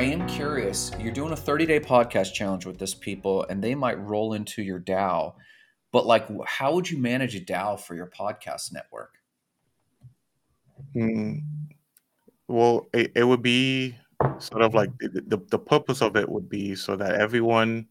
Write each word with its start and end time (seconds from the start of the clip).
I 0.00 0.04
am 0.04 0.26
curious. 0.26 0.90
You're 0.98 1.12
doing 1.12 1.34
a 1.34 1.36
30 1.36 1.66
day 1.66 1.78
podcast 1.78 2.32
challenge 2.32 2.64
with 2.64 2.78
this 2.78 2.94
people, 2.94 3.44
and 3.50 3.62
they 3.62 3.74
might 3.74 4.00
roll 4.00 4.32
into 4.32 4.62
your 4.62 4.80
DAO. 4.80 5.34
But 5.92 6.06
like, 6.06 6.26
how 6.46 6.74
would 6.74 6.90
you 6.90 6.96
manage 6.96 7.36
a 7.36 7.40
DAO 7.40 7.78
for 7.78 7.94
your 7.94 8.06
podcast 8.06 8.72
network? 8.72 9.12
Mm, 10.96 11.42
well, 12.48 12.88
it, 12.94 13.12
it 13.14 13.24
would 13.24 13.42
be 13.42 13.94
sort 14.38 14.62
of 14.62 14.72
like 14.72 14.88
the, 15.00 15.22
the, 15.26 15.38
the 15.50 15.58
purpose 15.58 16.00
of 16.00 16.16
it 16.16 16.26
would 16.26 16.48
be 16.48 16.74
so 16.74 16.96
that 16.96 17.16
everyone 17.16 17.86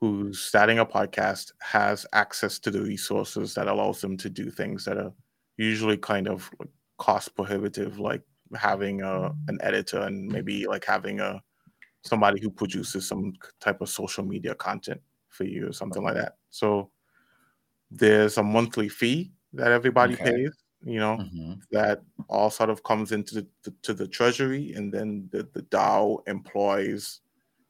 who's 0.00 0.38
starting 0.38 0.78
a 0.78 0.86
podcast 0.86 1.50
has 1.60 2.06
access 2.12 2.60
to 2.60 2.70
the 2.70 2.80
resources 2.80 3.54
that 3.54 3.66
allows 3.66 4.00
them 4.00 4.16
to 4.18 4.30
do 4.30 4.52
things 4.52 4.84
that 4.84 4.98
are 4.98 5.12
usually 5.56 5.96
kind 5.96 6.28
of 6.28 6.48
cost 6.98 7.34
prohibitive, 7.34 7.98
like 7.98 8.22
having 8.54 9.02
a 9.02 9.32
an 9.48 9.58
editor 9.60 10.00
and 10.02 10.26
maybe 10.26 10.66
like 10.66 10.84
having 10.84 11.20
a 11.20 11.42
somebody 12.02 12.40
who 12.40 12.50
produces 12.50 13.06
some 13.06 13.32
type 13.60 13.80
of 13.80 13.88
social 13.88 14.24
media 14.24 14.54
content 14.54 15.00
for 15.28 15.44
you 15.44 15.68
or 15.68 15.72
something 15.72 16.02
like 16.02 16.14
that. 16.14 16.36
So 16.50 16.90
there's 17.90 18.38
a 18.38 18.42
monthly 18.42 18.88
fee 18.88 19.32
that 19.52 19.72
everybody 19.72 20.14
okay. 20.14 20.24
pays 20.24 20.64
you 20.84 20.98
know 20.98 21.16
mm-hmm. 21.16 21.54
that 21.70 22.02
all 22.28 22.50
sort 22.50 22.70
of 22.70 22.82
comes 22.82 23.12
into 23.12 23.36
the, 23.36 23.46
the, 23.62 23.74
to 23.82 23.94
the 23.94 24.06
treasury 24.06 24.72
and 24.74 24.92
then 24.92 25.28
the, 25.32 25.48
the 25.54 25.62
dao 25.62 26.18
employs 26.28 27.20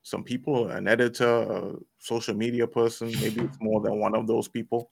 some 0.03 0.25
people 0.25 0.69
an 0.71 0.89
editor 0.89 1.43
a 1.43 1.75
social 1.99 2.35
media 2.35 2.67
person 2.67 3.09
maybe 3.21 3.43
it's 3.43 3.61
more 3.61 3.81
than 3.81 3.99
one 3.99 4.15
of 4.15 4.27
those 4.27 4.49
people 4.49 4.91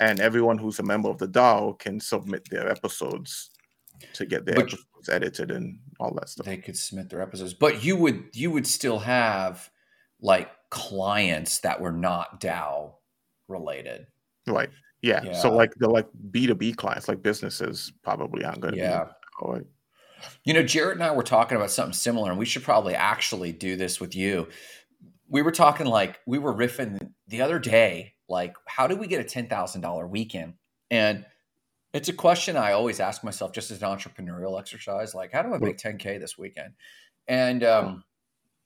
and 0.00 0.20
everyone 0.20 0.58
who's 0.58 0.78
a 0.78 0.82
member 0.82 1.08
of 1.08 1.18
the 1.18 1.28
dao 1.28 1.78
can 1.78 1.98
submit 1.98 2.46
their 2.50 2.70
episodes 2.70 3.50
to 4.12 4.26
get 4.26 4.44
their 4.44 4.56
but 4.56 4.74
episodes 4.98 5.08
edited 5.08 5.50
and 5.50 5.78
all 6.00 6.12
that 6.14 6.28
stuff 6.28 6.46
they 6.46 6.56
could 6.56 6.76
submit 6.76 7.08
their 7.10 7.20
episodes 7.22 7.54
but 7.54 7.84
you 7.84 7.96
would 7.96 8.24
you 8.32 8.50
would 8.50 8.66
still 8.66 8.98
have 8.98 9.70
like 10.20 10.50
clients 10.70 11.60
that 11.60 11.80
were 11.80 11.92
not 11.92 12.40
dao 12.40 12.92
related 13.48 14.06
right 14.46 14.70
yeah. 15.02 15.22
yeah. 15.24 15.32
So 15.34 15.52
like 15.52 15.74
the 15.76 15.88
like 15.88 16.06
B 16.30 16.46
two 16.46 16.54
B 16.54 16.72
clients, 16.72 17.08
like 17.08 17.22
businesses, 17.22 17.92
probably 18.02 18.44
aren't 18.44 18.60
going 18.60 18.74
to 18.74 18.80
yeah. 18.80 19.04
be. 19.40 19.60
You 20.44 20.52
know, 20.52 20.64
Jarrett 20.64 20.96
and 20.96 21.04
I 21.04 21.12
were 21.12 21.22
talking 21.22 21.56
about 21.56 21.70
something 21.70 21.92
similar, 21.92 22.30
and 22.30 22.38
we 22.38 22.44
should 22.44 22.64
probably 22.64 22.94
actually 22.94 23.52
do 23.52 23.76
this 23.76 24.00
with 24.00 24.16
you. 24.16 24.48
We 25.28 25.42
were 25.42 25.52
talking 25.52 25.86
like 25.86 26.18
we 26.26 26.38
were 26.38 26.52
riffing 26.52 26.98
the 27.28 27.42
other 27.42 27.58
day, 27.58 28.14
like 28.28 28.56
how 28.66 28.88
do 28.88 28.96
we 28.96 29.06
get 29.06 29.20
a 29.20 29.24
ten 29.24 29.48
thousand 29.48 29.82
dollar 29.82 30.06
weekend? 30.06 30.54
And 30.90 31.24
it's 31.92 32.08
a 32.08 32.12
question 32.12 32.56
I 32.56 32.72
always 32.72 33.00
ask 33.00 33.24
myself, 33.24 33.52
just 33.52 33.70
as 33.70 33.82
an 33.82 33.88
entrepreneurial 33.88 34.58
exercise, 34.58 35.14
like 35.14 35.32
how 35.32 35.42
do 35.42 35.54
I 35.54 35.58
make 35.58 35.78
ten 35.78 35.98
k 35.98 36.18
this 36.18 36.36
weekend? 36.36 36.74
And 37.26 37.64
um, 37.64 38.04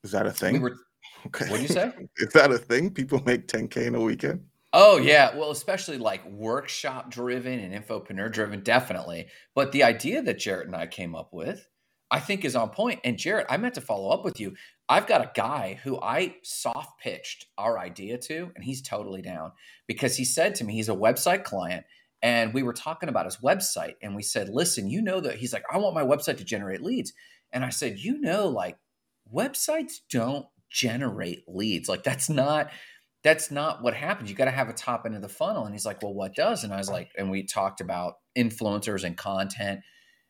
is 0.04 0.12
that 0.12 0.26
a 0.26 0.32
thing? 0.32 0.54
We 0.54 0.58
were, 0.60 0.76
okay. 1.26 1.48
What 1.48 1.56
do 1.56 1.62
you 1.62 1.68
say? 1.68 1.92
is 2.16 2.32
that 2.32 2.50
a 2.50 2.58
thing? 2.58 2.90
People 2.90 3.22
make 3.24 3.48
ten 3.48 3.68
k 3.68 3.86
in 3.86 3.94
a 3.94 4.00
weekend? 4.00 4.44
Oh 4.72 4.96
yeah, 4.96 5.36
well, 5.36 5.50
especially 5.50 5.98
like 5.98 6.24
workshop 6.26 7.10
driven 7.10 7.58
and 7.58 7.74
infopreneur 7.74 8.32
driven, 8.32 8.60
definitely. 8.60 9.26
But 9.54 9.72
the 9.72 9.84
idea 9.84 10.22
that 10.22 10.38
Jarrett 10.38 10.66
and 10.66 10.74
I 10.74 10.86
came 10.86 11.14
up 11.14 11.32
with, 11.32 11.68
I 12.10 12.20
think, 12.20 12.44
is 12.44 12.56
on 12.56 12.70
point. 12.70 13.00
And 13.04 13.18
Jarrett, 13.18 13.46
I 13.50 13.58
meant 13.58 13.74
to 13.74 13.82
follow 13.82 14.08
up 14.10 14.24
with 14.24 14.40
you. 14.40 14.54
I've 14.88 15.06
got 15.06 15.20
a 15.20 15.30
guy 15.34 15.78
who 15.84 16.00
I 16.00 16.36
soft 16.42 17.00
pitched 17.00 17.46
our 17.58 17.78
idea 17.78 18.16
to, 18.18 18.50
and 18.54 18.64
he's 18.64 18.80
totally 18.80 19.20
down 19.20 19.52
because 19.86 20.16
he 20.16 20.24
said 20.24 20.54
to 20.56 20.64
me, 20.64 20.74
he's 20.74 20.88
a 20.88 20.94
website 20.94 21.44
client, 21.44 21.84
and 22.22 22.54
we 22.54 22.62
were 22.62 22.72
talking 22.72 23.08
about 23.08 23.26
his 23.26 23.38
website, 23.38 23.94
and 24.02 24.14
we 24.14 24.22
said, 24.22 24.48
listen, 24.48 24.88
you 24.88 25.02
know 25.02 25.20
that 25.20 25.36
he's 25.36 25.52
like, 25.52 25.64
I 25.72 25.78
want 25.78 25.94
my 25.94 26.04
website 26.04 26.38
to 26.38 26.44
generate 26.44 26.82
leads, 26.82 27.12
and 27.52 27.64
I 27.64 27.70
said, 27.70 27.98
you 27.98 28.20
know, 28.20 28.48
like 28.48 28.76
websites 29.32 29.94
don't 30.10 30.46
generate 30.70 31.44
leads, 31.48 31.88
like 31.88 32.02
that's 32.02 32.28
not 32.28 32.70
that's 33.22 33.50
not 33.50 33.82
what 33.82 33.94
happens. 33.94 34.30
You 34.30 34.36
got 34.36 34.46
to 34.46 34.50
have 34.50 34.68
a 34.68 34.74
top 34.74 35.06
end 35.06 35.14
of 35.14 35.22
the 35.22 35.28
funnel. 35.28 35.64
And 35.64 35.74
he's 35.74 35.86
like, 35.86 36.02
well, 36.02 36.14
what 36.14 36.34
does? 36.34 36.64
And 36.64 36.72
I 36.72 36.78
was 36.78 36.90
like, 36.90 37.12
and 37.16 37.30
we 37.30 37.44
talked 37.44 37.80
about 37.80 38.14
influencers 38.36 39.04
and 39.04 39.16
content. 39.16 39.80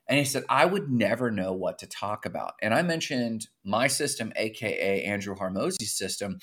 And 0.09 0.19
he 0.19 0.24
said, 0.24 0.44
I 0.48 0.66
would 0.66 0.91
never 0.91 1.30
know 1.30 1.53
what 1.53 1.78
to 1.78 1.86
talk 1.86 2.26
about. 2.26 2.53
And 2.60 2.74
I 2.74 2.82
mentioned 2.82 3.47
my 3.64 3.86
system, 3.86 4.32
AKA 4.36 5.04
Andrew 5.04 5.34
Hormozi's 5.34 5.97
system, 5.97 6.38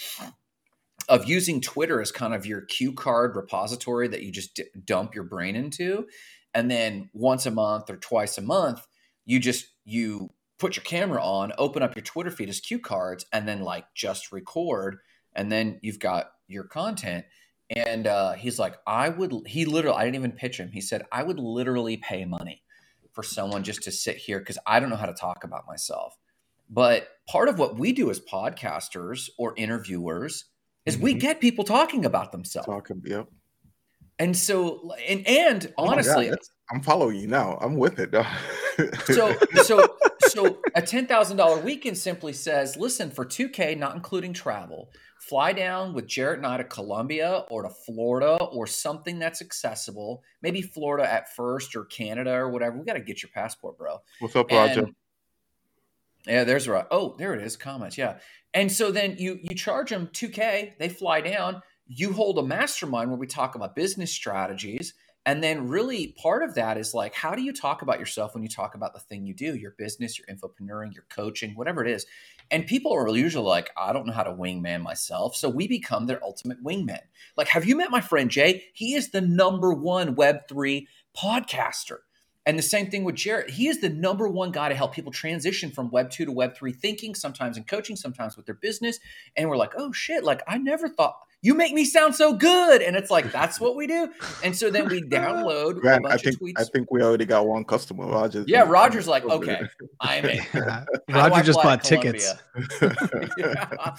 of 1.10 1.28
using 1.28 1.60
Twitter 1.60 2.02
as 2.02 2.12
kind 2.12 2.34
of 2.36 2.46
your 2.46 2.62
cue 2.62 2.94
card 2.94 3.36
repository 3.36 4.08
that 4.08 4.22
you 4.22 4.32
just 4.32 4.56
d- 4.56 4.66
dump 4.86 5.16
your 5.16 5.24
brain 5.24 5.56
into. 5.56 6.08
And 6.54 6.70
then 6.70 7.10
once 7.14 7.46
a 7.46 7.52
month 7.52 7.90
or 7.90 7.98
twice 7.98 8.38
a 8.38 8.42
month, 8.42 8.86
you 9.26 9.40
just, 9.40 9.66
you 9.86 10.30
put 10.60 10.76
your 10.76 10.84
camera 10.84 11.22
on, 11.24 11.52
open 11.58 11.82
up 11.82 11.96
your 11.96 12.04
Twitter 12.04 12.30
feed 12.30 12.48
as 12.48 12.60
cue 12.60 12.80
cards, 12.80 13.26
and 13.34 13.48
then 13.48 13.62
like 13.62 13.86
just 13.96 14.32
record. 14.32 14.98
And 15.36 15.52
then 15.52 15.80
you've 15.82 16.00
got 16.00 16.32
your 16.48 16.64
content. 16.64 17.26
And 17.70 18.08
uh, 18.08 18.34
he's 18.34 18.60
like, 18.60 18.76
I 18.86 19.10
would, 19.10 19.34
he 19.48 19.66
literally, 19.66 19.98
I 19.98 20.06
didn't 20.06 20.16
even 20.16 20.32
pitch 20.32 20.60
him. 20.60 20.72
He 20.72 20.82
said, 20.82 21.04
I 21.12 21.24
would 21.24 21.40
literally 21.40 21.98
pay 21.98 22.26
money 22.26 22.64
for 23.14 23.24
someone 23.24 23.64
just 23.64 23.84
to 23.84 23.92
sit 23.92 24.18
here 24.18 24.40
because 24.40 24.60
I 24.66 24.80
don't 24.80 24.90
know 24.90 24.96
how 24.96 25.06
to 25.08 25.14
talk 25.14 25.44
about 25.44 25.68
myself. 25.68 26.18
But 26.70 27.08
part 27.28 27.50
of 27.50 27.58
what 27.58 27.80
we 27.80 27.94
do 27.94 28.12
as 28.12 28.20
podcasters 28.20 29.30
or 29.40 29.56
interviewers 29.58 30.46
is 30.86 30.96
mm-hmm. 30.96 31.04
we 31.04 31.14
get 31.14 31.40
people 31.40 31.64
talking 31.64 32.06
about 32.06 32.32
themselves. 32.32 32.68
Talking, 32.68 33.02
yep. 33.06 33.28
And 34.18 34.36
so, 34.36 34.92
and 35.08 35.26
and 35.26 35.74
oh 35.78 35.88
honestly, 35.88 36.30
I'm 36.72 36.82
following 36.82 37.18
you 37.18 37.28
now. 37.28 37.58
I'm 37.62 37.78
with 37.78 38.00
it. 38.00 38.14
so, 39.06 39.36
so, 39.64 39.96
so 40.28 40.58
a 40.76 40.82
ten 40.82 41.08
thousand 41.08 41.38
dollar 41.38 41.62
weekend 41.62 41.98
simply 41.98 42.34
says, 42.34 42.76
listen, 42.76 43.12
for 43.12 43.24
two 43.24 43.48
K, 43.48 43.76
not 43.76 43.96
including 43.96 44.34
travel, 44.34 44.92
fly 45.20 45.54
down 45.54 45.94
with 45.94 46.06
Jarrett 46.06 46.40
and 46.40 46.46
I 46.48 46.58
to 46.58 46.66
Colombia 46.66 47.46
or 47.50 47.64
to 47.64 47.70
Florida 47.70 48.44
or 48.44 48.68
something 48.68 49.20
that's 49.20 49.42
accessible. 49.42 50.22
Maybe 50.42 50.62
Florida 50.62 51.12
at 51.12 51.34
first 51.34 51.76
or 51.76 51.86
Canada 51.86 52.34
or 52.34 52.50
whatever. 52.50 52.78
We 52.78 52.86
got 52.86 52.94
to 52.94 53.00
get 53.00 53.24
your 53.24 53.30
passport, 53.34 53.78
bro. 53.78 54.00
What's 54.20 54.36
up, 54.36 54.52
Roger? 54.52 54.90
Yeah, 56.30 56.44
there's 56.44 56.68
right. 56.68 56.86
Oh, 56.92 57.16
there 57.18 57.34
it 57.34 57.42
is. 57.42 57.58
Comments. 57.58 57.98
Yeah. 57.98 58.20
And 58.54 58.72
so 58.72 58.92
then 58.92 59.16
you 59.18 59.40
you 59.42 59.56
charge 59.56 59.90
them 59.90 60.08
2K, 60.08 60.78
they 60.78 60.90
fly 60.90 61.22
down. 61.22 61.62
You 61.88 62.14
hold 62.14 62.38
a 62.38 62.44
mastermind 62.44 63.10
where 63.10 63.20
we 63.20 63.28
talk 63.28 63.56
about 63.56 63.76
business 63.76 64.14
strategies. 64.14 64.94
And 65.26 65.44
then 65.44 65.68
really 65.68 66.16
part 66.22 66.44
of 66.44 66.56
that 66.56 66.78
is 66.78 66.94
like, 66.94 67.14
how 67.14 67.36
do 67.36 67.42
you 67.42 67.52
talk 67.52 67.82
about 67.82 68.00
yourself 68.00 68.34
when 68.34 68.44
you 68.44 68.50
talk 68.50 68.74
about 68.74 68.94
the 68.94 69.00
thing 69.00 69.26
you 69.26 69.34
do, 69.34 69.56
your 69.56 69.76
business, 69.78 70.18
your 70.18 70.28
infopreneuring, 70.28 70.94
your 70.94 71.06
coaching, 71.10 71.56
whatever 71.56 71.84
it 71.84 71.92
is. 71.92 72.06
And 72.52 72.66
people 72.66 72.94
are 72.94 73.08
usually 73.16 73.46
like, 73.46 73.70
I 73.78 73.92
don't 73.92 74.08
know 74.08 74.14
how 74.14 74.24
to 74.24 74.32
wingman 74.32 74.82
myself. 74.82 75.36
So 75.36 75.50
we 75.50 75.68
become 75.68 76.08
their 76.08 76.24
ultimate 76.24 76.64
wingman. 76.64 77.02
Like, 77.38 77.48
have 77.50 77.66
you 77.66 77.76
met 77.76 77.92
my 77.92 78.02
friend 78.02 78.30
Jay? 78.30 78.64
He 78.74 78.94
is 78.94 79.10
the 79.10 79.22
number 79.22 79.74
one 79.74 80.16
Web3 80.16 80.86
podcaster. 81.16 81.98
And 82.50 82.58
the 82.58 82.64
same 82.64 82.90
thing 82.90 83.04
with 83.04 83.14
Jarrett. 83.14 83.52
He 83.52 83.68
is 83.68 83.80
the 83.80 83.90
number 83.90 84.28
one 84.28 84.52
guy 84.52 84.70
to 84.70 84.76
help 84.76 84.96
people 84.96 85.12
transition 85.12 85.70
from 85.70 85.92
Web 85.92 86.10
2 86.10 86.26
to 86.26 86.32
Web 86.32 86.56
3 86.56 86.74
thinking, 86.74 87.14
sometimes 87.14 87.58
in 87.58 87.64
coaching, 87.64 87.96
sometimes 87.96 88.36
with 88.36 88.48
their 88.48 88.56
business. 88.56 88.98
And 89.38 89.48
we're 89.48 89.56
like, 89.56 89.74
oh 89.78 89.92
shit, 89.92 90.24
like 90.24 90.42
I 90.48 90.58
never 90.58 90.90
thought 90.90 91.14
you 91.44 91.54
make 91.54 91.76
me 91.76 91.86
sound 91.86 92.16
so 92.16 92.34
good. 92.34 92.82
And 92.82 92.96
it's 92.96 93.12
like, 93.12 93.32
that's 93.32 93.60
what 93.60 93.76
we 93.76 93.86
do. 93.86 94.12
And 94.44 94.56
so 94.56 94.72
then 94.72 94.88
we 94.88 95.00
download 95.04 95.80
Grant, 95.80 96.08
I 96.08 96.18
think, 96.18 96.38
I 96.58 96.64
think 96.64 96.90
we 96.90 97.04
already 97.04 97.26
got 97.26 97.46
one 97.46 97.66
customer. 97.66 98.08
Roger. 98.08 98.44
Yeah, 98.48 98.64
Roger's 98.64 99.08
like, 99.08 99.26
okay, 99.26 99.62
I'm 100.02 100.26
in. 100.26 100.42
Roger 101.08 101.44
just 101.44 101.62
bought 101.62 101.84
tickets. 101.84 102.34
yeah. 103.38 103.96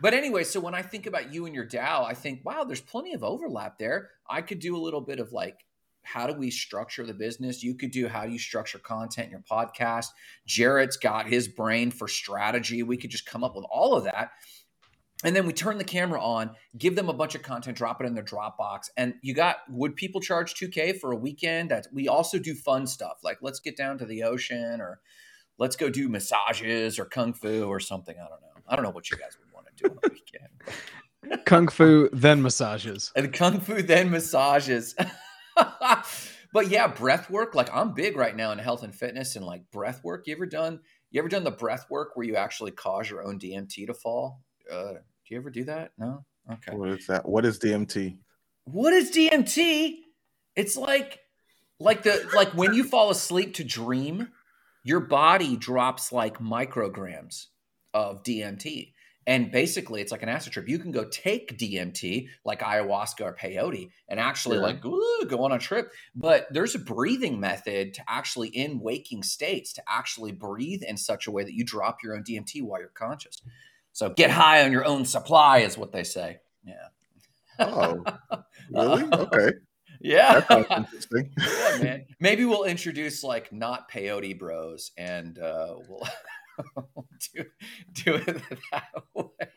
But 0.00 0.14
anyway, 0.14 0.44
so 0.44 0.60
when 0.60 0.76
I 0.76 0.82
think 0.82 1.06
about 1.06 1.34
you 1.34 1.46
and 1.46 1.54
your 1.54 1.66
DAO, 1.66 2.06
I 2.06 2.14
think, 2.14 2.42
wow, 2.44 2.62
there's 2.62 2.80
plenty 2.80 3.12
of 3.14 3.24
overlap 3.24 3.80
there. 3.80 4.10
I 4.30 4.40
could 4.40 4.60
do 4.60 4.76
a 4.76 4.78
little 4.78 5.00
bit 5.00 5.18
of 5.18 5.32
like, 5.32 5.64
how 6.02 6.26
do 6.26 6.34
we 6.34 6.50
structure 6.50 7.06
the 7.06 7.14
business? 7.14 7.62
You 7.62 7.74
could 7.74 7.90
do 7.90 8.08
how 8.08 8.26
do 8.26 8.32
you 8.32 8.38
structure 8.38 8.78
content 8.78 9.26
in 9.26 9.30
your 9.30 9.40
podcast. 9.40 10.08
Jarrett's 10.46 10.96
got 10.96 11.26
his 11.26 11.48
brain 11.48 11.90
for 11.90 12.08
strategy. 12.08 12.82
We 12.82 12.96
could 12.96 13.10
just 13.10 13.26
come 13.26 13.44
up 13.44 13.56
with 13.56 13.64
all 13.70 13.94
of 13.94 14.04
that 14.04 14.30
and 15.24 15.36
then 15.36 15.46
we 15.46 15.52
turn 15.52 15.78
the 15.78 15.84
camera 15.84 16.22
on, 16.22 16.50
give 16.76 16.96
them 16.96 17.08
a 17.08 17.12
bunch 17.12 17.34
of 17.34 17.42
content, 17.42 17.76
drop 17.76 18.00
it 18.00 18.06
in 18.06 18.14
their 18.14 18.24
Dropbox. 18.24 18.90
And 18.96 19.14
you 19.22 19.34
got 19.34 19.58
would 19.70 19.96
people 19.96 20.20
charge 20.20 20.54
2K 20.54 20.98
for 20.98 21.12
a 21.12 21.16
weekend? 21.16 21.70
That 21.70 21.86
we 21.92 22.08
also 22.08 22.38
do 22.38 22.54
fun 22.54 22.86
stuff 22.86 23.18
like 23.22 23.38
let's 23.40 23.60
get 23.60 23.76
down 23.76 23.98
to 23.98 24.06
the 24.06 24.24
ocean 24.24 24.80
or 24.80 25.00
let's 25.58 25.76
go 25.76 25.88
do 25.88 26.08
massages 26.08 26.98
or 26.98 27.04
kung 27.04 27.32
fu 27.32 27.64
or 27.64 27.80
something. 27.80 28.16
I 28.16 28.28
don't 28.28 28.40
know. 28.40 28.62
I 28.68 28.76
don't 28.76 28.84
know 28.84 28.90
what 28.90 29.10
you 29.10 29.16
guys 29.16 29.36
would 29.38 29.52
want 29.52 29.66
to 29.76 29.84
do 29.84 29.90
on 29.90 29.98
a 30.04 30.12
weekend. 30.12 31.44
kung 31.46 31.68
fu, 31.68 32.08
then 32.12 32.42
massages. 32.42 33.12
And 33.14 33.32
kung 33.32 33.60
fu, 33.60 33.82
then 33.82 34.10
massages. 34.10 34.94
but 36.52 36.68
yeah, 36.68 36.86
breath 36.86 37.30
work. 37.30 37.54
Like 37.54 37.68
I'm 37.72 37.94
big 37.94 38.16
right 38.16 38.34
now 38.36 38.52
in 38.52 38.58
health 38.58 38.82
and 38.82 38.94
fitness 38.94 39.36
and 39.36 39.44
like 39.44 39.70
breath 39.70 40.02
work. 40.04 40.26
You 40.26 40.34
ever 40.34 40.46
done 40.46 40.80
you 41.10 41.20
ever 41.20 41.28
done 41.28 41.44
the 41.44 41.50
breath 41.50 41.86
work 41.90 42.12
where 42.14 42.26
you 42.26 42.36
actually 42.36 42.70
cause 42.70 43.08
your 43.08 43.22
own 43.22 43.38
DMT 43.38 43.86
to 43.86 43.94
fall? 43.94 44.40
Uh, 44.70 44.92
do 44.92 45.34
you 45.34 45.36
ever 45.36 45.50
do 45.50 45.64
that? 45.64 45.92
No. 45.98 46.24
Okay. 46.50 46.76
What 46.76 46.88
is 46.88 47.06
that? 47.06 47.28
What 47.28 47.44
is 47.44 47.58
DMT? 47.58 48.18
What 48.64 48.92
is 48.92 49.10
DMT? 49.10 49.96
It's 50.56 50.76
like 50.76 51.20
like 51.78 52.02
the 52.02 52.28
like 52.34 52.52
when 52.54 52.74
you 52.74 52.84
fall 52.84 53.10
asleep 53.10 53.54
to 53.54 53.64
dream, 53.64 54.28
your 54.84 55.00
body 55.00 55.56
drops 55.56 56.12
like 56.12 56.38
micrograms 56.38 57.46
of 57.94 58.22
DMT. 58.22 58.91
And 59.26 59.50
basically, 59.50 60.00
it's 60.00 60.10
like 60.10 60.22
an 60.22 60.28
acid 60.28 60.52
trip. 60.52 60.68
You 60.68 60.78
can 60.78 60.90
go 60.90 61.04
take 61.04 61.56
DMT, 61.56 62.28
like 62.44 62.60
ayahuasca 62.60 63.20
or 63.20 63.36
peyote, 63.36 63.90
and 64.08 64.18
actually 64.18 64.56
yeah. 64.56 64.62
like 64.62 64.84
ooh, 64.84 65.24
go 65.26 65.44
on 65.44 65.52
a 65.52 65.58
trip. 65.58 65.92
But 66.14 66.48
there's 66.50 66.74
a 66.74 66.78
breathing 66.78 67.38
method 67.38 67.94
to 67.94 68.02
actually, 68.08 68.48
in 68.48 68.80
waking 68.80 69.22
states, 69.22 69.72
to 69.74 69.82
actually 69.88 70.32
breathe 70.32 70.82
in 70.82 70.96
such 70.96 71.26
a 71.26 71.30
way 71.30 71.44
that 71.44 71.54
you 71.54 71.64
drop 71.64 71.98
your 72.02 72.16
own 72.16 72.24
DMT 72.24 72.62
while 72.62 72.80
you're 72.80 72.88
conscious. 72.88 73.42
So 73.92 74.10
get 74.10 74.30
high 74.30 74.64
on 74.64 74.72
your 74.72 74.84
own 74.84 75.04
supply, 75.04 75.58
is 75.58 75.78
what 75.78 75.92
they 75.92 76.04
say. 76.04 76.38
Yeah. 76.64 76.88
Oh, 77.58 78.02
really? 78.70 79.04
Okay. 79.12 79.52
Yeah. 80.00 80.44
interesting. 80.76 81.30
yeah, 81.38 81.78
man. 81.82 82.04
Maybe 82.18 82.44
we'll 82.44 82.64
introduce 82.64 83.22
like 83.22 83.52
not 83.52 83.90
peyote 83.90 84.38
bros 84.38 84.90
and 84.98 85.38
uh, 85.38 85.76
we'll 85.88 86.00
do, 87.34 87.44
do 87.92 88.14
it 88.14 88.42
that 88.70 88.92
way. 89.14 89.48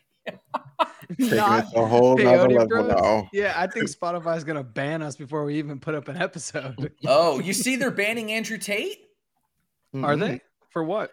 Not 1.19 1.65
a 1.75 1.85
whole 1.85 2.15
level 2.15 2.83
now. 2.83 3.29
Yeah, 3.31 3.53
I 3.55 3.67
think 3.67 3.87
Spotify 3.87 4.37
is 4.37 4.43
gonna 4.43 4.63
ban 4.63 5.01
us 5.01 5.15
before 5.15 5.45
we 5.45 5.57
even 5.57 5.79
put 5.79 5.95
up 5.95 6.07
an 6.07 6.17
episode. 6.17 6.91
oh, 7.07 7.39
you 7.39 7.53
see, 7.53 7.75
they're 7.75 7.91
banning 7.91 8.31
Andrew 8.31 8.57
Tate. 8.57 8.97
Are 9.93 10.13
mm-hmm. 10.13 10.19
they 10.19 10.41
for 10.69 10.83
what? 10.83 11.11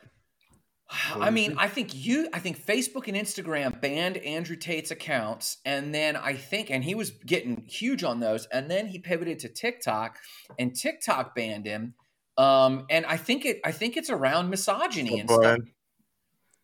I 1.15 1.31
mean, 1.31 1.57
I 1.59 1.69
think 1.69 1.95
you, 1.95 2.29
I 2.33 2.39
think 2.39 2.65
Facebook 2.65 3.09
and 3.09 3.17
Instagram 3.17 3.81
banned 3.81 4.17
Andrew 4.19 4.57
Tate's 4.57 4.91
accounts, 4.91 5.59
and 5.65 5.95
then 5.95 6.17
I 6.17 6.35
think, 6.35 6.71
and 6.71 6.83
he 6.83 6.95
was 6.95 7.11
getting 7.11 7.65
huge 7.67 8.05
on 8.05 8.21
those, 8.21 8.47
and 8.47 8.71
then 8.71 8.87
he 8.87 8.99
pivoted 8.99 9.41
to 9.41 9.49
TikTok, 9.49 10.19
and 10.59 10.75
TikTok 10.75 11.35
banned 11.35 11.67
him. 11.67 11.95
Um, 12.39 12.87
and 12.89 13.05
I 13.05 13.19
think 13.19 13.45
it, 13.45 13.61
I 13.65 13.73
think 13.73 13.97
it's 13.97 14.09
around 14.09 14.49
misogyny 14.49 15.17
oh, 15.17 15.19
and 15.19 15.29
Brian. 15.29 15.63
stuff. 15.63 15.72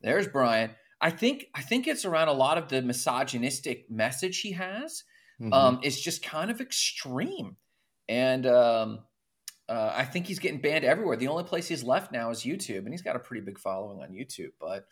There's 0.00 0.28
Brian. 0.28 0.70
I 1.00 1.10
think, 1.10 1.46
I 1.54 1.62
think 1.62 1.86
it's 1.86 2.04
around 2.04 2.28
a 2.28 2.32
lot 2.32 2.58
of 2.58 2.68
the 2.68 2.82
misogynistic 2.82 3.90
message 3.90 4.40
he 4.40 4.52
has. 4.52 5.04
Mm-hmm. 5.40 5.52
Um, 5.52 5.80
it's 5.82 6.00
just 6.00 6.24
kind 6.24 6.50
of 6.50 6.60
extreme, 6.60 7.56
and 8.08 8.44
um, 8.44 9.00
uh, 9.68 9.92
I 9.94 10.04
think 10.04 10.26
he's 10.26 10.40
getting 10.40 10.60
banned 10.60 10.84
everywhere. 10.84 11.16
The 11.16 11.28
only 11.28 11.44
place 11.44 11.68
he's 11.68 11.84
left 11.84 12.10
now 12.10 12.30
is 12.30 12.40
YouTube, 12.40 12.78
and 12.78 12.88
he's 12.88 13.02
got 13.02 13.14
a 13.14 13.20
pretty 13.20 13.44
big 13.44 13.58
following 13.58 14.02
on 14.02 14.10
YouTube. 14.10 14.50
But 14.58 14.86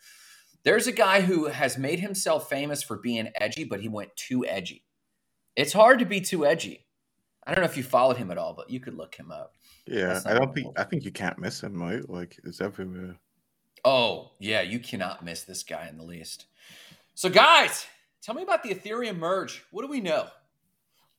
there's 0.63 0.87
a 0.87 0.93
guy 0.93 1.19
who 1.19 1.47
has 1.47 1.77
made 1.77 1.99
himself 1.99 2.49
famous 2.49 2.81
for 2.81 2.97
being 2.97 3.29
edgy, 3.35 3.65
but 3.65 3.81
he 3.81 3.89
went 3.89 4.15
too 4.15 4.45
edgy. 4.45 4.85
It's 5.57 5.73
hard 5.73 5.99
to 5.99 6.05
be 6.05 6.21
too 6.21 6.45
edgy. 6.45 6.85
I 7.45 7.53
don't 7.53 7.61
know 7.61 7.69
if 7.69 7.77
you 7.77 7.83
followed 7.83 8.17
him 8.17 8.31
at 8.31 8.37
all, 8.37 8.53
but 8.53 8.69
you 8.69 8.79
could 8.79 8.95
look 8.95 9.15
him 9.15 9.31
up. 9.31 9.53
Yeah, 9.85 10.21
I 10.25 10.33
don't 10.33 10.53
think 10.53 10.79
I 10.79 10.83
think 10.83 11.03
you 11.03 11.11
can't 11.11 11.39
miss 11.39 11.61
him, 11.61 11.81
right? 11.81 12.07
Like 12.07 12.37
it's 12.43 12.61
everywhere. 12.61 13.17
Oh 13.89 14.31
yeah, 14.37 14.63
you 14.63 14.79
cannot 14.79 15.23
miss 15.23 15.43
this 15.43 15.63
guy 15.63 15.87
in 15.87 15.97
the 15.97 16.03
least. 16.03 16.47
So 17.15 17.29
guys, 17.29 17.85
tell 18.21 18.35
me 18.35 18.43
about 18.43 18.61
the 18.61 18.75
Ethereum 18.75 19.17
merge. 19.17 19.63
What 19.71 19.83
do 19.83 19.87
we 19.87 20.01
know? 20.01 20.27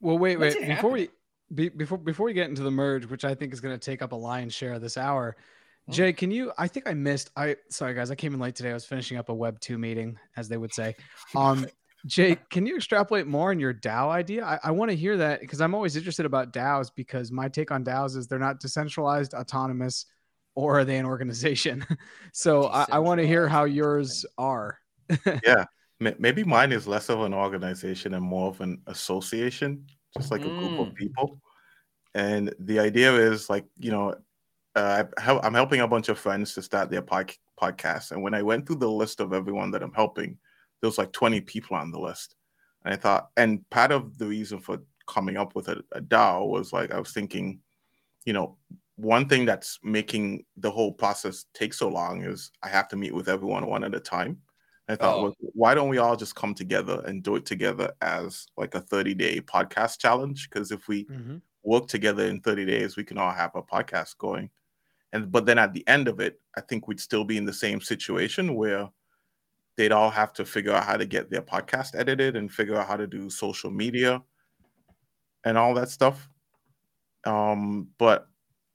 Well, 0.02 0.18
wait, 0.18 0.38
wait. 0.38 0.66
Before 0.66 0.90
we 0.90 1.08
be, 1.54 1.70
before 1.70 1.96
before 1.96 2.26
we 2.26 2.34
get 2.34 2.50
into 2.50 2.62
the 2.62 2.70
merge, 2.70 3.06
which 3.06 3.24
I 3.24 3.34
think 3.34 3.54
is 3.54 3.62
going 3.62 3.74
to 3.74 3.82
take 3.82 4.02
up 4.02 4.12
a 4.12 4.16
lion's 4.16 4.52
share 4.52 4.74
of 4.74 4.82
this 4.82 4.98
hour, 4.98 5.34
oh. 5.88 5.92
Jay, 5.92 6.12
can 6.12 6.30
you? 6.30 6.52
I 6.58 6.68
think 6.68 6.86
I 6.86 6.92
missed. 6.92 7.30
I 7.36 7.56
sorry 7.70 7.94
guys, 7.94 8.10
I 8.10 8.14
came 8.14 8.34
in 8.34 8.40
late 8.40 8.54
today. 8.54 8.68
I 8.68 8.74
was 8.74 8.84
finishing 8.84 9.16
up 9.16 9.30
a 9.30 9.34
Web 9.34 9.58
two 9.60 9.78
meeting, 9.78 10.18
as 10.36 10.50
they 10.50 10.58
would 10.58 10.74
say. 10.74 10.94
Um, 11.34 11.66
Jay, 12.06 12.36
can 12.50 12.66
you 12.66 12.76
extrapolate 12.76 13.26
more 13.26 13.48
on 13.48 13.58
your 13.58 13.72
DAO 13.72 14.10
idea? 14.10 14.44
I, 14.44 14.60
I 14.64 14.70
want 14.72 14.90
to 14.90 14.96
hear 14.96 15.16
that 15.16 15.40
because 15.40 15.62
I'm 15.62 15.74
always 15.74 15.96
interested 15.96 16.26
about 16.26 16.52
DAOs 16.52 16.90
because 16.94 17.32
my 17.32 17.48
take 17.48 17.70
on 17.70 17.82
DAOs 17.82 18.14
is 18.14 18.28
they're 18.28 18.38
not 18.38 18.60
decentralized, 18.60 19.32
autonomous, 19.32 20.04
or 20.58 20.80
are 20.80 20.84
they 20.84 20.98
an 20.98 21.06
organization? 21.06 21.86
so 22.32 22.66
I, 22.66 22.86
I 22.90 22.98
want 22.98 23.20
to 23.20 23.26
hear 23.26 23.46
how 23.46 23.64
yours 23.64 24.26
are. 24.36 24.78
yeah, 25.44 25.64
maybe 26.00 26.42
mine 26.42 26.72
is 26.72 26.86
less 26.86 27.08
of 27.08 27.20
an 27.20 27.32
organization 27.32 28.14
and 28.14 28.24
more 28.24 28.48
of 28.48 28.60
an 28.60 28.80
association 28.86 29.86
just 30.16 30.30
like 30.30 30.42
a 30.42 30.48
group 30.48 30.80
of 30.80 30.88
mm. 30.88 30.94
people. 30.94 31.40
And 32.14 32.54
the 32.58 32.80
idea 32.80 33.14
is 33.14 33.48
like, 33.48 33.66
you 33.78 33.90
know, 33.90 34.14
uh, 34.74 35.04
I, 35.18 35.46
am 35.46 35.54
helping 35.54 35.80
a 35.80 35.88
bunch 35.88 36.08
of 36.08 36.18
friends 36.18 36.54
to 36.54 36.62
start 36.62 36.90
their 36.90 37.02
pod- 37.02 37.34
podcast. 37.60 38.12
And 38.12 38.22
when 38.22 38.34
I 38.34 38.42
went 38.42 38.66
through 38.66 38.76
the 38.76 38.90
list 38.90 39.20
of 39.20 39.32
everyone 39.32 39.70
that 39.72 39.82
I'm 39.82 39.94
helping, 39.94 40.38
there 40.80 40.88
was 40.88 40.98
like 40.98 41.12
20 41.12 41.40
people 41.42 41.76
on 41.76 41.90
the 41.90 42.00
list. 42.00 42.36
And 42.84 42.94
I 42.94 42.96
thought, 42.96 43.28
and 43.36 43.68
part 43.70 43.92
of 43.92 44.18
the 44.18 44.26
reason 44.26 44.60
for 44.60 44.78
coming 45.06 45.36
up 45.36 45.54
with 45.54 45.68
a, 45.68 45.82
a 45.92 46.00
DAO 46.00 46.48
was 46.48 46.72
like, 46.72 46.92
I 46.92 46.98
was 46.98 47.12
thinking, 47.12 47.60
you 48.24 48.32
know, 48.32 48.56
one 48.98 49.28
thing 49.28 49.44
that's 49.44 49.78
making 49.84 50.44
the 50.56 50.70
whole 50.70 50.92
process 50.92 51.46
take 51.54 51.72
so 51.72 51.88
long 51.88 52.24
is 52.24 52.50
I 52.64 52.68
have 52.68 52.88
to 52.88 52.96
meet 52.96 53.14
with 53.14 53.28
everyone 53.28 53.66
one 53.66 53.84
at 53.84 53.94
a 53.94 54.00
time. 54.00 54.38
I 54.88 54.96
thought, 54.96 55.18
oh. 55.18 55.22
well, 55.22 55.34
why 55.40 55.74
don't 55.74 55.88
we 55.88 55.98
all 55.98 56.16
just 56.16 56.34
come 56.34 56.52
together 56.52 57.02
and 57.06 57.22
do 57.22 57.36
it 57.36 57.46
together 57.46 57.92
as 58.00 58.46
like 58.56 58.74
a 58.74 58.80
30 58.80 59.14
day 59.14 59.40
podcast 59.40 59.98
challenge? 59.98 60.48
Because 60.50 60.72
if 60.72 60.88
we 60.88 61.04
mm-hmm. 61.04 61.36
work 61.62 61.86
together 61.86 62.24
in 62.24 62.40
30 62.40 62.66
days, 62.66 62.96
we 62.96 63.04
can 63.04 63.18
all 63.18 63.30
have 63.30 63.54
a 63.54 63.62
podcast 63.62 64.18
going. 64.18 64.50
And 65.12 65.30
but 65.30 65.46
then 65.46 65.58
at 65.58 65.74
the 65.74 65.86
end 65.86 66.08
of 66.08 66.18
it, 66.18 66.40
I 66.56 66.60
think 66.62 66.88
we'd 66.88 67.00
still 67.00 67.24
be 67.24 67.36
in 67.36 67.44
the 67.44 67.52
same 67.52 67.80
situation 67.80 68.56
where 68.56 68.88
they'd 69.76 69.92
all 69.92 70.10
have 70.10 70.32
to 70.34 70.44
figure 70.44 70.72
out 70.72 70.84
how 70.84 70.96
to 70.96 71.06
get 71.06 71.30
their 71.30 71.42
podcast 71.42 71.94
edited 71.94 72.34
and 72.34 72.52
figure 72.52 72.76
out 72.76 72.88
how 72.88 72.96
to 72.96 73.06
do 73.06 73.30
social 73.30 73.70
media 73.70 74.22
and 75.44 75.56
all 75.56 75.74
that 75.74 75.88
stuff. 75.88 76.28
Um, 77.24 77.88
but 77.98 78.27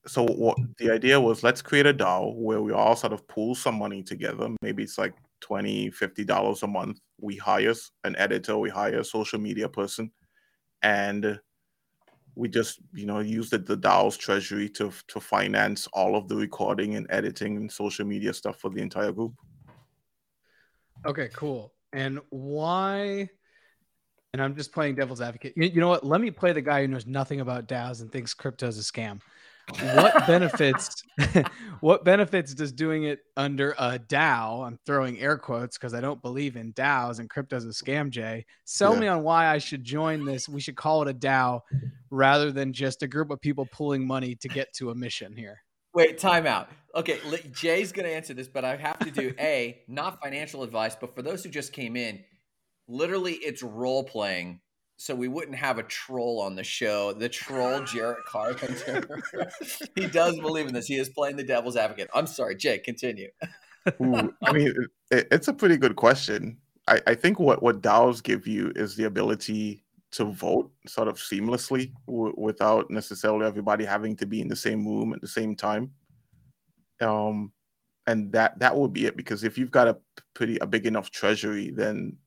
so 0.05 0.25
what 0.25 0.57
the 0.77 0.91
idea 0.91 1.19
was 1.19 1.43
let's 1.43 1.61
create 1.61 1.85
a 1.85 1.93
DAO 1.93 2.35
where 2.35 2.61
we 2.61 2.73
all 2.73 2.95
sort 2.95 3.13
of 3.13 3.27
pool 3.27 3.55
some 3.55 3.75
money 3.75 4.03
together. 4.03 4.49
Maybe 4.61 4.83
it's 4.83 4.97
like 4.97 5.13
20 5.41 5.91
50 5.91 6.23
dollars 6.25 6.63
a 6.63 6.67
month. 6.67 6.99
We 7.19 7.37
hire 7.37 7.73
an 8.03 8.15
editor 8.17 8.57
we 8.57 8.69
hire 8.69 8.99
a 8.99 9.05
social 9.05 9.39
media 9.39 9.69
person 9.69 10.11
and 10.81 11.39
we 12.35 12.49
just 12.49 12.79
you 12.93 13.05
know 13.05 13.19
use 13.19 13.49
the, 13.49 13.59
the 13.59 13.77
DAO's 13.77 14.17
treasury 14.17 14.67
to 14.69 14.91
to 15.07 15.19
finance 15.19 15.87
all 15.93 16.15
of 16.15 16.27
the 16.27 16.35
recording 16.35 16.95
and 16.95 17.07
editing 17.09 17.57
and 17.57 17.71
social 17.71 18.05
media 18.05 18.33
stuff 18.33 18.59
for 18.59 18.69
the 18.69 18.81
entire 18.81 19.11
group. 19.11 19.33
Okay 21.05 21.29
cool. 21.33 21.73
And 21.93 22.19
why 22.29 23.29
and 24.33 24.41
i'm 24.41 24.55
just 24.55 24.73
playing 24.73 24.95
devil's 24.95 25.21
advocate. 25.21 25.53
You, 25.55 25.65
you 25.65 25.79
know 25.79 25.87
what? 25.87 26.05
Let 26.05 26.19
me 26.19 26.31
play 26.31 26.51
the 26.51 26.61
guy 26.61 26.81
who 26.81 26.87
knows 26.89 27.05
nothing 27.05 27.39
about 27.39 27.67
DAOs 27.67 28.01
and 28.01 28.11
thinks 28.11 28.33
crypto 28.33 28.67
is 28.67 28.77
a 28.77 28.81
scam 28.81 29.21
what 29.79 30.27
benefits 30.27 31.03
what 31.79 32.03
benefits 32.03 32.53
does 32.53 32.71
doing 32.71 33.03
it 33.03 33.19
under 33.37 33.75
a 33.79 33.97
DAO? 33.97 34.65
I'm 34.65 34.77
throwing 34.85 35.19
air 35.19 35.37
quotes 35.37 35.77
because 35.77 35.93
I 35.93 36.01
don't 36.01 36.21
believe 36.21 36.55
in 36.55 36.73
DAOs 36.73 37.19
and 37.19 37.29
crypto's 37.29 37.65
a 37.65 37.69
scam, 37.69 38.09
Jay. 38.09 38.45
Sell 38.65 38.93
yeah. 38.95 38.99
me 38.99 39.07
on 39.07 39.23
why 39.23 39.47
I 39.47 39.57
should 39.57 39.83
join 39.83 40.25
this. 40.25 40.49
We 40.49 40.61
should 40.61 40.75
call 40.75 41.01
it 41.01 41.09
a 41.09 41.13
DAO 41.13 41.61
rather 42.09 42.51
than 42.51 42.73
just 42.73 43.03
a 43.03 43.07
group 43.07 43.31
of 43.31 43.41
people 43.41 43.67
pulling 43.71 44.05
money 44.05 44.35
to 44.35 44.47
get 44.47 44.73
to 44.75 44.91
a 44.91 44.95
mission 44.95 45.35
here. 45.35 45.59
Wait, 45.93 46.17
time 46.17 46.47
out. 46.47 46.69
Okay, 46.95 47.19
Jay's 47.51 47.91
going 47.91 48.07
to 48.07 48.13
answer 48.13 48.33
this, 48.33 48.47
but 48.47 48.65
I 48.65 48.75
have 48.75 48.99
to 48.99 49.11
do 49.11 49.33
A, 49.39 49.81
not 49.87 50.21
financial 50.21 50.63
advice, 50.63 50.95
but 50.99 51.15
for 51.15 51.21
those 51.21 51.43
who 51.43 51.49
just 51.49 51.71
came 51.71 51.95
in, 51.95 52.23
literally 52.87 53.33
it's 53.33 53.61
role 53.61 54.03
playing 54.03 54.59
so 54.97 55.15
we 55.15 55.27
wouldn't 55.27 55.57
have 55.57 55.79
a 55.79 55.83
troll 55.83 56.39
on 56.39 56.55
the 56.55 56.63
show. 56.63 57.13
The 57.13 57.29
troll, 57.29 57.83
Jarrett 57.83 58.25
Carpenter. 58.25 59.21
he 59.95 60.07
does 60.07 60.39
believe 60.39 60.67
in 60.67 60.73
this. 60.73 60.85
He 60.85 60.95
is 60.95 61.09
playing 61.09 61.35
the 61.35 61.43
devil's 61.43 61.75
advocate. 61.75 62.09
I'm 62.13 62.27
sorry, 62.27 62.55
Jake. 62.55 62.83
Continue. 62.83 63.29
Ooh, 64.01 64.33
I 64.43 64.53
mean, 64.53 64.73
it, 65.11 65.27
it's 65.31 65.47
a 65.47 65.53
pretty 65.53 65.77
good 65.77 65.95
question. 65.95 66.57
I, 66.87 67.01
I 67.07 67.15
think 67.15 67.39
what 67.39 67.61
what 67.63 67.81
DAOs 67.81 68.23
give 68.23 68.47
you 68.47 68.71
is 68.75 68.95
the 68.95 69.05
ability 69.05 69.83
to 70.11 70.25
vote 70.25 70.71
sort 70.87 71.07
of 71.07 71.17
seamlessly 71.17 71.91
w- 72.07 72.35
without 72.37 72.89
necessarily 72.91 73.45
everybody 73.45 73.83
having 73.83 74.15
to 74.17 74.25
be 74.25 74.41
in 74.41 74.47
the 74.47 74.55
same 74.55 74.85
room 74.85 75.11
at 75.13 75.21
the 75.21 75.27
same 75.27 75.55
time. 75.55 75.91
Um, 77.01 77.51
and 78.05 78.31
that 78.33 78.59
that 78.59 78.75
would 78.75 78.93
be 78.93 79.05
it 79.05 79.17
because 79.17 79.43
if 79.43 79.57
you've 79.57 79.71
got 79.71 79.87
a 79.87 79.97
pretty 80.33 80.57
a 80.59 80.67
big 80.67 80.85
enough 80.85 81.09
treasury, 81.09 81.71
then 81.71 82.17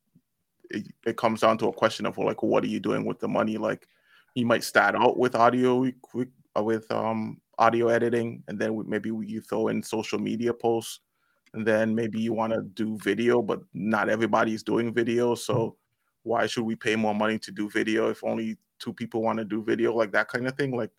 it, 0.70 0.87
it 1.06 1.16
comes 1.16 1.40
down 1.40 1.58
to 1.58 1.68
a 1.68 1.73
question 1.73 2.06
of 2.06 2.18
like, 2.18 2.42
what 2.42 2.64
are 2.64 2.68
you 2.68 2.80
doing 2.80 3.04
with 3.04 3.20
the 3.20 3.28
money? 3.28 3.56
Like, 3.56 3.87
you 4.35 4.46
might 4.46 4.64
start 4.64 4.94
out 4.94 5.18
with 5.18 5.35
audio 5.35 5.87
uh, 5.87 6.62
with 6.62 6.90
um 6.90 7.40
audio 7.58 7.88
editing, 7.88 8.42
and 8.49 8.58
then 8.58 8.82
maybe 8.87 9.08
you 9.08 9.40
throw 9.40 9.68
in 9.68 9.82
social 9.82 10.18
media 10.18 10.52
posts, 10.52 11.00
and 11.54 11.66
then 11.66 11.94
maybe 11.94 12.20
you 12.20 12.32
want 12.32 12.52
to 12.52 12.62
do 12.62 12.99
video, 12.99 13.40
but 13.40 13.61
not 13.73 14.08
everybody's 14.08 14.62
doing 14.62 14.92
video, 14.92 15.35
so 15.35 15.76
why 16.23 16.46
should 16.46 16.64
we 16.64 16.75
pay 16.75 16.96
more 16.96 17.14
money 17.14 17.38
to 17.38 17.52
do 17.52 17.70
video 17.70 18.11
if 18.11 18.23
only 18.25 18.58
two 18.80 18.92
people 18.92 19.23
want 19.23 19.38
to 19.38 19.44
do 19.44 19.62
video? 19.62 19.94
Like 19.94 20.12
that 20.12 20.28
kind 20.28 20.46
of 20.46 20.56
thing. 20.56 20.76
Like 20.76 20.90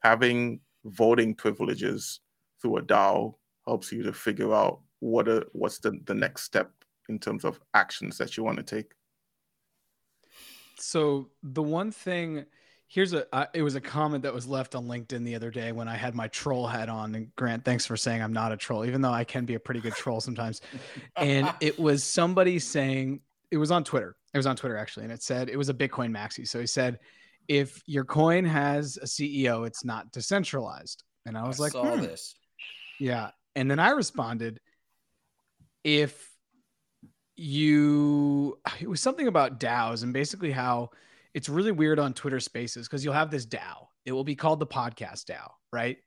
having 0.00 0.60
voting 0.84 1.34
privileges 1.34 2.20
through 2.62 2.78
a 2.78 2.82
DAO 2.82 3.34
helps 3.66 3.90
you 3.90 4.04
to 4.04 4.12
figure 4.12 4.54
out 4.54 4.80
what 5.00 5.28
a, 5.28 5.44
what's 5.52 5.80
the, 5.80 5.98
the 6.04 6.14
next 6.14 6.44
step 6.44 6.70
in 7.08 7.18
terms 7.18 7.44
of 7.44 7.60
actions 7.74 8.16
that 8.18 8.36
you 8.36 8.44
want 8.44 8.58
to 8.58 8.62
take 8.62 8.92
so 10.78 11.28
the 11.42 11.62
one 11.62 11.90
thing 11.90 12.44
here's 12.88 13.12
a 13.12 13.34
uh, 13.34 13.46
it 13.52 13.62
was 13.62 13.74
a 13.74 13.80
comment 13.80 14.22
that 14.22 14.32
was 14.32 14.46
left 14.46 14.74
on 14.74 14.86
linkedin 14.86 15.24
the 15.24 15.34
other 15.34 15.50
day 15.50 15.72
when 15.72 15.88
i 15.88 15.96
had 15.96 16.14
my 16.14 16.28
troll 16.28 16.66
hat 16.66 16.88
on 16.88 17.14
and 17.14 17.34
grant 17.36 17.64
thanks 17.64 17.84
for 17.84 17.96
saying 17.96 18.22
i'm 18.22 18.32
not 18.32 18.52
a 18.52 18.56
troll 18.56 18.84
even 18.84 19.00
though 19.00 19.12
i 19.12 19.24
can 19.24 19.44
be 19.44 19.54
a 19.54 19.60
pretty 19.60 19.80
good 19.80 19.94
troll 19.94 20.20
sometimes 20.20 20.60
and 21.16 21.52
it 21.60 21.78
was 21.78 22.04
somebody 22.04 22.58
saying 22.58 23.20
it 23.50 23.56
was 23.56 23.70
on 23.70 23.82
twitter 23.82 24.16
it 24.32 24.36
was 24.36 24.46
on 24.46 24.56
twitter 24.56 24.76
actually 24.76 25.04
and 25.04 25.12
it 25.12 25.22
said 25.22 25.48
it 25.48 25.56
was 25.56 25.68
a 25.68 25.74
bitcoin 25.74 26.10
maxi 26.10 26.46
so 26.46 26.60
he 26.60 26.66
said 26.66 26.98
if 27.48 27.82
your 27.86 28.04
coin 28.04 28.44
has 28.44 28.98
a 28.98 29.06
ceo 29.06 29.66
it's 29.66 29.84
not 29.84 30.10
decentralized 30.12 31.02
and 31.26 31.36
i 31.36 31.46
was 31.46 31.60
I 31.60 31.64
like 31.64 31.72
saw 31.72 31.96
hmm. 31.96 32.02
this. 32.02 32.34
yeah 33.00 33.30
and 33.54 33.70
then 33.70 33.78
i 33.78 33.90
responded 33.90 34.60
if 35.82 36.35
you 37.36 38.58
it 38.80 38.88
was 38.88 39.00
something 39.00 39.28
about 39.28 39.60
DAOs 39.60 40.02
and 40.02 40.12
basically 40.12 40.50
how 40.50 40.90
it's 41.34 41.48
really 41.48 41.72
weird 41.72 41.98
on 41.98 42.14
Twitter 42.14 42.40
Spaces 42.40 42.88
because 42.88 43.04
you'll 43.04 43.14
have 43.14 43.30
this 43.30 43.46
DAO. 43.46 43.86
It 44.04 44.12
will 44.12 44.24
be 44.24 44.34
called 44.36 44.58
the 44.60 44.66
podcast 44.66 45.26
DAO, 45.26 45.50
right? 45.72 45.98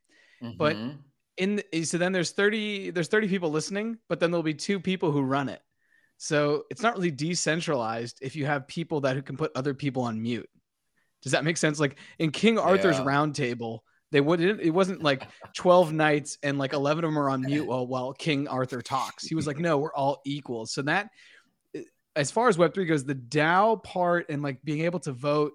But 0.57 0.77
Mhm. 0.77 0.97
in 1.37 1.55
the, 1.71 1.83
so 1.83 1.97
then 1.97 2.11
there's 2.11 2.31
30 2.31 2.89
there's 2.91 3.07
30 3.07 3.27
people 3.27 3.49
listening, 3.51 3.97
but 4.09 4.19
then 4.19 4.31
there'll 4.31 4.43
be 4.43 4.53
two 4.53 4.79
people 4.79 5.11
who 5.11 5.21
run 5.21 5.49
it. 5.49 5.61
So 6.17 6.65
it's 6.69 6.81
not 6.81 6.95
really 6.95 7.11
decentralized 7.11 8.19
if 8.21 8.35
you 8.35 8.45
have 8.45 8.67
people 8.67 9.01
that 9.01 9.15
who 9.15 9.21
can 9.21 9.37
put 9.37 9.51
other 9.55 9.73
people 9.73 10.03
on 10.03 10.21
mute. 10.21 10.49
Does 11.21 11.31
that 11.33 11.43
make 11.43 11.57
sense? 11.57 11.79
Like 11.79 11.97
in 12.17 12.31
King 12.31 12.57
Arthur's 12.57 12.97
Yeah. 12.97 13.05
round 13.05 13.35
table, 13.35 13.83
they 14.11 14.21
wouldn't 14.21 14.61
it 14.61 14.71
wasn't 14.71 15.03
like 15.03 15.27
12 15.55 15.93
knights 15.93 16.37
and 16.43 16.57
like 16.57 16.73
11 16.73 17.03
of 17.03 17.11
them 17.11 17.19
are 17.19 17.29
on 17.29 17.41
mute 17.41 17.65
while 17.65 17.87
while 17.87 18.13
King 18.13 18.47
Arthur 18.47 18.81
talks. 18.81 19.25
He 19.25 19.35
was 19.35 19.47
like, 19.47 19.59
no, 19.59 19.77
we're 19.77 19.93
all 19.93 20.21
equal. 20.25 20.65
So 20.65 20.81
that 20.83 21.09
eh, 21.75 21.81
as 22.15 22.31
far 22.31 22.47
as 22.47 22.57
Web3 22.57 22.87
goes, 22.87 23.03
the 23.03 23.15
DAO 23.15 23.83
part 23.83 24.27
and 24.29 24.41
like 24.41 24.63
being 24.63 24.81
able 24.81 24.99
to 25.01 25.11
vote, 25.11 25.53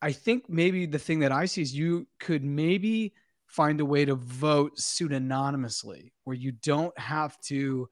I 0.00 0.12
think 0.12 0.48
maybe 0.48 0.86
the 0.86 0.98
thing 0.98 1.20
that 1.20 1.32
I 1.32 1.46
see 1.46 1.62
is 1.62 1.74
you 1.74 2.06
could 2.20 2.44
maybe 2.44 3.14
find 3.46 3.80
a 3.80 3.84
way 3.84 4.04
to 4.04 4.14
vote 4.14 4.78
pseudonymously 4.78 6.12
where 6.24 6.36
you 6.36 6.52
don't 6.52 6.96
have 6.98 7.38
to 7.42 7.88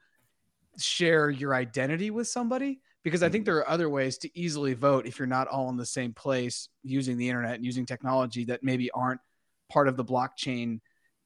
share 0.79 1.29
your 1.29 1.55
identity 1.55 2.11
with 2.11 2.27
somebody 2.27 2.81
because 3.03 3.23
I 3.23 3.29
think 3.29 3.45
there 3.45 3.57
are 3.57 3.69
other 3.69 3.89
ways 3.89 4.19
to 4.19 4.39
easily 4.39 4.75
vote 4.75 5.07
if 5.07 5.19
you're 5.19 5.29
not 5.29 5.49
all 5.49 5.69
in 5.69 5.77
the 5.77 5.87
same 5.87 6.13
place 6.13 6.69
using 6.83 7.19
the 7.19 7.29
internet 7.29 7.57
and 7.57 7.65
using 7.65 7.87
technology 7.87 8.45
that 8.47 8.63
maybe 8.63 8.91
aren't 8.93 9.21
part 9.71 9.89
of 9.89 9.97
the 9.97 10.05
blockchain 10.05 10.81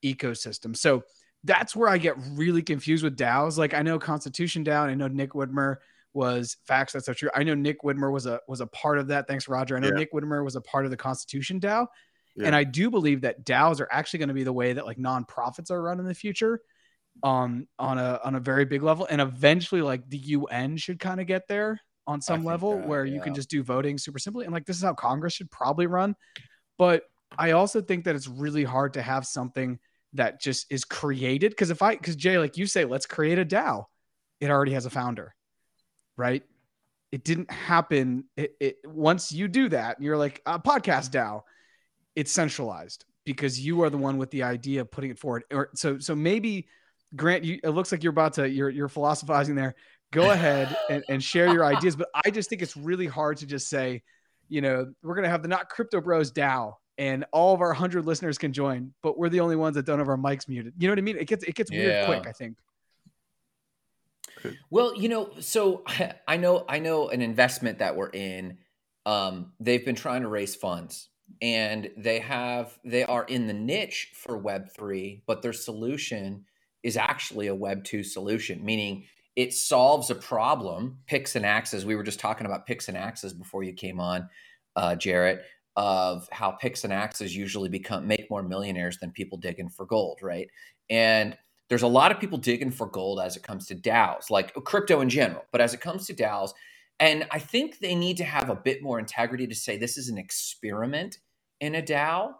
ecosystem. 0.04 0.76
So 0.76 1.02
that's 1.42 1.74
where 1.74 1.88
I 1.88 1.98
get 1.98 2.14
really 2.32 2.62
confused 2.62 3.02
with 3.02 3.16
DAOs. 3.16 3.58
Like 3.58 3.74
I 3.74 3.82
know 3.82 3.98
Constitution 3.98 4.64
DAO, 4.64 4.82
and 4.82 4.90
I 4.90 4.94
know 4.94 5.08
Nick 5.08 5.32
Widmer 5.32 5.76
was 6.12 6.56
facts. 6.66 6.92
That's 6.92 7.06
so 7.06 7.12
true. 7.12 7.30
I 7.34 7.42
know 7.42 7.54
Nick 7.54 7.82
Widmer 7.82 8.12
was 8.12 8.26
a 8.26 8.40
was 8.46 8.60
a 8.60 8.66
part 8.68 8.98
of 8.98 9.08
that. 9.08 9.26
Thanks, 9.26 9.48
Roger. 9.48 9.76
I 9.76 9.80
know 9.80 9.88
Yeah. 9.88 9.94
Nick 9.94 10.12
Widmer 10.12 10.44
was 10.44 10.56
a 10.56 10.60
part 10.60 10.84
of 10.84 10.90
the 10.90 10.96
Constitution 10.96 11.58
DAO, 11.60 11.86
Yeah. 12.36 12.46
and 12.46 12.56
I 12.56 12.64
do 12.64 12.90
believe 12.90 13.22
that 13.22 13.44
DAOs 13.44 13.80
are 13.80 13.88
actually 13.90 14.20
going 14.20 14.28
to 14.28 14.34
be 14.34 14.44
the 14.44 14.52
way 14.52 14.72
that 14.74 14.86
like 14.86 14.96
nonprofits 14.98 15.70
are 15.70 15.82
run 15.82 15.98
in 16.00 16.06
the 16.06 16.14
future, 16.14 16.60
um, 17.22 17.66
on 17.78 17.98
a 17.98 18.20
on 18.24 18.36
a 18.36 18.40
very 18.40 18.64
big 18.64 18.82
level, 18.82 19.06
and 19.10 19.20
eventually 19.20 19.82
like 19.82 20.08
the 20.08 20.18
UN 20.18 20.76
should 20.76 20.98
kind 21.00 21.20
of 21.20 21.26
get 21.26 21.48
there 21.48 21.80
on 22.06 22.20
some 22.20 22.44
level 22.44 22.76
that, 22.76 22.86
where 22.86 23.04
you 23.04 23.20
can 23.20 23.34
just 23.34 23.50
do 23.50 23.62
voting 23.62 23.98
super 23.98 24.18
simply, 24.18 24.44
and 24.44 24.54
like 24.54 24.66
this 24.66 24.76
is 24.76 24.82
how 24.82 24.94
Congress 24.94 25.32
should 25.34 25.50
probably 25.50 25.86
run. 25.86 26.14
But 26.78 27.02
I 27.38 27.52
also 27.52 27.80
think 27.80 28.04
that 28.04 28.14
it's 28.14 28.28
really 28.28 28.64
hard 28.64 28.94
to 28.94 29.02
have 29.02 29.26
something 29.26 29.78
that 30.14 30.40
just 30.40 30.66
is 30.70 30.84
created 30.84 31.50
because 31.50 31.70
if 31.70 31.82
I 31.82 31.96
because 31.96 32.16
Jay, 32.16 32.38
like 32.38 32.56
you 32.56 32.66
say, 32.66 32.84
let's 32.84 33.06
create 33.06 33.38
a 33.38 33.44
DAO, 33.44 33.84
it 34.40 34.50
already 34.50 34.72
has 34.72 34.86
a 34.86 34.90
founder, 34.90 35.34
right? 36.16 36.42
It 37.12 37.24
didn't 37.24 37.50
happen. 37.50 38.24
It, 38.36 38.54
it 38.60 38.76
once 38.84 39.32
you 39.32 39.48
do 39.48 39.68
that, 39.68 40.00
you're 40.00 40.16
like 40.16 40.40
a 40.46 40.58
podcast 40.58 41.10
DAO. 41.10 41.42
It's 42.16 42.32
centralized 42.32 43.04
because 43.24 43.58
you 43.58 43.82
are 43.82 43.90
the 43.90 43.98
one 43.98 44.18
with 44.18 44.30
the 44.30 44.44
idea 44.44 44.80
of 44.80 44.90
putting 44.90 45.10
it 45.10 45.18
forward. 45.18 45.44
Or 45.52 45.70
so 45.74 45.98
so 45.98 46.14
maybe 46.14 46.68
Grant, 47.16 47.44
you 47.44 47.60
it 47.62 47.70
looks 47.70 47.92
like 47.92 48.02
you're 48.02 48.10
about 48.12 48.34
to 48.34 48.48
you're 48.48 48.70
you're 48.70 48.88
philosophizing 48.88 49.56
there. 49.56 49.74
Go 50.12 50.30
ahead 50.32 50.76
and, 50.88 51.04
and 51.08 51.22
share 51.22 51.52
your 51.52 51.64
ideas, 51.64 51.96
but 51.96 52.08
I 52.24 52.30
just 52.30 52.48
think 52.48 52.62
it's 52.62 52.76
really 52.76 53.06
hard 53.06 53.38
to 53.38 53.46
just 53.46 53.68
say, 53.68 54.02
you 54.48 54.60
know, 54.60 54.92
we're 55.02 55.16
gonna 55.16 55.28
have 55.28 55.42
the 55.42 55.48
not 55.48 55.68
crypto 55.68 56.00
bros 56.00 56.32
DAO 56.32 56.74
and 56.98 57.24
all 57.32 57.54
of 57.54 57.60
our 57.60 57.72
hundred 57.72 58.06
listeners 58.06 58.38
can 58.38 58.52
join, 58.52 58.92
but 59.02 59.18
we're 59.18 59.28
the 59.28 59.40
only 59.40 59.56
ones 59.56 59.74
that 59.76 59.86
don't 59.86 59.98
have 59.98 60.08
our 60.08 60.16
mics 60.16 60.48
muted. 60.48 60.74
You 60.78 60.88
know 60.88 60.92
what 60.92 60.98
I 60.98 61.02
mean? 61.02 61.16
It 61.16 61.26
gets 61.26 61.44
it 61.44 61.54
gets 61.54 61.70
weird 61.70 62.06
quick. 62.06 62.26
I 62.26 62.32
think. 62.32 62.56
Well, 64.70 64.94
you 64.94 65.08
know, 65.08 65.30
so 65.40 65.84
I 66.28 66.36
know 66.36 66.64
I 66.68 66.78
know 66.78 67.08
an 67.08 67.22
investment 67.22 67.78
that 67.78 67.96
we're 67.96 68.10
in. 68.10 68.58
Um, 69.06 69.52
they've 69.60 69.84
been 69.84 69.96
trying 69.96 70.22
to 70.22 70.28
raise 70.28 70.54
funds, 70.54 71.08
and 71.42 71.90
they 71.96 72.20
have 72.20 72.78
they 72.84 73.04
are 73.04 73.24
in 73.24 73.46
the 73.46 73.52
niche 73.52 74.12
for 74.14 74.36
Web 74.36 74.70
three, 74.72 75.22
but 75.26 75.42
their 75.42 75.52
solution 75.52 76.44
is 76.82 76.96
actually 76.96 77.48
a 77.48 77.54
Web 77.54 77.84
two 77.84 78.02
solution, 78.02 78.64
meaning 78.64 79.04
it 79.36 79.52
solves 79.52 80.10
a 80.10 80.14
problem. 80.14 80.98
Picks 81.06 81.36
and 81.36 81.44
axes. 81.44 81.84
We 81.84 81.96
were 81.96 82.02
just 82.02 82.20
talking 82.20 82.46
about 82.46 82.66
picks 82.66 82.88
and 82.88 82.96
axes 82.96 83.32
before 83.32 83.62
you 83.62 83.72
came 83.72 84.00
on, 84.00 84.28
uh, 84.76 84.94
Jarrett, 84.94 85.44
of 85.76 86.28
how 86.32 86.52
picks 86.52 86.84
and 86.84 86.92
axes 86.92 87.36
usually 87.36 87.68
become 87.68 88.06
make 88.06 88.30
more 88.30 88.42
millionaires 88.42 88.98
than 88.98 89.10
people 89.10 89.38
digging 89.38 89.68
for 89.68 89.86
gold, 89.86 90.20
right? 90.22 90.48
And 90.90 91.36
there's 91.68 91.82
a 91.82 91.88
lot 91.88 92.12
of 92.12 92.20
people 92.20 92.38
digging 92.38 92.70
for 92.70 92.86
gold 92.86 93.20
as 93.20 93.36
it 93.36 93.42
comes 93.42 93.66
to 93.66 93.74
DAOs, 93.74 94.30
like 94.30 94.54
crypto 94.64 95.00
in 95.00 95.08
general, 95.08 95.44
but 95.50 95.60
as 95.60 95.74
it 95.74 95.80
comes 95.80 96.06
to 96.06 96.14
DAOs, 96.14 96.52
and 97.00 97.26
I 97.30 97.38
think 97.40 97.78
they 97.80 97.94
need 97.94 98.16
to 98.18 98.24
have 98.24 98.50
a 98.50 98.54
bit 98.56 98.82
more 98.82 98.98
integrity 98.98 99.46
to 99.48 99.54
say 99.54 99.76
this 99.76 99.98
is 99.98 100.08
an 100.08 100.18
experiment 100.18 101.18
in 101.60 101.74
a 101.74 101.82
DAO 101.82 102.34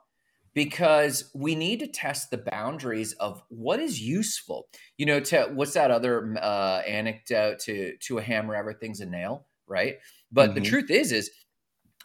because 0.54 1.30
we 1.34 1.54
need 1.56 1.80
to 1.80 1.88
test 1.88 2.30
the 2.30 2.38
boundaries 2.38 3.12
of 3.14 3.42
what 3.48 3.80
is 3.80 4.00
useful. 4.00 4.68
You 4.98 5.06
know, 5.06 5.20
to 5.20 5.50
what's 5.52 5.74
that 5.74 5.90
other 5.90 6.36
uh, 6.40 6.82
anecdote 6.86 7.58
to 7.60 7.96
to 7.98 8.18
a 8.18 8.22
hammer 8.22 8.54
everything's 8.54 9.00
a 9.00 9.06
nail, 9.06 9.48
right? 9.66 9.98
But 10.30 10.54
the 10.54 10.60
Mhm. 10.60 10.60
truth 10.60 10.90
is, 10.90 11.10
is 11.12 11.30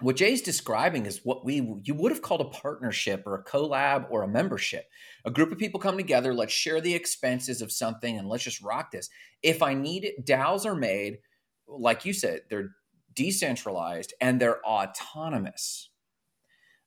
what 0.01 0.15
Jay's 0.15 0.41
describing 0.41 1.05
is 1.05 1.21
what 1.23 1.43
we 1.43 1.55
you 1.83 1.93
would 1.93 2.11
have 2.11 2.21
called 2.21 2.41
a 2.41 2.45
partnership 2.45 3.23
or 3.25 3.35
a 3.35 3.43
collab 3.43 4.07
or 4.09 4.23
a 4.23 4.27
membership. 4.27 4.85
A 5.25 5.31
group 5.31 5.51
of 5.51 5.57
people 5.57 5.79
come 5.79 5.97
together, 5.97 6.33
let's 6.33 6.53
share 6.53 6.79
the 6.79 6.93
expenses 6.93 7.61
of 7.61 7.71
something 7.71 8.17
and 8.17 8.27
let's 8.27 8.43
just 8.43 8.61
rock 8.61 8.91
this. 8.91 9.09
If 9.43 9.61
I 9.61 9.73
need 9.73 10.05
it, 10.05 10.25
DAOs 10.25 10.65
are 10.65 10.75
made, 10.75 11.19
like 11.67 12.05
you 12.05 12.13
said, 12.13 12.41
they're 12.49 12.71
decentralized 13.13 14.13
and 14.21 14.39
they're 14.39 14.63
autonomous. 14.65 15.89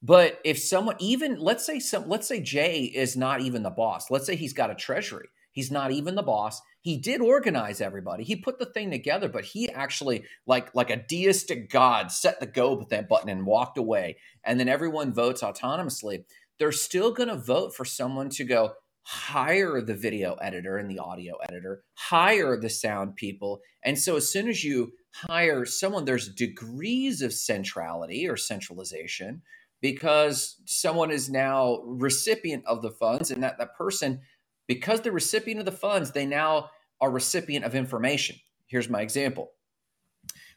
But 0.02 0.40
if 0.44 0.58
someone 0.58 0.96
even 0.98 1.38
let's 1.38 1.66
say 1.66 1.80
some 1.80 2.08
let's 2.08 2.26
say 2.26 2.40
Jay 2.40 2.84
is 2.84 3.16
not 3.16 3.42
even 3.42 3.62
the 3.62 3.70
boss. 3.70 4.10
Let's 4.10 4.26
say 4.26 4.36
he's 4.36 4.54
got 4.54 4.70
a 4.70 4.74
treasury. 4.74 5.28
He's 5.52 5.70
not 5.70 5.90
even 5.90 6.14
the 6.14 6.22
boss. 6.22 6.62
He 6.82 6.98
did 6.98 7.20
organize 7.20 7.80
everybody. 7.80 8.24
He 8.24 8.36
put 8.36 8.58
the 8.58 8.66
thing 8.66 8.90
together, 8.90 9.28
but 9.28 9.44
he 9.44 9.70
actually 9.70 10.24
like 10.46 10.74
like 10.74 10.90
a 10.90 10.96
deistic 10.96 11.70
god 11.70 12.12
set 12.12 12.40
the 12.40 12.46
go 12.46 12.76
button 13.08 13.28
and 13.28 13.46
walked 13.46 13.78
away. 13.78 14.18
And 14.44 14.60
then 14.60 14.68
everyone 14.68 15.14
votes 15.14 15.42
autonomously. 15.42 16.24
They're 16.58 16.72
still 16.72 17.12
going 17.12 17.28
to 17.28 17.36
vote 17.36 17.74
for 17.74 17.84
someone 17.84 18.28
to 18.30 18.44
go 18.44 18.72
hire 19.04 19.80
the 19.80 19.94
video 19.94 20.34
editor 20.34 20.76
and 20.76 20.90
the 20.90 20.98
audio 20.98 21.36
editor, 21.48 21.82
hire 21.94 22.56
the 22.56 22.70
sound 22.70 23.16
people. 23.16 23.60
And 23.84 23.98
so 23.98 24.16
as 24.16 24.30
soon 24.30 24.48
as 24.48 24.62
you 24.62 24.92
hire 25.14 25.64
someone 25.64 26.04
there's 26.04 26.28
degrees 26.28 27.20
of 27.20 27.32
centrality 27.32 28.28
or 28.28 28.36
centralization 28.36 29.42
because 29.80 30.56
someone 30.64 31.10
is 31.10 31.28
now 31.28 31.82
recipient 31.84 32.64
of 32.66 32.80
the 32.82 32.90
funds 32.90 33.30
and 33.30 33.42
that 33.42 33.58
that 33.58 33.74
person 33.76 34.20
because 34.66 35.00
they're 35.00 35.12
recipient 35.12 35.58
of 35.60 35.66
the 35.66 35.72
funds 35.72 36.10
they 36.10 36.26
now 36.26 36.70
are 37.00 37.10
recipient 37.10 37.64
of 37.64 37.74
information. 37.74 38.36
Here's 38.66 38.88
my 38.88 39.00
example. 39.00 39.52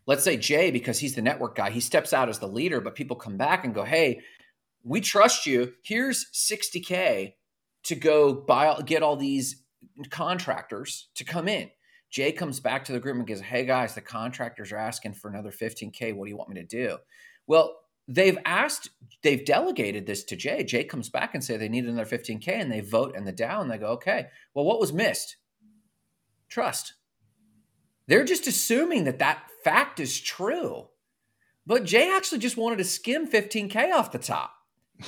Let's 0.07 0.23
say 0.23 0.37
jay 0.37 0.71
because 0.71 0.99
he's 0.99 1.15
the 1.15 1.21
network 1.21 1.55
guy 1.55 1.71
he 1.71 1.79
steps 1.79 2.13
out 2.13 2.29
as 2.29 2.39
the 2.39 2.47
leader 2.47 2.79
but 2.79 2.95
people 2.95 3.15
come 3.15 3.37
back 3.37 3.65
and 3.65 3.73
go 3.73 3.83
hey 3.83 4.21
we 4.83 5.01
trust 5.01 5.47
you. 5.47 5.73
Here's 5.83 6.27
60k 6.31 7.33
to 7.83 7.95
go 7.95 8.33
buy 8.33 8.79
get 8.85 9.01
all 9.01 9.15
these 9.15 9.63
contractors 10.11 11.07
to 11.15 11.23
come 11.23 11.47
in. 11.47 11.71
Jay 12.11 12.31
comes 12.31 12.59
back 12.59 12.85
to 12.85 12.91
the 12.91 12.99
group 12.99 13.17
and 13.17 13.27
goes 13.27 13.41
hey 13.41 13.65
guys 13.65 13.95
the 13.95 14.01
contractors 14.01 14.71
are 14.71 14.77
asking 14.77 15.13
for 15.13 15.29
another 15.29 15.51
15k 15.51 16.15
what 16.15 16.25
do 16.25 16.29
you 16.29 16.37
want 16.37 16.49
me 16.49 16.61
to 16.61 16.67
do? 16.67 16.97
Well 17.47 17.75
they've 18.07 18.37
asked 18.45 18.89
they've 19.21 19.45
delegated 19.45 20.05
this 20.05 20.23
to 20.25 20.35
jay. 20.35 20.63
Jay 20.63 20.83
comes 20.83 21.09
back 21.09 21.33
and 21.33 21.43
say 21.43 21.57
they 21.57 21.69
need 21.69 21.85
another 21.85 22.05
15k 22.05 22.47
and 22.47 22.71
they 22.71 22.81
vote 22.81 23.15
in 23.15 23.25
the 23.25 23.33
DAO 23.33 23.61
and 23.61 23.69
they 23.71 23.77
go 23.77 23.87
okay 23.87 24.27
well 24.53 24.65
what 24.65 24.79
was 24.79 24.93
missed? 24.93 25.37
Trust. 26.49 26.93
They're 28.07 28.23
just 28.23 28.47
assuming 28.47 29.05
that 29.05 29.19
that 29.19 29.43
fact 29.63 29.99
is 29.99 30.19
true. 30.19 30.89
But 31.65 31.85
jay 31.85 32.13
actually 32.15 32.39
just 32.39 32.57
wanted 32.57 32.77
to 32.77 32.83
skim 32.83 33.29
15k 33.29 33.91
off 33.91 34.11
the 34.11 34.19
top. 34.19 34.53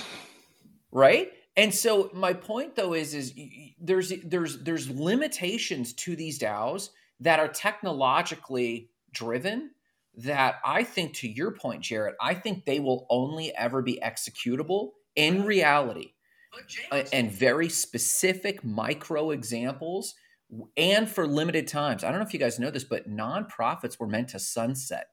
Right? 0.89 1.31
And 1.57 1.75
so 1.75 2.09
my 2.13 2.33
point 2.33 2.75
though 2.75 2.93
is 2.93 3.13
is 3.13 3.33
there's 3.79 4.13
there's 4.23 4.59
there's 4.59 4.89
limitations 4.89 5.91
to 5.93 6.15
these 6.15 6.39
DAOs 6.39 6.89
that 7.19 7.39
are 7.39 7.47
technologically 7.47 8.89
driven 9.11 9.71
that 10.17 10.55
I 10.65 10.83
think, 10.83 11.13
to 11.15 11.27
your 11.27 11.51
point, 11.51 11.81
Jarrett, 11.81 12.15
I 12.19 12.33
think 12.33 12.65
they 12.65 12.79
will 12.79 13.05
only 13.09 13.55
ever 13.55 13.81
be 13.81 13.99
executable 14.03 14.91
in 15.15 15.45
reality 15.45 16.13
uh, 16.91 17.03
and 17.13 17.31
very 17.31 17.69
specific 17.69 18.63
micro 18.63 19.31
examples 19.31 20.15
and 20.75 21.09
for 21.09 21.27
limited 21.27 21.67
times. 21.67 22.03
I 22.03 22.09
don't 22.09 22.19
know 22.19 22.25
if 22.25 22.33
you 22.33 22.39
guys 22.39 22.59
know 22.59 22.71
this, 22.71 22.83
but 22.83 23.09
nonprofits 23.09 23.99
were 23.99 24.07
meant 24.07 24.29
to 24.29 24.39
sunset. 24.39 25.07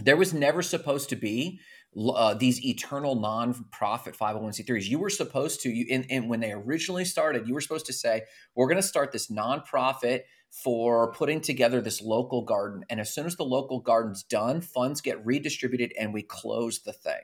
There 0.00 0.16
was 0.16 0.34
never 0.34 0.62
supposed 0.62 1.08
to 1.10 1.16
be 1.16 1.60
uh, 1.96 2.34
these 2.34 2.64
eternal 2.64 3.16
non-profit 3.16 4.16
501c3s. 4.16 4.84
You 4.84 4.98
were 4.98 5.10
supposed 5.10 5.60
to, 5.62 5.70
you, 5.70 5.86
in, 5.88 6.04
in, 6.04 6.28
when 6.28 6.40
they 6.40 6.52
originally 6.52 7.04
started, 7.04 7.48
you 7.48 7.54
were 7.54 7.60
supposed 7.60 7.86
to 7.86 7.92
say, 7.92 8.22
we're 8.54 8.68
going 8.68 8.76
to 8.76 8.82
start 8.82 9.12
this 9.12 9.30
nonprofit 9.30 10.22
for 10.50 11.12
putting 11.12 11.40
together 11.40 11.80
this 11.80 12.00
local 12.00 12.42
garden. 12.42 12.84
And 12.90 13.00
as 13.00 13.12
soon 13.12 13.26
as 13.26 13.36
the 13.36 13.44
local 13.44 13.80
garden's 13.80 14.22
done, 14.22 14.60
funds 14.60 15.00
get 15.00 15.24
redistributed 15.24 15.92
and 15.98 16.12
we 16.14 16.22
close 16.22 16.80
the 16.80 16.92
thing 16.92 17.22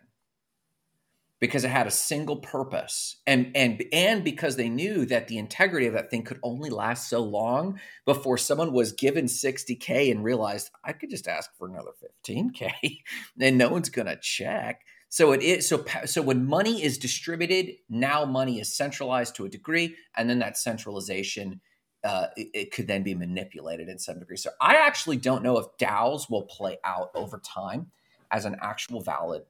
because 1.39 1.65
it 1.65 1.71
had 1.71 1.87
a 1.87 1.91
single 1.91 2.37
purpose. 2.37 3.17
And 3.27 3.53
and 3.55 3.85
and 3.93 4.25
because 4.25 4.57
they 4.57 4.69
knew 4.69 5.05
that 5.07 5.29
the 5.29 5.39
integrity 5.39 5.87
of 5.87 5.93
that 5.93 6.11
thing 6.11 6.23
could 6.23 6.41
only 6.43 6.71
last 6.71 7.09
so 7.09 7.23
long 7.23 7.79
before 8.05 8.39
someone 8.39 8.73
was 8.73 8.93
given 8.93 9.27
60k 9.27 10.11
and 10.11 10.25
realized 10.25 10.71
I 10.85 10.93
could 10.93 11.11
just 11.11 11.29
ask 11.29 11.51
for 11.57 11.69
another 11.69 11.91
15k 12.29 12.73
and 13.41 13.59
no 13.59 13.69
one's 13.69 13.91
going 13.91 14.07
to 14.07 14.19
check. 14.21 14.83
So 15.09 15.33
it 15.33 15.43
is 15.43 15.69
so 15.69 15.85
so 16.05 16.23
when 16.23 16.47
money 16.47 16.83
is 16.83 16.99
distributed 16.99 17.77
now 17.89 18.25
money 18.25 18.61
is 18.61 18.75
centralized 18.75 19.37
to 19.37 19.45
a 19.45 19.49
degree 19.49 19.97
and 20.17 20.29
then 20.29 20.41
that 20.41 20.59
centralization 20.59 21.61
uh, 22.05 22.29
it, 22.37 22.49
it, 22.55 22.73
could 22.73 22.87
then 22.87 23.03
be 23.03 23.17
manipulated 23.17 23.89
in 23.89 23.99
some 23.99 24.21
degree. 24.21 24.37
So 24.37 24.51
I 24.61 24.77
actually 24.77 25.17
don't 25.17 25.43
know 25.43 25.59
if 25.59 25.67
DAOs 25.77 26.31
will 26.31 26.45
play 26.45 26.79
out 26.85 27.11
over 27.17 27.41
time 27.41 27.91
as 28.31 28.45
an 28.45 28.57
actual 28.61 29.01
valid 29.01 29.43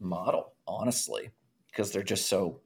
model, 0.00 0.52
honestly, 0.66 1.30
because 1.70 1.92
they're 1.92 2.02
just 2.02 2.28
so 2.28 2.60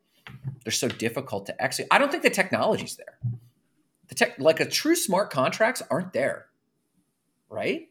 they're 0.64 0.72
so 0.72 0.88
difficult 0.88 1.46
to 1.46 1.62
execute. 1.62 1.88
I 1.90 1.98
don't 1.98 2.10
think 2.10 2.22
the 2.22 2.30
technology's 2.30 2.96
there. 2.96 3.18
The 4.08 4.14
tech, 4.14 4.38
like 4.38 4.60
a 4.60 4.66
true 4.66 4.96
smart 4.96 5.30
contracts, 5.30 5.82
aren't 5.90 6.12
there, 6.12 6.46
right? 7.48 7.88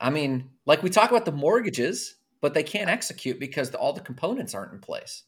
I 0.00 0.10
mean, 0.10 0.50
like 0.66 0.82
we 0.82 0.90
talk 0.90 1.10
about 1.10 1.24
the 1.24 1.32
mortgages, 1.32 2.16
but 2.40 2.54
they 2.54 2.62
can't 2.62 2.90
execute 2.90 3.40
because 3.40 3.70
the, 3.70 3.78
all 3.78 3.92
the 3.92 4.00
components 4.00 4.54
aren't 4.54 4.72
in 4.72 4.80
place. 4.80 5.24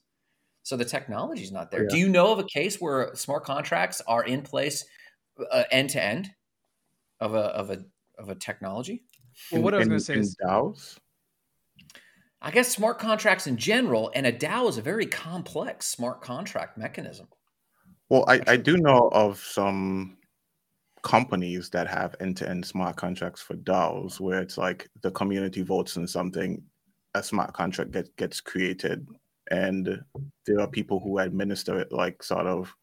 So 0.62 0.76
the 0.76 0.84
technology's 0.84 1.50
not 1.50 1.70
there. 1.70 1.84
Yeah. 1.84 1.88
Do 1.90 1.99
you 1.99 2.08
know 2.08 2.32
of 2.32 2.38
a 2.38 2.44
case 2.44 2.80
where 2.80 3.14
smart 3.14 3.44
contracts 3.44 4.02
are 4.06 4.22
in 4.22 4.42
place 4.42 4.84
end 5.70 5.90
to 5.90 6.02
end 6.02 6.30
of 7.18 7.34
a 7.34 7.38
of 7.38 7.70
a 7.70 7.84
of 8.18 8.28
a 8.28 8.34
technology? 8.34 9.02
Well, 9.50 9.62
what 9.62 9.75
I 9.75 9.78
was 9.78 9.88
going 9.88 9.99
to 9.99 10.04
say 10.04 10.16
is 10.16 10.37
DAOs. 10.44 10.99
I 12.42 12.50
guess 12.50 12.68
smart 12.68 12.99
contracts 12.99 13.47
in 13.47 13.56
general, 13.56 14.11
and 14.14 14.26
a 14.26 14.32
DAO 14.32 14.68
is 14.68 14.78
a 14.78 14.82
very 14.82 15.06
complex 15.06 15.87
smart 15.87 16.23
contract 16.23 16.78
mechanism. 16.78 17.28
Well, 18.09 18.25
I, 18.28 18.40
I 18.47 18.56
do 18.56 18.76
know 18.76 19.11
of 19.12 19.38
some 19.38 20.16
companies 21.02 21.70
that 21.70 21.87
have 21.87 22.16
end-to-end 22.20 22.64
smart 22.64 22.97
contracts 22.97 23.40
for 23.40 23.54
DAOs 23.54 24.20
where 24.20 24.40
it's 24.40 24.59
like 24.59 24.88
the 25.02 25.11
community 25.11 25.62
votes 25.62 25.97
on 25.97 26.06
something, 26.06 26.62
a 27.14 27.23
smart 27.23 27.52
contract 27.52 27.90
get, 27.90 28.14
gets 28.16 28.40
created, 28.40 29.06
and 29.50 30.02
there 30.47 30.61
are 30.61 30.66
people 30.66 31.00
who 31.00 31.18
administer 31.18 31.78
it 31.78 31.92
like 31.92 32.23
sort 32.23 32.47
of 32.47 32.75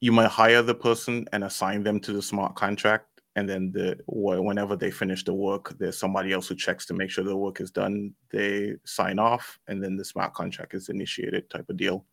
you 0.00 0.12
might 0.12 0.28
hire 0.28 0.62
the 0.62 0.74
person 0.74 1.26
and 1.32 1.44
assign 1.44 1.82
them 1.82 2.00
to 2.00 2.12
the 2.12 2.22
smart 2.22 2.54
contract 2.54 3.15
and 3.36 3.48
then 3.48 3.70
the 3.70 3.98
whenever 4.08 4.74
they 4.74 4.90
finish 4.90 5.22
the 5.22 5.32
work 5.32 5.76
there's 5.78 5.98
somebody 5.98 6.32
else 6.32 6.48
who 6.48 6.54
checks 6.56 6.86
to 6.86 6.94
make 6.94 7.10
sure 7.10 7.22
the 7.22 7.36
work 7.36 7.60
is 7.60 7.70
done 7.70 8.12
they 8.32 8.74
sign 8.84 9.18
off 9.18 9.58
and 9.68 9.82
then 9.82 9.96
the 9.96 10.04
smart 10.04 10.34
contract 10.34 10.74
is 10.74 10.88
initiated 10.88 11.48
type 11.48 11.68
of 11.68 11.76
deal. 11.76 12.04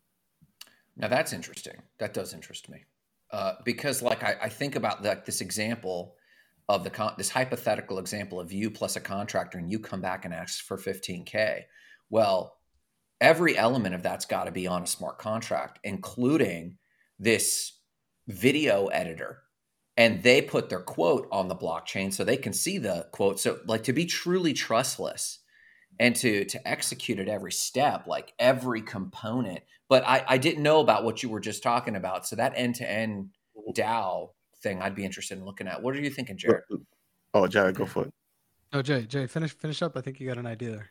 Now 0.96 1.08
that's 1.08 1.32
interesting. 1.32 1.82
That 1.98 2.14
does 2.14 2.34
interest 2.34 2.68
me. 2.68 2.84
Uh, 3.32 3.54
because 3.64 4.00
like 4.02 4.22
I, 4.22 4.36
I, 4.42 4.48
think 4.48 4.76
about 4.76 5.02
like 5.02 5.24
this 5.24 5.40
example 5.40 6.14
of 6.68 6.84
the 6.84 6.90
con- 6.90 7.14
this 7.18 7.30
hypothetical 7.30 7.98
example 7.98 8.38
of 8.38 8.52
you 8.52 8.70
plus 8.70 8.94
a 8.94 9.00
contractor 9.00 9.58
and 9.58 9.68
you 9.68 9.80
come 9.80 10.00
back 10.00 10.24
and 10.24 10.32
ask 10.32 10.62
for 10.62 10.76
15k 10.76 11.62
well 12.10 12.58
every 13.20 13.56
element 13.56 13.94
of 13.94 14.02
that's 14.02 14.24
got 14.24 14.44
to 14.44 14.52
be 14.52 14.66
on 14.66 14.82
a 14.82 14.86
smart 14.86 15.18
contract 15.18 15.80
including 15.84 16.76
this 17.18 17.80
video 18.28 18.86
editor 18.88 19.43
and 19.96 20.22
they 20.22 20.42
put 20.42 20.68
their 20.68 20.80
quote 20.80 21.28
on 21.30 21.48
the 21.48 21.56
blockchain 21.56 22.12
so 22.12 22.24
they 22.24 22.36
can 22.36 22.52
see 22.52 22.78
the 22.78 23.06
quote. 23.12 23.38
So 23.38 23.58
like 23.66 23.84
to 23.84 23.92
be 23.92 24.06
truly 24.06 24.52
trustless 24.52 25.40
and 26.00 26.16
to 26.16 26.44
to 26.46 26.68
execute 26.68 27.18
at 27.18 27.28
every 27.28 27.52
step 27.52 28.06
like 28.06 28.32
every 28.38 28.82
component. 28.82 29.60
But 29.88 30.04
i 30.06 30.24
i 30.28 30.38
didn't 30.38 30.62
know 30.62 30.80
about 30.80 31.04
what 31.04 31.22
you 31.22 31.28
were 31.28 31.40
just 31.40 31.62
talking 31.62 31.96
about. 31.96 32.26
So 32.26 32.36
that 32.36 32.52
end-to-end 32.56 33.30
mm-hmm. 33.56 33.80
dao 33.80 34.30
thing 34.62 34.80
i'd 34.80 34.94
be 34.94 35.04
interested 35.04 35.38
in 35.38 35.44
looking 35.44 35.68
at. 35.68 35.82
What 35.82 35.94
are 35.94 36.00
you 36.00 36.10
thinking 36.10 36.36
Jarrett? 36.36 36.64
Oh 37.32 37.46
Jarrett 37.46 37.76
go 37.76 37.86
for 37.86 38.04
it. 38.04 38.14
Oh 38.72 38.82
jay 38.82 39.02
jay 39.02 39.26
finish 39.26 39.52
finish 39.52 39.82
up. 39.82 39.96
I 39.96 40.00
think 40.00 40.20
you 40.20 40.26
got 40.26 40.38
an 40.38 40.46
idea 40.46 40.70
there 40.70 40.90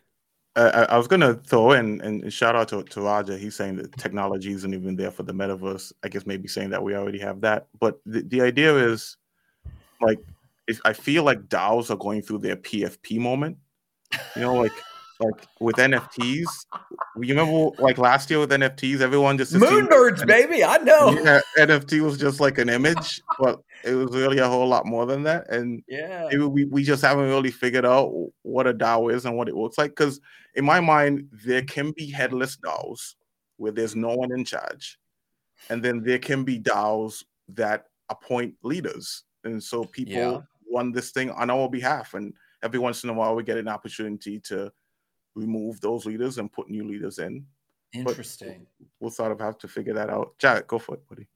I, 0.55 0.85
I 0.89 0.97
was 0.97 1.07
gonna 1.07 1.33
throw 1.33 1.71
in 1.71 1.99
and 2.01 2.31
shout 2.31 2.55
out 2.55 2.67
to, 2.69 2.83
to 2.83 3.01
Roger. 3.01 3.37
He's 3.37 3.55
saying 3.55 3.77
that 3.77 3.97
technology 3.97 4.51
isn't 4.51 4.73
even 4.73 4.95
there 4.95 5.11
for 5.11 5.23
the 5.23 5.33
metaverse. 5.33 5.91
I 6.03 6.09
guess 6.09 6.25
maybe 6.25 6.47
saying 6.47 6.69
that 6.69 6.83
we 6.83 6.95
already 6.95 7.19
have 7.19 7.41
that. 7.41 7.67
But 7.79 7.99
the, 8.05 8.21
the 8.21 8.41
idea 8.41 8.75
is 8.75 9.17
like 9.99 10.19
if 10.67 10.79
I 10.85 10.93
feel 10.93 11.23
like 11.23 11.49
DAOs 11.49 11.89
are 11.89 11.97
going 11.97 12.21
through 12.21 12.39
their 12.39 12.55
PFP 12.55 13.19
moment. 13.19 13.57
You 14.35 14.43
know, 14.43 14.55
like 14.55 14.73
like 15.23 15.47
with 15.59 15.75
NFTs. 15.75 16.47
You 17.17 17.35
remember 17.35 17.75
like 17.81 17.97
last 17.97 18.29
year 18.29 18.39
with 18.39 18.51
NFTs, 18.51 19.01
everyone 19.01 19.37
just 19.37 19.53
Moonbirds, 19.53 20.25
baby. 20.25 20.63
I 20.63 20.77
know. 20.77 21.11
Yeah, 21.11 21.41
NFT 21.57 22.01
was 22.01 22.17
just 22.17 22.39
like 22.39 22.57
an 22.57 22.69
image, 22.69 23.21
but 23.39 23.61
it 23.83 23.93
was 23.93 24.15
really 24.15 24.39
a 24.39 24.47
whole 24.47 24.67
lot 24.67 24.85
more 24.85 25.05
than 25.05 25.23
that. 25.23 25.49
And 25.49 25.83
yeah, 25.87 26.27
we, 26.35 26.65
we 26.65 26.83
just 26.83 27.03
haven't 27.03 27.27
really 27.27 27.51
figured 27.51 27.85
out 27.85 28.11
what 28.41 28.67
a 28.67 28.73
DAO 28.73 29.13
is 29.13 29.25
and 29.25 29.37
what 29.37 29.49
it 29.49 29.55
looks 29.55 29.77
like. 29.77 29.91
Because 29.91 30.19
in 30.55 30.65
my 30.65 30.79
mind, 30.79 31.27
there 31.45 31.63
can 31.63 31.91
be 31.91 32.09
headless 32.09 32.57
DAOs 32.57 33.15
where 33.57 33.71
there's 33.71 33.95
no 33.95 34.15
one 34.15 34.31
in 34.31 34.45
charge. 34.45 34.97
And 35.69 35.81
then 35.81 36.03
there 36.03 36.19
can 36.19 36.43
be 36.43 36.59
DAOs 36.59 37.23
that 37.49 37.85
appoint 38.09 38.55
leaders. 38.63 39.23
And 39.43 39.61
so 39.61 39.85
people 39.85 40.13
yeah. 40.13 40.39
run 40.73 40.91
this 40.91 41.11
thing 41.11 41.31
on 41.31 41.49
our 41.49 41.69
behalf. 41.69 42.13
And 42.13 42.33
every 42.61 42.79
once 42.79 43.03
in 43.03 43.09
a 43.09 43.13
while, 43.13 43.35
we 43.35 43.43
get 43.43 43.57
an 43.57 43.67
opportunity 43.67 44.39
to 44.41 44.71
remove 45.35 45.81
those 45.81 46.05
leaders 46.05 46.37
and 46.37 46.51
put 46.51 46.69
new 46.69 46.83
leaders 46.87 47.19
in. 47.19 47.45
Interesting. 47.93 48.65
But 48.79 48.87
we'll 48.99 49.11
sort 49.11 49.31
of 49.31 49.39
have 49.39 49.57
to 49.59 49.67
figure 49.67 49.93
that 49.93 50.09
out. 50.09 50.33
Jack, 50.39 50.67
go 50.67 50.79
for 50.79 50.95
it, 50.95 51.07
buddy. 51.07 51.27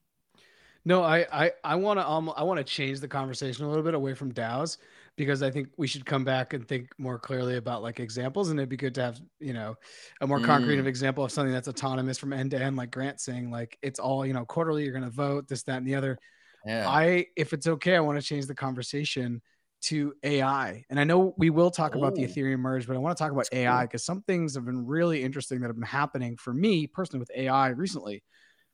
No, 0.86 1.03
I 1.03 1.25
I 1.31 1.51
I 1.65 1.75
want 1.75 1.99
to 1.99 2.07
um 2.07 2.31
I 2.38 2.43
want 2.43 2.60
to 2.60 2.63
change 2.63 3.01
the 3.01 3.10
conversation 3.10 3.65
a 3.65 3.67
little 3.67 3.83
bit 3.83 3.93
away 3.93 4.13
from 4.13 4.33
DAOs 4.33 4.77
because 5.17 5.43
I 5.43 5.51
think 5.51 5.67
we 5.75 5.86
should 5.86 6.05
come 6.05 6.23
back 6.23 6.53
and 6.53 6.65
think 6.65 6.93
more 6.97 7.19
clearly 7.19 7.57
about 7.57 7.81
like 7.83 7.99
examples, 7.99 8.49
and 8.49 8.60
it'd 8.60 8.69
be 8.69 8.77
good 8.77 8.95
to 8.95 9.01
have 9.01 9.19
you 9.41 9.51
know 9.51 9.75
a 10.21 10.27
more 10.27 10.39
concrete 10.39 10.77
mm. 10.77 10.86
example 10.86 11.25
of 11.25 11.31
something 11.31 11.51
that's 11.51 11.67
autonomous 11.67 12.17
from 12.17 12.31
end 12.31 12.51
to 12.51 12.62
end, 12.62 12.77
like 12.77 12.91
Grant 12.91 13.19
saying 13.19 13.51
like 13.51 13.77
it's 13.81 13.99
all 13.99 14.25
you 14.25 14.31
know 14.31 14.45
quarterly. 14.45 14.83
You're 14.83 14.93
going 14.93 15.03
to 15.03 15.10
vote 15.10 15.49
this, 15.49 15.63
that, 15.63 15.77
and 15.77 15.86
the 15.86 15.95
other. 15.95 16.17
Yeah. 16.65 16.88
I 16.88 17.25
if 17.36 17.51
it's 17.51 17.67
okay, 17.67 17.97
I 17.97 17.99
want 17.99 18.17
to 18.17 18.25
change 18.25 18.45
the 18.45 18.55
conversation 18.55 19.41
to 19.79 20.13
AI. 20.23 20.83
And 20.89 20.99
I 20.99 21.03
know 21.03 21.33
we 21.37 21.49
will 21.49 21.71
talk 21.71 21.95
about 21.95 22.15
the 22.15 22.25
oh. 22.25 22.27
Ethereum 22.27 22.59
merge, 22.59 22.87
but 22.87 22.95
I 22.95 22.99
want 22.99 23.17
to 23.17 23.23
talk 23.23 23.31
about 23.31 23.47
That's 23.51 23.61
AI 23.61 23.83
because 23.83 24.01
cool. 24.01 24.15
some 24.15 24.21
things 24.23 24.55
have 24.55 24.65
been 24.65 24.85
really 24.85 25.23
interesting 25.23 25.61
that 25.61 25.67
have 25.67 25.75
been 25.75 25.85
happening 25.85 26.37
for 26.37 26.53
me 26.53 26.87
personally 26.87 27.19
with 27.19 27.31
AI 27.35 27.69
recently. 27.69 28.23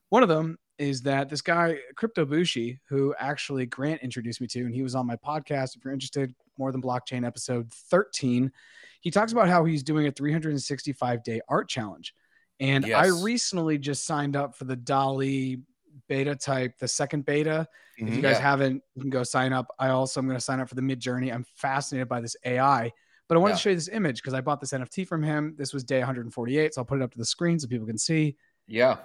One 0.09 0.23
of 0.23 0.29
them 0.29 0.57
is 0.77 1.01
that 1.01 1.29
this 1.29 1.41
guy, 1.41 1.77
Crypto 1.95 2.25
Bushi, 2.25 2.79
who 2.89 3.13
actually 3.19 3.65
Grant 3.65 4.01
introduced 4.01 4.41
me 4.41 4.47
to, 4.47 4.61
and 4.61 4.73
he 4.73 4.81
was 4.81 4.95
on 4.95 5.05
my 5.05 5.15
podcast. 5.15 5.75
If 5.75 5.83
you're 5.83 5.93
interested, 5.93 6.33
More 6.57 6.71
Than 6.71 6.81
Blockchain 6.81 7.25
episode 7.25 7.71
13, 7.71 8.51
he 9.01 9.11
talks 9.11 9.31
about 9.31 9.49
how 9.49 9.65
he's 9.65 9.83
doing 9.83 10.07
a 10.07 10.11
365 10.11 11.23
day 11.23 11.41
art 11.47 11.69
challenge. 11.69 12.13
And 12.59 12.87
yes. 12.87 13.05
I 13.05 13.23
recently 13.23 13.77
just 13.77 14.05
signed 14.05 14.35
up 14.35 14.55
for 14.55 14.65
the 14.65 14.75
DALL-E 14.75 15.57
beta 16.13 16.36
type, 16.36 16.78
the 16.78 16.88
second 16.88 17.26
beta. 17.26 17.67
Mm-hmm. 17.99 18.08
If 18.08 18.15
you 18.15 18.21
guys 18.21 18.36
yeah. 18.36 18.41
haven't, 18.41 18.84
you 18.93 19.02
can 19.02 19.10
go 19.10 19.23
sign 19.23 19.52
up. 19.52 19.73
I 19.80 19.89
also 19.89 20.19
am 20.19 20.28
going 20.28 20.38
to 20.38 20.43
sign 20.43 20.60
up 20.60 20.69
for 20.69 20.76
the 20.76 20.82
Midjourney. 20.82 21.34
I'm 21.34 21.43
fascinated 21.56 22.08
by 22.08 22.21
this 22.21 22.36
AI. 22.45 22.91
But 23.28 23.36
I 23.36 23.39
wanted 23.39 23.54
yeah. 23.54 23.56
to 23.56 23.62
show 23.62 23.69
you 23.69 23.76
this 23.76 23.89
image 23.89 24.17
because 24.17 24.36
I 24.36 24.41
bought 24.41 24.62
this 24.62 24.73
NFT 24.73 25.08
from 25.08 25.23
him. 25.23 25.56
This 25.58 25.73
was 25.73 25.84
day 25.84 25.97
148. 25.97 26.76
So 26.76 26.82
I'll 26.82 26.86
put 26.86 26.99
it 26.99 27.04
up 27.04 27.12
to 27.13 27.17
the 27.17 27.26
screen 27.26 27.58
so 27.58 27.67
people 27.67 27.88
can 27.88 27.97
see. 27.97 28.36
Yeah. 28.67 28.97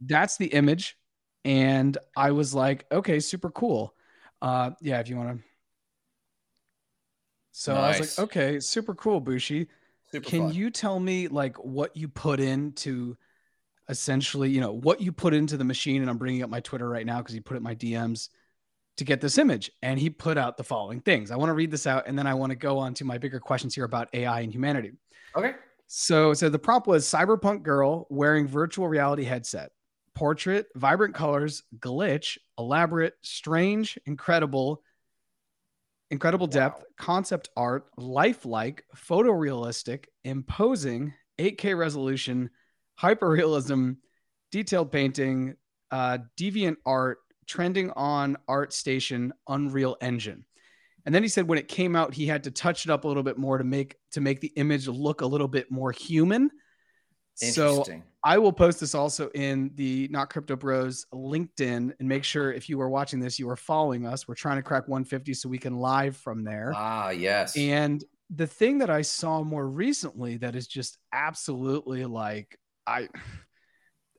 That's 0.00 0.38
the 0.38 0.46
image. 0.46 0.96
And 1.44 1.98
I 2.16 2.30
was 2.30 2.54
like, 2.54 2.86
okay, 2.90 3.20
super 3.20 3.50
cool. 3.50 3.94
Uh, 4.40 4.70
yeah, 4.80 5.00
if 5.00 5.10
you 5.10 5.18
want 5.18 5.36
to. 5.36 5.44
So 7.52 7.74
nice. 7.74 7.96
I 7.96 7.98
was 7.98 8.18
like, 8.18 8.24
okay, 8.24 8.60
super 8.60 8.94
cool, 8.94 9.20
Bushi. 9.20 9.68
Super 10.12 10.26
Can 10.26 10.40
fun. 10.44 10.54
you 10.54 10.70
tell 10.70 10.98
me 10.98 11.28
like 11.28 11.58
what 11.58 11.94
you 11.94 12.08
put 12.08 12.40
into 12.40 13.18
essentially, 13.88 14.50
you 14.50 14.60
know, 14.60 14.72
what 14.72 15.00
you 15.00 15.12
put 15.12 15.34
into 15.34 15.56
the 15.56 15.64
machine? 15.64 16.00
And 16.00 16.10
I'm 16.10 16.18
bringing 16.18 16.42
up 16.42 16.50
my 16.50 16.60
Twitter 16.60 16.88
right 16.88 17.06
now 17.06 17.18
because 17.18 17.34
he 17.34 17.40
put 17.40 17.54
it 17.54 17.58
in 17.58 17.62
my 17.62 17.74
DMs. 17.74 18.28
to 18.96 19.04
get 19.04 19.20
this 19.20 19.38
image. 19.38 19.70
And 19.82 19.98
he 19.98 20.08
put 20.10 20.38
out 20.38 20.56
the 20.56 20.64
following 20.64 21.00
things. 21.00 21.30
I 21.30 21.36
want 21.36 21.50
to 21.50 21.54
read 21.54 21.70
this 21.70 21.86
out 21.86 22.04
and 22.06 22.18
then 22.18 22.26
I 22.26 22.34
want 22.34 22.50
to 22.50 22.56
go 22.56 22.78
on 22.78 22.94
to 22.94 23.04
my 23.04 23.18
bigger 23.18 23.40
questions 23.40 23.74
here 23.74 23.84
about 23.84 24.08
AI 24.12 24.40
and 24.40 24.52
humanity. 24.52 24.92
Okay. 25.36 25.54
So, 25.86 26.32
so 26.32 26.48
the 26.48 26.58
prompt 26.58 26.86
was 26.86 27.04
cyberpunk 27.04 27.62
girl 27.62 28.06
wearing 28.08 28.46
virtual 28.46 28.88
reality 28.88 29.24
headset, 29.24 29.70
portrait, 30.14 30.66
vibrant 30.76 31.14
colors, 31.14 31.62
glitch, 31.78 32.38
elaborate, 32.58 33.14
strange, 33.22 33.98
incredible, 34.06 34.82
incredible 36.10 36.46
depth, 36.46 36.78
wow. 36.78 36.86
concept 36.98 37.50
art, 37.56 37.86
lifelike, 37.96 38.84
photorealistic, 38.96 40.04
imposing, 40.22 41.12
8K 41.38 41.76
resolution, 41.76 42.50
hyperrealism, 43.00 43.96
detailed 44.52 44.92
painting, 44.92 45.54
uh, 45.90 46.18
deviant 46.38 46.76
art, 46.86 47.18
trending 47.46 47.90
on 47.92 48.36
ArtStation, 48.48 49.30
Unreal 49.48 49.96
Engine. 50.00 50.44
And 51.06 51.14
then 51.14 51.22
he 51.22 51.28
said 51.28 51.46
when 51.46 51.58
it 51.58 51.68
came 51.68 51.94
out, 51.96 52.14
he 52.14 52.26
had 52.26 52.44
to 52.44 52.50
touch 52.50 52.86
it 52.86 52.90
up 52.90 53.04
a 53.04 53.08
little 53.08 53.22
bit 53.22 53.36
more 53.36 53.58
to 53.58 53.64
make 53.64 53.96
to 54.12 54.20
make 54.20 54.40
the 54.40 54.52
image 54.56 54.88
look 54.88 55.20
a 55.20 55.26
little 55.26 55.48
bit 55.48 55.70
more 55.70 55.92
human. 55.92 56.50
So 57.34 57.84
I 58.22 58.38
will 58.38 58.52
post 58.52 58.80
this 58.80 58.94
also 58.94 59.28
in 59.30 59.70
the 59.74 60.08
Not 60.10 60.30
Crypto 60.30 60.56
Bros 60.56 61.04
LinkedIn 61.12 61.92
and 61.98 62.08
make 62.08 62.24
sure 62.24 62.52
if 62.52 62.68
you 62.68 62.80
are 62.80 62.88
watching 62.88 63.20
this, 63.20 63.38
you 63.38 63.50
are 63.50 63.56
following 63.56 64.06
us. 64.06 64.28
We're 64.28 64.36
trying 64.36 64.56
to 64.56 64.62
crack 64.62 64.88
150 64.88 65.34
so 65.34 65.48
we 65.48 65.58
can 65.58 65.76
live 65.76 66.16
from 66.16 66.44
there. 66.44 66.72
Ah, 66.74 67.10
yes. 67.10 67.56
And 67.56 68.02
the 68.30 68.46
thing 68.46 68.78
that 68.78 68.88
I 68.88 69.02
saw 69.02 69.42
more 69.42 69.68
recently 69.68 70.36
that 70.38 70.54
is 70.54 70.66
just 70.66 70.96
absolutely 71.12 72.04
like 72.04 72.56
I 72.86 73.08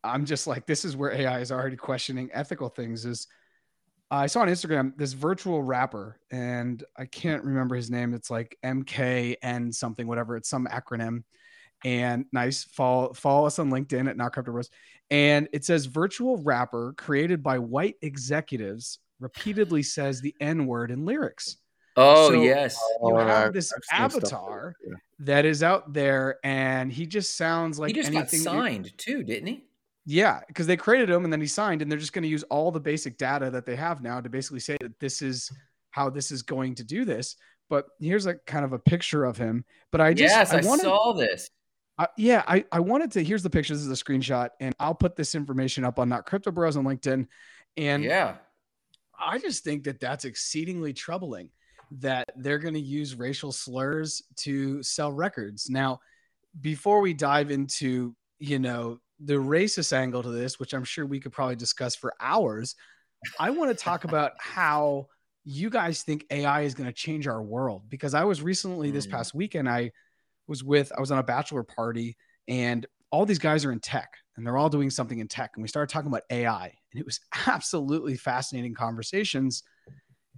I'm 0.03 0.25
just 0.25 0.47
like 0.47 0.65
this 0.65 0.85
is 0.85 0.95
where 0.95 1.11
AI 1.11 1.39
is 1.39 1.51
already 1.51 1.75
questioning 1.75 2.29
ethical 2.33 2.69
things 2.69 3.05
is 3.05 3.27
I 4.11 4.27
saw 4.27 4.41
on 4.41 4.47
Instagram 4.47 4.95
this 4.97 5.13
virtual 5.13 5.63
rapper, 5.63 6.19
and 6.29 6.83
I 6.95 7.05
can't 7.05 7.43
remember 7.43 7.75
his 7.75 7.89
name. 7.89 8.13
It's 8.13 8.29
like 8.29 8.57
MKN 8.63 9.73
something, 9.73 10.07
whatever. 10.07 10.37
It's 10.37 10.49
some 10.49 10.67
acronym. 10.67 11.23
And 11.83 12.25
nice, 12.31 12.63
follow 12.63 13.13
follow 13.13 13.47
us 13.47 13.59
on 13.59 13.71
LinkedIn 13.71 14.07
at 14.07 14.17
Not 14.17 14.33
Crypto 14.33 14.51
Bros. 14.51 14.69
And 15.09 15.47
it 15.53 15.65
says 15.65 15.85
virtual 15.85 16.37
rapper 16.37 16.93
created 16.97 17.43
by 17.43 17.59
white 17.59 17.95
executives 18.01 18.99
repeatedly 19.19 19.83
says 19.83 20.21
the 20.21 20.35
N 20.39 20.67
word 20.67 20.91
in 20.91 21.05
lyrics. 21.05 21.57
Oh 21.97 22.29
so 22.29 22.41
yes, 22.41 22.77
you 23.01 23.15
have 23.15 23.53
this 23.53 23.73
avatar 23.91 24.75
yeah. 24.85 24.95
that 25.19 25.45
is 25.45 25.63
out 25.63 25.93
there, 25.93 26.39
and 26.43 26.91
he 26.91 27.05
just 27.05 27.37
sounds 27.37 27.79
like 27.79 27.89
he 27.89 27.93
just 27.93 28.13
anything 28.13 28.43
got 28.43 28.51
signed 28.51 28.91
too, 28.97 29.23
didn't 29.23 29.47
he? 29.47 29.63
Yeah, 30.05 30.41
because 30.47 30.67
they 30.67 30.77
created 30.77 31.09
him 31.09 31.23
and 31.23 31.31
then 31.31 31.41
he 31.41 31.47
signed, 31.47 31.81
and 31.81 31.89
they're 31.89 31.97
just 31.97 32.13
going 32.13 32.23
to 32.23 32.29
use 32.29 32.43
all 32.43 32.71
the 32.71 32.79
basic 32.79 33.17
data 33.17 33.49
that 33.49 33.65
they 33.65 33.75
have 33.75 34.01
now 34.03 34.21
to 34.21 34.29
basically 34.29 34.59
say 34.59 34.77
that 34.81 34.99
this 34.99 35.21
is 35.21 35.51
how 35.91 36.09
this 36.09 36.31
is 36.31 36.41
going 36.41 36.75
to 36.75 36.83
do 36.83 37.05
this. 37.05 37.37
But 37.69 37.87
here's 37.99 38.25
a 38.25 38.35
kind 38.35 38.65
of 38.65 38.73
a 38.73 38.79
picture 38.79 39.23
of 39.23 39.37
him. 39.37 39.65
But 39.91 40.01
I 40.01 40.13
just 40.13 40.35
yes, 40.35 40.53
I, 40.53 40.59
I 40.59 40.61
wanted, 40.61 40.83
saw 40.83 41.13
this. 41.13 41.49
Uh, 41.97 42.07
yeah, 42.17 42.43
I, 42.45 42.65
I 42.71 42.81
wanted 42.81 43.11
to. 43.13 43.23
Here's 43.23 43.41
the 43.41 43.49
picture. 43.49 43.73
This 43.73 43.83
is 43.83 43.89
a 43.89 44.03
screenshot, 44.03 44.49
and 44.59 44.75
I'll 44.79 44.93
put 44.93 45.15
this 45.15 45.33
information 45.33 45.85
up 45.85 45.97
on 45.97 46.09
Not 46.09 46.25
Crypto 46.25 46.51
Bros 46.51 46.75
on 46.75 46.83
LinkedIn. 46.83 47.25
And 47.77 48.03
yeah, 48.03 48.35
I 49.17 49.39
just 49.39 49.63
think 49.63 49.85
that 49.85 49.99
that's 49.99 50.25
exceedingly 50.25 50.93
troubling 50.93 51.49
that 51.91 52.25
they're 52.35 52.59
going 52.59 52.73
to 52.73 52.79
use 52.79 53.15
racial 53.15 53.51
slurs 53.51 54.21
to 54.37 54.81
sell 54.83 55.11
records. 55.11 55.69
Now, 55.69 55.99
before 56.61 57.01
we 57.01 57.13
dive 57.13 57.51
into 57.51 58.15
you 58.39 58.59
know 58.59 58.99
the 59.19 59.35
racist 59.35 59.93
angle 59.93 60.23
to 60.23 60.29
this, 60.29 60.59
which 60.59 60.73
I'm 60.73 60.83
sure 60.83 61.05
we 61.05 61.19
could 61.19 61.31
probably 61.31 61.55
discuss 61.55 61.95
for 61.95 62.13
hours, 62.19 62.75
I 63.39 63.49
want 63.49 63.75
to 63.75 63.83
talk 63.83 64.03
about 64.05 64.33
how 64.39 65.07
you 65.45 65.69
guys 65.69 66.01
think 66.01 66.25
AI 66.31 66.61
is 66.61 66.73
going 66.73 66.87
to 66.87 66.93
change 66.93 67.27
our 67.27 67.41
world. 67.41 67.83
Because 67.89 68.13
I 68.13 68.23
was 68.23 68.41
recently 68.41 68.91
this 68.91 69.07
mm. 69.07 69.11
past 69.11 69.33
weekend, 69.33 69.69
I 69.69 69.91
was 70.47 70.63
with, 70.63 70.91
I 70.95 70.99
was 70.99 71.11
on 71.11 71.19
a 71.19 71.23
bachelor 71.23 71.63
party 71.63 72.17
and 72.47 72.85
all 73.11 73.25
these 73.25 73.39
guys 73.39 73.63
are 73.63 73.71
in 73.71 73.79
tech 73.79 74.09
and 74.35 74.45
they're 74.45 74.57
all 74.57 74.69
doing 74.69 74.89
something 74.89 75.19
in 75.19 75.27
tech. 75.27 75.51
And 75.55 75.61
we 75.61 75.69
started 75.69 75.93
talking 75.93 76.09
about 76.09 76.23
AI 76.29 76.73
and 76.91 76.99
it 76.99 77.05
was 77.05 77.19
absolutely 77.47 78.17
fascinating 78.17 78.73
conversations. 78.73 79.63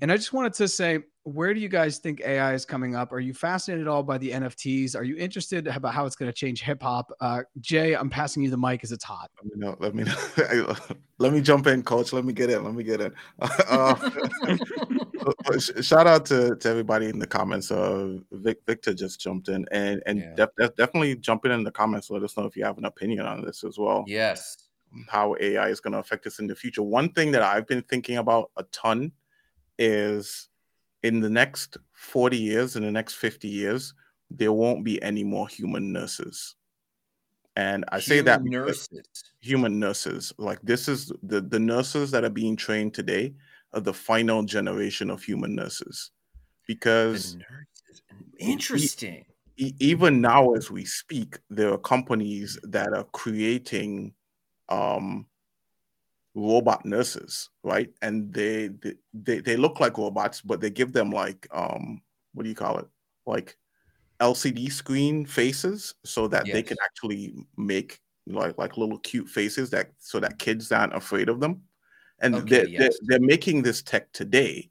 And 0.01 0.11
I 0.11 0.17
just 0.17 0.33
wanted 0.33 0.53
to 0.55 0.67
say, 0.67 0.99
where 1.27 1.53
do 1.53 1.59
you 1.59 1.67
guys 1.67 1.97
think 1.97 2.21
AI 2.21 2.53
is 2.53 2.63
coming 2.63 2.95
up? 2.95 3.11
Are 3.11 3.19
you 3.19 3.33
fascinated 3.33 3.85
at 3.85 3.91
all 3.91 4.01
by 4.01 4.17
the 4.17 4.31
NFTs? 4.31 4.95
Are 4.95 5.03
you 5.03 5.17
interested 5.17 5.67
about 5.67 5.93
how 5.93 6.05
it's 6.05 6.15
going 6.15 6.31
to 6.31 6.33
change 6.33 6.61
hip 6.61 6.81
hop? 6.81 7.11
Uh, 7.19 7.41
Jay, 7.59 7.95
I'm 7.95 8.09
passing 8.09 8.43
you 8.43 8.49
the 8.49 8.57
mic 8.57 8.81
as 8.81 8.93
it's 8.93 9.03
hot. 9.03 9.29
Let 9.43 9.53
me 9.53 9.59
know. 9.59 9.75
Let 9.77 9.93
me 9.93 10.03
know. 10.05 10.75
let 11.17 11.33
me 11.33 11.41
jump 11.41 11.67
in, 11.67 11.83
coach. 11.83 12.13
Let 12.13 12.23
me 12.23 12.31
get 12.31 12.49
in. 12.49 12.63
Let 12.63 12.73
me 12.73 12.83
get 12.83 13.01
in. 13.01 13.13
Uh, 13.69 15.59
shout 15.81 16.07
out 16.07 16.25
to, 16.25 16.55
to 16.55 16.69
everybody 16.69 17.09
in 17.09 17.19
the 17.19 17.27
comments. 17.27 17.69
Uh, 17.69 18.19
Vic, 18.31 18.59
Victor 18.65 18.93
just 18.93 19.19
jumped 19.19 19.49
in, 19.49 19.65
and 19.71 20.01
and 20.05 20.19
yeah. 20.19 20.35
def, 20.35 20.49
def, 20.57 20.75
definitely 20.77 21.17
jump 21.17 21.43
in 21.43 21.51
in 21.51 21.63
the 21.65 21.71
comments. 21.71 22.09
Let 22.09 22.23
us 22.23 22.37
know 22.37 22.45
if 22.45 22.55
you 22.55 22.63
have 22.63 22.77
an 22.77 22.85
opinion 22.85 23.25
on 23.25 23.43
this 23.43 23.65
as 23.65 23.77
well. 23.77 24.05
Yes, 24.07 24.69
how 25.09 25.35
AI 25.41 25.67
is 25.67 25.81
going 25.81 25.91
to 25.93 25.99
affect 25.99 26.25
us 26.27 26.39
in 26.39 26.47
the 26.47 26.55
future. 26.55 26.81
One 26.81 27.11
thing 27.11 27.31
that 27.31 27.41
I've 27.41 27.67
been 27.67 27.81
thinking 27.81 28.17
about 28.17 28.51
a 28.55 28.63
ton 28.71 29.11
is 29.77 30.46
in 31.03 31.19
the 31.19 31.29
next 31.29 31.77
40 31.93 32.37
years, 32.37 32.75
in 32.75 32.83
the 32.83 32.91
next 32.91 33.15
50 33.15 33.47
years, 33.47 33.93
there 34.29 34.51
won't 34.51 34.83
be 34.83 35.01
any 35.01 35.23
more 35.23 35.47
human 35.47 35.91
nurses. 35.91 36.55
And 37.55 37.85
I 37.91 37.99
human 37.99 38.01
say 38.01 38.21
that 38.21 38.43
nurses, 38.43 39.07
human 39.39 39.79
nurses, 39.79 40.31
like 40.37 40.59
this 40.61 40.87
is 40.87 41.11
the, 41.23 41.41
the 41.41 41.59
nurses 41.59 42.11
that 42.11 42.23
are 42.23 42.29
being 42.29 42.55
trained 42.55 42.93
today 42.93 43.33
are 43.73 43.79
the 43.79 43.93
final 43.93 44.43
generation 44.43 45.09
of 45.09 45.23
human 45.23 45.55
nurses. 45.55 46.11
Because 46.67 47.35
nurses. 47.35 48.01
interesting. 48.37 49.25
E- 49.57 49.73
even 49.79 50.21
now, 50.21 50.53
as 50.53 50.69
we 50.69 50.85
speak, 50.85 51.39
there 51.49 51.71
are 51.73 51.79
companies 51.79 52.59
that 52.63 52.93
are 52.93 53.05
creating 53.05 54.13
um, 54.69 55.25
robot 56.37 56.85
nurses, 56.85 57.49
right? 57.63 57.89
And 58.03 58.31
they, 58.31 58.69
they 59.13 59.39
they 59.39 59.57
look 59.57 59.79
like 59.79 59.97
robots, 59.97 60.39
but 60.39 60.61
they 60.61 60.69
give 60.69 60.93
them 60.93 61.09
like 61.09 61.47
um 61.51 62.01
what 62.33 62.43
do 62.43 62.49
you 62.49 62.55
call 62.55 62.77
it? 62.77 62.85
Like 63.25 63.57
LCD 64.19 64.71
screen 64.71 65.25
faces 65.25 65.95
so 66.05 66.27
that 66.27 66.45
yes. 66.45 66.53
they 66.53 66.63
can 66.63 66.77
actually 66.85 67.33
make 67.57 67.99
like 68.27 68.57
like 68.57 68.77
little 68.77 68.99
cute 68.99 69.27
faces 69.27 69.71
that 69.71 69.91
so 69.97 70.19
that 70.19 70.37
kids 70.37 70.71
aren't 70.71 70.95
afraid 70.95 71.27
of 71.27 71.39
them. 71.39 71.63
And 72.19 72.35
okay, 72.35 72.49
they're, 72.49 72.67
yes. 72.67 72.79
they're, 72.79 73.19
they're 73.19 73.27
making 73.27 73.63
this 73.63 73.81
tech 73.81 74.11
today, 74.11 74.69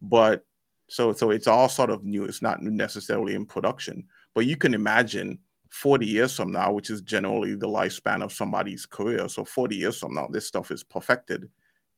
but 0.00 0.44
so 0.88 1.12
so 1.12 1.30
it's 1.30 1.48
all 1.48 1.68
sort 1.68 1.90
of 1.90 2.04
new. 2.04 2.24
It's 2.24 2.42
not 2.42 2.62
necessarily 2.62 3.34
in 3.34 3.44
production, 3.44 4.06
but 4.34 4.46
you 4.46 4.56
can 4.56 4.72
imagine 4.72 5.40
40 5.70 6.06
years 6.06 6.34
from 6.34 6.52
now, 6.52 6.72
which 6.72 6.90
is 6.90 7.00
generally 7.02 7.54
the 7.54 7.68
lifespan 7.68 8.22
of 8.22 8.32
somebody's 8.32 8.86
career. 8.86 9.28
So 9.28 9.44
40 9.44 9.76
years 9.76 9.98
from 9.98 10.14
now, 10.14 10.28
this 10.30 10.46
stuff 10.46 10.70
is 10.70 10.82
perfected 10.82 11.48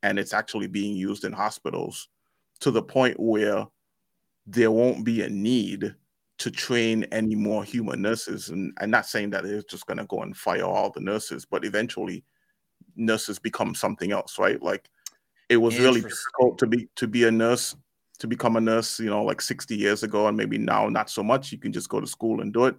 and 0.03 0.19
it's 0.19 0.33
actually 0.33 0.67
being 0.67 0.97
used 0.97 1.25
in 1.25 1.33
hospitals 1.33 2.09
to 2.61 2.71
the 2.71 2.83
point 2.83 3.19
where 3.19 3.67
there 4.47 4.71
won't 4.71 5.05
be 5.05 5.23
a 5.23 5.29
need 5.29 5.95
to 6.39 6.51
train 6.51 7.05
any 7.13 7.35
more 7.35 7.63
human 7.63 8.01
nurses. 8.01 8.49
And 8.49 8.73
I'm 8.81 8.91
not 8.91 9.07
saying 9.07 9.31
that 9.31 9.45
it's 9.45 9.71
just 9.71 9.87
going 9.87 9.99
to 9.99 10.07
go 10.07 10.23
and 10.23 10.37
fire 10.37 10.65
all 10.65 10.91
the 10.91 11.01
nurses, 11.01 11.45
but 11.45 11.65
eventually 11.65 12.25
nurses 12.97 13.39
become 13.39 13.75
something 13.75 14.11
else, 14.11 14.39
right? 14.39 14.61
Like 14.63 14.89
it 15.49 15.59
was 15.59 15.79
really 15.79 16.01
difficult 16.01 16.59
to 16.59 16.67
be 16.67 16.89
to 16.97 17.07
be 17.07 17.25
a 17.25 17.31
nurse 17.31 17.77
to 18.21 18.27
become 18.27 18.57
a 18.57 18.61
nurse, 18.61 19.01
you 19.01 19.09
know, 19.09 19.25
like 19.25 19.41
60 19.41 19.75
years 19.75 20.03
ago, 20.03 20.29
and 20.29 20.37
maybe 20.37 20.59
now 20.59 20.89
not 20.89 21.09
so 21.09 21.23
much. 21.23 21.53
You 21.53 21.59
can 21.59 21.73
just 21.73 21.89
go 21.89 22.01
to 22.01 22.07
school 22.07 22.41
and 22.41 22.53
do 22.53 22.67
it 22.67 22.77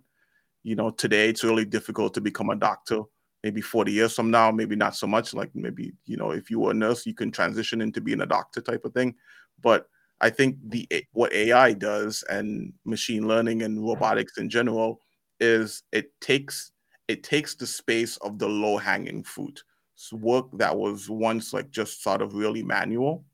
you 0.64 0.76
know, 0.76 0.92
today 0.92 1.30
it's 1.30 1.44
really 1.44 1.66
difficult 1.66 2.14
to 2.14 2.22
become 2.22 2.50
a 2.50 2.56
doctor. 2.56 3.02
Maybe 3.44 3.62
40 3.62 3.92
years 3.92 4.14
from 4.14 4.30
now, 4.30 4.52
maybe 4.52 4.76
not 4.76 4.96
so 4.96 5.08
much. 5.08 5.34
Like 5.34 5.50
maybe, 5.56 5.94
you 6.06 6.18
know, 6.18 6.32
if 6.32 6.52
you 6.52 6.60
were 6.60 6.72
a 6.72 6.76
nurse, 6.76 7.06
you 7.06 7.14
can 7.14 7.32
transition 7.32 7.82
into 7.82 8.00
being 8.00 8.22
a 8.22 8.26
doctor 8.26 8.62
type 8.62 8.86
of 8.86 8.94
thing. 8.94 9.16
But 9.62 9.88
I 10.22 10.30
think 10.30 10.58
the 10.64 10.88
what 11.14 11.34
AI 11.34 11.74
does 11.74 12.24
and 12.30 12.72
machine 12.86 13.28
learning 13.28 13.64
and 13.64 13.84
robotics 13.84 14.38
in 14.38 14.50
general 14.50 15.02
is 15.40 15.84
it 15.92 16.12
takes 16.22 16.72
it 17.08 17.24
takes 17.24 17.56
the 17.56 17.66
space 17.66 18.18
of 18.18 18.38
the 18.38 18.48
low 18.48 18.78
hanging 18.78 19.24
fruit. 19.24 19.64
It's 19.96 20.14
work 20.14 20.46
that 20.54 20.78
was 20.78 21.10
once 21.10 21.54
like 21.54 21.72
just 21.72 22.04
sort 22.04 22.22
of 22.22 22.36
really 22.36 22.62
manual. 22.62 23.26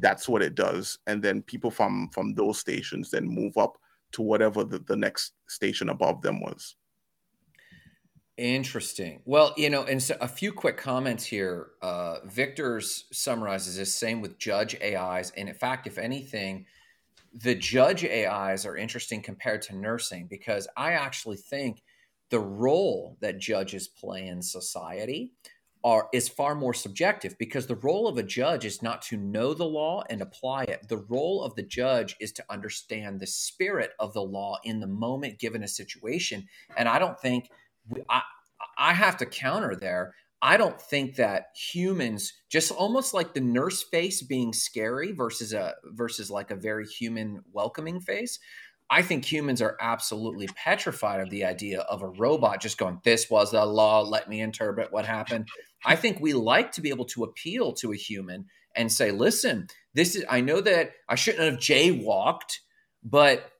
That's 0.00 0.28
what 0.28 0.42
it 0.42 0.54
does, 0.54 0.98
and 1.06 1.22
then 1.22 1.42
people 1.42 1.70
from 1.70 2.08
from 2.10 2.32
those 2.34 2.58
stations 2.58 3.10
then 3.10 3.28
move 3.28 3.56
up 3.58 3.76
to 4.12 4.22
whatever 4.22 4.64
the, 4.64 4.78
the 4.78 4.96
next 4.96 5.32
station 5.48 5.88
above 5.88 6.22
them 6.22 6.40
was. 6.40 6.76
Interesting. 8.36 9.20
Well, 9.24 9.52
you 9.56 9.68
know, 9.68 9.82
and 9.82 10.00
so 10.00 10.16
a 10.20 10.28
few 10.28 10.52
quick 10.52 10.76
comments 10.76 11.24
here. 11.24 11.70
Uh, 11.82 12.18
Victor's 12.24 13.06
summarizes 13.12 13.76
this 13.76 13.92
same 13.92 14.20
with 14.20 14.38
judge 14.38 14.76
AIs. 14.80 15.32
And 15.36 15.48
in 15.48 15.54
fact, 15.56 15.88
if 15.88 15.98
anything, 15.98 16.66
the 17.34 17.56
judge 17.56 18.04
AIs 18.04 18.64
are 18.64 18.76
interesting 18.76 19.22
compared 19.22 19.62
to 19.62 19.76
nursing 19.76 20.28
because 20.28 20.68
I 20.76 20.92
actually 20.92 21.36
think 21.36 21.82
the 22.30 22.38
role 22.38 23.16
that 23.20 23.40
judges 23.40 23.88
play 23.88 24.28
in 24.28 24.40
society 24.40 25.32
are 25.84 26.08
is 26.12 26.28
far 26.28 26.54
more 26.54 26.74
subjective 26.74 27.36
because 27.38 27.66
the 27.66 27.76
role 27.76 28.08
of 28.08 28.18
a 28.18 28.22
judge 28.22 28.64
is 28.64 28.82
not 28.82 29.02
to 29.02 29.16
know 29.16 29.54
the 29.54 29.64
law 29.64 30.02
and 30.10 30.20
apply 30.20 30.64
it. 30.64 30.88
The 30.88 31.04
role 31.08 31.42
of 31.42 31.54
the 31.54 31.62
judge 31.62 32.16
is 32.20 32.32
to 32.32 32.44
understand 32.50 33.20
the 33.20 33.26
spirit 33.26 33.92
of 33.98 34.12
the 34.12 34.22
law 34.22 34.58
in 34.64 34.80
the 34.80 34.86
moment 34.86 35.38
given 35.38 35.62
a 35.62 35.68
situation. 35.68 36.48
And 36.76 36.88
I 36.88 36.98
don't 36.98 37.18
think 37.18 37.50
I 38.08 38.22
I 38.76 38.92
have 38.92 39.16
to 39.18 39.26
counter 39.26 39.74
there. 39.76 40.14
I 40.40 40.56
don't 40.56 40.80
think 40.80 41.16
that 41.16 41.46
humans 41.56 42.32
just 42.48 42.70
almost 42.70 43.12
like 43.12 43.34
the 43.34 43.40
nurse 43.40 43.82
face 43.82 44.22
being 44.22 44.52
scary 44.52 45.12
versus 45.12 45.52
a 45.52 45.74
versus 45.84 46.30
like 46.30 46.50
a 46.50 46.56
very 46.56 46.86
human 46.86 47.42
welcoming 47.52 48.00
face. 48.00 48.38
I 48.90 49.02
think 49.02 49.24
humans 49.24 49.60
are 49.60 49.76
absolutely 49.80 50.48
petrified 50.48 51.20
of 51.20 51.30
the 51.30 51.44
idea 51.44 51.80
of 51.80 52.02
a 52.02 52.08
robot 52.08 52.60
just 52.60 52.78
going, 52.78 53.00
This 53.04 53.28
was 53.28 53.50
the 53.50 53.64
law. 53.64 54.00
Let 54.00 54.28
me 54.28 54.40
interpret 54.40 54.92
what 54.92 55.04
happened. 55.04 55.48
I 55.84 55.96
think 55.96 56.20
we 56.20 56.32
like 56.32 56.72
to 56.72 56.80
be 56.80 56.88
able 56.88 57.04
to 57.06 57.24
appeal 57.24 57.72
to 57.74 57.92
a 57.92 57.96
human 57.96 58.46
and 58.74 58.90
say, 58.90 59.10
Listen, 59.10 59.66
this 59.94 60.16
is, 60.16 60.24
I 60.28 60.40
know 60.40 60.60
that 60.60 60.92
I 61.08 61.16
shouldn't 61.16 61.44
have 61.44 61.60
jaywalked, 61.60 62.58
but 63.04 63.50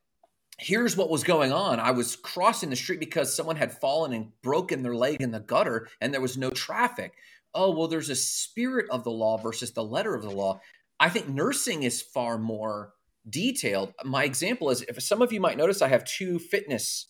here's 0.59 0.97
what 0.97 1.11
was 1.11 1.25
going 1.25 1.53
on. 1.53 1.79
I 1.79 1.91
was 1.93 2.17
crossing 2.17 2.71
the 2.71 2.77
street 2.77 3.01
because 3.01 3.35
someone 3.35 3.57
had 3.57 3.79
fallen 3.79 4.13
and 4.13 4.33
broken 4.43 4.83
their 4.83 4.95
leg 4.95 5.21
in 5.21 5.31
the 5.31 5.41
gutter 5.41 5.89
and 6.01 6.13
there 6.13 6.21
was 6.21 6.37
no 6.37 6.51
traffic. 6.51 7.13
Oh, 7.55 7.77
well, 7.77 7.89
there's 7.89 8.11
a 8.11 8.17
spirit 8.17 8.87
of 8.91 9.05
the 9.05 9.11
law 9.11 9.37
versus 9.37 9.73
the 9.73 9.85
letter 9.85 10.15
of 10.15 10.23
the 10.23 10.31
law. 10.31 10.61
I 11.01 11.11
think 11.11 11.29
nursing 11.29 11.85
is 11.85 12.03
far 12.03 12.39
more 12.39 12.93
detailed. 13.31 13.93
My 14.05 14.25
example 14.25 14.71
is 14.71 14.83
if 14.83 15.01
some 15.03 15.23
of 15.23 15.33
you 15.33 15.41
might 15.41 15.57
notice, 15.57 15.83
I 15.83 15.89
have 15.89 16.05
two 16.05 16.39
fitness 16.39 17.07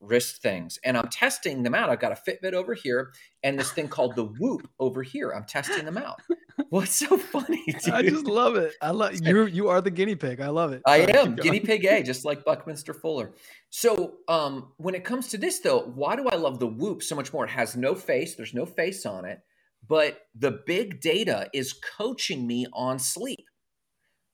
wrist 0.00 0.40
things 0.42 0.78
and 0.84 0.96
I'm 0.96 1.08
testing 1.08 1.62
them 1.62 1.74
out. 1.74 1.90
I've 1.90 2.00
got 2.00 2.12
a 2.12 2.30
Fitbit 2.30 2.52
over 2.52 2.74
here 2.74 3.12
and 3.42 3.58
this 3.58 3.72
thing 3.72 3.88
called 3.88 4.14
the 4.16 4.24
Whoop 4.24 4.68
over 4.78 5.02
here. 5.02 5.30
I'm 5.30 5.44
testing 5.44 5.84
them 5.84 5.98
out. 5.98 6.20
What's 6.70 6.96
so 6.96 7.16
funny? 7.16 7.64
Dude? 7.66 7.94
I 7.94 8.02
just 8.02 8.26
love 8.26 8.56
it. 8.56 8.74
I 8.82 8.90
love 8.90 9.14
you. 9.20 9.46
You 9.46 9.68
are 9.68 9.80
the 9.80 9.90
guinea 9.90 10.16
pig. 10.16 10.40
I 10.40 10.48
love 10.48 10.72
it. 10.72 10.82
I 10.86 10.98
am 10.98 11.36
guinea 11.36 11.60
pig 11.60 11.84
A, 11.84 12.02
just 12.02 12.24
like 12.24 12.44
Buckminster 12.44 12.92
Fuller. 12.92 13.32
So, 13.70 14.16
um, 14.28 14.72
when 14.76 14.94
it 14.94 15.04
comes 15.04 15.28
to 15.28 15.38
this, 15.38 15.60
though, 15.60 15.80
why 15.94 16.16
do 16.16 16.28
I 16.28 16.36
love 16.36 16.58
the 16.58 16.66
Whoop 16.66 17.02
so 17.02 17.14
much 17.14 17.32
more? 17.32 17.44
It 17.44 17.50
has 17.50 17.76
no 17.76 17.94
face. 17.94 18.34
There's 18.34 18.54
no 18.54 18.66
face 18.66 19.06
on 19.06 19.24
it, 19.24 19.40
but 19.86 20.18
the 20.34 20.60
big 20.66 21.00
data 21.00 21.48
is 21.54 21.72
coaching 21.96 22.46
me 22.46 22.66
on 22.72 22.98
sleep. 22.98 23.46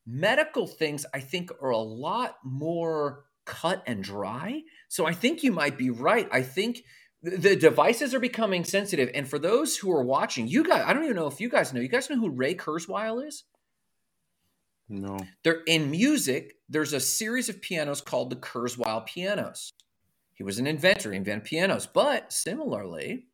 Medical 0.06 0.66
things, 0.66 1.06
I 1.14 1.20
think, 1.20 1.50
are 1.62 1.70
a 1.70 1.78
lot 1.78 2.36
more 2.44 3.24
cut 3.44 3.82
and 3.86 4.02
dry. 4.02 4.62
So 4.88 5.06
I 5.06 5.12
think 5.12 5.42
you 5.42 5.52
might 5.52 5.78
be 5.78 5.90
right. 5.90 6.28
I 6.32 6.42
think 6.42 6.84
the 7.22 7.56
devices 7.56 8.14
are 8.14 8.20
becoming 8.20 8.64
sensitive. 8.64 9.10
And 9.14 9.26
for 9.26 9.38
those 9.38 9.76
who 9.76 9.90
are 9.92 10.04
watching, 10.04 10.46
you 10.46 10.62
guys, 10.62 10.84
I 10.86 10.92
don't 10.92 11.04
even 11.04 11.16
know 11.16 11.26
if 11.26 11.40
you 11.40 11.48
guys 11.48 11.72
know. 11.72 11.80
You 11.80 11.88
guys 11.88 12.10
know 12.10 12.18
who 12.18 12.30
Ray 12.30 12.54
Kurzweil 12.54 13.26
is? 13.26 13.44
No. 14.88 15.18
They're 15.42 15.62
in 15.66 15.90
music. 15.90 16.56
There's 16.68 16.92
a 16.92 17.00
series 17.00 17.48
of 17.48 17.62
pianos 17.62 18.02
called 18.02 18.30
the 18.30 18.36
Kurzweil 18.36 19.06
pianos. 19.06 19.72
He 20.34 20.42
was 20.42 20.58
an 20.58 20.66
inventor, 20.66 21.12
he 21.12 21.16
invented 21.16 21.44
pianos. 21.44 21.86
But 21.86 22.32
similarly, 22.32 23.26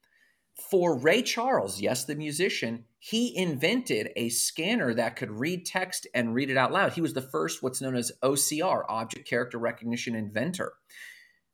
for 0.70 0.98
Ray 0.98 1.22
Charles, 1.22 1.80
yes, 1.80 2.04
the 2.04 2.14
musician, 2.14 2.84
he 2.98 3.36
invented 3.36 4.10
a 4.16 4.28
scanner 4.28 4.92
that 4.94 5.16
could 5.16 5.30
read 5.30 5.64
text 5.64 6.06
and 6.14 6.34
read 6.34 6.50
it 6.50 6.56
out 6.56 6.72
loud. 6.72 6.92
He 6.92 7.00
was 7.00 7.14
the 7.14 7.22
first, 7.22 7.62
what's 7.62 7.80
known 7.80 7.96
as 7.96 8.12
OCR, 8.22 8.84
object 8.88 9.28
character 9.28 9.58
recognition 9.58 10.14
inventor. 10.14 10.74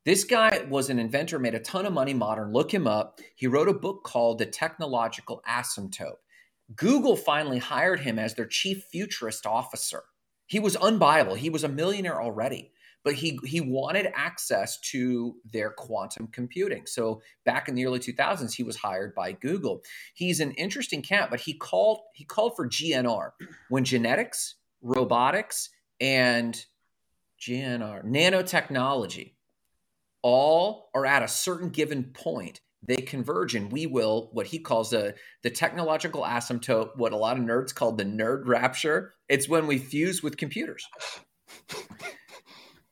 This 0.05 0.25
guy 0.25 0.67
was 0.69 0.89
an 0.89 0.99
inventor, 0.99 1.39
made 1.39 1.55
a 1.55 1.61
ton 1.61 1.87
of 1.87 1.93
money 1.93 2.15
modern. 2.15 2.53
Look 2.53 2.73
him 2.73 2.87
up. 2.87 3.21
He 3.35 3.47
wrote 3.47 3.69
a 3.69 3.75
book 3.75 4.05
called 4.05 4.39
The 4.39 4.47
Technological 4.47 5.43
Asymptote. 5.49 6.19
Google 6.75 7.17
finally 7.17 7.59
hired 7.59 8.01
him 8.01 8.19
as 8.19 8.35
their 8.35 8.47
chief 8.47 8.85
futurist 8.91 9.47
officer. 9.47 10.05
He 10.47 10.61
was 10.61 10.77
unbuyable. 10.77 11.37
He 11.37 11.51
was 11.51 11.65
a 11.65 11.69
millionaire 11.69 12.23
already 12.23 12.71
but 13.07 13.15
he 13.15 13.39
he 13.45 13.61
wanted 13.61 14.09
access 14.17 14.81
to 14.81 15.37
their 15.53 15.71
quantum 15.71 16.27
computing. 16.27 16.87
So 16.87 17.23
back 17.45 17.69
in 17.69 17.77
the 17.77 17.87
early 17.87 18.01
2000s, 18.01 18.53
he 18.53 18.65
was 18.65 18.75
hired 18.75 19.15
by 19.15 19.31
Google. 19.31 19.83
He's 20.13 20.41
an 20.41 20.51
interesting 20.53 21.03
cat, 21.03 21.31
but 21.31 21.39
he 21.39 21.55
called 21.55 22.01
he 22.15 22.25
called 22.25 22.57
for 22.57 22.69
GNR 22.69 23.31
when 23.69 23.85
genetics, 23.85 24.57
robotics, 24.83 25.71
and 26.01 26.67
GNR 27.41 28.05
nanotechnology 28.05 29.35
all 30.23 30.91
are 30.93 31.07
at 31.07 31.23
a 31.23 31.29
certain 31.29 31.69
given 31.69 32.03
point 32.13 32.61
they 32.83 32.97
converge 32.97 33.55
and 33.55 33.71
we 33.71 33.87
will 33.87 34.31
what 34.33 34.49
he 34.49 34.59
calls 34.59 34.93
a 34.93 35.15
the 35.45 35.51
technological 35.51 36.23
asymptote 36.23 36.97
what 36.97 37.13
a 37.13 37.17
lot 37.17 37.39
of 37.39 37.45
nerds 37.45 37.73
call 37.75 37.93
the 37.93 38.05
nerd 38.05 38.47
rapture 38.47 39.13
it's 39.29 39.49
when 39.49 39.67
we 39.67 39.79
fuse 39.79 40.23
with 40.23 40.37
computers 40.37 40.89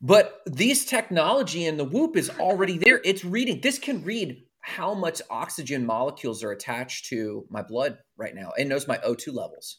but 0.05 0.43
these 0.45 0.85
technology 0.85 1.65
in 1.65 1.79
the 1.79 1.85
Whoop 1.85 2.15
is 2.15 2.29
already 2.29 2.77
there. 2.77 3.01
It's 3.07 3.25
reading. 3.25 3.63
This 3.63 3.79
can 3.79 4.05
read 4.05 4.43
how 4.61 4.93
much 4.93 5.23
oxygen 5.31 5.87
molecules 5.87 6.45
are 6.45 6.51
attached 6.51 7.07
to 7.07 7.47
my 7.49 7.63
blood 7.63 7.97
right 8.19 8.35
now. 8.35 8.53
It 8.59 8.67
knows 8.67 8.87
my 8.87 8.99
O2 8.99 9.33
levels. 9.33 9.79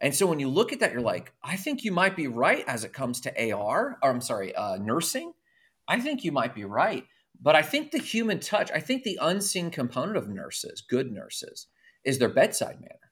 And 0.00 0.14
so 0.14 0.24
when 0.28 0.38
you 0.38 0.48
look 0.48 0.72
at 0.72 0.78
that, 0.78 0.92
you're 0.92 1.00
like, 1.00 1.32
I 1.42 1.56
think 1.56 1.82
you 1.82 1.90
might 1.90 2.14
be 2.14 2.28
right 2.28 2.62
as 2.68 2.84
it 2.84 2.92
comes 2.92 3.20
to 3.22 3.52
AR, 3.52 3.98
or 4.00 4.08
I'm 4.08 4.20
sorry, 4.20 4.54
uh, 4.54 4.76
nursing. 4.76 5.32
I 5.88 5.98
think 5.98 6.22
you 6.22 6.30
might 6.30 6.54
be 6.54 6.64
right. 6.64 7.02
But 7.42 7.56
I 7.56 7.62
think 7.62 7.90
the 7.90 7.98
human 7.98 8.38
touch, 8.38 8.70
I 8.72 8.78
think 8.78 9.02
the 9.02 9.18
unseen 9.20 9.72
component 9.72 10.16
of 10.16 10.28
nurses, 10.28 10.80
good 10.80 11.10
nurses, 11.10 11.66
is 12.04 12.20
their 12.20 12.28
bedside 12.28 12.80
manner. 12.80 13.10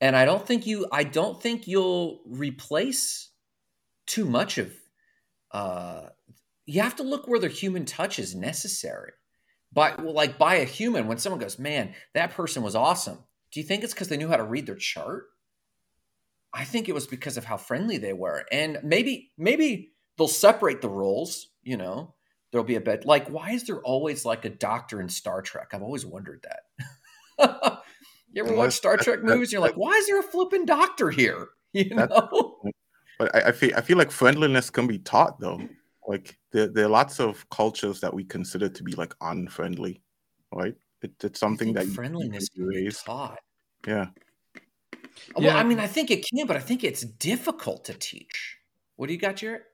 And 0.00 0.16
I 0.16 0.24
don't 0.24 0.44
think 0.44 0.66
you, 0.66 0.88
I 0.90 1.04
don't 1.04 1.40
think 1.40 1.68
you'll 1.68 2.20
replace 2.26 3.30
too 4.06 4.24
much 4.24 4.58
of 4.58 4.72
uh, 5.50 6.08
you 6.66 6.80
have 6.82 6.96
to 6.96 7.02
look 7.02 7.26
where 7.26 7.40
the 7.40 7.48
human 7.48 7.84
touch 7.84 8.18
is 8.18 8.34
necessary. 8.34 9.12
But 9.72 10.04
like 10.04 10.38
by 10.38 10.56
a 10.56 10.64
human, 10.64 11.06
when 11.06 11.18
someone 11.18 11.40
goes, 11.40 11.58
"Man, 11.58 11.94
that 12.14 12.32
person 12.32 12.62
was 12.62 12.74
awesome," 12.74 13.18
do 13.52 13.60
you 13.60 13.66
think 13.66 13.84
it's 13.84 13.92
because 13.92 14.08
they 14.08 14.16
knew 14.16 14.28
how 14.28 14.36
to 14.36 14.44
read 14.44 14.66
their 14.66 14.76
chart? 14.76 15.26
I 16.54 16.64
think 16.64 16.88
it 16.88 16.94
was 16.94 17.06
because 17.06 17.36
of 17.36 17.44
how 17.44 17.58
friendly 17.58 17.98
they 17.98 18.14
were, 18.14 18.44
and 18.50 18.78
maybe 18.82 19.32
maybe 19.36 19.92
they'll 20.16 20.28
separate 20.28 20.80
the 20.80 20.88
roles. 20.88 21.48
You 21.62 21.76
know, 21.76 22.14
there'll 22.50 22.64
be 22.66 22.76
a 22.76 22.80
bit 22.80 23.04
like, 23.04 23.28
why 23.28 23.50
is 23.50 23.64
there 23.64 23.82
always 23.82 24.24
like 24.24 24.44
a 24.44 24.50
doctor 24.50 25.00
in 25.00 25.08
Star 25.08 25.42
Trek? 25.42 25.68
I've 25.72 25.82
always 25.82 26.06
wondered 26.06 26.44
that. 26.44 27.82
you 28.32 28.44
ever 28.44 28.54
watch 28.54 28.74
Star 28.74 28.96
Trek 28.96 29.22
movies? 29.22 29.52
you're 29.52 29.60
like, 29.60 29.76
why 29.76 29.92
is 29.92 30.06
there 30.06 30.20
a 30.20 30.24
flipping 30.24 30.64
doctor 30.64 31.10
here? 31.10 31.48
You 31.74 31.94
know. 31.94 32.62
But 33.18 33.34
I, 33.34 33.48
I 33.48 33.52
feel 33.52 33.72
I 33.76 33.80
feel 33.80 33.98
like 33.98 34.10
friendliness 34.10 34.70
can 34.70 34.86
be 34.86 34.98
taught 34.98 35.40
though. 35.40 35.60
Like 36.06 36.38
there, 36.52 36.68
there 36.68 36.86
are 36.86 36.90
lots 36.90 37.20
of 37.20 37.48
cultures 37.50 38.00
that 38.00 38.14
we 38.14 38.24
consider 38.24 38.68
to 38.68 38.82
be 38.82 38.92
like 38.92 39.14
unfriendly, 39.20 40.00
right? 40.52 40.74
It, 41.02 41.12
it's 41.22 41.38
something 41.38 41.72
that 41.74 41.86
friendliness 41.86 42.48
you, 42.54 42.64
you 42.64 42.84
raise. 42.84 43.02
taught. 43.02 43.38
Yeah. 43.86 44.06
Well, 45.36 45.44
yeah. 45.44 45.56
I 45.56 45.64
mean, 45.64 45.78
I 45.78 45.86
think 45.86 46.10
it 46.10 46.24
can, 46.24 46.46
but 46.46 46.56
I 46.56 46.60
think 46.60 46.84
it's 46.84 47.02
difficult 47.02 47.84
to 47.86 47.94
teach. 47.94 48.56
What 48.96 49.08
do 49.08 49.12
you 49.12 49.18
got, 49.18 49.36
Jarrett? 49.36 49.64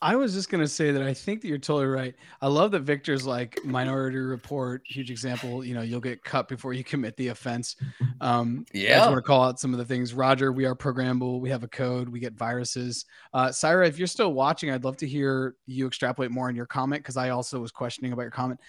I 0.00 0.14
was 0.14 0.32
just 0.32 0.48
gonna 0.48 0.68
say 0.68 0.92
that 0.92 1.02
I 1.02 1.12
think 1.12 1.40
that 1.40 1.48
you're 1.48 1.58
totally 1.58 1.86
right. 1.86 2.14
I 2.40 2.46
love 2.46 2.70
that 2.70 2.82
Victor's 2.82 3.26
like 3.26 3.58
Minority 3.64 4.18
Report, 4.18 4.82
huge 4.84 5.10
example. 5.10 5.64
You 5.64 5.74
know, 5.74 5.82
you'll 5.82 6.00
get 6.00 6.22
cut 6.22 6.46
before 6.46 6.72
you 6.72 6.84
commit 6.84 7.16
the 7.16 7.28
offense. 7.28 7.74
Um, 8.20 8.64
yeah, 8.72 8.94
I 8.94 8.98
just 8.98 9.10
want 9.10 9.18
to 9.18 9.22
call 9.22 9.42
out 9.42 9.58
some 9.58 9.72
of 9.72 9.78
the 9.78 9.84
things. 9.84 10.14
Roger, 10.14 10.52
we 10.52 10.66
are 10.66 10.76
programmable. 10.76 11.40
We 11.40 11.50
have 11.50 11.64
a 11.64 11.68
code. 11.68 12.08
We 12.08 12.20
get 12.20 12.34
viruses. 12.34 13.06
Uh, 13.34 13.50
Syra, 13.50 13.88
if 13.88 13.98
you're 13.98 14.06
still 14.06 14.32
watching, 14.32 14.70
I'd 14.70 14.84
love 14.84 14.96
to 14.98 15.06
hear 15.08 15.56
you 15.66 15.88
extrapolate 15.88 16.30
more 16.30 16.46
on 16.46 16.54
your 16.54 16.66
comment 16.66 17.02
because 17.02 17.16
I 17.16 17.30
also 17.30 17.58
was 17.60 17.72
questioning 17.72 18.12
about 18.12 18.22
your 18.22 18.30
comment. 18.30 18.60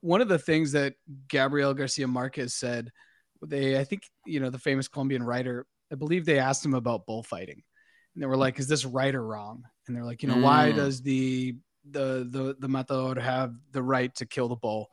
One 0.00 0.20
of 0.20 0.28
the 0.28 0.38
things 0.38 0.70
that 0.72 0.94
Gabriel 1.28 1.74
Garcia 1.74 2.06
Marquez 2.06 2.54
said, 2.54 2.92
they, 3.44 3.78
I 3.78 3.84
think, 3.84 4.02
you 4.24 4.38
know, 4.38 4.50
the 4.50 4.58
famous 4.58 4.86
Colombian 4.86 5.24
writer, 5.24 5.66
I 5.90 5.96
believe 5.96 6.24
they 6.24 6.38
asked 6.38 6.64
him 6.64 6.74
about 6.74 7.06
bullfighting 7.06 7.62
and 8.16 8.22
they 8.22 8.26
were 8.26 8.36
like, 8.36 8.58
"Is 8.58 8.66
this 8.66 8.86
right 8.86 9.14
or 9.14 9.22
wrong?" 9.22 9.62
And 9.86 9.94
they're 9.94 10.04
like, 10.04 10.22
"You 10.22 10.30
know, 10.30 10.36
mm. 10.36 10.42
why 10.42 10.72
does 10.72 11.02
the 11.02 11.54
the 11.88 12.26
the 12.28 12.56
the 12.58 12.68
matador 12.68 13.20
have 13.20 13.54
the 13.72 13.82
right 13.82 14.12
to 14.16 14.24
kill 14.24 14.48
the 14.48 14.56
bull?" 14.56 14.88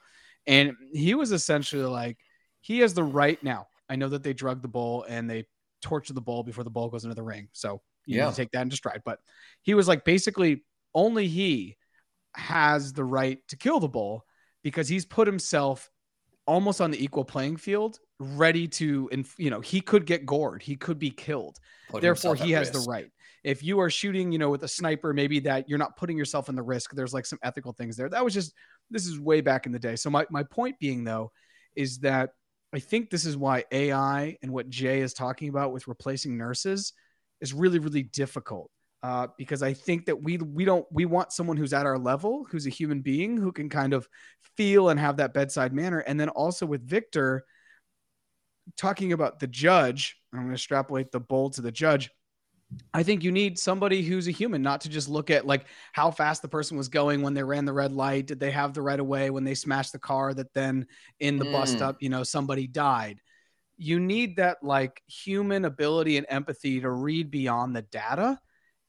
And 0.45 0.73
he 0.91 1.15
was 1.15 1.31
essentially 1.31 1.83
like, 1.83 2.17
"He 2.59 2.79
has 2.79 2.93
the 2.93 3.03
right 3.03 3.41
now. 3.41 3.67
I 3.89 3.95
know 3.95 4.09
that 4.09 4.23
they 4.23 4.33
drug 4.33 4.61
the 4.61 4.67
bull 4.67 5.05
and 5.07 5.29
they 5.29 5.45
torture 5.81 6.13
the 6.13 6.21
bull 6.21 6.43
before 6.43 6.65
the 6.65 6.69
bull 6.69 6.89
goes 6.89 7.05
into 7.05 7.15
the 7.15 7.23
ring, 7.23 7.47
so 7.53 7.81
you 8.05 8.17
yeah. 8.17 8.29
take 8.31 8.51
that 8.51 8.61
into 8.61 8.75
stride." 8.75 9.01
But 9.05 9.19
he 9.61 9.73
was 9.73 9.87
like, 9.87 10.03
basically, 10.03 10.65
only 10.93 11.29
he 11.29 11.77
has 12.35 12.91
the 12.91 13.05
right 13.05 13.39
to 13.47 13.55
kill 13.55 13.79
the 13.79 13.87
bull 13.87 14.25
because 14.63 14.89
he's 14.89 15.05
put 15.05 15.27
himself 15.27 15.89
almost 16.45 16.81
on 16.81 16.91
the 16.91 17.01
equal 17.01 17.23
playing 17.23 17.55
field 17.55 17.99
ready 18.19 18.67
to 18.67 19.09
and 19.11 19.27
you 19.37 19.49
know 19.49 19.59
he 19.59 19.81
could 19.81 20.05
get 20.05 20.25
gored 20.25 20.61
he 20.61 20.75
could 20.75 20.99
be 20.99 21.09
killed 21.09 21.57
Put 21.89 22.01
therefore 22.01 22.35
he 22.35 22.51
has 22.51 22.69
risk. 22.69 22.73
the 22.85 22.89
right 22.89 23.11
if 23.43 23.63
you 23.63 23.79
are 23.79 23.89
shooting 23.89 24.31
you 24.31 24.37
know 24.37 24.49
with 24.49 24.63
a 24.63 24.67
sniper 24.67 25.13
maybe 25.13 25.39
that 25.41 25.67
you're 25.67 25.79
not 25.79 25.97
putting 25.97 26.17
yourself 26.17 26.47
in 26.47 26.55
the 26.55 26.61
risk 26.61 26.93
there's 26.93 27.13
like 27.13 27.25
some 27.25 27.39
ethical 27.43 27.73
things 27.73 27.97
there 27.97 28.09
that 28.09 28.23
was 28.23 28.33
just 28.33 28.53
this 28.91 29.07
is 29.07 29.19
way 29.19 29.41
back 29.41 29.65
in 29.65 29.71
the 29.71 29.79
day 29.79 29.95
so 29.95 30.09
my, 30.09 30.25
my 30.29 30.43
point 30.43 30.77
being 30.79 31.03
though 31.03 31.31
is 31.75 31.99
that 31.99 32.29
I 32.73 32.79
think 32.79 33.11
this 33.11 33.25
is 33.25 33.37
why 33.37 33.65
AI 33.71 34.35
and 34.41 34.51
what 34.51 34.69
Jay 34.69 35.01
is 35.01 35.13
talking 35.13 35.49
about 35.49 35.71
with 35.71 35.87
replacing 35.87 36.37
nurses 36.37 36.93
is 37.39 37.53
really, 37.53 37.77
really 37.77 38.03
difficult. 38.03 38.71
Uh, 39.03 39.27
because 39.37 39.61
I 39.61 39.73
think 39.73 40.05
that 40.05 40.23
we 40.23 40.37
we 40.37 40.63
don't 40.63 40.85
we 40.89 41.05
want 41.05 41.33
someone 41.33 41.57
who's 41.57 41.73
at 41.73 41.85
our 41.85 41.99
level, 41.99 42.47
who's 42.49 42.65
a 42.65 42.71
human 42.71 43.01
being, 43.01 43.35
who 43.35 43.51
can 43.51 43.69
kind 43.69 43.93
of 43.93 44.07
feel 44.55 44.89
and 44.89 44.99
have 44.99 45.17
that 45.17 45.33
bedside 45.33 45.73
manner. 45.73 45.99
And 45.99 46.17
then 46.17 46.29
also 46.29 46.65
with 46.65 46.87
Victor, 46.87 47.43
talking 48.77 49.13
about 49.13 49.39
the 49.39 49.47
judge, 49.47 50.17
I'm 50.33 50.39
going 50.39 50.49
to 50.49 50.53
extrapolate 50.53 51.11
the 51.11 51.19
bowl 51.19 51.49
to 51.51 51.61
the 51.61 51.71
judge. 51.71 52.09
I 52.93 53.03
think 53.03 53.23
you 53.23 53.31
need 53.31 53.59
somebody 53.59 54.01
who's 54.01 54.27
a 54.27 54.31
human, 54.31 54.61
not 54.61 54.81
to 54.81 54.89
just 54.89 55.07
look 55.07 55.29
at 55.29 55.45
like 55.45 55.65
how 55.91 56.09
fast 56.09 56.41
the 56.41 56.47
person 56.47 56.75
was 56.75 56.87
going 56.87 57.21
when 57.21 57.33
they 57.33 57.43
ran 57.43 57.65
the 57.65 57.73
red 57.73 57.91
light. 57.91 58.25
Did 58.25 58.39
they 58.39 58.51
have 58.51 58.73
the 58.73 58.81
right 58.81 58.99
of 58.99 59.05
way 59.05 59.29
when 59.29 59.43
they 59.43 59.53
smashed 59.53 59.91
the 59.91 59.99
car 59.99 60.33
that 60.33 60.53
then 60.53 60.87
in 61.19 61.37
the 61.37 61.45
mm. 61.45 61.51
bust 61.51 61.81
up, 61.81 61.97
you 61.99 62.09
know, 62.09 62.23
somebody 62.23 62.65
died? 62.65 63.19
You 63.77 63.99
need 63.99 64.37
that 64.37 64.57
like 64.63 65.01
human 65.07 65.65
ability 65.65 66.17
and 66.17 66.25
empathy 66.29 66.79
to 66.81 66.89
read 66.89 67.29
beyond 67.29 67.75
the 67.75 67.83
data. 67.83 68.39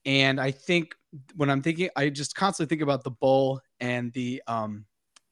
And 0.06 0.40
I 0.40 0.50
think 0.50 0.94
when 1.34 1.50
I'm 1.50 1.62
thinking, 1.62 1.90
I 1.96 2.08
just 2.08 2.34
constantly 2.34 2.70
think 2.70 2.82
about 2.82 3.04
the 3.04 3.10
bull 3.10 3.60
and 3.80 4.12
the 4.12 4.42
um 4.46 4.86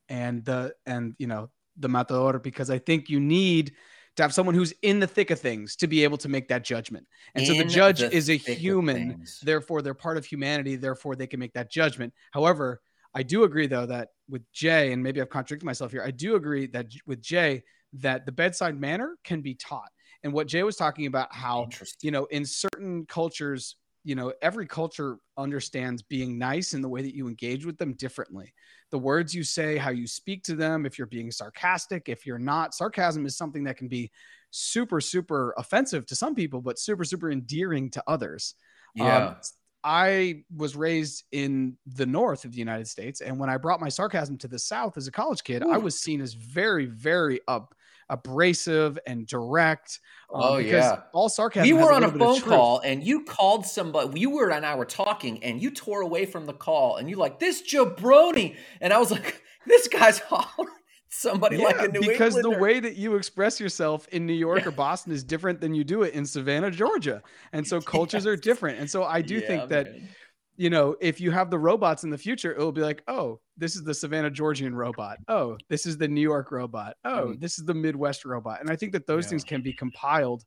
and 0.09 0.45
the 0.45 0.75
and 0.87 1.15
you 1.19 1.27
know 1.27 1.51
the 1.77 1.89
matador 1.89 2.39
because 2.39 2.71
I 2.71 2.79
think 2.79 3.09
you 3.09 3.21
need 3.21 3.73
to 4.17 4.23
have 4.23 4.35
someone 4.35 4.55
who's 4.55 4.75
in 4.83 5.01
the 5.01 5.07
thick 5.07 5.31
of 5.31 5.41
things 5.41 5.77
to 5.77 5.87
be 5.87 6.05
able 6.05 6.19
to 6.19 6.29
make 6.29 6.49
that 6.49 6.65
judgment. 6.65 7.07
And 7.35 7.47
in 7.47 7.55
so 7.55 7.63
the 7.63 7.69
judge 7.69 8.01
the 8.01 8.15
is 8.15 8.29
a 8.29 8.37
human, 8.37 9.25
therefore 9.43 9.83
they're 9.83 9.95
part 9.95 10.17
of 10.17 10.25
humanity, 10.25 10.77
therefore 10.77 11.17
they 11.17 11.27
can 11.27 11.41
make 11.41 11.55
that 11.55 11.71
judgment. 11.71 12.13
However, 12.33 12.81
I 13.15 13.23
do 13.23 13.45
agree 13.45 13.67
though 13.67 13.87
that 13.87 14.09
with 14.29 14.43
Jay, 14.53 14.93
and 14.93 15.03
maybe 15.03 15.21
I've 15.21 15.31
contradicted 15.31 15.67
myself 15.67 15.93
here, 15.93 16.03
I 16.03 16.11
do 16.11 16.37
agree 16.37 16.67
that 16.69 16.87
with 17.07 17.23
Jay 17.23 17.63
that 17.95 18.27
the 18.27 18.33
bedside 18.33 18.79
manner 18.79 19.17
can 19.25 19.41
be 19.41 19.55
taught. 19.55 19.91
And 20.23 20.33
what 20.33 20.47
Jay 20.47 20.63
was 20.63 20.77
talking 20.77 21.07
about, 21.07 21.35
how 21.35 21.69
you 22.01 22.11
know, 22.11 22.27
in 22.27 22.45
certain 22.45 23.07
cultures, 23.07 23.77
you 24.05 24.15
know, 24.15 24.33
every 24.43 24.67
culture 24.67 25.19
understands 25.37 26.03
being 26.03 26.39
nice 26.39 26.75
in 26.75 26.83
the 26.83 26.89
way 26.89 27.03
that 27.03 27.15
you 27.15 27.29
engage 27.29 27.65
with 27.65 27.79
them 27.79 27.95
differently 27.95 28.53
the 28.93 28.99
words 28.99 29.35
you 29.35 29.43
say, 29.43 29.79
how 29.79 29.91
you 29.91 30.07
speak 30.07 30.45
to 30.45 30.55
them, 30.55 30.87
if 30.87 30.99
you're 30.99 31.07
being 31.07 31.31
sarcastic, 31.33 32.09
if 32.09 32.27
you're 32.27 32.39
not. 32.39 32.75
Sarcasm 32.75 33.25
is 33.25 33.37
something 33.37 33.65
that 33.65 33.79
can 33.79 33.89
be 33.89 34.13
super, 34.51 35.01
super 35.01 35.55
offensive 35.57 36.05
to 36.07 36.15
some 36.15 36.35
people, 36.35 36.61
but 36.61 36.79
super, 36.79 37.03
super 37.03 37.31
endearing 37.31 37.91
to 37.91 38.05
others. 38.07 38.55
Yeah. 38.95 39.29
Um, 39.29 39.37
I 39.83 40.45
was 40.55 40.77
raised 40.77 41.25
in 41.33 41.79
the 41.87 42.07
north 42.07 42.45
of 42.45 42.53
the 42.53 42.59
United 42.59 42.87
States. 42.87 43.23
And 43.23 43.41
when 43.41 43.49
I 43.49 43.57
brought 43.57 43.81
my 43.81 43.89
sarcasm 43.89 44.37
to 44.39 44.47
the 44.47 44.59
south 44.59 44.99
as 44.99 45.07
a 45.07 45.11
college 45.11 45.43
kid, 45.43 45.65
Ooh. 45.65 45.73
I 45.73 45.79
was 45.79 45.99
seen 45.99 46.21
as 46.21 46.35
very, 46.35 46.85
very 46.85 47.41
up 47.49 47.75
abrasive 48.09 48.99
and 49.07 49.27
direct. 49.27 50.01
Um, 50.33 50.41
oh 50.43 50.57
yeah, 50.59 51.01
all 51.13 51.29
sarcasm. 51.29 51.69
We 51.69 51.83
were 51.83 51.93
on 51.93 52.05
a 52.05 52.11
phone 52.11 52.41
call, 52.41 52.81
and 52.81 53.03
you 53.05 53.25
called 53.25 53.67
somebody. 53.67 54.21
You 54.21 54.31
were 54.31 54.51
and 54.51 54.65
I 54.65 54.75
were 54.75 54.85
talking, 54.85 55.43
and 55.45 55.63
you 55.63 55.71
tore 55.71 56.01
away 56.01 56.27
from 56.27 56.47
the 56.47 56.53
call, 56.53 56.97
and 56.97 57.09
you 57.09 57.17
like 57.17 57.39
this 57.39 57.63
jabroni, 57.63 58.57
and 58.81 58.93
I 58.93 58.99
was 58.99 59.11
like, 59.11 59.43
this 59.67 59.89
guy's 59.89 60.19
hollering 60.29 60.75
somebody 61.09 61.59
yeah, 61.59 61.65
like 61.65 61.81
a 61.81 61.89
New 61.89 62.01
because 62.01 62.37
Englander. 62.37 62.57
the 62.57 62.63
way 62.63 62.81
that 62.81 62.97
you 62.97 63.17
express 63.17 63.61
yourself 63.61 64.09
in 64.09 64.27
New 64.27 64.33
York 64.33 64.61
yeah. 64.63 64.69
or 64.69 64.71
Boston 64.71 65.13
is 65.13 65.23
different 65.23 65.61
than 65.61 65.75
you 65.75 65.85
do 65.85 66.03
it 66.03 66.15
in 66.15 66.25
Savannah, 66.25 66.71
Georgia, 66.71 67.23
and 67.53 67.67
so 67.67 67.81
cultures 67.83 68.25
yes. 68.25 68.33
are 68.33 68.37
different. 68.37 68.79
And 68.79 68.91
so 68.91 69.05
I 69.05 69.23
do 69.23 69.37
yeah, 69.37 69.47
think 69.47 69.69
that. 69.71 69.93
Man 69.93 70.09
you 70.57 70.71
know, 70.71 70.97
if 71.01 71.21
you 71.21 71.31
have 71.31 71.51
the 71.51 71.59
robots 71.59 72.05
in 72.05 72.11
the 72.11 72.19
future, 72.19 72.53
it 72.53 72.59
will 72.59 72.73
be 72.73 72.83
like, 72.83 73.03
oh, 73.09 73.41
this 73.57 73.75
is 73.75 73.85
the 73.85 73.95
Savannah 73.95 74.31
Georgian 74.31 74.75
robot. 74.75 75.19
Oh, 75.29 75.57
this 75.69 75.87
is 75.87 75.97
the 75.97 76.09
New 76.09 76.21
York 76.21 76.51
robot. 76.51 76.97
Oh, 77.05 77.29
mm. 77.29 77.41
this 77.41 77.59
is 77.59 77.65
the 77.65 77.75
Midwest 77.75 78.25
robot. 78.25 78.61
And 78.61 78.71
I 78.71 78.77
think 78.77 78.93
that 78.93 79.07
those 79.07 79.25
yeah. 79.25 79.31
things 79.31 79.45
can 79.45 79.63
be 79.63 79.73
compiled 79.73 80.45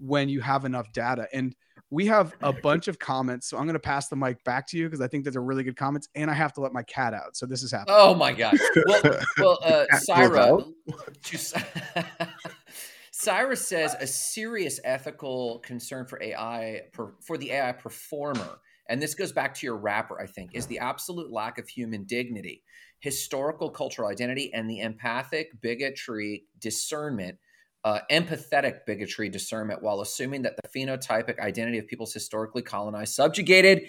when 0.00 0.28
you 0.28 0.40
have 0.40 0.64
enough 0.64 0.90
data. 0.92 1.28
And 1.32 1.54
we 1.90 2.06
have 2.06 2.34
a 2.40 2.52
bunch 2.52 2.88
of 2.88 2.98
comments. 2.98 3.48
So 3.48 3.58
I'm 3.58 3.64
going 3.64 3.74
to 3.74 3.80
pass 3.80 4.08
the 4.08 4.16
mic 4.16 4.42
back 4.44 4.66
to 4.68 4.78
you 4.78 4.86
because 4.86 5.02
I 5.02 5.08
think 5.08 5.24
that 5.24 5.32
they're 5.32 5.42
really 5.42 5.64
good 5.64 5.76
comments. 5.76 6.08
And 6.14 6.30
I 6.30 6.34
have 6.34 6.54
to 6.54 6.62
let 6.62 6.72
my 6.72 6.82
cat 6.84 7.12
out. 7.12 7.36
So 7.36 7.44
this 7.44 7.62
is 7.62 7.70
happening. 7.70 7.96
Oh 7.98 8.14
my 8.14 8.32
gosh. 8.32 8.58
Well, 8.86 9.18
well 9.38 9.58
uh, 9.62 9.98
Syra, 9.98 10.58
Cyrus 13.10 13.68
says 13.68 13.94
a 14.00 14.06
serious 14.06 14.80
ethical 14.84 15.58
concern 15.58 16.06
for 16.06 16.20
AI, 16.22 16.82
for 17.20 17.36
the 17.36 17.52
AI 17.52 17.72
performer 17.72 18.58
and 18.88 19.00
this 19.00 19.14
goes 19.14 19.32
back 19.32 19.54
to 19.54 19.66
your 19.66 19.76
rapper, 19.76 20.20
I 20.20 20.26
think, 20.26 20.50
is 20.54 20.66
the 20.66 20.78
absolute 20.78 21.30
lack 21.30 21.58
of 21.58 21.68
human 21.68 22.04
dignity, 22.04 22.62
historical 23.00 23.70
cultural 23.70 24.08
identity, 24.08 24.52
and 24.52 24.68
the 24.68 24.80
empathic 24.80 25.60
bigotry 25.60 26.44
discernment, 26.58 27.38
uh, 27.84 28.00
empathetic 28.10 28.80
bigotry 28.86 29.28
discernment, 29.28 29.82
while 29.82 30.00
assuming 30.00 30.42
that 30.42 30.56
the 30.56 30.68
phenotypic 30.68 31.38
identity 31.38 31.78
of 31.78 31.86
peoples 31.86 32.12
historically 32.12 32.62
colonized, 32.62 33.14
subjugated, 33.14 33.82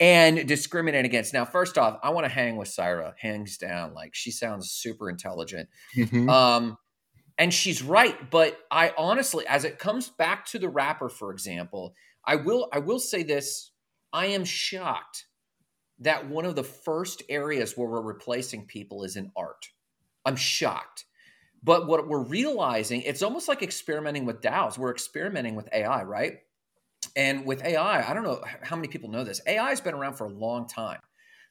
and 0.00 0.46
discriminate 0.46 1.04
against. 1.04 1.32
Now, 1.32 1.44
first 1.44 1.78
off, 1.78 1.98
I 2.02 2.10
want 2.10 2.24
to 2.24 2.32
hang 2.32 2.56
with 2.56 2.68
Syra, 2.68 3.14
hangs 3.18 3.58
down. 3.58 3.94
Like 3.94 4.14
she 4.14 4.30
sounds 4.30 4.70
super 4.70 5.08
intelligent. 5.08 5.68
Mm-hmm. 5.96 6.28
Um, 6.28 6.76
and 7.38 7.52
she's 7.52 7.82
right, 7.82 8.30
but 8.30 8.58
I 8.70 8.92
honestly, 8.96 9.46
as 9.46 9.64
it 9.64 9.78
comes 9.78 10.08
back 10.08 10.46
to 10.46 10.58
the 10.58 10.68
rapper, 10.68 11.08
for 11.08 11.32
example, 11.32 11.94
I 12.24 12.36
will 12.36 12.68
I 12.72 12.78
will 12.78 13.00
say 13.00 13.22
this 13.22 13.72
I 14.14 14.26
am 14.26 14.46
shocked 14.46 15.26
that 15.98 16.28
one 16.28 16.44
of 16.46 16.56
the 16.56 16.64
first 16.64 17.22
areas 17.28 17.76
where 17.76 17.88
we're 17.88 18.02
replacing 18.02 18.66
people 18.66 19.04
is 19.04 19.16
in 19.16 19.32
art. 19.36 19.66
I'm 20.24 20.36
shocked. 20.36 21.04
But 21.62 21.86
what 21.86 22.08
we're 22.08 22.24
realizing, 22.24 23.02
it's 23.02 23.22
almost 23.22 23.48
like 23.48 23.62
experimenting 23.62 24.26
with 24.26 24.42
DAOs. 24.42 24.78
We're 24.78 24.92
experimenting 24.92 25.56
with 25.56 25.68
AI, 25.72 26.04
right? 26.04 26.34
And 27.16 27.46
with 27.46 27.64
AI, 27.64 28.08
I 28.08 28.14
don't 28.14 28.24
know 28.24 28.42
how 28.62 28.76
many 28.76 28.88
people 28.88 29.10
know 29.10 29.24
this. 29.24 29.40
AI 29.46 29.70
has 29.70 29.80
been 29.80 29.94
around 29.94 30.14
for 30.14 30.26
a 30.26 30.32
long 30.32 30.68
time. 30.68 31.00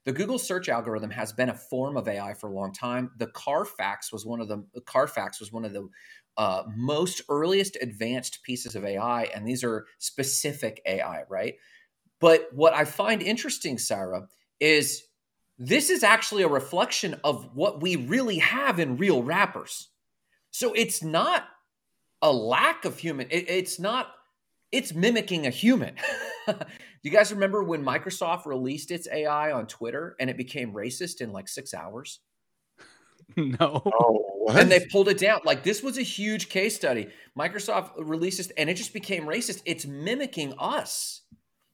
The 0.06 0.14
Google 0.14 0.40
search 0.40 0.70
algorithm 0.70 1.12
has 1.12 1.34
been 1.34 1.50
a 1.50 1.56
form 1.56 1.98
of 1.98 2.08
AI 2.08 2.34
for 2.34 2.50
a 2.50 2.54
long 2.54 2.74
time. 2.74 3.12
The 3.18 3.28
Carfax 3.28 4.12
was 4.12 4.26
one 4.26 4.42
of 4.42 4.50
the 4.50 4.66
Carfax 4.86 5.40
was 5.40 5.52
one 5.52 5.66
of 5.66 5.74
the 5.74 5.90
uh, 6.38 6.64
most 6.76 7.22
earliest 7.30 7.78
advanced 7.82 8.44
pieces 8.44 8.76
of 8.76 8.86
AI, 8.86 9.24
and 9.26 9.48
these 9.48 9.64
are 9.64 9.86
specific 10.00 10.82
AI, 10.86 11.24
right? 11.30 11.56
But 12.20 12.50
what 12.54 12.74
I 12.74 12.86
find 12.86 13.22
interesting, 13.22 13.78
Sarah, 13.78 14.28
is 14.60 15.04
this 15.58 15.90
is 15.90 16.04
actually 16.04 16.44
a 16.44 16.48
reflection 16.48 17.20
of 17.24 17.50
what 17.54 17.82
we 17.82 17.96
really 17.96 18.40
have 18.40 18.80
in 18.80 18.98
real 18.98 19.24
rappers. 19.24 19.90
So 20.52 20.74
it's 20.74 21.04
not 21.04 21.46
a 22.22 22.32
lack 22.32 22.86
of 22.86 22.98
human, 22.98 23.28
it, 23.30 23.50
it's 23.50 23.80
not, 23.80 24.08
it's 24.72 24.94
mimicking 24.94 25.46
a 25.46 25.50
human. 25.50 25.96
Do 26.48 26.56
you 27.04 27.12
guys 27.12 27.32
remember 27.32 27.64
when 27.64 27.84
Microsoft 27.84 28.46
released 28.46 28.92
its 28.92 29.08
AI 29.12 29.52
on 29.52 29.68
Twitter 29.68 30.16
and 30.20 30.30
it 30.30 30.38
became 30.38 30.74
racist 30.74 31.22
in 31.22 31.32
like 31.32 31.48
six 31.48 31.74
hours? 31.74 32.20
No. 33.36 33.82
Oh, 33.86 34.46
and 34.52 34.70
they 34.70 34.86
pulled 34.92 35.08
it 35.08 35.18
down. 35.18 35.42
Like 35.44 35.64
this 35.64 35.82
was 35.82 35.98
a 35.98 36.04
huge 36.04 36.50
case 36.50 36.76
study. 36.76 37.08
Microsoft 37.38 37.92
releases 37.98 38.50
and 38.52 38.70
it 38.70 38.76
just 38.76 38.94
became 38.94 39.24
racist. 39.24 39.64
It's 39.66 39.86
mimicking 39.86 40.54
us. 40.60 41.23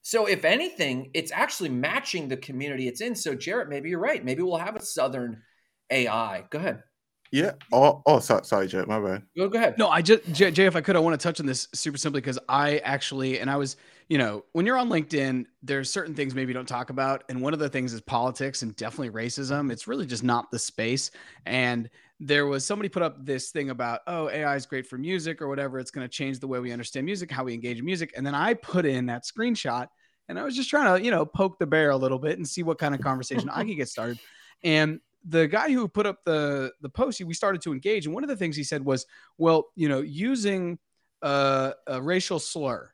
So 0.02 0.26
if 0.26 0.46
anything, 0.46 1.12
it's 1.14 1.32
actually 1.32 1.70
matching 1.70 2.28
the 2.28 2.38
community 2.38 2.88
it's 2.88 3.02
in. 3.02 3.16
So 3.16 3.36
Jarrett, 3.36 3.70
maybe 3.70 3.90
you're 3.90 4.00
right. 4.00 4.24
Maybe 4.24 4.42
we'll 4.42 4.58
have 4.58 4.76
a 4.76 4.82
Southern 4.82 5.42
AI. 5.90 6.46
Go 6.50 6.60
ahead. 6.60 6.84
Yeah. 7.32 7.52
Oh, 7.72 8.02
oh 8.06 8.20
sorry, 8.20 8.44
sorry, 8.44 8.68
Jarrett. 8.68 8.88
My 8.88 9.00
bad. 9.00 9.24
Go, 9.38 9.48
go 9.50 9.60
ahead. 9.60 9.78
No, 9.78 9.88
I 9.90 10.02
just 10.02 10.32
Jay, 10.34 10.50
Jay, 10.50 10.66
if 10.66 10.76
I 10.76 10.82
could, 10.82 10.96
I 10.96 11.00
want 11.00 11.20
to 11.20 11.24
touch 11.24 11.40
on 11.40 11.46
this 11.46 11.68
super 11.74 11.98
simply 11.98 12.22
because 12.22 12.40
I 12.50 12.78
actually, 12.80 13.40
and 13.40 13.52
I 13.52 13.58
was, 13.58 13.78
you 14.08 14.18
know, 14.18 14.46
when 14.54 14.66
you're 14.66 14.78
on 14.78 14.90
LinkedIn, 14.90 15.46
there's 15.62 15.92
certain 15.92 16.16
things 16.16 16.34
maybe 16.34 16.50
you 16.50 16.56
don't 16.56 16.68
talk 16.68 16.90
about, 16.90 17.24
and 17.30 17.42
one 17.42 17.54
of 17.54 17.60
the 17.60 17.70
things 17.70 17.94
is 17.94 18.02
politics 18.02 18.64
and 18.64 18.76
definitely 18.76 19.12
racism. 19.12 19.72
It's 19.72 19.88
really 19.88 20.08
just 20.08 20.24
not 20.24 20.50
the 20.50 20.58
space. 20.58 21.12
And 21.46 21.90
there 22.20 22.46
was 22.46 22.66
somebody 22.66 22.90
put 22.90 23.02
up 23.02 23.26
this 23.26 23.52
thing 23.52 23.70
about, 23.70 24.02
oh, 24.08 24.30
AI 24.30 24.56
is 24.56 24.66
great 24.66 24.86
for 24.88 24.98
music 24.98 25.42
or 25.42 25.48
whatever. 25.48 25.80
It's 25.80 25.92
going 25.92 26.06
to 26.06 26.12
change 26.12 26.40
the 26.40 26.48
way 26.48 26.60
we 26.60 26.72
understand 26.72 27.06
music, 27.06 27.32
how 27.32 27.46
we 27.46 27.54
engage 27.54 27.80
in 27.80 27.86
music. 27.86 28.14
And 28.16 28.26
then 28.26 28.36
I 28.36 28.54
put 28.56 28.86
in 28.86 29.06
that 29.06 29.24
screenshot 29.24 29.88
and 30.28 30.38
I 30.38 30.44
was 30.44 30.56
just 30.56 30.70
trying 30.70 30.98
to, 30.98 31.04
you 31.04 31.12
know, 31.12 31.26
poke 31.26 31.60
the 31.60 31.66
bear 31.66 31.92
a 31.92 31.98
little 31.98 32.20
bit 32.20 32.38
and 32.38 32.48
see 32.48 32.62
what 32.62 32.78
kind 32.78 32.94
of 32.94 33.02
conversation 33.02 33.50
I 33.50 33.64
could 33.64 33.76
get 33.76 33.90
started. 33.90 34.20
And 34.62 35.00
the 35.26 35.48
guy 35.48 35.72
who 35.72 35.88
put 35.88 36.06
up 36.06 36.24
the 36.26 36.74
the 36.82 36.90
post, 36.90 37.22
we 37.24 37.34
started 37.34 37.62
to 37.62 37.72
engage, 37.72 38.06
and 38.06 38.14
one 38.14 38.24
of 38.24 38.30
the 38.30 38.36
things 38.36 38.58
he 38.58 38.64
said 38.64 38.84
was, 38.84 39.06
"Well, 39.38 39.68
you 39.76 39.88
know, 39.88 40.02
using 40.02 40.80
a, 41.22 41.74
a 41.88 42.02
racial 42.02 42.40
slur 42.40 42.92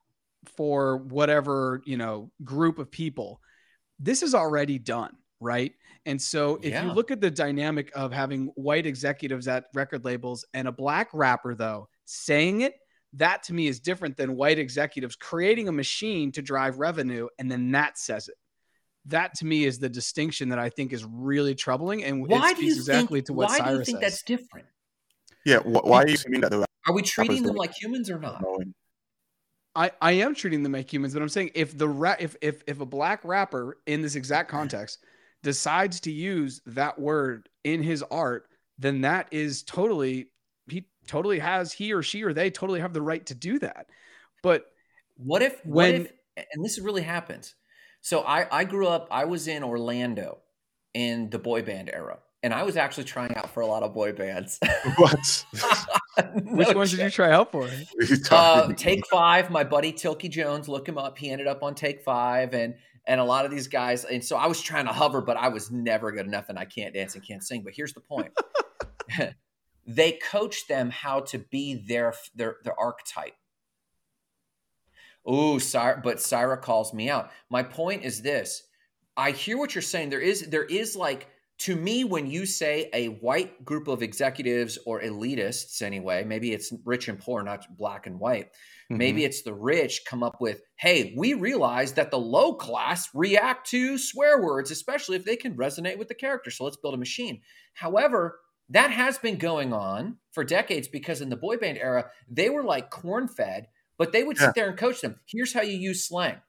for 0.55 0.97
whatever 0.97 1.81
you 1.85 1.97
know 1.97 2.31
group 2.43 2.77
of 2.77 2.91
people, 2.91 3.41
this 3.99 4.21
is 4.21 4.35
already 4.35 4.77
done." 4.77 5.15
Right? 5.39 5.73
And 6.05 6.21
so 6.21 6.59
if 6.61 6.71
yeah. 6.71 6.85
you 6.85 6.91
look 6.91 7.11
at 7.11 7.21
the 7.21 7.31
dynamic 7.31 7.91
of 7.95 8.11
having 8.11 8.47
white 8.55 8.85
executives 8.85 9.47
at 9.47 9.65
record 9.73 10.05
labels 10.05 10.45
and 10.53 10.67
a 10.67 10.71
black 10.71 11.09
rapper 11.13 11.55
though 11.55 11.89
saying 12.05 12.61
it 12.61 12.75
that 13.13 13.43
to 13.43 13.53
me 13.53 13.67
is 13.67 13.79
different 13.79 14.17
than 14.17 14.35
white 14.35 14.59
executives 14.59 15.15
creating 15.15 15.67
a 15.67 15.71
machine 15.71 16.31
to 16.33 16.41
drive 16.41 16.79
revenue 16.79 17.27
and 17.39 17.49
then 17.51 17.71
that 17.71 17.97
says 17.97 18.27
it. 18.27 18.35
That 19.07 19.35
to 19.35 19.45
me 19.45 19.65
is 19.65 19.77
the 19.77 19.89
distinction 19.89 20.49
that 20.49 20.59
I 20.59 20.69
think 20.69 20.91
is 20.91 21.05
really 21.05 21.53
troubling, 21.53 22.03
and 22.03 22.27
why 22.27 22.49
it 22.49 22.57
speaks 22.57 22.77
exactly 22.77 23.19
think, 23.19 23.27
to 23.27 23.33
what 23.33 23.49
why 23.49 23.59
Cyrus 23.59 23.71
do 23.71 23.77
you 23.77 23.85
think 23.85 23.97
says. 23.97 24.13
that's 24.13 24.23
different? 24.23 24.65
Yeah, 25.45 25.59
wh- 25.59 25.85
why 25.85 26.01
are 26.01 26.07
you 26.07 26.17
saying 26.17 26.41
that? 26.41 26.49
The 26.49 26.65
Are 26.87 26.93
we 26.93 27.03
treating 27.03 27.43
them 27.43 27.55
like 27.55 27.71
humans 27.79 28.09
or 28.09 28.17
not? 28.17 28.41
knowing? 28.41 28.73
I, 29.75 29.91
I 30.01 30.13
am 30.13 30.33
treating 30.33 30.63
them 30.63 30.71
like 30.71 30.91
humans, 30.91 31.13
but 31.13 31.21
I'm 31.21 31.29
saying 31.29 31.51
if 31.53 31.77
the 31.77 31.87
ra- 31.87 32.15
if 32.19 32.35
if 32.41 32.63
if 32.65 32.79
a 32.79 32.85
black 32.85 33.23
rapper 33.23 33.77
in 33.85 34.01
this 34.01 34.15
exact 34.15 34.49
context 34.51 35.05
decides 35.45 36.01
to 36.01 36.11
use 36.11 36.59
that 36.65 36.99
word 36.99 37.47
in 37.63 37.81
his 37.83 38.03
art, 38.11 38.47
then 38.77 39.01
that 39.01 39.27
is 39.31 39.63
totally 39.63 40.27
he 40.67 40.87
totally 41.07 41.39
has 41.39 41.71
he 41.71 41.93
or 41.93 42.01
she 42.01 42.23
or 42.23 42.33
they 42.33 42.49
totally 42.49 42.81
have 42.81 42.91
the 42.93 43.01
right 43.01 43.25
to 43.27 43.35
do 43.35 43.59
that. 43.59 43.85
But 44.43 44.65
What 45.15 45.41
if 45.41 45.63
what 45.63 45.83
When- 45.93 46.01
if 46.01 46.11
and 46.53 46.65
this 46.65 46.79
really 46.79 47.03
happens. 47.03 47.55
So 48.01 48.21
I 48.21 48.47
I 48.51 48.63
grew 48.65 48.87
up 48.87 49.07
I 49.11 49.25
was 49.25 49.47
in 49.47 49.63
Orlando 49.63 50.39
in 50.93 51.29
the 51.29 51.39
boy 51.39 51.61
band 51.61 51.89
era. 51.93 52.19
And 52.43 52.53
I 52.53 52.61
was 52.63 52.77
actually 52.77 53.05
trying 53.05 53.35
out 53.35 53.49
for 53.49 53.61
a 53.61 53.65
lot 53.65 53.81
of 53.83 53.93
boy 53.93 54.11
bands. 54.13 54.59
What? 54.97 55.45
which 56.43 56.67
No 56.69 56.73
ones 56.73 56.91
did 56.91 56.99
you 57.01 57.09
try 57.09 57.31
out 57.31 57.51
for? 57.51 57.67
Uh, 58.31 58.71
take 58.73 59.05
five, 59.07 59.49
my 59.51 59.63
buddy 59.63 59.91
Tilky 59.91 60.29
Jones, 60.29 60.67
look 60.69 60.87
him 60.87 60.97
up. 60.97 61.17
He 61.17 61.29
ended 61.29 61.47
up 61.47 61.63
on 61.63 61.75
Take 61.75 62.01
Five, 62.03 62.53
and 62.53 62.75
and 63.07 63.19
a 63.19 63.23
lot 63.23 63.45
of 63.45 63.51
these 63.51 63.67
guys. 63.67 64.03
And 64.03 64.23
so 64.23 64.35
I 64.35 64.47
was 64.47 64.61
trying 64.61 64.85
to 64.85 64.93
hover, 64.93 65.21
but 65.21 65.37
I 65.37 65.49
was 65.49 65.71
never 65.71 66.11
good 66.11 66.25
enough, 66.25 66.49
and 66.49 66.57
I 66.57 66.65
can't 66.65 66.93
dance 66.93 67.15
and 67.15 67.25
can't 67.25 67.43
sing. 67.43 67.63
But 67.63 67.73
here's 67.75 67.93
the 67.93 68.01
point: 68.01 68.31
they 69.87 70.13
coach 70.13 70.67
them 70.67 70.89
how 70.89 71.21
to 71.21 71.39
be 71.39 71.83
their 71.87 72.13
their 72.35 72.57
their 72.63 72.79
archetype. 72.79 73.33
Ooh, 75.29 75.59
Syra, 75.59 76.01
but 76.03 76.21
Syra 76.21 76.57
calls 76.57 76.93
me 76.93 77.09
out. 77.09 77.31
My 77.49 77.63
point 77.63 78.03
is 78.03 78.21
this: 78.21 78.63
I 79.17 79.31
hear 79.31 79.57
what 79.57 79.75
you're 79.75 79.81
saying. 79.81 80.09
There 80.09 80.19
is 80.19 80.47
there 80.49 80.65
is 80.65 80.95
like 80.95 81.27
to 81.57 81.75
me 81.75 82.03
when 82.03 82.29
you 82.29 82.45
say 82.45 82.89
a 82.93 83.07
white 83.07 83.63
group 83.63 83.87
of 83.87 84.03
executives 84.03 84.77
or 84.85 85.01
elitists 85.01 85.81
anyway, 85.81 86.23
maybe 86.23 86.51
it's 86.51 86.73
rich 86.83 87.07
and 87.07 87.19
poor, 87.19 87.43
not 87.43 87.65
black 87.77 88.07
and 88.07 88.19
white. 88.19 88.49
Mhm. 88.91 88.97
Maybe 88.97 89.23
it's 89.25 89.41
the 89.43 89.53
rich 89.53 90.03
come 90.07 90.23
up 90.23 90.39
with, 90.39 90.61
hey, 90.77 91.13
we 91.17 91.33
realize 91.33 91.93
that 91.93 92.11
the 92.11 92.19
low 92.19 92.53
class 92.55 93.09
react 93.13 93.67
to 93.71 93.97
swear 93.97 94.41
words, 94.41 94.71
especially 94.71 95.17
if 95.17 95.25
they 95.25 95.35
can 95.35 95.57
resonate 95.57 95.97
with 95.97 96.07
the 96.07 96.15
character. 96.15 96.49
So 96.51 96.63
let's 96.63 96.77
build 96.77 96.93
a 96.93 96.97
machine. 96.97 97.41
However, 97.73 98.39
that 98.69 98.91
has 98.91 99.17
been 99.17 99.37
going 99.37 99.73
on 99.73 100.17
for 100.31 100.43
decades 100.43 100.87
because 100.87 101.21
in 101.21 101.29
the 101.29 101.35
boy 101.37 101.57
band 101.57 101.77
era, 101.77 102.09
they 102.29 102.49
were 102.49 102.63
like 102.63 102.89
corn 102.89 103.27
fed, 103.27 103.67
but 103.97 104.11
they 104.11 104.23
would 104.23 104.37
Yeah. 104.39 104.51
sit 104.51 104.55
there 104.55 104.69
and 104.69 104.77
coach 104.77 105.01
them. 105.01 105.19
Here's 105.27 105.53
how 105.53 105.61
you 105.61 105.77
use 105.77 106.07
slang. 106.07 106.41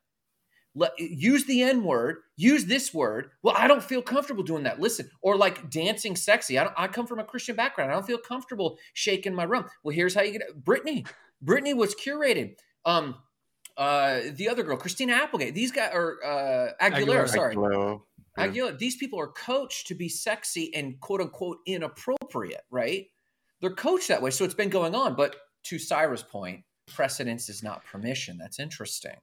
Let, 0.79 0.93
use 0.99 1.47
the 1.47 1.63
N 1.63 1.83
word, 1.83 2.19
use 2.37 2.67
this 2.67 2.93
word. 2.93 3.31
Well, 3.43 3.55
I 3.57 3.67
don't 3.67 3.83
feel 3.83 4.03
comfortable 4.03 4.45
doing 4.45 4.65
that. 4.65 4.79
Listen, 4.79 5.11
or 5.23 5.37
like 5.37 5.71
dancing 5.71 6.15
sexy. 6.15 6.59
I, 6.59 6.65
don't, 6.65 6.75
I 6.77 6.87
come 6.87 7.07
from 7.07 7.19
a 7.19 7.25
Christian 7.25 7.57
background. 7.57 7.91
I 7.91 7.95
don't 7.95 8.07
feel 8.07 8.19
comfortable 8.19 8.79
shaking 8.93 9.35
my 9.35 9.47
rum. 9.47 9.65
Well, 9.83 9.95
here's 9.95 10.15
how 10.15 10.21
you 10.21 10.33
get 10.33 10.43
it. 10.43 10.65
Brittany. 10.65 11.07
Brittany 11.41 11.73
was 11.73 11.95
curated. 11.95 12.57
Um, 12.85 13.17
uh, 13.77 14.21
the 14.33 14.49
other 14.49 14.63
girl, 14.63 14.77
Christina 14.77 15.15
Applegate. 15.15 15.55
These 15.55 15.73
guys 15.73 15.91
are 15.93 16.17
uh, 16.25 16.73
Aguilera. 16.81 17.25
Aguilera. 17.25 17.29
Sorry, 17.29 17.57
Aguilera, 17.57 18.01
yeah. 18.39 18.47
Aguilera. 18.47 18.79
These 18.79 18.97
people 18.97 19.19
are 19.19 19.29
coached 19.29 19.87
to 19.87 19.95
be 19.95 20.09
sexy 20.09 20.75
and 20.75 21.01
quote 21.01 21.23
unquote 21.23 21.59
inappropriate, 21.67 22.65
right? 22.71 23.07
They're 23.61 23.71
coached 23.71 24.09
that 24.09 24.21
way. 24.21 24.31
So 24.31 24.45
it's 24.45 24.55
been 24.55 24.71
going 24.71 24.95
on. 24.95 25.15
But 25.15 25.37
to 25.65 25.79
Cyrus' 25.79 26.23
point, 26.23 26.65
precedence 26.87 27.49
is 27.49 27.63
not 27.63 27.85
permission. 27.85 28.39
That's 28.39 28.59
interesting. 28.59 29.17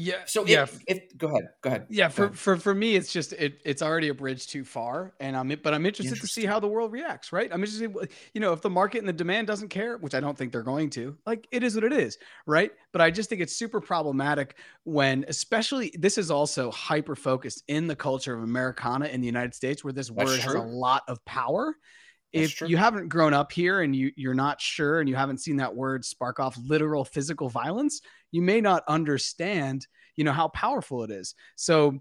Yeah. 0.00 0.14
So 0.24 0.46
yeah, 0.46 0.62
if, 0.62 0.80
if 0.86 1.18
go 1.18 1.28
ahead, 1.28 1.50
go 1.60 1.68
ahead. 1.68 1.86
yeah. 1.90 2.08
For, 2.08 2.24
ahead. 2.24 2.38
for 2.38 2.56
for 2.56 2.74
me, 2.74 2.96
it's 2.96 3.12
just 3.12 3.34
it, 3.34 3.60
it's 3.66 3.82
already 3.82 4.08
a 4.08 4.14
bridge 4.14 4.46
too 4.46 4.64
far, 4.64 5.12
and 5.20 5.36
I'm 5.36 5.48
but 5.62 5.74
I'm 5.74 5.84
interested 5.84 6.18
to 6.18 6.26
see 6.26 6.46
how 6.46 6.58
the 6.58 6.68
world 6.68 6.90
reacts. 6.90 7.32
Right. 7.32 7.52
I'm 7.52 7.62
interested. 7.62 8.10
You 8.32 8.40
know, 8.40 8.54
if 8.54 8.62
the 8.62 8.70
market 8.70 9.00
and 9.00 9.08
the 9.08 9.12
demand 9.12 9.46
doesn't 9.46 9.68
care, 9.68 9.98
which 9.98 10.14
I 10.14 10.20
don't 10.20 10.38
think 10.38 10.52
they're 10.52 10.62
going 10.62 10.88
to, 10.90 11.18
like 11.26 11.46
it 11.50 11.62
is 11.62 11.74
what 11.74 11.84
it 11.84 11.92
is, 11.92 12.16
right? 12.46 12.72
But 12.92 13.02
I 13.02 13.10
just 13.10 13.28
think 13.28 13.42
it's 13.42 13.54
super 13.54 13.80
problematic 13.80 14.56
when, 14.84 15.26
especially, 15.28 15.92
this 15.98 16.16
is 16.16 16.30
also 16.30 16.70
hyper 16.70 17.14
focused 17.14 17.62
in 17.68 17.86
the 17.86 17.96
culture 17.96 18.34
of 18.34 18.42
Americana 18.42 19.06
in 19.06 19.20
the 19.20 19.26
United 19.26 19.54
States, 19.54 19.84
where 19.84 19.92
this 19.92 20.10
word 20.10 20.40
has 20.40 20.54
a 20.54 20.60
lot 20.60 21.02
of 21.08 21.22
power. 21.26 21.76
If 22.32 22.60
you 22.60 22.76
haven't 22.76 23.08
grown 23.08 23.34
up 23.34 23.50
here 23.50 23.80
and 23.80 23.94
you 23.94 24.12
you're 24.14 24.34
not 24.34 24.60
sure 24.60 25.00
and 25.00 25.08
you 25.08 25.16
haven't 25.16 25.38
seen 25.38 25.56
that 25.56 25.74
word 25.74 26.04
spark 26.04 26.38
off 26.38 26.56
literal 26.64 27.04
physical 27.04 27.48
violence 27.48 28.00
you 28.32 28.42
may 28.42 28.60
not 28.60 28.82
understand 28.88 29.86
you 30.16 30.24
know 30.24 30.32
how 30.32 30.48
powerful 30.48 31.02
it 31.04 31.10
is. 31.10 31.34
So 31.56 32.00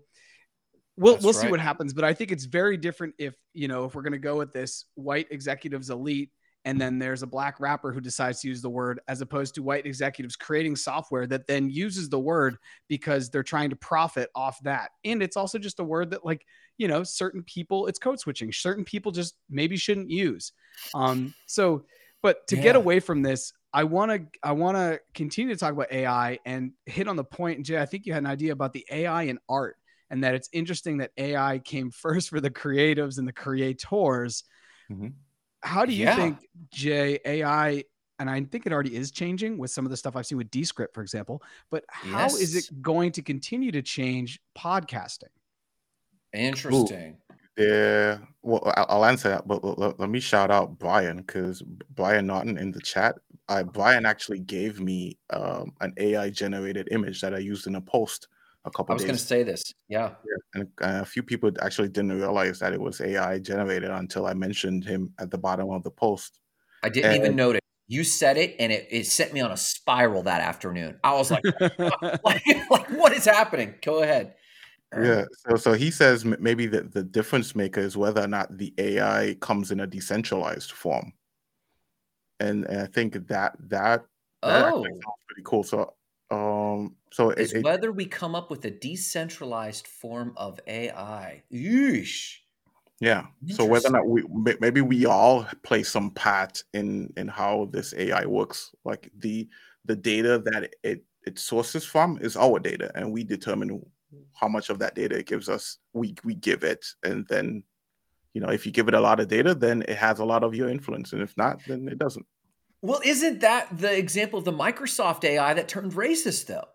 we'll 0.98 1.14
That's 1.14 1.24
we'll 1.24 1.34
see 1.34 1.48
what 1.48 1.62
happens 1.62 1.94
but 1.94 2.04
i 2.04 2.14
think 2.14 2.30
it's 2.30 2.44
very 2.44 2.76
different 2.76 3.16
if 3.18 3.34
you 3.54 3.70
know 3.70 3.86
if 3.86 3.96
we're 3.96 4.02
going 4.02 4.12
to 4.12 4.20
go 4.20 4.36
with 4.36 4.52
this 4.52 4.84
white 4.96 5.28
executives 5.32 5.90
elite 5.90 6.30
and 6.66 6.80
then 6.80 7.00
there's 7.00 7.24
a 7.24 7.28
black 7.28 7.60
rapper 7.60 7.94
who 7.94 8.02
decides 8.02 8.42
to 8.42 8.48
use 8.48 8.62
the 8.62 8.70
word 8.70 9.00
as 9.08 9.22
opposed 9.22 9.56
to 9.56 9.64
white 9.64 9.86
executives 9.86 10.36
creating 10.36 10.76
software 10.76 11.26
that 11.28 11.48
then 11.48 11.70
uses 11.70 12.10
the 12.10 12.20
word 12.20 12.58
because 12.88 13.30
they're 13.30 13.44
trying 13.44 13.70
to 13.70 13.76
profit 13.78 14.30
off 14.36 14.62
that. 14.64 14.92
And 15.06 15.24
it's 15.24 15.38
also 15.38 15.58
just 15.58 15.80
a 15.80 15.84
word 15.84 16.12
that 16.12 16.26
like 16.26 16.46
you 16.78 16.88
know 16.88 17.04
certain 17.04 17.44
people 17.44 17.88
it's 17.88 18.00
code 18.00 18.20
switching. 18.20 18.52
Certain 18.52 18.84
people 18.84 19.12
just 19.12 19.36
maybe 19.50 19.78
shouldn't 19.78 20.10
use. 20.10 20.52
Um 20.94 21.34
so 21.46 21.86
but 22.22 22.46
to 22.48 22.58
get 22.58 22.76
away 22.76 23.00
from 23.00 23.22
this 23.22 23.54
i 23.74 23.84
want 23.84 24.12
to 24.12 24.40
i 24.44 24.52
want 24.52 24.76
to 24.78 25.00
continue 25.14 25.54
to 25.54 25.60
talk 25.60 25.74
about 25.74 25.92
ai 25.92 26.40
and 26.46 26.72
hit 26.86 27.08
on 27.08 27.16
the 27.16 27.24
point 27.24 27.66
jay 27.66 27.80
i 27.80 27.86
think 27.86 28.06
you 28.06 28.14
had 28.14 28.24
an 28.24 28.28
idea 28.28 28.52
about 28.52 28.74
the 28.74 28.86
ai 28.92 29.24
in 29.24 29.38
art 29.48 29.78
and 30.10 30.24
that 30.24 30.34
it's 30.36 30.50
interesting 30.54 30.98
that 30.98 31.12
ai 31.18 31.60
came 31.60 31.92
first 32.06 32.30
for 32.30 32.40
the 32.42 32.50
creatives 32.50 33.18
and 33.18 33.28
the 33.28 33.34
creators 33.34 34.44
Mhm. 34.92 35.14
how 35.62 35.86
do 35.86 35.94
you 35.94 36.06
Yeah. 36.06 36.16
think 36.16 36.38
jay 36.72 37.20
ai 37.26 37.84
and 38.22 38.30
I 38.30 38.44
think 38.44 38.66
it 38.66 38.74
already 38.74 38.98
is 38.98 39.12
changing 39.12 39.58
with 39.58 39.72
some 39.72 39.86
of 39.86 39.92
the 39.92 39.96
stuff 39.96 40.18
I've 40.18 40.26
seen 40.26 40.38
with 40.38 40.52
Descript, 40.52 40.94
for 40.94 41.02
example. 41.02 41.42
But 41.72 41.86
how 41.88 42.26
is 42.26 42.54
Yes. 42.54 42.68
it 42.70 42.82
going 42.82 43.14
to 43.14 43.22
continue 43.22 43.72
to 43.72 43.82
change 43.82 44.42
podcasting? 44.58 45.32
Interesting. 46.34 47.16
Yeah, 47.60 48.20
well, 48.42 48.74
I'll 48.78 49.04
answer 49.04 49.28
that, 49.30 49.46
but 49.48 49.64
let, 50.00 50.10
me 50.10 50.22
shout 50.22 50.50
out 50.50 50.80
Brian 50.80 51.18
because 51.18 51.62
Brian 51.94 52.28
Norton 52.28 52.58
in 52.58 52.72
the 52.72 52.80
chat. 52.80 53.16
I, 53.50 53.64
Brian 53.64 54.06
actually 54.06 54.40
gave 54.40 54.80
me 54.80 55.18
um, 55.32 55.74
an 55.82 55.94
AI 55.98 56.30
generated 56.30 56.88
image 56.92 57.20
that 57.20 57.34
I 57.34 57.40
used 57.40 57.68
in 57.68 57.76
a 57.76 57.82
post 57.82 58.30
a 58.64 58.72
couple 58.72 58.96
of 58.96 59.02
times. 59.02 59.10
I 59.10 59.12
was 59.12 59.12
going 59.12 59.18
to 59.18 59.26
say 59.26 59.44
this. 59.44 59.74
Yeah. 59.90 60.12
and 60.54 60.68
uh, 60.82 61.00
a 61.02 61.06
few 61.06 61.22
people 61.22 61.52
actually 61.62 61.90
didn't 61.90 62.14
realize 62.14 62.60
that 62.60 62.72
it 62.72 62.80
was 62.80 63.02
AI 63.02 63.40
generated 63.40 63.90
until 63.90 64.26
I 64.26 64.34
mentioned 64.34 64.86
him 64.86 65.14
at 65.20 65.30
the 65.30 65.38
bottom 65.38 65.70
of 65.72 65.84
the 65.84 65.92
post. 65.92 66.40
I 66.84 66.90
didn't 66.90 67.16
even 67.16 67.36
notice. 67.36 67.60
You 67.88 68.04
said 68.04 68.38
it, 68.38 68.56
and 68.60 68.72
it, 68.72 68.88
it 68.92 69.08
sent 69.08 69.34
me 69.34 69.42
on 69.42 69.52
a 69.52 69.58
spiral 69.58 70.24
that 70.24 70.42
afternoon. 70.42 71.00
I 71.04 71.14
was 71.14 71.32
like, 71.32 71.44
like, 72.24 72.44
like, 72.70 72.90
what 72.92 73.12
is 73.12 73.26
happening? 73.26 73.74
Go 73.84 74.04
ahead. 74.04 74.36
Yeah, 74.98 75.26
so 75.48 75.56
so 75.56 75.74
he 75.74 75.92
says 75.92 76.26
maybe 76.26 76.66
the, 76.66 76.82
the 76.82 77.04
difference 77.04 77.56
maker 77.56 77.80
is 77.80 77.96
whether 77.96 78.22
or 78.24 78.28
not 78.28 78.58
the 78.58 78.74
AI 78.80 79.36
comes 79.40 79.72
in 79.72 79.80
a 79.80 79.88
decentralized 79.88 80.72
form, 80.72 81.14
and, 82.40 82.66
and 82.66 82.82
I 82.82 82.86
think 82.88 83.14
that 83.28 83.56
that 83.70 84.06
that 84.46 84.74
Oh, 84.76 84.84
sounds 84.84 85.04
pretty 85.28 85.44
cool. 85.44 85.64
So 85.64 85.94
um, 86.32 86.96
so 87.12 87.32
it, 87.32 87.40
is 87.40 87.54
it- 87.54 87.64
whether 87.64 87.92
we 87.92 88.06
come 88.06 88.36
up 88.36 88.50
with 88.50 88.66
a 88.66 88.72
decentralized 88.72 89.88
form 89.88 90.34
of 90.38 90.60
AI. 90.68 91.44
Yeesh. 91.52 92.38
yeah. 93.00 93.28
So 93.48 93.66
whether 93.66 93.88
or 93.88 93.92
not 93.92 94.08
we 94.08 94.24
maybe 94.60 94.82
we 94.82 95.06
all 95.06 95.46
play 95.64 95.84
some 95.84 96.12
part 96.12 96.64
in 96.74 97.14
in 97.18 97.28
how 97.28 97.70
this 97.72 97.94
AI 97.94 98.26
works, 98.26 98.74
like 98.86 99.12
the 99.18 99.48
the 99.86 99.96
data 99.96 100.42
that 100.46 100.76
it 100.84 101.06
it 101.26 101.40
sources 101.40 101.86
from 101.86 102.18
is 102.22 102.36
our 102.38 102.60
data, 102.60 102.92
and 102.96 103.12
we 103.12 103.24
determine 103.24 103.82
how 104.34 104.48
much 104.48 104.70
of 104.70 104.80
that 104.80 104.96
data 104.96 105.18
it 105.18 105.26
gives 105.26 105.50
us. 105.50 105.78
We 105.94 106.16
we 106.24 106.36
give 106.36 106.64
it, 106.64 106.86
and 107.04 107.26
then 107.30 107.64
you 108.34 108.42
know 108.42 108.50
if 108.50 108.66
you 108.66 108.72
give 108.72 108.88
it 108.88 108.94
a 108.94 109.02
lot 109.02 109.20
of 109.20 109.28
data, 109.28 109.54
then 109.56 109.84
it 109.88 109.98
has 109.98 110.20
a 110.20 110.26
lot 110.26 110.44
of 110.44 110.56
your 110.56 110.70
influence, 110.70 111.14
and 111.14 111.22
if 111.22 111.36
not, 111.38 111.60
then 111.68 111.88
it 111.88 111.98
doesn't. 111.98 112.26
Well, 112.82 113.02
isn't 113.04 113.42
that 113.42 113.78
the 113.78 113.96
example 113.98 114.40
of 114.40 114.46
the 114.46 114.54
Microsoft 114.54 115.24
AI 115.26 115.54
that 115.54 115.68
turned 115.68 115.92
racist, 115.94 116.46
though? 116.46 116.68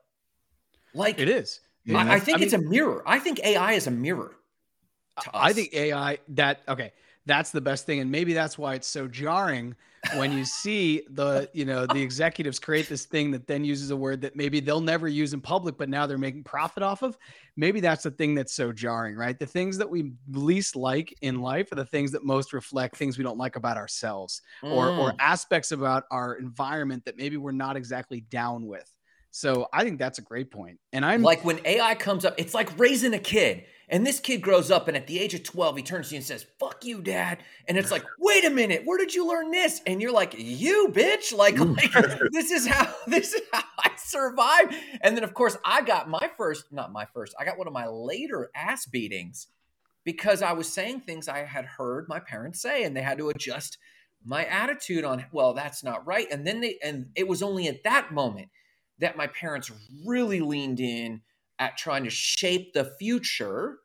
Like, 0.93 1.19
It 1.19 1.29
is. 1.29 1.61
Mhm. 1.89 1.97
I, 1.97 2.15
I 2.15 2.21
think 2.21 2.41
I 2.41 2.45
it's 2.45 2.53
a 2.53 2.59
mirror. 2.59 3.03
I 3.07 3.19
think 3.19 3.41
AI 3.45 3.73
is 3.73 3.87
a 3.87 3.91
mirror. 3.91 4.37
to 5.23 5.31
I 5.33 5.51
us. 5.51 5.55
think 5.55 5.73
AI 5.75 6.19
that 6.29 6.61
okay, 6.69 6.93
that's 7.27 7.51
the 7.51 7.61
best 7.61 7.87
thing, 7.87 8.01
and 8.01 8.11
maybe 8.11 8.33
that's 8.33 8.59
why 8.59 8.75
it's 8.75 8.89
so 8.89 9.09
jarring 9.09 9.75
when 10.11 10.31
you 10.31 10.45
see 10.45 11.03
the 11.11 11.49
you 11.55 11.65
know 11.65 11.87
the 11.87 12.01
executives 12.01 12.59
create 12.59 12.89
this 12.89 13.07
thing 13.07 13.31
that 13.33 13.47
then 13.47 13.65
uses 13.65 13.91
a 13.91 13.97
word 13.97 14.21
that 14.21 14.37
maybe 14.37 14.61
they'll 14.61 14.81
never 14.81 15.09
use 15.09 15.33
in 15.33 15.41
public, 15.41 15.77
but 15.77 15.89
now 15.89 16.07
they're 16.07 16.19
making 16.19 16.45
profit 16.45 16.83
off 16.83 17.03
of. 17.03 17.17
Maybe 17.57 17.81
that's 17.81 18.03
the 18.05 18.11
thing 18.11 18.35
that's 18.35 18.55
so 18.55 18.73
jarring, 18.73 19.17
right? 19.17 19.39
The 19.39 19.47
things 19.47 19.79
that 19.79 19.91
we 19.91 20.13
least 20.29 20.77
like 20.77 21.15
in 21.21 21.41
life 21.41 21.73
are 21.73 21.77
the 21.77 21.87
things 21.87 22.13
that 22.13 22.25
most 22.25 22.53
reflect 22.53 22.97
things 22.97 23.19
we 23.19 23.25
don't 23.25 23.39
like 23.39 23.57
about 23.57 23.77
ourselves 23.77 24.43
or 24.69 24.93
or 24.95 25.15
Mm. 25.15 25.17
aspects 25.19 25.73
about 25.73 26.05
our 26.11 26.35
environment 26.37 27.05
that 27.07 27.17
maybe 27.17 27.37
we're 27.37 27.53
not 27.53 27.77
exactly 27.77 28.21
down 28.21 28.67
with. 28.67 28.91
So 29.31 29.67
I 29.73 29.83
think 29.85 29.99
that's 29.99 30.19
a 30.19 30.23
great 30.23 30.51
point. 30.51 30.79
And 30.93 31.05
I'm 31.05 31.23
like 31.23 31.45
when 31.45 31.61
AI 31.65 31.95
comes 31.95 32.25
up, 32.25 32.35
it's 32.39 32.55
like 32.55 32.79
raising 32.79 33.15
a 33.15 33.19
kid. 33.19 33.65
And 33.89 34.07
this 34.07 34.21
kid 34.21 34.41
grows 34.41 34.71
up, 34.71 34.89
and 34.89 34.97
at 34.97 35.07
the 35.07 35.19
age 35.19 35.35
of 35.35 35.43
12, 35.43 35.77
he 35.77 35.83
turns 35.83 36.09
to 36.09 36.15
you 36.15 36.19
and 36.19 36.27
says, 36.27 36.47
Fuck 36.59 36.85
you, 36.85 37.03
dad. 37.03 37.39
And 37.69 37.77
it's 37.77 37.91
like, 37.91 38.05
Wait 38.19 38.45
a 38.45 38.51
minute, 38.51 38.83
where 38.85 38.99
did 38.99 39.15
you 39.15 39.29
learn 39.29 39.51
this? 39.51 39.81
And 39.87 40.01
you're 40.01 40.13
like, 40.13 40.35
You, 40.37 40.89
bitch. 40.93 41.35
Like, 41.35 41.59
like 41.59 41.93
this 42.33 42.51
is 42.51 42.67
how 42.67 42.93
this 43.07 43.35
is 43.35 43.43
how 43.53 43.63
I 43.79 43.91
survive. 43.97 44.75
And 45.01 45.17
then, 45.17 45.25
of 45.25 45.35
course, 45.35 45.57
I 45.65 45.83
got 45.83 46.09
my 46.09 46.31
first, 46.37 46.73
not 46.73 46.93
my 46.93 47.07
first, 47.13 47.35
I 47.39 47.45
got 47.45 47.59
one 47.59 47.67
of 47.67 47.73
my 47.73 47.87
later 47.87 48.51
ass 48.55 48.87
beatings 48.87 49.49
because 50.05 50.43
I 50.43 50.53
was 50.53 50.73
saying 50.73 51.01
things 51.01 51.29
I 51.29 51.45
had 51.45 51.65
heard 51.65 52.09
my 52.09 52.21
parents 52.21 52.61
say, 52.61 52.85
and 52.85 52.97
they 52.97 53.03
had 53.03 53.19
to 53.19 53.31
adjust 53.31 53.79
my 54.25 54.45
attitude 54.47 55.05
on, 55.05 55.25
well, 55.33 55.53
that's 55.53 55.85
not 55.85 56.07
right. 56.07 56.27
And 56.31 56.47
then 56.47 56.61
they, 56.61 56.79
and 56.83 57.11
it 57.15 57.29
was 57.29 57.43
only 57.43 57.69
at 57.69 57.85
that 57.85 58.13
moment 58.13 58.49
that 58.99 59.17
my 59.17 59.27
parents 59.27 59.71
really 60.07 60.41
leaned 60.41 60.81
in 60.81 61.21
at 61.59 61.77
trying 61.77 62.05
to 62.05 62.11
shape 62.11 62.73
the 62.73 62.85
future 62.99 63.79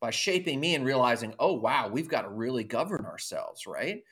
by 0.00 0.10
shaping 0.10 0.58
me 0.58 0.74
and 0.74 0.84
realizing, 0.84 1.34
oh, 1.38 1.54
wow, 1.54 1.88
we've 1.88 2.08
got 2.08 2.22
to 2.22 2.28
really 2.28 2.64
govern 2.64 3.06
ourselves, 3.06 3.66
right? 3.66 4.02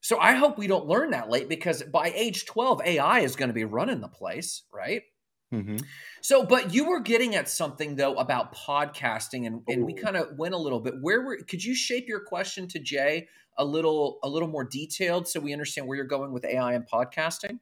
So 0.00 0.18
I 0.18 0.32
hope 0.32 0.56
we 0.56 0.66
don't 0.66 0.86
learn 0.86 1.10
that 1.10 1.28
late 1.28 1.48
because 1.48 1.82
by 1.82 2.12
age 2.14 2.46
12, 2.46 2.82
AI 2.86 3.20
is 3.20 3.36
going 3.36 3.48
to 3.48 3.54
be 3.54 3.64
running 3.64 4.00
the 4.00 4.08
place, 4.08 4.62
right? 4.72 5.02
Mm-hmm. 5.52 5.78
So, 6.20 6.44
but 6.44 6.72
you 6.72 6.88
were 6.88 7.00
getting 7.00 7.34
at 7.34 7.48
something 7.48 7.96
though 7.96 8.14
about 8.14 8.54
podcasting, 8.54 9.46
and, 9.46 9.62
and 9.66 9.84
we 9.84 9.92
kind 9.92 10.16
of 10.16 10.38
went 10.38 10.54
a 10.54 10.58
little 10.58 10.80
bit. 10.80 10.94
Where 11.00 11.22
were? 11.22 11.38
Could 11.48 11.64
you 11.64 11.74
shape 11.74 12.06
your 12.08 12.20
question 12.20 12.68
to 12.68 12.78
Jay 12.78 13.26
a 13.58 13.64
little, 13.64 14.20
a 14.22 14.28
little 14.28 14.48
more 14.48 14.64
detailed, 14.64 15.26
so 15.26 15.40
we 15.40 15.52
understand 15.52 15.88
where 15.88 15.96
you're 15.96 16.06
going 16.06 16.32
with 16.32 16.44
AI 16.44 16.74
and 16.74 16.88
podcasting? 16.88 17.58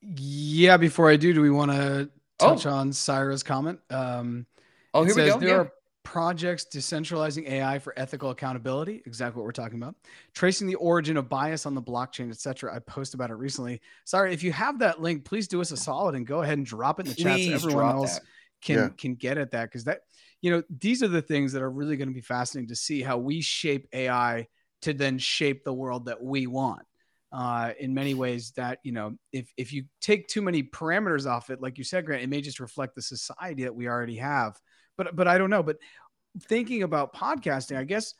Yeah. 0.00 0.78
Before 0.78 1.10
I 1.10 1.16
do, 1.16 1.34
do 1.34 1.42
we 1.42 1.50
want 1.50 1.70
to 1.70 2.08
touch 2.40 2.66
oh. 2.66 2.70
on 2.70 2.92
Syra's 2.92 3.42
comment? 3.42 3.78
Um, 3.90 4.46
oh, 4.94 5.04
here 5.04 5.14
we 5.14 5.26
go. 5.26 5.38
There 5.38 5.48
yeah. 5.48 5.54
are 5.56 5.72
projects 6.02 6.66
decentralizing 6.72 7.48
AI 7.48 7.78
for 7.78 7.92
ethical 7.96 8.30
accountability, 8.30 9.02
exactly 9.06 9.38
what 9.38 9.44
we're 9.44 9.52
talking 9.52 9.80
about. 9.80 9.94
Tracing 10.34 10.66
the 10.66 10.74
origin 10.76 11.16
of 11.16 11.28
bias 11.28 11.66
on 11.66 11.74
the 11.74 11.82
blockchain, 11.82 12.30
etc. 12.30 12.74
I 12.74 12.78
posted 12.80 13.14
about 13.14 13.30
it 13.30 13.34
recently. 13.34 13.80
Sorry, 14.04 14.32
if 14.32 14.42
you 14.42 14.52
have 14.52 14.78
that 14.80 15.00
link, 15.00 15.24
please 15.24 15.46
do 15.46 15.60
us 15.60 15.70
a 15.72 15.76
solid 15.76 16.14
and 16.14 16.26
go 16.26 16.42
ahead 16.42 16.58
and 16.58 16.66
drop 16.66 17.00
it 17.00 17.06
in 17.06 17.10
the 17.10 17.22
chat 17.22 17.40
so 17.40 17.52
everyone 17.52 17.94
else 17.94 18.14
that. 18.14 18.24
can 18.62 18.76
yeah. 18.76 18.88
can 18.96 19.14
get 19.14 19.38
at 19.38 19.50
that 19.52 19.66
because 19.66 19.84
that 19.84 20.00
you 20.40 20.50
know 20.50 20.62
these 20.70 21.02
are 21.02 21.08
the 21.08 21.22
things 21.22 21.52
that 21.52 21.62
are 21.62 21.70
really 21.70 21.96
going 21.96 22.08
to 22.08 22.14
be 22.14 22.20
fascinating 22.20 22.68
to 22.68 22.76
see 22.76 23.02
how 23.02 23.18
we 23.18 23.40
shape 23.40 23.86
AI 23.92 24.48
to 24.82 24.94
then 24.94 25.18
shape 25.18 25.64
the 25.64 25.72
world 25.72 26.06
that 26.06 26.22
we 26.22 26.46
want. 26.46 26.82
Uh, 27.32 27.72
in 27.78 27.94
many 27.94 28.12
ways, 28.12 28.52
that 28.56 28.80
you 28.82 28.90
know, 28.90 29.14
if 29.32 29.52
if 29.56 29.72
you 29.72 29.84
take 30.00 30.26
too 30.26 30.42
many 30.42 30.64
parameters 30.64 31.26
off 31.26 31.48
it, 31.50 31.60
like 31.60 31.78
you 31.78 31.84
said, 31.84 32.04
Grant, 32.04 32.24
it 32.24 32.28
may 32.28 32.40
just 32.40 32.58
reflect 32.58 32.96
the 32.96 33.02
society 33.02 33.62
that 33.62 33.74
we 33.74 33.86
already 33.86 34.16
have 34.16 34.58
but 35.00 35.16
but 35.16 35.26
I 35.26 35.38
don't 35.38 35.48
know. 35.48 35.62
But 35.62 35.78
thinking 36.42 36.82
about 36.82 37.14
podcasting, 37.14 37.78
I 37.78 37.84
guess 37.84 38.12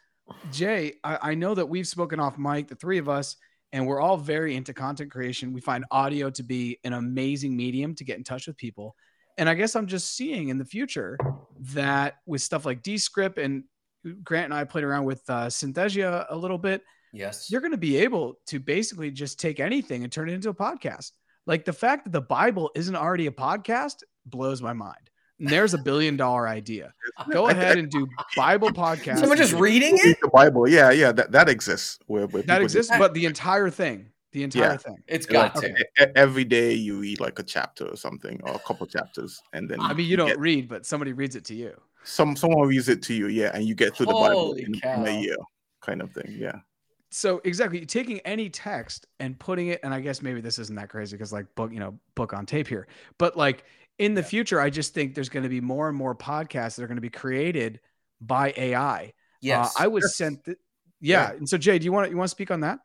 Jay, 0.50 0.94
I, 1.04 1.30
I 1.30 1.34
know 1.34 1.54
that 1.54 1.68
we've 1.68 1.86
spoken 1.86 2.18
off 2.18 2.38
mic, 2.38 2.68
the 2.68 2.74
three 2.74 2.96
of 2.96 3.08
us, 3.08 3.36
and 3.72 3.86
we're 3.86 4.00
all 4.00 4.16
very 4.16 4.56
into 4.56 4.72
content 4.72 5.10
creation. 5.10 5.52
We 5.52 5.60
find 5.60 5.84
audio 5.90 6.30
to 6.30 6.42
be 6.42 6.78
an 6.84 6.94
amazing 6.94 7.54
medium 7.54 7.94
to 7.96 8.04
get 8.04 8.16
in 8.16 8.24
touch 8.24 8.46
with 8.46 8.56
people. 8.56 8.96
And 9.36 9.48
I 9.48 9.54
guess 9.54 9.76
I'm 9.76 9.86
just 9.86 10.16
seeing 10.16 10.48
in 10.48 10.56
the 10.56 10.64
future 10.64 11.18
that 11.74 12.16
with 12.24 12.40
stuff 12.40 12.64
like 12.64 12.82
Descript 12.82 13.36
and 13.36 13.64
Grant 14.24 14.46
and 14.46 14.54
I 14.54 14.64
played 14.64 14.84
around 14.84 15.04
with 15.04 15.22
uh, 15.28 15.48
Synthesia 15.48 16.26
a 16.30 16.36
little 16.36 16.58
bit. 16.58 16.82
Yes. 17.12 17.50
You're 17.50 17.60
going 17.60 17.72
to 17.72 17.78
be 17.78 17.98
able 17.98 18.38
to 18.46 18.60
basically 18.60 19.10
just 19.10 19.40
take 19.40 19.60
anything 19.60 20.02
and 20.04 20.12
turn 20.12 20.28
it 20.28 20.34
into 20.34 20.48
a 20.48 20.54
podcast. 20.54 21.12
Like 21.46 21.64
the 21.64 21.72
fact 21.72 22.04
that 22.04 22.12
the 22.12 22.20
Bible 22.20 22.70
isn't 22.74 22.94
already 22.94 23.26
a 23.26 23.32
podcast 23.32 24.02
blows 24.26 24.62
my 24.62 24.72
mind 24.72 25.10
And 25.38 25.48
there's 25.48 25.74
a 25.74 25.78
billion 25.78 26.16
dollar 26.16 26.46
idea. 26.46 26.92
Go 27.30 27.48
ahead 27.48 27.78
and 27.78 27.90
do 27.90 28.06
Bible 28.36 28.70
podcast. 28.70 29.18
Someone 29.18 29.38
just 29.38 29.54
reading 29.54 29.94
it? 29.94 30.18
The 30.22 30.28
Bible. 30.28 30.68
Yeah, 30.68 30.90
yeah, 30.90 31.12
that, 31.12 31.32
that 31.32 31.48
exists. 31.48 31.98
Where, 32.06 32.26
where 32.26 32.42
that 32.44 32.62
exists, 32.62 32.92
but 32.98 33.14
the 33.14 33.24
entire 33.24 33.70
thing. 33.70 34.10
The 34.32 34.44
entire 34.44 34.62
yeah. 34.62 34.76
thing. 34.76 34.96
It's 35.08 35.26
got 35.26 35.56
like, 35.56 35.74
to. 35.96 36.16
Every 36.16 36.44
day 36.44 36.74
you 36.74 37.00
read 37.00 37.18
like 37.18 37.40
a 37.40 37.42
chapter 37.42 37.86
or 37.86 37.96
something, 37.96 38.40
or 38.44 38.54
a 38.54 38.60
couple 38.60 38.86
chapters, 38.86 39.42
and 39.52 39.68
then 39.68 39.80
I 39.80 39.92
mean 39.92 40.06
you 40.06 40.16
don't 40.16 40.28
get, 40.28 40.38
read, 40.38 40.68
but 40.68 40.86
somebody 40.86 41.12
reads 41.12 41.34
it 41.34 41.44
to 41.46 41.54
you. 41.56 41.72
Some 42.04 42.36
someone 42.36 42.68
reads 42.68 42.88
it 42.88 43.02
to 43.04 43.14
you, 43.14 43.26
yeah, 43.26 43.50
and 43.54 43.64
you 43.64 43.74
get 43.74 43.96
through 43.96 44.06
the 44.06 44.12
Bible 44.12 44.52
in, 44.52 44.72
in 44.72 45.08
a 45.08 45.20
year, 45.20 45.36
kind 45.80 46.00
of 46.00 46.12
thing, 46.12 46.36
yeah 46.38 46.60
so 47.10 47.40
exactly 47.44 47.84
taking 47.84 48.20
any 48.20 48.48
text 48.48 49.06
and 49.18 49.38
putting 49.38 49.68
it 49.68 49.80
and 49.82 49.92
i 49.92 50.00
guess 50.00 50.22
maybe 50.22 50.40
this 50.40 50.58
isn't 50.58 50.76
that 50.76 50.88
crazy 50.88 51.16
because 51.16 51.32
like 51.32 51.46
book 51.54 51.72
you 51.72 51.80
know 51.80 51.98
book 52.14 52.32
on 52.32 52.46
tape 52.46 52.68
here 52.68 52.86
but 53.18 53.36
like 53.36 53.64
in 54.00 54.14
the 54.14 54.22
yeah. 54.22 54.26
future, 54.26 54.60
I 54.60 54.70
just 54.70 54.94
think 54.94 55.14
there's 55.14 55.28
going 55.28 55.42
to 55.42 55.48
be 55.50 55.60
more 55.60 55.86
and 55.86 55.96
more 55.96 56.14
podcasts 56.14 56.76
that 56.76 56.82
are 56.82 56.86
going 56.86 56.96
to 56.96 57.02
be 57.02 57.10
created 57.10 57.80
by 58.20 58.54
AI. 58.56 59.04
Uh, 59.04 59.08
yes, 59.42 59.76
uh, 59.78 59.84
I 59.84 59.86
was 59.88 60.04
yes. 60.04 60.16
sent. 60.16 60.44
Th- 60.44 60.56
yeah. 61.02 61.30
yeah. 61.30 61.36
and 61.36 61.48
so 61.48 61.58
Jay, 61.58 61.78
do 61.78 61.84
you 61.84 61.92
want 61.92 62.10
you 62.10 62.16
want 62.16 62.28
to 62.28 62.30
speak 62.34 62.50
on 62.50 62.60
that? 62.60 62.80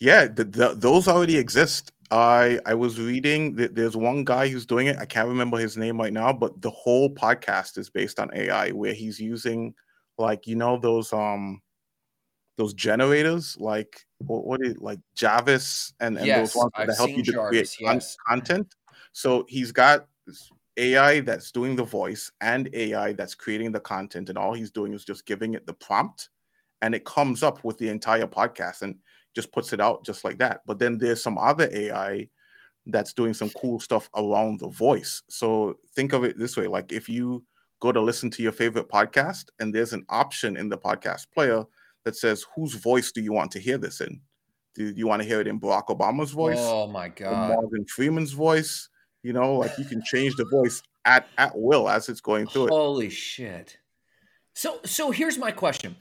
Yeah, 0.00 0.26
the, 0.26 0.44
the, 0.44 0.74
those 0.74 1.06
already 1.08 1.38
exist. 1.38 1.92
I 2.10 2.58
I 2.66 2.74
was 2.74 3.00
reading 3.00 3.54
that 3.56 3.76
there's 3.76 3.96
one 3.96 4.24
guy 4.24 4.48
who's 4.48 4.66
doing 4.66 4.88
it. 4.88 4.96
I 4.98 5.06
can't 5.06 5.28
remember 5.28 5.56
his 5.56 5.76
name 5.76 5.98
right 5.98 6.12
now, 6.12 6.32
but 6.32 6.60
the 6.60 6.70
whole 6.70 7.14
podcast 7.14 7.78
is 7.78 7.88
based 7.88 8.18
on 8.18 8.28
AI, 8.34 8.70
where 8.70 8.94
he's 8.94 9.20
using 9.20 9.72
like 10.18 10.48
you 10.48 10.56
know 10.56 10.78
those 10.78 11.12
um 11.12 11.62
those 12.58 12.74
generators 12.74 13.56
like 13.58 14.04
what, 14.18 14.44
what 14.44 14.60
is 14.62 14.76
like 14.78 14.98
Jarvis 15.14 15.94
and, 16.00 16.18
and 16.18 16.26
yes, 16.26 16.52
those 16.52 16.56
ones 16.56 16.72
that 16.76 16.96
help 16.96 17.10
you 17.10 17.22
to 17.22 17.32
Jarvis, 17.32 17.76
create 17.76 17.94
yes. 17.94 18.16
content. 18.26 18.74
So 19.12 19.46
he's 19.48 19.72
got 19.72 20.06
AI 20.76 21.20
that's 21.20 21.52
doing 21.52 21.76
the 21.76 21.84
voice 21.84 22.30
and 22.40 22.68
AI 22.74 23.12
that's 23.12 23.34
creating 23.34 23.72
the 23.72 23.80
content, 23.80 24.28
and 24.28 24.36
all 24.36 24.52
he's 24.52 24.72
doing 24.72 24.92
is 24.92 25.04
just 25.04 25.24
giving 25.24 25.54
it 25.54 25.66
the 25.66 25.72
prompt, 25.72 26.30
and 26.82 26.94
it 26.94 27.04
comes 27.04 27.42
up 27.42 27.62
with 27.64 27.78
the 27.78 27.88
entire 27.88 28.26
podcast 28.26 28.82
and 28.82 28.96
just 29.34 29.52
puts 29.52 29.72
it 29.72 29.80
out 29.80 30.04
just 30.04 30.24
like 30.24 30.38
that. 30.38 30.60
But 30.66 30.80
then 30.80 30.98
there's 30.98 31.22
some 31.22 31.38
other 31.38 31.68
AI 31.72 32.28
that's 32.86 33.12
doing 33.12 33.34
some 33.34 33.50
cool 33.50 33.78
stuff 33.78 34.10
around 34.16 34.58
the 34.58 34.68
voice. 34.68 35.22
So 35.28 35.78
think 35.94 36.12
of 36.12 36.24
it 36.24 36.36
this 36.36 36.56
way: 36.56 36.66
like 36.66 36.90
if 36.90 37.08
you 37.08 37.44
go 37.80 37.92
to 37.92 38.00
listen 38.00 38.30
to 38.30 38.42
your 38.42 38.52
favorite 38.52 38.88
podcast, 38.88 39.44
and 39.60 39.72
there's 39.72 39.92
an 39.92 40.04
option 40.08 40.56
in 40.56 40.68
the 40.68 40.78
podcast 40.78 41.26
player 41.32 41.64
that 42.08 42.16
says, 42.16 42.46
"Whose 42.56 42.74
voice 42.74 43.12
do 43.12 43.20
you 43.20 43.34
want 43.34 43.50
to 43.52 43.60
hear 43.60 43.76
this 43.76 44.00
in?" 44.00 44.22
Do 44.74 44.92
you 44.96 45.06
want 45.06 45.20
to 45.20 45.28
hear 45.28 45.40
it 45.40 45.46
in 45.46 45.60
Barack 45.60 45.88
Obama's 45.88 46.30
voice? 46.30 46.56
Oh 46.58 46.86
my 46.86 47.08
God! 47.08 47.50
Morgan 47.50 47.84
Freeman's 47.84 48.32
voice? 48.32 48.88
You 49.22 49.34
know, 49.34 49.56
like 49.56 49.76
you 49.76 49.84
can 49.84 50.02
change 50.06 50.34
the 50.36 50.46
voice 50.46 50.82
at 51.04 51.28
at 51.36 51.52
will 51.54 51.88
as 51.88 52.08
it's 52.08 52.22
going 52.22 52.46
through 52.46 52.68
it. 52.68 52.70
Holy 52.70 53.10
shit! 53.10 53.78
So 54.54 54.80
so 54.86 55.10
here's 55.10 55.36
my 55.36 55.50
question. 55.50 55.96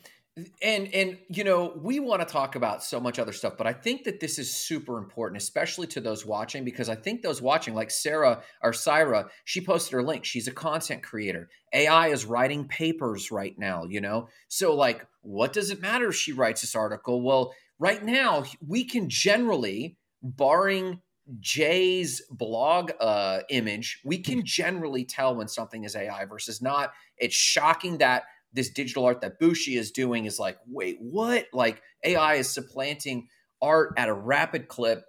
And 0.62 0.94
and 0.94 1.18
you 1.30 1.44
know 1.44 1.74
we 1.82 2.00
want 2.00 2.22
to 2.22 2.32
talk 2.32 2.56
about 2.56 2.84
so 2.84 3.00
much 3.00 3.18
other 3.18 3.34
stuff, 3.34 3.54
but 3.58 3.66
I 3.66 3.74
think 3.74 4.04
that 4.04 4.20
this 4.20 4.38
is 4.38 4.56
super 4.56 5.00
important, 5.00 5.42
especially 5.42 5.88
to 5.88 6.02
those 6.02 6.28
watching, 6.28 6.64
because 6.64 6.90
I 6.90 6.96
think 6.96 7.24
those 7.24 7.42
watching, 7.42 7.74
like 7.74 7.90
Sarah 7.90 8.44
or 8.62 8.72
Syra, 8.72 9.30
she 9.46 9.62
posted 9.62 9.94
her 9.94 10.04
link. 10.04 10.26
She's 10.26 10.48
a 10.48 10.52
content 10.52 11.02
creator. 11.02 11.50
AI 11.74 12.10
is 12.10 12.26
writing 12.26 12.68
papers 12.68 13.32
right 13.32 13.58
now, 13.58 13.86
you 13.86 14.00
know. 14.00 14.30
So 14.48 14.76
like, 14.76 15.08
what 15.22 15.54
does 15.54 15.72
it 15.72 15.82
matter 15.82 16.10
if 16.10 16.16
she 16.16 16.34
writes 16.34 16.62
this 16.62 16.76
article? 16.76 17.24
Well, 17.24 17.54
right 17.80 18.04
now 18.04 18.44
we 18.66 18.84
can 18.84 19.10
generally, 19.10 19.98
barring 20.22 21.02
Jay's 21.40 22.22
blog 22.30 22.92
uh, 23.00 23.40
image, 23.50 24.02
we 24.06 24.20
can 24.20 24.46
generally 24.46 25.04
tell 25.04 25.36
when 25.36 25.48
something 25.48 25.84
is 25.84 25.96
AI 25.96 26.26
versus 26.26 26.62
not. 26.62 26.94
It's 27.18 27.36
shocking 27.36 27.98
that 27.98 28.24
this 28.58 28.70
digital 28.70 29.06
art 29.06 29.22
that 29.22 29.40
Bushi 29.40 29.78
is 29.78 29.92
doing 29.92 30.26
is 30.26 30.40
like, 30.40 30.58
wait, 30.68 30.98
what? 31.00 31.46
Like 31.54 31.82
AI 32.04 32.36
is 32.36 32.50
supplanting 32.50 33.30
art 33.62 33.94
at 33.98 34.10
a 34.10 34.14
rapid 34.14 34.68
clip. 34.68 35.04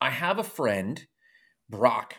I 0.00 0.10
have 0.10 0.38
a 0.38 0.44
friend, 0.44 1.06
Brock, 1.70 2.14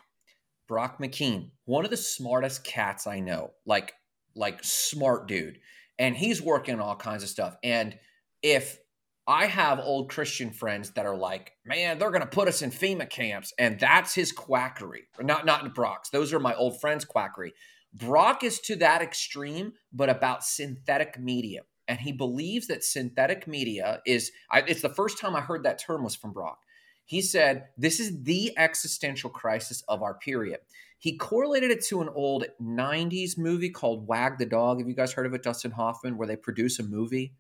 Brock 0.68 1.00
McKean, 1.00 1.52
one 1.66 1.86
of 1.86 1.92
the 1.92 1.98
smartest 1.98 2.64
cats 2.64 3.06
I 3.06 3.20
know, 3.20 3.52
like 3.66 3.94
like 4.36 4.64
smart 4.64 5.28
dude, 5.28 5.60
and 6.00 6.16
he's 6.16 6.42
working 6.42 6.76
on 6.76 6.82
all 6.82 6.96
kinds 6.96 7.24
of 7.24 7.30
stuff. 7.30 7.58
And 7.64 7.98
if 8.42 8.80
I 9.28 9.48
have 9.48 9.80
old 9.80 10.10
Christian 10.10 10.52
friends 10.52 10.92
that 10.92 11.06
are 11.06 11.18
like, 11.18 11.52
man, 11.66 12.00
they're 12.00 12.12
going 12.12 12.22
to 12.22 12.28
put 12.28 12.48
us 12.48 12.62
in 12.62 12.72
FEMA 12.72 13.10
camps. 13.10 13.54
And 13.60 13.78
that's 13.78 14.16
his 14.16 14.32
quackery. 14.32 15.08
Not, 15.20 15.46
not 15.46 15.66
in 15.66 15.72
Brock's. 15.72 16.10
Those 16.12 16.32
are 16.34 16.40
my 16.40 16.56
old 16.56 16.80
friends' 16.80 17.04
quackery. 17.04 17.54
Brock 17.94 18.44
is 18.44 18.60
to 18.62 18.76
that 18.78 19.02
extreme, 19.02 19.74
but 19.92 20.10
about 20.10 20.44
synthetic 20.44 21.20
media. 21.20 21.62
And 21.88 22.00
he 22.00 22.12
believes 22.12 22.68
that 22.68 22.84
synthetic 22.84 23.48
media 23.48 24.02
is, 24.06 24.32
I, 24.52 24.60
it's 24.68 24.82
the 24.82 24.90
first 24.90 25.20
time 25.20 25.36
I 25.36 25.42
heard 25.42 25.64
that 25.64 25.80
term 25.80 26.04
was 26.04 26.16
from 26.16 26.34
Brock. 26.34 26.60
He 27.06 27.22
said, 27.22 27.68
this 27.78 28.00
is 28.00 28.24
the 28.24 28.54
existential 28.58 29.30
crisis 29.30 29.84
of 29.88 30.04
our 30.04 30.14
period. 30.14 30.60
He 31.00 31.16
correlated 31.16 31.72
it 31.72 31.86
to 31.86 32.02
an 32.02 32.10
old 32.10 32.46
90s 32.62 33.38
movie 33.38 33.70
called 33.70 34.08
Wag 34.08 34.38
the 34.38 34.46
Dog. 34.46 34.80
Have 34.80 34.90
you 34.90 34.96
guys 34.96 35.14
heard 35.14 35.26
of 35.26 35.34
it, 35.34 35.44
Dustin 35.44 35.72
Hoffman, 35.72 36.18
where 36.18 36.28
they 36.28 36.36
produce 36.36 36.80
a 36.80 36.84
movie 36.84 37.36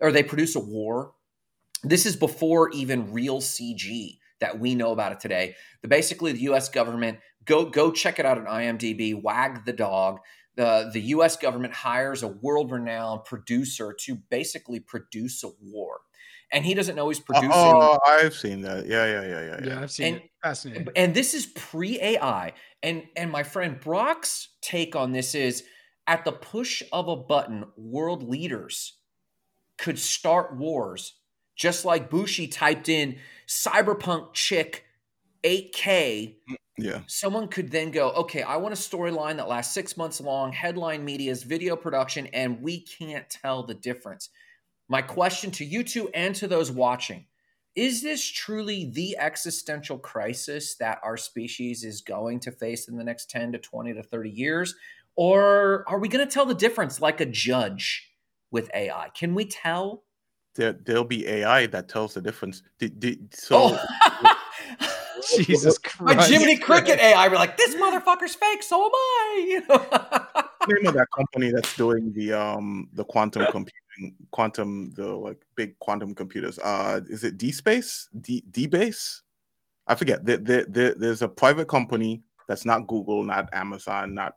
or 0.00 0.10
they 0.10 0.22
produce 0.22 0.56
a 0.56 0.60
war? 0.60 1.12
this 1.82 2.06
is 2.06 2.16
before 2.16 2.70
even 2.70 3.12
real 3.12 3.40
CG 3.40 4.18
that 4.40 4.58
we 4.58 4.74
know 4.74 4.92
about 4.92 5.12
it 5.12 5.20
today. 5.20 5.54
The 5.82 5.88
basically 5.88 6.32
the 6.32 6.40
U.S. 6.42 6.68
government 6.68 7.18
go 7.44 7.64
go 7.66 7.90
check 7.92 8.18
it 8.18 8.26
out 8.26 8.38
on 8.38 8.46
IMDb. 8.46 9.20
Wag 9.20 9.64
the 9.64 9.72
dog. 9.72 10.20
The 10.56 10.90
the 10.92 11.00
U.S. 11.14 11.36
government 11.36 11.74
hires 11.74 12.22
a 12.22 12.28
world 12.28 12.70
renowned 12.72 13.24
producer 13.24 13.94
to 14.00 14.16
basically 14.16 14.80
produce 14.80 15.42
a 15.44 15.48
war, 15.62 16.00
and 16.52 16.64
he 16.64 16.74
doesn't 16.74 16.96
know 16.96 17.08
he's 17.08 17.20
uh, 17.20 17.24
producing. 17.26 17.52
Oh, 17.54 17.98
I've 18.06 18.34
seen 18.34 18.62
that. 18.62 18.86
Yeah, 18.86 19.06
yeah, 19.06 19.22
yeah, 19.22 19.40
yeah. 19.60 19.66
Yeah, 19.74 19.80
I've 19.80 19.90
seen 19.90 20.06
And- 20.14 20.16
it. 20.16 20.30
Fascinating. 20.42 20.88
and 20.96 21.14
this 21.14 21.34
is 21.34 21.46
pre 21.46 22.00
AI. 22.00 22.52
And 22.82 23.04
and 23.16 23.30
my 23.30 23.42
friend 23.42 23.78
Brock's 23.78 24.48
take 24.62 24.96
on 24.96 25.12
this 25.12 25.34
is 25.34 25.64
at 26.06 26.24
the 26.24 26.32
push 26.32 26.82
of 26.92 27.08
a 27.08 27.16
button, 27.16 27.66
world 27.76 28.28
leaders 28.28 28.94
could 29.78 29.98
start 29.98 30.56
wars, 30.56 31.14
just 31.56 31.84
like 31.84 32.10
Bushi 32.10 32.48
typed 32.48 32.88
in 32.88 33.18
cyberpunk 33.46 34.32
chick 34.32 34.84
8K. 35.44 36.36
Yeah. 36.80 37.00
Someone 37.06 37.48
could 37.48 37.70
then 37.70 37.90
go, 37.90 38.10
okay, 38.10 38.42
I 38.42 38.56
want 38.56 38.74
a 38.74 38.76
storyline 38.76 39.36
that 39.36 39.48
lasts 39.48 39.74
six 39.74 39.96
months 39.96 40.20
long, 40.20 40.52
headline 40.52 41.04
media's 41.04 41.42
video 41.42 41.76
production, 41.76 42.26
and 42.28 42.60
we 42.62 42.80
can't 42.80 43.28
tell 43.28 43.62
the 43.62 43.74
difference. 43.74 44.30
My 44.88 45.02
question 45.02 45.50
to 45.52 45.64
you 45.64 45.84
two 45.84 46.08
and 46.14 46.34
to 46.36 46.48
those 46.48 46.70
watching 46.70 47.26
is 47.76 48.02
this 48.02 48.24
truly 48.24 48.90
the 48.92 49.16
existential 49.18 49.98
crisis 49.98 50.74
that 50.76 50.98
our 51.04 51.16
species 51.16 51.84
is 51.84 52.00
going 52.00 52.40
to 52.40 52.50
face 52.50 52.88
in 52.88 52.96
the 52.96 53.04
next 53.04 53.30
10 53.30 53.52
to 53.52 53.58
20 53.58 53.94
to 53.94 54.02
30 54.02 54.30
years? 54.30 54.74
Or 55.16 55.84
are 55.88 55.98
we 55.98 56.08
going 56.08 56.26
to 56.26 56.32
tell 56.32 56.46
the 56.46 56.54
difference 56.54 57.00
like 57.00 57.20
a 57.20 57.26
judge 57.26 58.10
with 58.50 58.70
AI? 58.74 59.10
Can 59.14 59.34
we 59.34 59.44
tell? 59.44 60.04
There, 60.56 60.72
there'll 60.72 61.04
be 61.04 61.26
AI 61.28 61.66
that 61.68 61.88
tells 61.88 62.14
the 62.14 62.20
difference. 62.20 62.62
Did, 62.78 62.98
did, 62.98 63.34
so 63.34 63.78
oh, 63.78 64.36
Jesus 65.44 65.78
my 66.00 66.14
Christ. 66.14 66.30
Jiminy 66.30 66.56
Cricket 66.56 66.98
AI, 67.00 67.28
we're 67.28 67.36
like, 67.36 67.56
this 67.56 67.74
motherfucker's 67.74 68.34
fake, 68.34 68.62
so 68.62 68.84
am 68.84 68.90
I. 68.94 69.46
You 69.50 69.60
know? 69.68 69.86
the 70.66 70.74
name 70.74 70.86
of 70.86 70.94
that 70.94 71.08
company 71.14 71.50
that's 71.50 71.74
doing 71.76 72.12
the 72.12 72.32
um 72.32 72.88
the 72.92 73.04
quantum 73.04 73.46
computing 73.50 74.14
quantum 74.30 74.92
the 74.94 75.06
like 75.06 75.40
big 75.56 75.78
quantum 75.78 76.14
computers 76.14 76.58
uh 76.58 77.00
is 77.08 77.24
it 77.24 77.38
d-space 77.38 78.08
d 78.20 78.44
d-base 78.50 79.22
i 79.86 79.94
forget 79.94 80.24
there, 80.24 80.36
there, 80.36 80.66
there, 80.68 80.94
there's 80.94 81.22
a 81.22 81.28
private 81.28 81.66
company 81.66 82.22
that's 82.46 82.66
not 82.66 82.86
google 82.86 83.22
not 83.24 83.48
amazon 83.52 84.14
not 84.14 84.34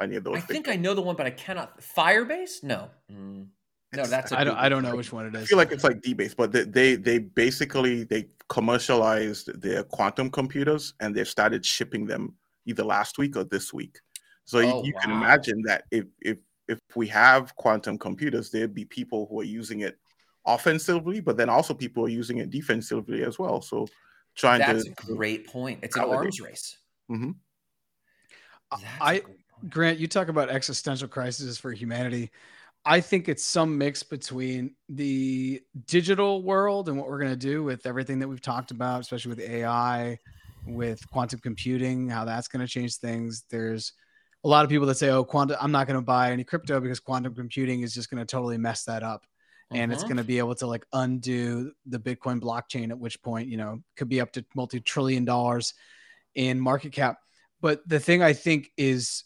any 0.00 0.16
of 0.16 0.24
those 0.24 0.36
I 0.36 0.40
big 0.40 0.48
think 0.48 0.68
I 0.68 0.76
know 0.76 0.94
the 0.94 1.02
one, 1.02 1.16
but 1.16 1.26
I 1.26 1.30
cannot. 1.30 1.80
Firebase? 1.80 2.62
No. 2.62 2.90
Mm. 3.10 3.48
No, 3.96 4.06
that's 4.06 4.32
a 4.32 4.38
I 4.38 4.44
don't. 4.44 4.56
I 4.56 4.68
don't 4.68 4.82
know 4.82 4.94
which 4.96 5.12
one 5.12 5.26
it 5.26 5.34
is. 5.34 5.42
I 5.42 5.46
feel 5.46 5.58
like 5.58 5.72
it's 5.72 5.84
like 5.84 6.00
D-base, 6.02 6.34
but 6.34 6.52
they, 6.52 6.64
they 6.64 6.96
they 6.96 7.18
basically 7.18 8.04
they 8.04 8.28
commercialized 8.48 9.60
their 9.60 9.82
quantum 9.82 10.30
computers 10.30 10.94
and 11.00 11.14
they've 11.14 11.28
started 11.28 11.64
shipping 11.64 12.06
them 12.06 12.34
either 12.66 12.84
last 12.84 13.18
week 13.18 13.36
or 13.36 13.44
this 13.44 13.72
week. 13.72 13.98
So 14.44 14.60
you- 14.60 14.72
Oh, 14.72 14.84
you, 14.84 14.92
can 15.00 15.10
wow. 15.10 15.16
imagine 15.18 15.62
that 15.66 15.84
if 15.90 16.04
if 16.20 16.38
if 16.68 16.78
we 16.94 17.06
have 17.08 17.54
quantum 17.56 17.96
computers, 17.98 18.50
there'd 18.50 18.74
be 18.74 18.84
people 18.84 19.26
who 19.30 19.40
are 19.40 19.44
using 19.44 19.80
it 19.80 19.98
offensively, 20.46 21.20
but 21.20 21.36
then 21.36 21.48
also 21.48 21.74
people 21.74 22.04
are 22.04 22.08
using 22.08 22.38
it 22.38 22.50
defensively 22.50 23.22
as 23.24 23.38
well. 23.38 23.60
So 23.62 23.86
trying 24.36 24.60
to. 24.60 24.72
That's 24.74 24.84
to 24.84 24.90
a 25.12 25.16
great 25.16 25.46
point. 25.46 25.80
It's 25.82 25.96
an 25.96 26.02
arms 26.04 26.40
race. 26.40 26.76
Mhm. 27.10 27.34
That's 28.70 28.82
a 28.82 29.02
I- 29.02 29.22
Grant, 29.70 29.98
you 29.98 30.06
talk 30.06 30.28
about 30.28 30.50
existential 30.50 31.08
crises 31.08 31.56
for 31.58 31.72
humanity. 31.72 32.30
I 32.86 33.00
think 33.00 33.28
it's 33.28 33.44
some 33.44 33.76
mix 33.76 34.04
between 34.04 34.76
the 34.88 35.60
digital 35.86 36.42
world 36.44 36.88
and 36.88 36.96
what 36.96 37.08
we're 37.08 37.18
going 37.18 37.32
to 37.32 37.36
do 37.36 37.64
with 37.64 37.84
everything 37.84 38.20
that 38.20 38.28
we've 38.28 38.40
talked 38.40 38.70
about, 38.70 39.00
especially 39.00 39.30
with 39.30 39.40
AI, 39.40 40.18
with 40.64 41.08
quantum 41.10 41.40
computing, 41.40 42.08
how 42.08 42.24
that's 42.24 42.48
going 42.48 42.64
to 42.64 42.70
change 42.72 42.96
things. 42.98 43.44
There's 43.50 43.92
a 44.44 44.48
lot 44.48 44.64
of 44.64 44.70
people 44.70 44.86
that 44.86 44.96
say, 44.98 45.10
"Oh, 45.10 45.24
quantum, 45.24 45.56
I'm 45.60 45.72
not 45.72 45.88
going 45.88 45.98
to 45.98 46.04
buy 46.04 46.30
any 46.30 46.44
crypto 46.44 46.80
because 46.80 47.00
quantum 47.00 47.34
computing 47.34 47.80
is 47.82 47.92
just 47.92 48.08
going 48.08 48.20
to 48.24 48.26
totally 48.26 48.58
mess 48.58 48.84
that 48.84 49.02
up." 49.02 49.26
and 49.74 49.92
it's 49.92 50.04
Mhm. 50.04 50.08
going 50.08 50.16
to 50.18 50.24
be 50.24 50.38
able 50.38 50.54
to 50.54 50.66
like 50.66 50.86
undo 50.92 51.72
the 51.86 51.98
bitcoin 51.98 52.40
blockchain 52.40 52.90
at 52.90 52.98
which 53.00 53.20
point 53.22 53.48
you 53.48 53.56
know 53.56 53.82
could 53.96 54.08
be 54.08 54.20
up 54.20 54.30
to 54.32 54.44
multi-trillion 54.54 55.24
dollars 55.24 55.74
in 56.36 56.60
market 56.60 56.92
cap 56.92 57.18
but 57.60 57.80
the 57.88 57.98
thing 57.98 58.22
i 58.22 58.32
think 58.32 58.70
is 58.76 59.24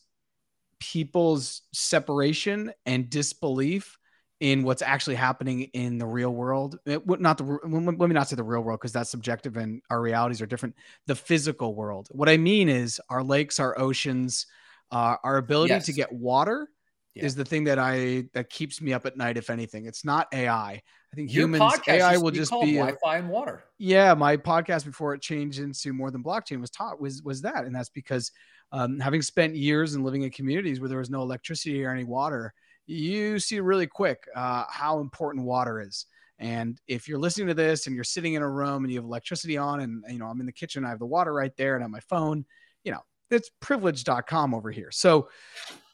people's 0.81 1.63
separation 1.73 2.73
and 2.87 3.09
disbelief 3.11 3.97
in 4.41 4.63
what's 4.63 4.81
actually 4.81 5.17
happening 5.17 5.65
in 5.75 5.99
the 5.99 6.07
real 6.07 6.31
world. 6.35 6.79
It, 6.87 7.07
not 7.21 7.37
the 7.39 7.45
let 7.45 8.09
me 8.09 8.15
not 8.15 8.29
say 8.29 8.37
the 8.37 8.43
real 8.43 8.63
world 8.63 8.81
because 8.81 8.93
that's 8.93 9.11
subjective 9.11 9.57
and 9.59 9.83
our 9.91 10.01
realities 10.01 10.41
are 10.41 10.47
different 10.47 10.75
the 11.07 11.15
physical 11.15 11.75
world 11.75 12.09
what 12.11 12.29
i 12.31 12.39
mean 12.39 12.69
is 12.71 12.99
our 13.11 13.23
lakes 13.23 13.61
our 13.61 13.79
oceans 13.79 14.47
uh, 14.91 15.17
our 15.23 15.37
ability 15.37 15.79
to 15.79 15.93
get 15.93 16.11
water 16.11 16.69
Yeah. 17.15 17.27
is 17.27 17.35
the 17.35 17.45
thing 17.45 17.65
that 17.65 17.79
I 17.79 18.25
that 18.35 18.49
keeps 18.51 18.81
me 18.81 18.93
up 18.93 19.05
at 19.05 19.17
night. 19.17 19.37
If 19.37 19.51
anything, 19.51 19.87
it's 19.87 20.05
not 20.05 20.27
AI. 20.33 20.73
I 20.73 20.83
think 21.15 21.33
Your 21.33 21.45
humans 21.47 21.75
AI 21.87 22.17
will 22.17 22.31
be 22.31 22.39
just 22.39 22.51
be 22.53 22.75
Wi-Fi 22.77 23.19
and 23.19 23.29
water. 23.29 23.65
yeah. 23.79 24.15
My 24.15 24.37
podcast 24.37 24.85
before 24.85 25.13
it 25.15 25.21
changed 25.21 25.59
into 25.59 25.93
more 25.93 26.11
than 26.11 26.23
blockchain 26.23 26.61
was 26.61 26.71
taught 26.71 27.01
was 27.01 27.23
was 27.23 27.43
that, 27.43 27.65
and 27.67 27.75
that's 27.75 27.89
because 27.91 28.31
um, 28.73 29.01
having 29.01 29.23
spent 29.23 29.57
years 29.57 29.95
and 29.95 30.05
living 30.05 30.23
in 30.23 30.31
communities 30.31 30.81
where 30.81 30.89
there 30.89 30.99
was 30.99 31.11
no 31.11 31.23
electricity 31.23 31.85
or 31.85 31.91
any 31.91 32.05
water, 32.05 32.53
you 32.87 33.39
see 33.39 33.61
really 33.61 33.87
quick 33.87 34.27
uh, 34.35 34.65
how 34.69 35.01
important 35.01 35.45
water 35.45 35.81
is. 35.81 36.07
And 36.39 36.81
if 36.89 37.07
you're 37.07 37.19
listening 37.19 37.49
to 37.49 37.55
this 37.55 37.87
and 37.87 37.95
you're 37.95 38.05
sitting 38.05 38.35
in 38.35 38.43
a 38.43 38.49
room 38.49 38.85
and 38.85 38.93
you 38.93 38.99
have 38.99 39.05
electricity 39.05 39.59
on, 39.59 39.81
and 39.81 40.05
you 40.09 40.19
know 40.19 40.27
I'm 40.27 40.41
in 40.41 40.47
the 40.47 40.53
kitchen, 40.53 40.85
I 40.85 40.89
have 40.89 40.99
the 40.99 41.07
water 41.07 41.33
right 41.33 41.55
there, 41.57 41.75
and 41.75 41.85
on 41.85 41.91
my 41.91 42.01
phone, 42.01 42.47
you 42.83 42.93
know 42.93 43.01
it's 43.31 43.51
privilege.com 43.61 44.55
over 44.55 44.71
here. 44.71 44.91
So 44.91 45.29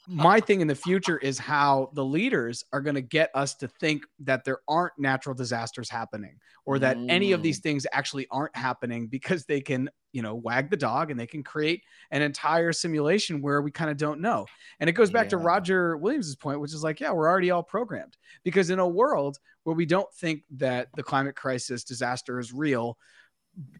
my 0.09 0.41
thing 0.41 0.61
in 0.61 0.69
the 0.69 0.75
future 0.75 1.19
is 1.19 1.39
how 1.39 1.91
the 1.95 2.05
leaders 2.05 2.65
are 2.73 2.81
going 2.81 2.95
to 2.95 3.03
get 3.03 3.31
us 3.35 3.55
to 3.57 3.69
think 3.69 4.05
that 4.21 4.45
there 4.45 4.59
aren't 4.69 4.93
natural 4.99 5.35
disasters 5.35 5.91
happening 5.91 6.39
or 6.65 6.79
that 6.79 6.97
any 7.09 7.33
of 7.33 7.43
these 7.43 7.61
mm. 7.61 7.65
things 7.65 7.87
actually 7.93 8.27
aren't 8.31 8.55
happening 8.57 9.07
because 9.07 9.45
they 9.45 9.61
can 9.61 9.91
you 10.13 10.23
know 10.23 10.35
wag 10.35 10.71
the 10.71 10.77
dog 10.77 11.11
and 11.11 11.19
they 11.19 11.27
can 11.27 11.43
create 11.43 11.83
an 12.11 12.23
entire 12.23 12.73
simulation 12.73 13.43
where 13.43 13.61
we 13.63 13.71
kind 13.71 13.91
of 13.91 13.97
don't 13.97 14.21
know. 14.21 14.47
And 14.81 14.89
it 14.89 14.95
goes 14.95 15.11
back 15.11 15.29
to 15.31 15.37
roger 15.37 15.97
williams's 15.97 16.37
point 16.37 16.61
which 16.61 16.73
is 16.73 16.83
like 16.83 17.01
yeah 17.01 17.13
we're 17.13 17.29
already 17.29 17.51
all 17.51 17.63
programmed. 17.63 18.17
Because 18.45 18.71
in 18.71 18.79
a 18.79 18.89
world 18.89 19.39
where 19.65 19.75
we 19.75 19.87
don't 19.87 20.13
think 20.15 20.43
that 20.57 20.89
the 20.95 21.03
climate 21.03 21.37
crisis 21.37 21.85
disaster 21.85 22.39
is 22.39 22.53
real 22.53 22.99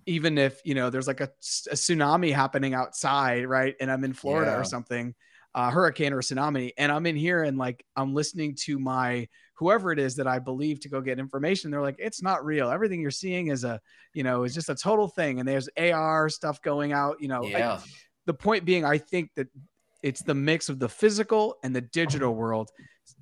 even 0.07 0.39
if 0.39 0.61
you 0.65 0.75
know 0.75 0.91
there's 0.91 1.07
like 1.07 1.21
a, 1.21 1.31
a 1.71 1.75
tsunami 1.75 2.33
happening 2.33 2.73
outside 2.73 3.47
right 3.47 3.75
and 3.79 3.91
i'm 3.91 4.05
in 4.05 4.15
florida 4.15 4.53
Yeah. 4.53 4.59
or 4.59 4.65
something 4.65 5.15
uh, 5.57 5.71
hurricane 5.71 6.13
or 6.13 6.21
tsunami 6.21 6.71
and 6.77 6.93
i'm 6.93 7.07
in 7.07 7.17
here 7.17 7.43
and 7.43 7.57
like 7.57 7.83
i'm 7.97 8.13
listening 8.15 8.55
to 8.55 8.79
my 8.79 9.27
whoever 9.55 9.91
it 9.91 9.99
is 9.99 10.15
that 10.15 10.27
i 10.27 10.39
believe 10.39 10.79
to 10.79 10.89
go 10.91 11.01
get 11.01 11.19
information 11.19 11.71
they're 11.71 11.81
like 11.81 11.97
it's 11.99 12.23
not 12.23 12.45
real 12.45 12.71
everything 12.71 13.01
you're 13.01 13.11
seeing 13.11 13.47
is 13.49 13.65
a 13.65 13.81
you 14.13 14.23
know 14.23 14.45
is 14.45 14.55
just 14.55 14.69
a 14.69 14.75
total 14.75 15.09
thing 15.09 15.41
and 15.41 15.49
there's 15.49 15.69
ar 15.79 16.29
stuff 16.29 16.61
going 16.61 16.93
out 16.93 17.17
you 17.21 17.29
know 17.29 17.43
I- 17.47 17.61
the 18.27 18.35
point 18.35 18.65
being 18.67 18.85
i 18.85 18.99
think 18.99 19.31
that 19.37 19.49
it's 20.03 20.23
the 20.23 20.35
mix 20.35 20.69
of 20.69 20.79
the 20.79 20.89
physical 20.91 21.57
and 21.65 21.75
the 21.75 21.81
digital 21.81 22.35
world 22.35 22.71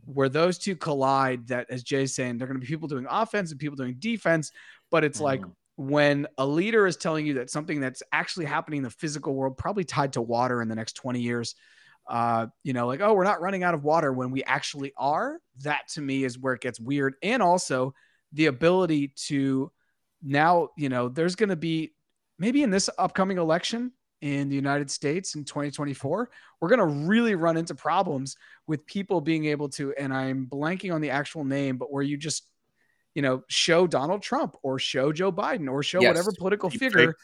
where 0.05 0.29
those 0.29 0.59
two 0.59 0.75
collide 0.75 1.47
that 1.49 1.71
as 1.71 1.85
jay's 1.85 2.17
saying 2.17 2.37
they're 2.39 2.49
going 2.49 2.59
to 2.61 2.67
be 2.67 2.71
people 2.71 2.89
doing 2.89 3.07
offense 3.09 3.53
and 3.53 3.61
people 3.61 3.77
doing 3.77 3.95
defense 4.01 4.51
but 4.91 5.05
it's 5.05 5.21
like 5.21 5.41
Mhm. 5.41 5.53
when 5.77 6.27
a 6.39 6.47
leader 6.47 6.87
is 6.87 6.97
telling 6.97 7.27
you 7.27 7.35
that 7.35 7.51
something 7.51 7.81
that's 7.81 8.03
actually 8.13 8.47
happening 8.47 8.79
in 8.79 8.85
the 8.85 8.91
physical 8.91 9.35
world 9.35 9.57
probably 9.57 9.85
tied 9.85 10.13
to 10.15 10.23
water 10.23 10.63
in 10.63 10.69
the 10.69 10.75
next 10.75 10.95
20 10.95 11.21
years 11.21 11.55
uh 12.09 12.47
you 12.63 12.73
know 12.73 12.87
like 12.87 13.01
oh 13.01 13.15
we're 13.15 13.25
not 13.25 13.41
running 13.41 13.63
out 13.63 13.75
of 13.75 13.83
water 13.83 14.13
when 14.13 14.31
we 14.31 14.43
actually 14.45 14.93
are 14.97 15.39
that 15.63 15.89
to 15.89 16.01
me 16.01 16.25
is 16.25 16.39
where 16.39 16.55
it 16.55 16.61
gets 16.61 16.79
weird 16.79 17.15
and 17.23 17.43
also 17.43 17.95
the 18.33 18.47
ability 18.47 19.13
to 19.17 19.71
now 20.23 20.69
you 20.77 20.89
know 20.89 21.09
there's 21.09 21.37
going 21.37 21.49
to 21.49 21.57
be 21.57 21.93
maybe 22.39 22.63
in 22.63 22.71
this 22.71 22.91
upcoming 22.99 23.39
election 23.39 23.93
in 24.21 24.49
the 24.49 24.55
United 24.55 24.91
States 24.91 25.35
in 25.35 25.45
2024 25.45 26.31
we're 26.61 26.69
going 26.69 26.79
to 26.79 27.07
really 27.07 27.35
run 27.35 27.57
into 27.57 27.75
problems 27.75 28.37
with 28.67 28.87
people 28.87 29.21
being 29.21 29.47
able 29.47 29.69
to 29.69 29.93
and 29.95 30.13
I'm 30.13 30.47
blanking 30.47 30.95
on 30.95 31.01
the 31.01 31.11
actual 31.11 31.45
name 31.45 31.77
but 31.79 31.93
where 31.93 32.03
you 32.03 32.17
just 32.17 32.49
you 33.15 33.23
know 33.23 33.43
show 33.49 33.87
Donald 33.87 34.23
Trump 34.23 34.57
or 34.63 34.79
show 34.79 35.13
Joe 35.13 35.33
Biden 35.33 35.71
or 35.71 35.83
show 35.83 36.01
Yes. 36.01 36.09
whatever 36.09 36.33
political 36.37 36.69
Deep 36.69 36.81
figure. 36.81 37.17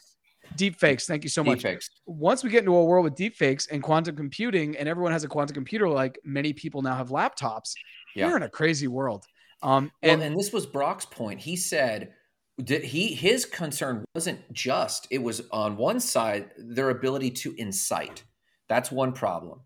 Deep 0.55 0.79
fakes 0.79 1.05
thank 1.07 1.23
you 1.23 1.29
so 1.29 1.43
much 1.43 1.59
Deepfakes. 1.63 1.89
once 2.05 2.43
we 2.43 2.49
get 2.49 2.59
into 2.59 2.75
a 2.75 2.85
world 2.85 3.03
with 3.03 3.15
deepfakes 3.15 3.67
and 3.71 3.81
quantum 3.81 4.15
computing 4.15 4.75
and 4.77 4.87
everyone 4.87 5.11
has 5.11 5.23
a 5.23 5.27
quantum 5.27 5.53
computer 5.53 5.87
like 5.89 6.19
many 6.23 6.53
people 6.53 6.81
now 6.81 6.95
have 6.95 7.09
laptops 7.09 7.73
Yeah. 8.15 8.27
we're 8.27 8.37
in 8.37 8.43
a 8.43 8.49
crazy 8.49 8.87
world 8.87 9.25
um 9.63 9.91
Well, 10.03 10.13
and 10.13 10.23
and, 10.23 10.39
this 10.39 10.51
was 10.51 10.65
Brock's 10.65 11.05
point. 11.05 11.39
He 11.39 11.55
said 11.55 12.13
that 12.57 12.83
he 12.83 13.13
his 13.13 13.45
concern 13.45 14.03
wasn't 14.15 14.51
just 14.51 15.07
it 15.11 15.21
was 15.21 15.41
on 15.51 15.77
one 15.77 15.99
side 15.99 16.49
their 16.57 16.89
ability 16.89 17.31
to 17.31 17.53
incite. 17.57 18.23
That's 18.67 18.91
one 18.91 19.13
problem. 19.13 19.61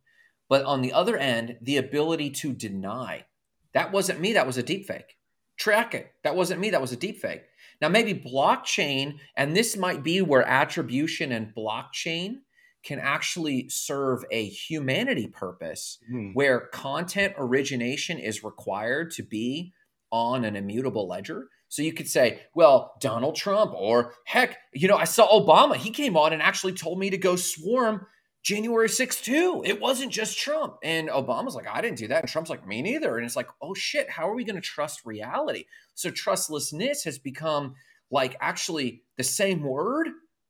But 0.50 0.66
on 0.66 0.82
the 0.82 0.94
other 0.94 1.18
end, 1.18 1.58
the 1.62 1.78
ability 1.78 2.30
to 2.42 2.54
deny. 2.54 3.26
That 3.74 3.92
wasn't 3.92 4.20
me, 4.20 4.34
that 4.34 4.46
was 4.48 4.58
a 4.58 4.64
deep 4.64 4.86
fake. 4.86 5.18
Track 5.58 5.96
it. 5.96 6.12
That 6.24 6.36
wasn't 6.36 6.60
me, 6.60 6.70
that 6.72 6.82
was 6.82 6.92
a 6.92 6.98
deep 6.98 7.20
fake. 7.22 7.44
Now, 7.82 7.90
maybe 7.90 8.14
blockchain, 8.14 9.20
and 9.36 9.56
this 9.56 9.76
might 9.78 10.04
be 10.04 10.22
where 10.22 10.44
attribution 10.48 11.32
and 11.32 11.54
blockchain 11.56 12.38
can 12.84 13.00
actually 13.00 13.68
serve 13.70 14.24
a 14.32 14.48
humanity 14.48 15.28
purpose 15.28 15.98
Hmm. 16.08 16.32
where 16.34 16.68
content 16.68 17.34
origination 17.38 18.20
is 18.20 18.44
required 18.44 19.12
to 19.12 19.24
be 19.24 19.74
on 20.12 20.46
an 20.46 20.56
immutable 20.56 21.08
ledger. 21.08 21.48
So 21.68 21.82
you 21.82 21.94
could 21.94 22.08
say, 22.08 22.42
well, 22.54 22.94
Donald 23.02 23.36
Trump, 23.36 23.74
or 23.76 24.14
heck, 24.26 24.58
you 24.72 24.88
know, 24.88 24.98
I 24.98 25.04
saw 25.06 25.28
Obama. 25.28 25.76
He 25.76 25.90
came 25.90 26.16
on 26.16 26.32
and 26.32 26.42
actually 26.42 26.74
told 26.74 27.00
me 27.00 27.10
to 27.10 27.18
go 27.18 27.36
swarm 27.36 28.06
January 28.46 28.88
6th 28.88 29.24
too. 29.24 29.64
It 29.66 29.82
wasn't 29.82 30.12
just 30.12 30.38
Trump. 30.38 30.78
And 30.84 31.10
Obama's 31.10 31.56
like, 31.56 31.68
I 31.68 31.82
didn't 31.82 31.98
do 31.98 32.08
that. 32.10 32.22
And 32.22 32.30
Trump's 32.30 32.52
like, 32.52 32.66
me 32.66 32.84
neither. 32.84 33.18
And 33.18 33.26
it's 33.26 33.36
like, 33.36 33.50
oh 33.60 33.74
shit, 33.74 34.08
how 34.08 34.30
are 34.30 34.36
we 34.36 34.44
going 34.44 34.56
to 34.56 34.62
trust 34.62 35.04
reality? 35.04 35.66
So 35.96 36.12
trustlessness 36.12 37.04
has 37.06 37.18
become 37.18 37.74
like 38.12 38.38
actually 38.40 39.02
the 39.18 39.24
same 39.24 39.64
word, 39.64 40.10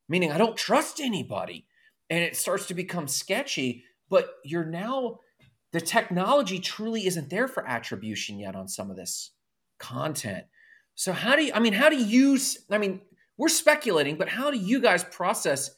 meaning 0.10 0.30
I 0.30 0.38
don't 0.38 0.58
trust 0.58 1.00
anybody. 1.00 1.68
And 2.10 2.22
it 2.22 2.36
starts 2.36 2.68
to 2.68 2.74
become 2.74 3.08
sketchy, 3.08 3.86
but 4.10 4.30
you're 4.44 4.66
now, 4.66 5.20
the 5.72 5.80
technology 5.80 6.60
truly 6.60 7.08
isn't 7.08 7.30
there 7.30 7.48
for 7.48 7.66
attribution 7.66 8.40
yet 8.40 8.58
on 8.58 8.68
some 8.68 8.92
of 8.92 8.98
this 8.98 9.32
content. 9.80 10.44
So 10.96 11.14
how 11.14 11.38
do 11.38 11.46
you, 11.46 11.54
I 11.54 11.60
mean, 11.60 11.74
how 11.74 11.88
do 11.88 11.96
you, 11.96 12.38
I 12.70 12.78
mean, 12.78 13.00
we're 13.38 13.48
speculating, 13.48 14.18
but 14.18 14.28
how 14.28 14.52
do 14.52 14.58
you 14.58 14.82
guys 14.82 15.06
process 15.06 15.72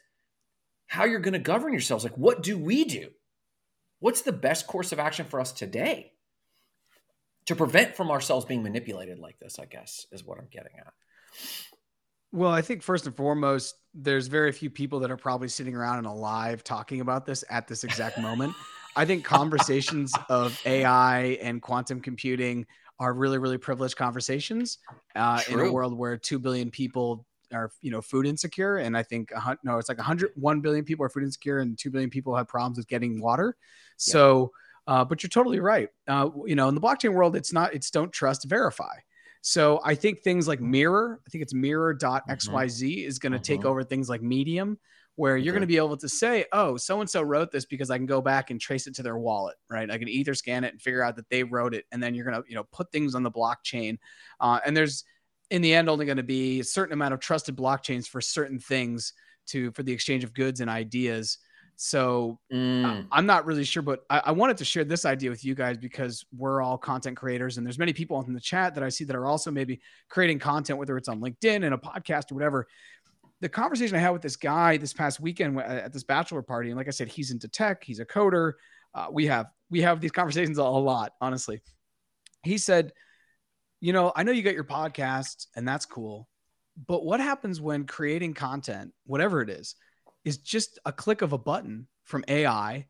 how 0.88 1.06
you're 1.06 1.20
going 1.20 1.34
to 1.34 1.40
govern 1.40 1.74
yourselves? 1.74 2.04
Like, 2.04 2.18
what 2.18 2.42
do 2.42 2.58
we 2.58 2.86
do? 2.86 3.10
What's 4.00 4.22
the 4.22 4.32
best 4.32 4.68
course 4.68 4.92
of 4.92 5.00
action 5.00 5.26
for 5.26 5.40
us 5.40 5.52
today 5.52 6.14
to 7.46 7.56
prevent 7.56 7.96
from 7.96 8.12
ourselves 8.12 8.46
being 8.46 8.64
manipulated 8.64 9.20
like 9.20 9.38
this? 9.40 9.60
I 9.60 9.66
guess 9.66 10.06
is 10.12 10.24
what 10.24 10.40
I'm 10.40 10.48
getting 10.52 10.78
at. 10.80 10.94
Well, 12.32 12.52
I 12.52 12.62
think 12.62 12.84
first 12.84 13.06
and 13.06 13.16
foremost, 13.16 13.76
there's 13.94 14.28
very 14.28 14.52
few 14.52 14.70
people 14.70 15.00
that 15.00 15.12
are 15.12 15.18
probably 15.18 15.48
sitting 15.48 15.76
around 15.76 16.00
and 16.00 16.08
alive 16.08 16.64
talking 16.64 17.02
about 17.02 17.26
this 17.26 17.44
at 17.50 17.68
this 17.68 17.84
exact 17.84 18.18
moment. 18.18 18.54
I 18.96 19.06
think 19.06 19.24
conversations 19.26 20.14
of 20.30 20.60
AI 20.66 21.38
and 21.42 21.62
quantum 21.62 22.02
computing 22.02 22.66
are 23.00 23.14
really, 23.14 23.38
really 23.38 23.58
privileged 23.58 23.96
conversations 23.96 24.80
uh, 25.16 25.42
in 25.50 25.60
a 25.60 25.72
world 25.72 25.96
where 25.98 26.18
two 26.18 26.40
billion 26.40 26.72
people 26.72 27.26
are, 27.54 27.72
you 27.82 27.92
know, 27.92 28.02
food 28.02 28.26
insecure, 28.26 28.78
and 28.78 28.98
I 28.98 29.04
think 29.04 29.32
no, 29.64 29.78
it's 29.78 29.90
like 29.90 29.98
101 29.98 30.62
billion 30.62 30.86
people 30.86 31.06
are 31.06 31.10
food 31.10 31.24
insecure, 31.24 31.60
and 31.60 31.78
two 31.78 31.90
billion 31.92 32.10
people 32.10 32.36
have 32.36 32.48
problems 32.48 32.78
with 32.78 32.88
getting 32.88 33.22
water. 33.22 33.56
So, 33.98 34.52
uh, 34.88 35.04
but 35.06 35.24
you're 35.24 35.30
totally 35.30 35.60
right. 35.60 35.90
Uh, 36.08 36.30
you 36.46 36.56
know, 36.56 36.68
in 36.70 36.76
the 36.76 36.82
blockchain 36.82 37.14
world, 37.14 37.36
it's 37.36 37.54
not. 37.54 37.74
It's 37.74 37.92
don't 37.92 38.12
trust, 38.12 38.46
verify. 38.46 38.96
So 39.42 39.80
I 39.84 39.96
think 39.96 40.20
things 40.22 40.48
like 40.48 40.60
Mirror, 40.62 41.22
I 41.26 41.30
think 41.30 41.42
it's 41.42 41.54
Mirror.xyz 41.54 43.06
is 43.06 43.20
going 43.20 43.32
to 43.32 43.40
take 43.40 43.62
Mhm. 43.62 43.70
over 43.70 43.84
things 43.84 44.10
like 44.10 44.22
Medium, 44.22 44.78
where 45.16 45.38
you're 45.38 45.52
Okay. 45.52 45.60
going 45.60 45.62
to 45.62 45.68
be 45.68 45.78
able 45.78 45.98
to 45.98 46.10
say, 46.10 46.46
oh, 46.52 46.76
so 46.78 47.00
and 47.02 47.10
so 47.10 47.22
wrote 47.22 47.52
this 47.52 47.66
because 47.66 47.90
I 47.90 47.98
can 47.98 48.06
go 48.06 48.22
back 48.22 48.50
and 48.52 48.60
trace 48.60 48.88
it 48.88 48.96
to 48.96 49.04
their 49.04 49.18
wallet, 49.18 49.56
right? 49.70 49.90
I 49.90 49.98
can 49.98 50.10
either 50.10 50.34
scan 50.34 50.64
it 50.64 50.74
and 50.74 50.82
figure 50.82 51.02
out 51.02 51.16
that 51.16 51.30
they 51.30 51.44
wrote 51.44 51.74
it, 51.74 51.86
and 51.92 52.02
then 52.04 52.14
you're 52.14 52.26
going 52.26 52.42
to, 52.42 52.50
you 52.50 52.56
know, 52.56 52.66
put 52.66 52.92
things 52.92 53.16
on 53.16 53.24
the 53.24 53.32
blockchain. 53.32 53.98
Uh, 54.40 54.60
and 54.66 54.76
there's, 54.76 55.06
in 55.50 55.62
the 55.62 55.74
end, 55.74 55.90
only 55.90 56.06
going 56.06 56.18
to 56.18 56.24
be 56.24 56.60
a 56.60 56.64
certain 56.64 56.94
amount 56.94 57.14
of 57.14 57.20
trusted 57.20 57.56
blockchains 57.56 58.08
for 58.08 58.22
certain 58.22 58.60
things 58.60 59.14
to 59.48 59.72
for 59.72 59.84
the 59.84 59.92
exchange 59.92 60.24
of 60.24 60.34
goods 60.34 60.60
and 60.60 60.70
ideas. 60.70 61.38
So 61.78 62.40
Mm, 62.52 63.08
I'm 63.12 63.26
not 63.26 63.46
really 63.46 63.64
sure, 63.64 63.84
but 63.84 64.00
I, 64.10 64.24
I 64.26 64.32
wanted 64.32 64.58
to 64.58 64.66
share 64.66 64.84
this 64.84 65.06
idea 65.06 65.30
with 65.30 65.46
you 65.46 65.54
guys 65.56 65.78
because 65.78 66.26
we're 66.36 66.62
all 66.62 66.78
content 66.78 67.16
creators, 67.18 67.58
and 67.58 67.66
there's 67.66 67.78
many 67.78 67.94
people 67.94 68.20
in 68.22 68.34
the 68.34 68.40
chat 68.40 68.74
that 68.76 68.84
I 68.84 68.90
see 68.90 69.04
that 69.04 69.16
are 69.16 69.28
also 69.28 69.52
maybe 69.52 69.80
creating 70.10 70.40
content, 70.40 70.80
whether 70.80 70.98
it's 70.98 71.08
on 71.08 71.22
LinkedIn 71.22 71.66
and 71.66 71.74
a 71.74 71.78
podcast 71.78 72.32
or 72.32 72.36
whatever. 72.36 72.68
The 73.42 73.50
conversation 73.50 73.96
I 73.96 74.00
had 74.00 74.10
with 74.10 74.24
this 74.24 74.36
guy 74.36 74.78
this 74.78 74.94
past 74.94 75.20
weekend 75.20 75.60
at 75.60 75.94
this 75.94 76.04
bachelor 76.04 76.42
party, 76.42 76.70
and 76.70 76.78
like 76.78 76.88
I 76.88 76.92
said, 76.92 77.08
he's 77.08 77.30
into 77.30 77.48
tech, 77.48 77.84
he's 77.84 78.00
a 78.00 78.06
coder. 78.06 78.54
Uh, 78.96 79.08
we 79.12 79.28
have 79.28 79.48
we 79.70 79.82
have 79.82 80.02
these 80.02 80.12
conversations 80.12 80.58
a 80.58 80.64
lot, 80.64 81.14
honestly. 81.22 81.62
He 82.44 82.58
said, 82.58 82.92
"You 83.80 83.94
know, 83.94 84.12
I 84.16 84.24
know 84.24 84.32
you 84.32 84.44
got 84.44 84.54
your 84.54 84.64
podcast, 84.64 85.48
and 85.56 85.68
that's 85.68 85.86
cool, 85.86 86.28
but 86.88 87.06
what 87.06 87.20
happens 87.20 87.60
when 87.62 87.86
creating 87.86 88.34
content, 88.34 88.94
whatever 89.06 89.42
it 89.42 89.50
is?" 89.50 89.76
is 90.26 90.38
just 90.40 90.78
a 90.86 90.92
click 90.92 91.22
of 91.22 91.32
a 91.32 91.38
button 91.38 91.88
from 92.04 92.26
AI. 92.28 92.86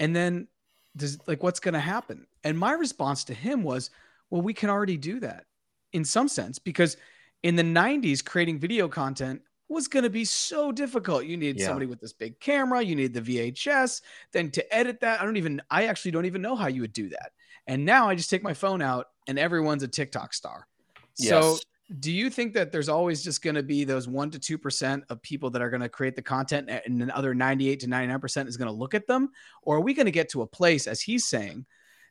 And 0.00 0.16
then 0.16 0.48
does 0.96 1.18
like 1.28 1.40
what's 1.40 1.60
going 1.60 1.74
to 1.74 1.80
happen? 1.80 2.26
And 2.42 2.58
my 2.58 2.72
response 2.72 3.22
to 3.24 3.34
him 3.34 3.62
was, 3.62 3.90
well, 4.28 4.42
we 4.42 4.54
can 4.54 4.70
already 4.70 4.96
do 4.96 5.20
that 5.20 5.44
in 5.92 6.04
some 6.04 6.26
sense 6.26 6.58
because 6.58 6.96
in 7.44 7.54
the 7.54 7.62
90s, 7.62 8.24
creating 8.24 8.58
video 8.58 8.88
content 8.88 9.42
was 9.68 9.86
going 9.86 10.02
to 10.02 10.10
be 10.10 10.24
so 10.24 10.72
difficult. 10.72 11.26
You 11.26 11.36
need 11.36 11.60
Yeah. 11.60 11.66
somebody 11.66 11.86
with 11.86 12.00
this 12.00 12.12
big 12.12 12.40
camera, 12.40 12.82
you 12.82 12.96
need 12.96 13.14
the 13.14 13.20
VHS, 13.20 14.02
then 14.32 14.50
to 14.50 14.74
edit 14.74 14.98
that, 15.00 15.20
I 15.20 15.24
don't 15.24 15.36
even, 15.36 15.62
I 15.70 15.86
actually 15.86 16.10
don't 16.10 16.26
even 16.26 16.42
know 16.42 16.56
how 16.56 16.66
you 16.66 16.80
would 16.80 16.92
do 16.92 17.08
that. 17.10 17.32
And 17.70 17.84
now 17.84 18.08
I 18.08 18.16
just 18.16 18.28
take 18.28 18.42
my 18.42 18.52
phone 18.52 18.82
out 18.82 19.06
and 19.28 19.38
everyone's 19.38 19.84
a 19.84 19.88
TikTok 19.88 20.34
star. 20.34 20.66
So 21.14 21.56
do 22.00 22.10
you 22.10 22.28
think 22.28 22.52
that 22.54 22.72
there's 22.72 22.88
always 22.88 23.22
just 23.22 23.42
going 23.42 23.54
to 23.54 23.62
be 23.62 23.84
those 23.84 24.08
1 24.08 24.32
to 24.32 24.58
2% 24.58 25.02
of 25.08 25.22
people 25.22 25.50
that 25.50 25.62
are 25.62 25.70
going 25.70 25.80
to 25.80 25.88
create 25.88 26.16
the 26.16 26.22
content 26.22 26.68
and 26.68 27.00
the 27.00 27.16
other 27.16 27.32
98 27.32 27.78
to 27.80 27.86
99% 27.86 28.48
is 28.48 28.56
going 28.56 28.66
to 28.66 28.74
look 28.74 28.94
at 28.94 29.06
them 29.06 29.30
or 29.62 29.76
are 29.76 29.80
we 29.80 29.94
going 29.94 30.06
to 30.06 30.12
get 30.12 30.28
to 30.30 30.42
a 30.42 30.46
place 30.46 30.88
as 30.88 31.00
he's 31.00 31.26
saying 31.26 31.64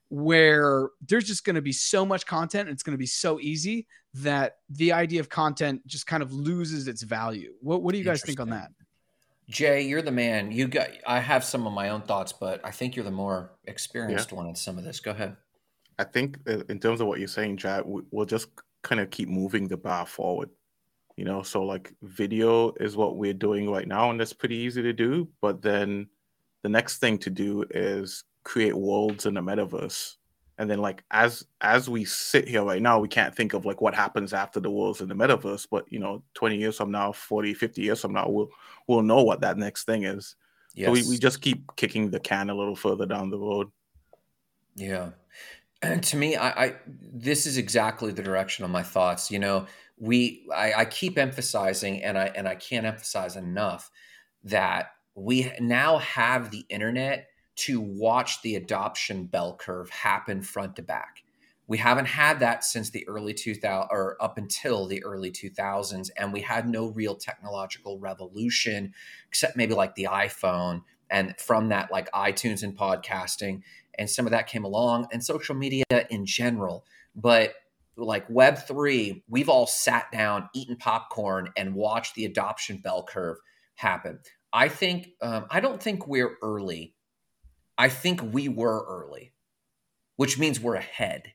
where 0.08 0.90
there's 1.06 1.26
just 1.26 1.44
going 1.44 1.56
to 1.56 1.62
be 1.62 1.72
so 1.72 2.06
much 2.06 2.26
content 2.26 2.68
and 2.68 2.76
it's 2.76 2.84
going 2.84 2.96
to 2.96 2.98
be 2.98 3.06
so 3.06 3.40
easy 3.40 3.86
that 4.14 4.58
the 4.70 4.94
idea 4.94 5.20
of 5.20 5.30
content 5.30 5.86
just 5.86 6.08
kind 6.08 6.24
of 6.24 6.34
loses 6.34 6.88
its 6.88 7.04
value 7.04 7.54
what, 7.62 7.82
what 7.82 7.92
do 7.92 7.98
you 7.98 8.04
guys 8.04 8.22
think 8.22 8.40
on 8.40 8.50
that 8.50 8.72
Jay, 9.50 9.82
you're 9.82 10.04
the 10.04 10.12
man. 10.12 10.52
You 10.52 10.68
got. 10.68 10.90
I 11.08 11.20
have 11.20 11.44
some 11.44 11.66
of 11.66 11.74
my 11.74 11.90
own 11.90 12.04
thoughts, 12.04 12.32
but 12.32 12.62
I 12.64 12.70
think 12.70 12.96
you're 12.96 13.04
the 13.04 13.10
more 13.10 13.50
experienced 13.66 14.32
one 14.32 14.46
in 14.46 14.54
some 14.54 14.78
of 14.78 14.84
this. 14.84 15.00
Go 15.00 15.10
ahead. 15.10 15.36
I 16.00 16.06
think 16.06 16.40
uh, 16.48 16.64
in 16.70 16.80
terms 16.80 17.02
of 17.02 17.08
what 17.08 17.20
you're 17.20 17.28
saying, 17.28 17.58
Jack, 17.58 17.86
we- 17.86 18.02
we'll 18.10 18.26
just 18.26 18.48
kind 18.82 19.02
of 19.02 19.12
keep 19.12 19.30
moving 19.30 19.68
the 19.68 19.78
bar 19.78 20.06
forward. 20.06 20.50
You 21.18 21.26
know, 21.26 21.44
so 21.44 21.64
like 21.64 21.94
video 22.02 22.72
is 22.80 22.96
what 22.96 23.18
we're 23.18 23.34
doing 23.34 23.70
right 23.70 23.88
now, 23.88 24.10
and 24.10 24.18
that's 24.20 24.32
pretty 24.32 24.56
easy 24.56 24.82
to 24.82 24.94
do. 24.94 25.28
But 25.42 25.62
then 25.62 26.08
the 26.64 26.70
next 26.70 27.00
thing 27.00 27.18
to 27.20 27.30
do 27.30 27.66
is 27.72 28.24
create 28.44 28.74
worlds 28.76 29.26
in 29.26 29.34
the 29.34 29.42
metaverse. 29.42 30.16
And 30.58 30.70
then 30.70 30.80
like 30.80 31.04
as 31.12 31.46
as 31.60 31.90
we 31.90 32.06
sit 32.06 32.48
here 32.48 32.64
right 32.64 32.82
now, 32.82 33.00
we 33.00 33.10
can't 33.10 33.36
think 33.36 33.54
of 33.54 33.66
like 33.66 33.82
what 33.82 33.94
happens 33.94 34.34
after 34.34 34.62
the 34.62 34.72
worlds 34.72 35.02
in 35.02 35.10
the 35.10 35.16
metaverse. 35.16 35.68
But 35.70 35.92
you 35.92 36.00
know, 36.00 36.24
20 36.36 36.56
years 36.58 36.78
from 36.78 36.92
now, 36.92 37.12
40, 37.12 37.54
50 37.54 37.82
years 37.82 38.02
from 38.02 38.14
now, 38.14 38.30
we'll 38.30 38.50
we'll 38.88 39.02
know 39.02 39.22
what 39.24 39.42
that 39.42 39.58
next 39.58 39.84
thing 39.84 40.04
is. 40.04 40.36
Yes. 40.74 40.88
So 40.88 40.92
we, 40.94 41.04
we 41.10 41.18
just 41.18 41.42
keep 41.42 41.76
kicking 41.76 42.10
the 42.10 42.20
can 42.20 42.50
a 42.50 42.56
little 42.56 42.76
further 42.76 43.06
down 43.06 43.30
the 43.30 43.38
road. 43.40 43.70
Yeah. 44.76 45.10
And 45.82 46.04
to 46.04 46.18
me, 46.18 46.36
I, 46.36 46.66
I 46.66 46.76
this 46.88 47.46
is 47.46 47.58
exactly 47.58 48.12
the 48.12 48.24
direction 48.24 48.66
of 48.66 48.72
my 48.72 48.84
thoughts. 48.84 49.32
You 49.32 49.40
know, 49.40 49.66
we 49.98 50.46
I, 50.54 50.74
I 50.74 50.86
keep 50.86 51.18
emphasizing 51.18 52.04
and 52.04 52.18
I 52.18 52.32
and 52.36 52.48
I 52.48 52.56
can't 52.56 52.86
emphasize 52.86 53.36
enough 53.36 53.92
that 54.44 54.92
we 55.16 55.52
now 55.60 55.98
have 55.98 56.52
the 56.52 56.66
internet 56.70 57.28
to 57.56 57.82
watch 57.82 58.42
the 58.42 58.56
adoption 58.56 59.26
bell 59.26 59.56
curve 59.60 59.90
happen 59.90 60.42
front 60.42 60.78
to 60.78 60.82
back. 60.82 61.24
We 61.68 61.78
haven't 61.78 62.06
had 62.06 62.40
that 62.40 62.64
since 62.64 62.90
the 62.90 63.08
early 63.08 63.34
2000 63.34 63.90
or 63.92 64.18
up 64.22 64.38
until 64.38 64.88
the 64.88 65.04
early 65.04 65.30
2000s 65.30 66.10
and 66.18 66.34
we 66.34 66.42
had 66.42 66.68
no 66.68 66.88
real 66.88 67.16
technological 67.16 68.00
revolution 68.00 68.94
except 69.28 69.58
maybe 69.58 69.76
like 69.76 69.94
the 69.96 70.08
iPhone 70.10 70.82
and 71.10 71.36
from 71.40 71.70
that 71.70 71.92
like 71.92 72.12
iTunes 72.12 72.64
and 72.64 72.78
podcasting 72.78 73.62
and 73.98 74.10
some 74.10 74.26
of 74.26 74.32
that 74.32 74.48
came 74.48 74.64
along 74.64 75.08
and 75.12 75.24
social 75.24 75.56
media 75.56 75.84
in 76.10 76.26
general 76.26 76.86
but 77.16 77.54
like 77.98 78.26
web 78.30 78.58
3 78.58 79.24
we've 79.28 79.50
all 79.50 79.68
sat 79.68 80.12
down 80.12 80.50
eaten 80.54 80.76
popcorn 80.76 81.50
and 81.58 81.76
watched 81.76 82.16
the 82.16 82.26
adoption 82.26 82.78
bell 82.78 83.04
curve 83.04 83.38
happen 83.76 84.20
i 84.54 84.68
think 84.70 85.10
um, 85.22 85.46
i 85.50 85.60
don't 85.60 85.82
think 85.82 86.08
we're 86.08 86.38
early 86.42 86.94
i 87.78 87.90
think 87.90 88.22
we 88.34 88.48
were 88.48 88.86
early 88.88 89.34
which 90.16 90.38
means 90.38 90.60
we're 90.60 90.76
ahead 90.76 91.34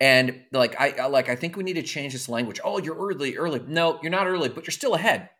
and 0.00 0.42
like 0.52 0.78
I 0.78 0.90
I- 0.90 1.06
like 1.06 1.28
I 1.28 1.36
think 1.36 1.56
we 1.56 1.62
need 1.62 1.74
to 1.74 1.82
change 1.82 2.12
this 2.12 2.28
language. 2.28 2.60
Oh, 2.64 2.78
you're 2.78 2.96
early, 2.96 3.36
early. 3.36 3.62
No, 3.66 4.00
you're 4.02 4.10
not 4.10 4.26
early, 4.26 4.48
but 4.48 4.66
you're 4.66 4.72
still 4.72 4.94
ahead. 4.94 5.30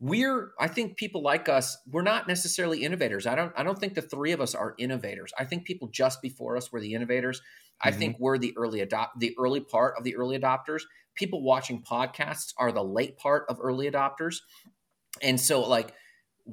We're 0.00 0.52
I 0.58 0.68
think 0.68 0.96
people 0.96 1.22
like 1.22 1.48
us, 1.48 1.76
we're 1.86 2.02
not 2.02 2.26
necessarily 2.26 2.82
innovators. 2.82 3.26
I 3.26 3.34
don't 3.34 3.52
I 3.56 3.62
don't 3.62 3.78
think 3.78 3.94
the 3.94 4.02
three 4.02 4.32
of 4.32 4.40
us 4.40 4.54
are 4.54 4.74
innovators. 4.78 5.32
I 5.38 5.44
think 5.44 5.64
people 5.64 5.88
just 5.88 6.20
before 6.20 6.56
us 6.56 6.72
were 6.72 6.80
the 6.80 6.94
innovators. 6.94 7.40
I 7.80 7.90
Mhm. 7.90 7.98
think 7.98 8.16
we're 8.18 8.38
the 8.38 8.54
early 8.56 8.80
adopt 8.80 9.20
the 9.20 9.34
early 9.38 9.60
part 9.60 9.94
of 9.96 10.04
the 10.04 10.16
early 10.16 10.38
adopters. 10.38 10.82
People 11.14 11.42
watching 11.42 11.82
podcasts 11.82 12.52
are 12.58 12.72
the 12.72 12.84
late 12.84 13.16
part 13.16 13.46
of 13.48 13.58
early 13.60 13.88
adopters. 13.90 14.38
And 15.22 15.40
so 15.40 15.60
like 15.62 15.94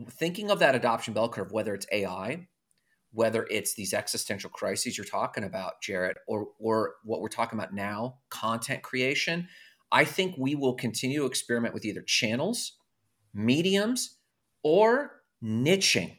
thinking 0.10 0.52
of 0.52 0.60
that 0.60 0.76
adoption 0.76 1.14
bell 1.14 1.30
curve 1.30 1.52
whether 1.52 1.74
it's 1.76 1.88
AI, 1.92 2.48
whether 3.12 3.48
it's 3.52 3.76
these 3.76 3.94
existential 3.94 4.50
crises 4.50 4.98
you're 4.98 5.06
talking 5.06 5.44
about, 5.44 5.82
Jarrett, 5.82 6.18
or 6.28 6.50
or 6.60 6.96
what 7.04 7.22
we're 7.22 7.30
talking 7.30 7.60
about 7.60 7.74
now, 7.74 8.20
content 8.30 8.84
creation. 8.84 9.50
I 9.92 10.06
think 10.06 10.36
we 10.38 10.56
will 10.56 10.76
continue 10.76 11.20
to 11.22 11.26
experiment 11.26 11.74
with 11.74 11.86
either 11.86 12.02
channels, 12.04 12.78
mediums, 13.34 14.18
or 14.64 15.22
niching. 15.44 16.18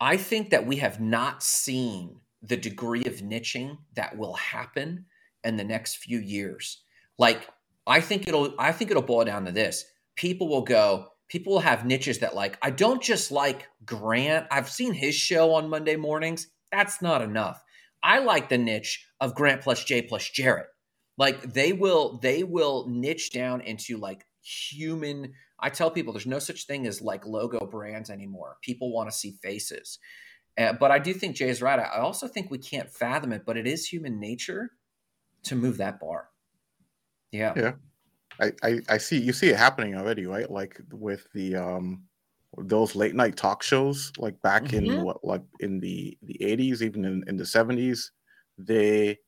I 0.00 0.16
think 0.16 0.50
that 0.50 0.66
we 0.66 0.76
have 0.76 1.00
not 1.00 1.42
seen 1.42 2.20
the 2.42 2.56
degree 2.56 3.04
of 3.04 3.20
niching 3.20 3.78
that 3.94 4.18
will 4.18 4.34
happen 4.34 5.06
in 5.44 5.56
the 5.56 5.64
next 5.64 5.96
few 5.96 6.18
years. 6.18 6.82
Like 7.18 7.48
I 7.86 8.00
think 8.00 8.26
it'll 8.26 8.54
I 8.58 8.72
think 8.72 8.90
it'll 8.90 9.02
boil 9.02 9.24
down 9.24 9.44
to 9.44 9.52
this. 9.52 9.84
People 10.16 10.48
will 10.48 10.62
go, 10.62 11.08
people 11.28 11.54
will 11.54 11.60
have 11.60 11.86
niches 11.86 12.18
that 12.18 12.34
like, 12.34 12.58
I 12.62 12.70
don't 12.70 13.02
just 13.02 13.30
like 13.30 13.68
Grant. 13.84 14.46
I've 14.50 14.68
seen 14.68 14.92
his 14.92 15.14
show 15.14 15.54
on 15.54 15.70
Monday 15.70 15.96
mornings. 15.96 16.48
That's 16.70 17.00
not 17.00 17.22
enough. 17.22 17.62
I 18.02 18.18
like 18.18 18.48
the 18.48 18.58
niche 18.58 19.06
of 19.20 19.34
Grant 19.34 19.62
plus 19.62 19.84
Jay 19.84 20.02
plus 20.02 20.28
Jarrett. 20.28 20.66
Like 21.18 21.52
they 21.52 21.72
will 21.72 22.18
they 22.18 22.42
will 22.42 22.88
niche 22.88 23.32
down 23.32 23.60
into 23.60 23.98
like 23.98 24.26
human 24.42 25.32
I 25.62 25.70
tell 25.70 25.90
people 25.90 26.12
there's 26.12 26.26
no 26.26 26.40
such 26.40 26.66
thing 26.66 26.86
as 26.86 27.00
like 27.00 27.24
logo 27.24 27.64
brands 27.64 28.10
anymore. 28.10 28.56
People 28.62 28.92
want 28.92 29.08
to 29.10 29.16
see 29.16 29.36
faces. 29.42 29.98
Uh, 30.58 30.72
but 30.74 30.90
I 30.90 30.98
do 30.98 31.14
think 31.14 31.36
Jay 31.36 31.48
is 31.48 31.62
right. 31.62 31.78
I 31.78 32.00
also 32.00 32.28
think 32.28 32.50
we 32.50 32.58
can't 32.58 32.90
fathom 32.90 33.32
it, 33.32 33.44
but 33.46 33.56
it 33.56 33.66
is 33.66 33.86
human 33.86 34.20
nature 34.20 34.72
to 35.44 35.54
move 35.56 35.78
that 35.78 35.98
bar. 35.98 36.28
Yeah. 37.30 37.54
Yeah. 37.56 37.72
I, 38.40 38.52
I, 38.62 38.80
I 38.88 38.98
see 38.98 39.18
you 39.18 39.32
see 39.32 39.50
it 39.50 39.56
happening 39.56 39.94
already, 39.94 40.26
right? 40.26 40.50
Like 40.50 40.80
with 40.90 41.26
the 41.34 41.56
um 41.56 42.04
those 42.58 42.94
late 42.94 43.14
night 43.14 43.36
talk 43.36 43.62
shows, 43.62 44.12
like 44.18 44.40
back 44.42 44.64
mm-hmm. 44.64 44.90
in 44.92 45.04
what 45.04 45.24
like 45.24 45.42
in 45.60 45.80
the 45.80 46.18
the 46.22 46.38
80s, 46.42 46.82
even 46.82 47.04
in, 47.04 47.24
in 47.26 47.36
the 47.36 47.44
70s, 47.44 48.10
they 48.58 49.18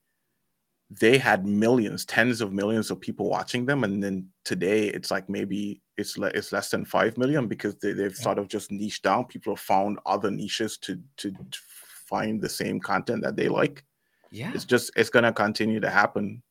they 1.00 1.18
had 1.18 1.46
millions, 1.46 2.04
tens 2.04 2.40
of 2.40 2.52
millions 2.52 2.90
of 2.90 3.00
people 3.00 3.28
watching 3.28 3.66
them, 3.66 3.84
and 3.84 4.02
then 4.02 4.28
today 4.44 4.88
it's 4.88 5.10
like 5.10 5.28
maybe 5.28 5.80
it's 5.96 6.18
le- 6.18 6.28
it's 6.28 6.52
less 6.52 6.70
than 6.70 6.84
five 6.84 7.16
million 7.16 7.46
because 7.48 7.74
they, 7.76 7.92
they've 7.92 8.16
yeah. 8.16 8.22
sort 8.22 8.38
of 8.38 8.48
just 8.48 8.70
niched 8.70 9.02
down. 9.02 9.24
People 9.24 9.54
have 9.54 9.60
found 9.60 9.98
other 10.06 10.30
niches 10.30 10.76
to, 10.78 11.00
to 11.18 11.30
to 11.30 11.58
find 12.06 12.40
the 12.40 12.48
same 12.48 12.80
content 12.80 13.22
that 13.22 13.36
they 13.36 13.48
like. 13.48 13.84
Yeah, 14.30 14.52
it's 14.54 14.64
just 14.64 14.90
it's 14.96 15.10
gonna 15.10 15.32
continue 15.32 15.80
to 15.80 15.90
happen. 15.90 16.42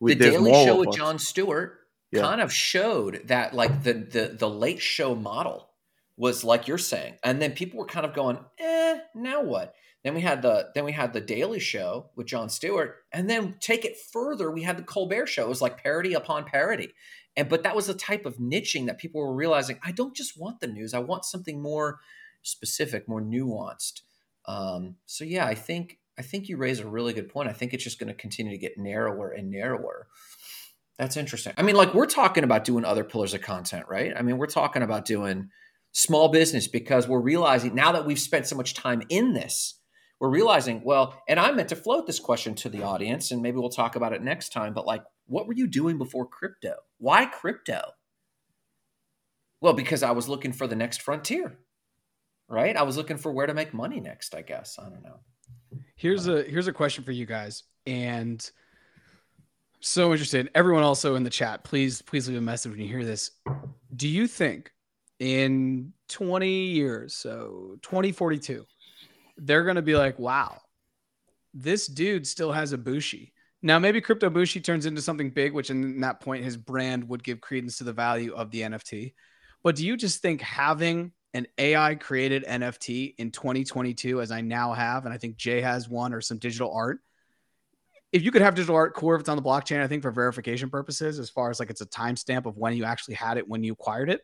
We, 0.00 0.14
the 0.14 0.30
Daily 0.30 0.52
Show 0.52 0.78
with 0.78 0.96
Jon 0.96 1.18
Stewart 1.18 1.78
yeah. 2.10 2.22
kind 2.22 2.40
of 2.40 2.52
showed 2.52 3.22
that 3.26 3.54
like 3.54 3.82
the 3.82 3.94
the 3.94 4.36
the 4.38 4.50
late 4.50 4.80
show 4.80 5.14
model 5.14 5.68
was 6.16 6.42
like 6.44 6.66
you're 6.66 6.78
saying, 6.78 7.14
and 7.22 7.40
then 7.40 7.52
people 7.52 7.78
were 7.78 7.86
kind 7.86 8.04
of 8.04 8.12
going, 8.12 8.38
eh, 8.58 8.98
now 9.14 9.42
what? 9.42 9.74
Then 10.04 10.14
we 10.14 10.20
had 10.20 10.42
the 10.42 10.70
then 10.74 10.84
we 10.84 10.92
had 10.92 11.12
the 11.12 11.20
Daily 11.20 11.58
Show 11.58 12.10
with 12.14 12.28
Jon 12.28 12.48
Stewart, 12.48 12.96
and 13.12 13.28
then 13.28 13.56
take 13.60 13.84
it 13.84 13.96
further, 14.12 14.50
we 14.50 14.62
had 14.62 14.76
the 14.76 14.84
Colbert 14.84 15.26
Show. 15.26 15.44
It 15.44 15.48
was 15.48 15.62
like 15.62 15.82
parody 15.82 16.14
upon 16.14 16.44
parody, 16.44 16.94
and 17.36 17.48
but 17.48 17.64
that 17.64 17.74
was 17.76 17.86
the 17.86 17.94
type 17.94 18.24
of 18.24 18.38
niching 18.38 18.86
that 18.86 18.98
people 18.98 19.20
were 19.20 19.34
realizing. 19.34 19.78
I 19.82 19.92
don't 19.92 20.14
just 20.14 20.38
want 20.38 20.60
the 20.60 20.68
news; 20.68 20.94
I 20.94 21.00
want 21.00 21.24
something 21.24 21.60
more 21.60 21.98
specific, 22.42 23.08
more 23.08 23.20
nuanced. 23.20 24.02
Um, 24.46 24.96
so 25.06 25.24
yeah, 25.24 25.46
I 25.46 25.54
think 25.54 25.98
I 26.18 26.22
think 26.22 26.48
you 26.48 26.56
raise 26.56 26.80
a 26.80 26.88
really 26.88 27.12
good 27.12 27.28
point. 27.28 27.48
I 27.48 27.52
think 27.52 27.74
it's 27.74 27.84
just 27.84 27.98
going 27.98 28.08
to 28.08 28.14
continue 28.14 28.52
to 28.52 28.58
get 28.58 28.78
narrower 28.78 29.30
and 29.30 29.50
narrower. 29.50 30.08
That's 30.98 31.16
interesting. 31.16 31.52
I 31.56 31.62
mean, 31.62 31.76
like 31.76 31.94
we're 31.94 32.06
talking 32.06 32.44
about 32.44 32.64
doing 32.64 32.84
other 32.84 33.04
pillars 33.04 33.34
of 33.34 33.40
content, 33.40 33.86
right? 33.88 34.12
I 34.16 34.22
mean, 34.22 34.36
we're 34.36 34.46
talking 34.46 34.82
about 34.82 35.04
doing 35.04 35.50
small 35.92 36.28
business 36.28 36.66
because 36.66 37.06
we're 37.06 37.20
realizing 37.20 37.74
now 37.74 37.92
that 37.92 38.04
we've 38.04 38.18
spent 38.18 38.46
so 38.46 38.56
much 38.56 38.74
time 38.74 39.02
in 39.08 39.32
this 39.32 39.77
we're 40.20 40.30
realizing, 40.30 40.82
well, 40.84 41.14
and 41.28 41.38
I 41.38 41.50
meant 41.52 41.68
to 41.68 41.76
float 41.76 42.06
this 42.06 42.18
question 42.18 42.54
to 42.56 42.68
the 42.68 42.82
audience, 42.82 43.30
and 43.30 43.42
maybe 43.42 43.58
we'll 43.58 43.70
talk 43.70 43.96
about 43.96 44.12
it 44.12 44.22
next 44.22 44.52
time, 44.52 44.74
but 44.74 44.86
like, 44.86 45.04
what 45.26 45.46
were 45.46 45.52
you 45.52 45.66
doing 45.66 45.98
before 45.98 46.26
crypto? 46.26 46.74
Why 46.98 47.26
crypto? 47.26 47.80
Well, 49.60 49.74
because 49.74 50.02
I 50.02 50.12
was 50.12 50.28
looking 50.28 50.52
for 50.52 50.66
the 50.66 50.76
next 50.76 51.02
frontier, 51.02 51.58
right? 52.48 52.76
I 52.76 52.82
was 52.82 52.96
looking 52.96 53.18
for 53.18 53.32
where 53.32 53.46
to 53.46 53.54
make 53.54 53.74
money 53.74 54.00
next, 54.00 54.34
I 54.34 54.42
guess. 54.42 54.78
I 54.78 54.88
don't 54.88 55.02
know. 55.02 55.20
Here's 55.96 56.28
a 56.28 56.42
here's 56.42 56.68
a 56.68 56.72
question 56.72 57.04
for 57.04 57.12
you 57.12 57.26
guys. 57.26 57.64
And 57.86 58.48
so 59.80 60.12
interested. 60.12 60.50
Everyone 60.54 60.82
also 60.82 61.14
in 61.14 61.24
the 61.24 61.30
chat, 61.30 61.64
please, 61.64 62.02
please 62.02 62.28
leave 62.28 62.38
a 62.38 62.42
message 62.42 62.72
when 62.72 62.80
you 62.80 62.88
hear 62.88 63.04
this. 63.04 63.30
Do 63.94 64.08
you 64.08 64.26
think 64.26 64.72
in 65.18 65.92
20 66.08 66.48
years, 66.48 67.14
so 67.14 67.76
2042, 67.82 68.64
they're 69.38 69.64
going 69.64 69.76
to 69.76 69.82
be 69.82 69.96
like, 69.96 70.18
wow, 70.18 70.60
this 71.54 71.86
dude 71.86 72.26
still 72.26 72.52
has 72.52 72.72
a 72.72 72.78
Bushi. 72.78 73.32
Now, 73.62 73.78
maybe 73.78 74.00
Crypto 74.00 74.30
Bushi 74.30 74.60
turns 74.60 74.86
into 74.86 75.02
something 75.02 75.30
big, 75.30 75.52
which 75.52 75.70
in 75.70 76.00
that 76.00 76.20
point, 76.20 76.44
his 76.44 76.56
brand 76.56 77.08
would 77.08 77.24
give 77.24 77.40
credence 77.40 77.78
to 77.78 77.84
the 77.84 77.92
value 77.92 78.34
of 78.34 78.50
the 78.50 78.62
NFT. 78.62 79.14
But 79.64 79.76
do 79.76 79.84
you 79.84 79.96
just 79.96 80.22
think 80.22 80.40
having 80.40 81.12
an 81.34 81.46
AI 81.58 81.96
created 81.96 82.44
NFT 82.44 83.14
in 83.18 83.32
2022, 83.32 84.20
as 84.20 84.30
I 84.30 84.40
now 84.40 84.72
have, 84.72 85.04
and 85.04 85.12
I 85.14 85.18
think 85.18 85.36
Jay 85.36 85.60
has 85.60 85.88
one 85.88 86.14
or 86.14 86.20
some 86.20 86.38
digital 86.38 86.72
art, 86.72 87.00
if 88.12 88.22
you 88.22 88.30
could 88.30 88.42
have 88.42 88.54
digital 88.54 88.76
art 88.76 88.94
core 88.94 89.16
if 89.16 89.20
it's 89.20 89.28
on 89.28 89.36
the 89.36 89.42
blockchain, 89.42 89.82
I 89.82 89.86
think 89.86 90.02
for 90.02 90.10
verification 90.10 90.70
purposes, 90.70 91.18
as 91.18 91.28
far 91.28 91.50
as 91.50 91.60
like 91.60 91.70
it's 91.70 91.80
a 91.80 91.86
timestamp 91.86 92.46
of 92.46 92.56
when 92.56 92.74
you 92.76 92.84
actually 92.84 93.14
had 93.14 93.36
it 93.36 93.48
when 93.48 93.62
you 93.62 93.72
acquired 93.72 94.08
it, 94.08 94.22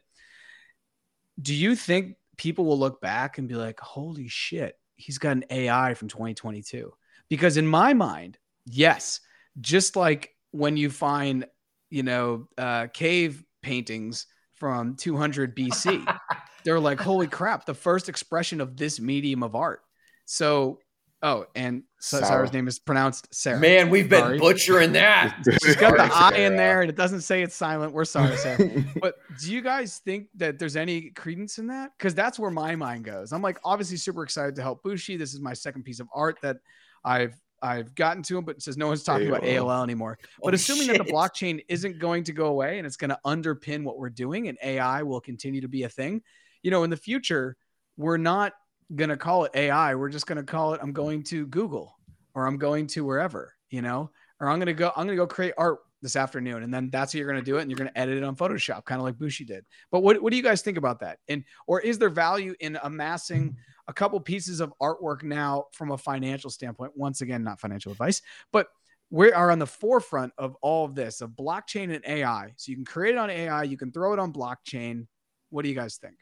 do 1.41 1.55
you 1.55 1.75
think 1.75 2.17
people 2.37 2.65
will 2.65 2.79
look 2.79 3.01
back 3.01 3.39
and 3.39 3.49
be 3.49 3.55
like, 3.55 3.81
holy 3.81 4.29
shit, 4.29 4.79
he's 4.97 5.19
got 5.19 5.37
an 5.37 5.45
AI 5.51 5.95
from 5.95 6.09
2022. 6.09 6.93
Because 7.29 7.57
in 7.57 7.67
my 7.67 7.95
mind, 7.95 8.39
yes, 8.67 9.21
just 9.61 9.97
like 9.97 10.31
when 10.51 10.77
you 10.77 10.91
find, 10.91 11.47
you 11.91 12.03
know, 12.03 12.47
uh, 12.59 12.89
cave 12.93 13.45
paintings 13.63 14.27
from 14.55 14.97
200 14.97 15.57
BC, 15.57 16.05
they're 16.65 16.81
like, 16.81 17.01
holy 17.01 17.27
crap, 17.27 17.67
the 17.67 17.75
first 17.75 18.09
expression 18.09 18.61
of 18.61 18.77
this 18.77 19.01
medium 19.01 19.43
of 19.43 19.55
art. 19.55 19.81
So 20.27 20.79
Oh, 21.25 21.47
and 21.55 21.85
so 22.01 22.21
Sarah's 22.21 22.53
name 22.53 22.69
is 22.69 22.79
pronounced 22.79 23.35
Sarah. 23.35 23.59
Man, 23.59 23.89
we've 23.89 24.11
been 24.11 24.21
sorry. 24.21 24.39
butchering 24.39 24.93
that. 24.93 25.35
She's 25.65 25.75
got 25.75 25.97
the 25.97 26.03
I 26.15 26.37
in 26.37 26.55
there, 26.55 26.83
and 26.83 26.91
it 26.91 26.97
doesn't 26.97 27.23
say 27.23 27.43
it's 27.43 27.57
silent. 27.57 27.95
We're 27.95 28.05
sorry, 28.05 28.37
Sarah. 28.37 28.85
but 29.01 29.15
do 29.41 29.51
you 29.51 29.63
guys 29.63 30.03
think 30.05 30.29
that 30.35 30.59
there's 30.59 30.77
any 30.77 31.09
credence 31.13 31.57
in 31.57 31.69
that? 31.69 31.93
Because 31.97 32.15
that's 32.15 32.39
where 32.39 32.51
my 32.51 32.77
mind 32.77 33.07
goes. 33.07 33.33
I'm 33.33 33.41
like, 33.41 33.59
obviously, 33.65 33.97
super 33.97 34.23
excited 34.23 34.55
to 34.57 34.63
help 34.63 34.83
Bushi. 34.83 35.17
This 35.17 35.33
is 35.33 35.41
my 35.41 35.55
second 35.55 35.85
piece 35.85 35.99
of 35.99 36.09
art 36.15 36.37
that 36.43 36.59
I've 37.07 37.41
I've 37.63 37.95
gotten 37.95 38.23
to 38.25 38.37
him, 38.37 38.45
but 38.45 38.57
it 38.57 38.63
says 38.63 38.77
no 38.77 38.89
one's 38.89 39.03
talking 39.03 39.27
about 39.27 39.45
AOL 39.45 39.83
anymore. 39.83 40.19
But 40.43 40.53
oh, 40.53 40.57
assuming 40.57 40.89
shit. 40.89 40.99
that 40.99 41.07
the 41.07 41.11
blockchain 41.11 41.65
isn't 41.69 41.99
going 41.99 42.25
to 42.25 42.35
go 42.35 42.49
away 42.49 42.77
and 42.77 42.87
it's 42.87 42.99
going 42.99 43.09
to 43.09 43.19
underpin 43.25 43.83
what 43.83 43.97
we're 43.97 44.11
doing, 44.11 44.49
and 44.49 44.59
AI 44.63 45.03
will 45.03 45.23
continue 45.23 45.63
to 45.63 45.69
be 45.69 45.85
a 45.85 45.89
thing, 45.89 46.21
you 46.63 46.71
know, 46.71 46.85
in 46.85 46.91
the 46.91 46.99
future, 46.99 47.57
we're 47.97 48.19
not 48.19 48.53
going 48.95 49.11
to 49.11 49.17
call 49.17 49.45
it 49.45 49.53
AI. 49.55 49.95
We're 49.95 50.09
just 50.09 50.27
going 50.27 50.37
to 50.37 50.45
call 50.45 50.75
it, 50.75 50.81
I'm 50.83 50.93
going 50.93 51.23
to 51.25 51.47
Google 51.47 51.99
or 52.35 52.47
I'm 52.47 52.59
going 52.59 52.87
to 52.89 53.05
wherever, 53.05 53.55
you 53.71 53.83
know, 53.83 54.11
or 54.41 54.49
I'm 54.49 54.59
going 54.59 54.67
to 54.67 54.73
go, 54.73 54.89
I'm 54.97 55.07
going 55.07 55.17
to 55.17 55.23
go 55.23 55.27
create 55.27 55.55
art 55.57 55.79
this 56.03 56.17
afternoon. 56.17 56.63
And 56.63 56.73
then 56.73 56.91
that's 56.91 57.13
how 57.13 57.19
you're 57.19 57.29
going 57.29 57.43
to 57.43 57.45
do 57.45 57.57
it. 57.57 57.63
And 57.63 57.71
you're 57.71 57.79
going 57.79 57.91
to 57.91 57.99
edit 57.99 58.19
it 58.19 58.25
on 58.25 58.37
Photoshop, 58.37 58.85
kind 58.85 59.01
of 59.01 59.05
like 59.05 59.19
Bushi 59.19 59.45
did. 59.45 59.65
But 59.91 60.01
what, 60.01 60.21
what 60.23 60.31
do 60.31 60.37
you 60.37 60.43
guys 60.43 60.61
think 60.61 60.77
about 60.77 61.01
that? 61.01 61.19
And, 61.29 61.45
or 61.67 61.81
is 61.81 61.99
there 61.99 62.11
value 62.11 62.55
in 62.61 62.79
amassing 62.83 63.57
a 63.89 63.93
couple 63.93 64.21
pieces 64.21 64.61
of 64.61 64.73
artwork 64.83 65.23
now 65.23 65.65
from 65.73 65.93
a 65.93 65.99
financial 65.99 66.51
standpoint? 66.51 66.93
Once 66.95 67.23
again, 67.23 67.43
not 67.43 67.61
financial 67.61 67.91
advice, 67.91 68.21
but 68.53 68.69
we 69.11 69.33
are 69.33 69.51
on 69.51 69.59
the 69.59 69.67
forefront 69.67 70.33
of 70.37 70.57
all 70.61 70.85
of 70.85 70.95
this 70.95 71.21
of 71.21 71.31
blockchain 71.31 71.95
and 71.95 72.05
AI. 72.07 72.53
So 72.57 72.71
you 72.71 72.77
can 72.77 72.85
create 72.85 73.15
it 73.15 73.19
on 73.19 73.31
AI, 73.31 73.63
you 73.63 73.77
can 73.77 73.93
throw 73.93 74.13
it 74.13 74.19
on 74.19 74.33
blockchain. 74.33 75.07
What 75.51 75.63
do 75.63 75.69
you 75.69 75.75
guys 75.75 75.97
think? 75.97 76.17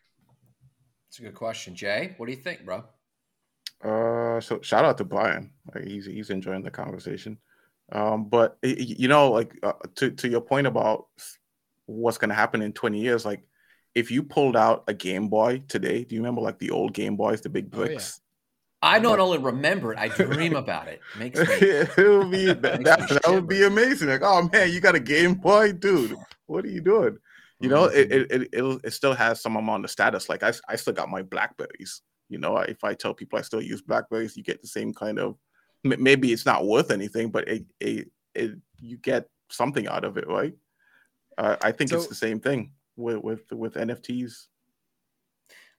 It's 1.12 1.18
a 1.18 1.22
good 1.24 1.34
question, 1.34 1.74
Jay. 1.74 2.14
What 2.16 2.24
do 2.24 2.32
you 2.32 2.38
think, 2.38 2.64
bro? 2.64 2.84
Uh, 3.84 4.40
so 4.40 4.62
shout 4.62 4.86
out 4.86 4.96
to 4.96 5.04
Brian. 5.04 5.50
Like 5.74 5.84
he's 5.84 6.06
he's 6.06 6.30
enjoying 6.30 6.62
the 6.62 6.70
conversation. 6.70 7.36
Um, 7.92 8.30
but 8.30 8.56
you 8.62 9.08
know, 9.08 9.30
like 9.30 9.54
uh, 9.62 9.74
to 9.96 10.12
to 10.12 10.28
your 10.30 10.40
point 10.40 10.66
about 10.66 11.08
what's 11.84 12.16
going 12.16 12.30
to 12.30 12.34
happen 12.34 12.62
in 12.62 12.72
20 12.72 12.98
years, 12.98 13.26
like 13.26 13.42
if 13.94 14.10
you 14.10 14.22
pulled 14.22 14.56
out 14.56 14.84
a 14.88 14.94
Game 14.94 15.28
Boy 15.28 15.62
today, 15.68 16.02
do 16.02 16.14
you 16.14 16.22
remember 16.22 16.40
like 16.40 16.58
the 16.58 16.70
old 16.70 16.94
Game 16.94 17.16
Boys, 17.16 17.42
the 17.42 17.50
big 17.50 17.70
bricks? 17.70 18.18
Oh, 18.82 18.88
yeah. 18.88 18.96
I 18.96 18.98
not 18.98 19.20
only 19.20 19.36
remember 19.36 19.92
it, 19.92 19.98
I 19.98 20.08
dream 20.08 20.56
about 20.56 20.88
it. 20.88 21.02
Makes 21.18 21.40
me, 21.40 21.44
it 21.46 21.98
would 21.98 22.30
be 22.30 22.46
that, 22.54 22.84
that, 22.84 23.20
that 23.22 23.28
would 23.28 23.48
be 23.48 23.64
amazing. 23.64 24.08
Like, 24.08 24.22
oh 24.24 24.48
man, 24.50 24.72
you 24.72 24.80
got 24.80 24.94
a 24.94 25.00
Game 25.00 25.34
Boy, 25.34 25.74
dude. 25.74 26.16
What 26.46 26.64
are 26.64 26.70
you 26.70 26.80
doing? 26.80 27.18
You 27.62 27.68
know, 27.68 27.84
it, 27.84 28.12
it 28.12 28.48
it, 28.52 28.80
it 28.84 28.92
still 28.92 29.14
has 29.14 29.40
some 29.40 29.56
amount 29.56 29.84
of 29.84 29.90
status. 29.90 30.28
Like 30.28 30.42
I, 30.42 30.52
I 30.68 30.76
still 30.76 30.92
got 30.92 31.08
my 31.08 31.22
Blackberries. 31.22 32.02
You 32.28 32.38
know, 32.38 32.56
if 32.58 32.82
I 32.82 32.94
tell 32.94 33.14
people 33.14 33.38
I 33.38 33.42
still 33.42 33.62
use 33.62 33.82
Blackberries, 33.82 34.36
you 34.36 34.42
get 34.42 34.62
the 34.62 34.68
same 34.68 34.92
kind 34.92 35.18
of. 35.18 35.36
Maybe 35.84 36.32
it's 36.32 36.46
not 36.46 36.64
worth 36.64 36.92
anything, 36.92 37.30
but 37.30 37.48
it, 37.48 37.64
it, 37.80 38.08
it 38.34 38.52
you 38.78 38.98
get 38.98 39.28
something 39.50 39.88
out 39.88 40.04
of 40.04 40.16
it, 40.16 40.28
right? 40.28 40.54
Uh, 41.36 41.56
I 41.60 41.72
think 41.72 41.90
so, 41.90 41.96
it's 41.96 42.06
the 42.06 42.14
same 42.14 42.40
thing 42.40 42.72
with 42.96 43.22
with 43.22 43.50
with 43.52 43.74
NFTs. 43.74 44.46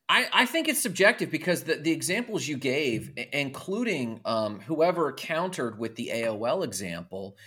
I, 0.09 0.27
I 0.33 0.45
think 0.45 0.67
it's 0.67 0.81
subjective 0.81 1.31
because 1.31 1.63
the, 1.63 1.75
the 1.75 1.91
examples 1.91 2.47
you 2.47 2.57
gave, 2.57 3.13
including 3.31 4.19
um, 4.25 4.59
whoever 4.59 5.13
countered 5.13 5.79
with 5.79 5.95
the 5.95 6.11
AOL 6.13 6.63
example, 6.63 7.37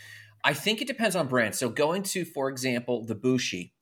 I 0.42 0.54
think 0.54 0.80
it 0.80 0.88
depends 0.88 1.16
on 1.16 1.28
brand. 1.28 1.54
So 1.54 1.68
going 1.68 2.02
to, 2.04 2.24
for 2.24 2.48
example, 2.48 3.04
the 3.04 3.14
Bushi. 3.14 3.74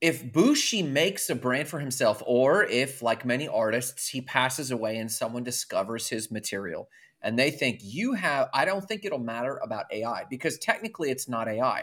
If 0.00 0.32
Bushi 0.32 0.82
makes 0.82 1.28
a 1.28 1.34
brand 1.34 1.68
for 1.68 1.80
himself, 1.80 2.22
or 2.26 2.64
if, 2.64 3.02
like 3.02 3.24
many 3.24 3.48
artists, 3.48 4.08
he 4.08 4.20
passes 4.20 4.70
away 4.70 4.96
and 4.98 5.10
someone 5.10 5.42
discovers 5.42 6.08
his 6.08 6.30
material 6.30 6.88
and 7.20 7.36
they 7.36 7.50
think 7.50 7.80
you 7.82 8.12
have, 8.12 8.48
I 8.54 8.64
don't 8.64 8.84
think 8.86 9.04
it'll 9.04 9.18
matter 9.18 9.56
about 9.56 9.86
AI 9.92 10.24
because 10.30 10.56
technically 10.58 11.10
it's 11.10 11.28
not 11.28 11.48
AI. 11.48 11.82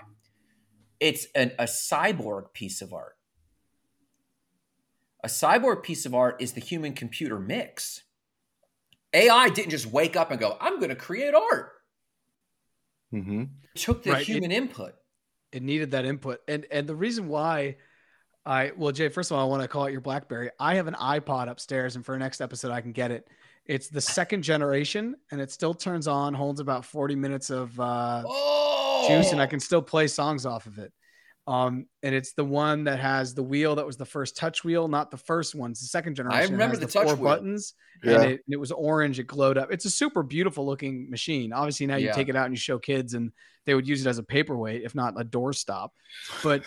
It's 1.01 1.27
an, 1.35 1.51
a 1.59 1.65
cyborg 1.65 2.53
piece 2.53 2.81
of 2.81 2.93
art. 2.93 3.17
A 5.23 5.27
cyborg 5.27 5.83
piece 5.83 6.05
of 6.05 6.13
art 6.15 6.41
is 6.41 6.53
the 6.53 6.61
human 6.61 6.93
computer 6.93 7.37
mix. 7.39 8.03
AI 9.13 9.49
didn't 9.49 9.71
just 9.71 9.87
wake 9.87 10.15
up 10.15 10.31
and 10.31 10.39
go, 10.39 10.55
I'm 10.61 10.77
going 10.77 10.89
to 10.89 10.95
create 10.95 11.33
art. 11.33 11.71
Mm-hmm. 13.13 13.41
It 13.41 13.79
took 13.81 14.03
the 14.03 14.11
Right, 14.11 14.25
human 14.25 14.51
input. 14.51 14.95
it 15.51 15.63
needed 15.63 15.91
that 15.91 16.05
input 16.05 16.41
and 16.47 16.65
and 16.71 16.87
the 16.87 16.95
reason 16.95 17.27
why 17.27 17.77
i 18.45 18.71
well 18.77 18.91
jay 18.91 19.09
first 19.09 19.31
of 19.31 19.37
all 19.37 19.43
i 19.45 19.49
want 19.49 19.61
to 19.61 19.67
call 19.67 19.85
it 19.85 19.91
your 19.91 20.01
blackberry 20.01 20.49
i 20.59 20.75
have 20.75 20.87
an 20.87 20.93
ipod 20.95 21.49
upstairs 21.49 21.95
and 21.95 22.05
for 22.05 22.13
our 22.13 22.19
next 22.19 22.41
episode 22.41 22.71
i 22.71 22.81
can 22.81 22.91
get 22.91 23.11
it. 23.11 23.27
It's 23.67 23.87
the 23.87 23.99
second 24.01 24.43
generation 24.43 25.15
and 25.31 25.41
it 25.41 25.49
still 25.51 25.73
turns 25.73 26.07
on 26.07 26.35
holds 26.35 26.59
about 26.59 26.85
40 26.85 27.15
minutes 27.15 27.49
of 27.49 27.79
uh 27.79 28.21
Oh, 28.25 29.05
juice 29.07 29.31
and 29.31 29.41
i 29.41 29.47
can 29.47 29.59
still 29.59 29.81
play 29.81 30.05
songs 30.07 30.45
off 30.45 30.67
of 30.67 30.77
it. 30.77 30.93
Um 31.47 31.87
and 32.03 32.13
it's 32.13 32.33
the 32.33 32.43
one 32.45 32.83
that 32.83 32.99
has 32.99 33.33
the 33.33 33.41
wheel 33.41 33.73
that 33.75 33.85
was 33.85 33.97
the 33.97 34.05
first 34.05 34.37
touch 34.37 34.63
wheel 34.63 34.87
not 34.87 35.09
the 35.09 35.17
first 35.17 35.55
one. 35.55 35.71
It's 35.71 35.81
the 35.81 35.87
second 35.87 36.13
generation. 36.15 36.49
It 36.49 36.51
remember 36.51 36.75
has 36.77 36.79
the 36.85 36.91
touch 36.99 37.07
four 37.07 37.15
wheel. 37.15 37.23
buttons 37.35 37.73
Yeah. 38.03 38.21
and 38.21 38.23
it, 38.33 38.41
and 38.45 38.53
it 38.53 38.59
was 38.59 38.71
orange. 38.71 39.17
It 39.19 39.25
glowed 39.25 39.57
up. 39.57 39.71
It's 39.71 39.85
a 39.85 39.89
super 39.89 40.21
beautiful 40.21 40.63
looking 40.65 41.09
machine. 41.09 41.51
Obviously 41.51 41.87
now 41.87 41.95
you 41.95 42.05
Yeah. 42.07 42.13
take 42.13 42.29
it 42.29 42.35
out 42.35 42.45
and 42.45 42.53
you 42.53 42.59
show 42.59 42.77
kids 42.77 43.15
and 43.15 43.31
they 43.65 43.73
would 43.73 43.87
use 43.87 44.05
it 44.05 44.09
as 44.09 44.19
a 44.19 44.23
paperweight 44.23 44.83
if 44.83 44.93
not 44.93 45.19
a 45.19 45.25
doorstop. 45.25 45.89
But 46.43 46.63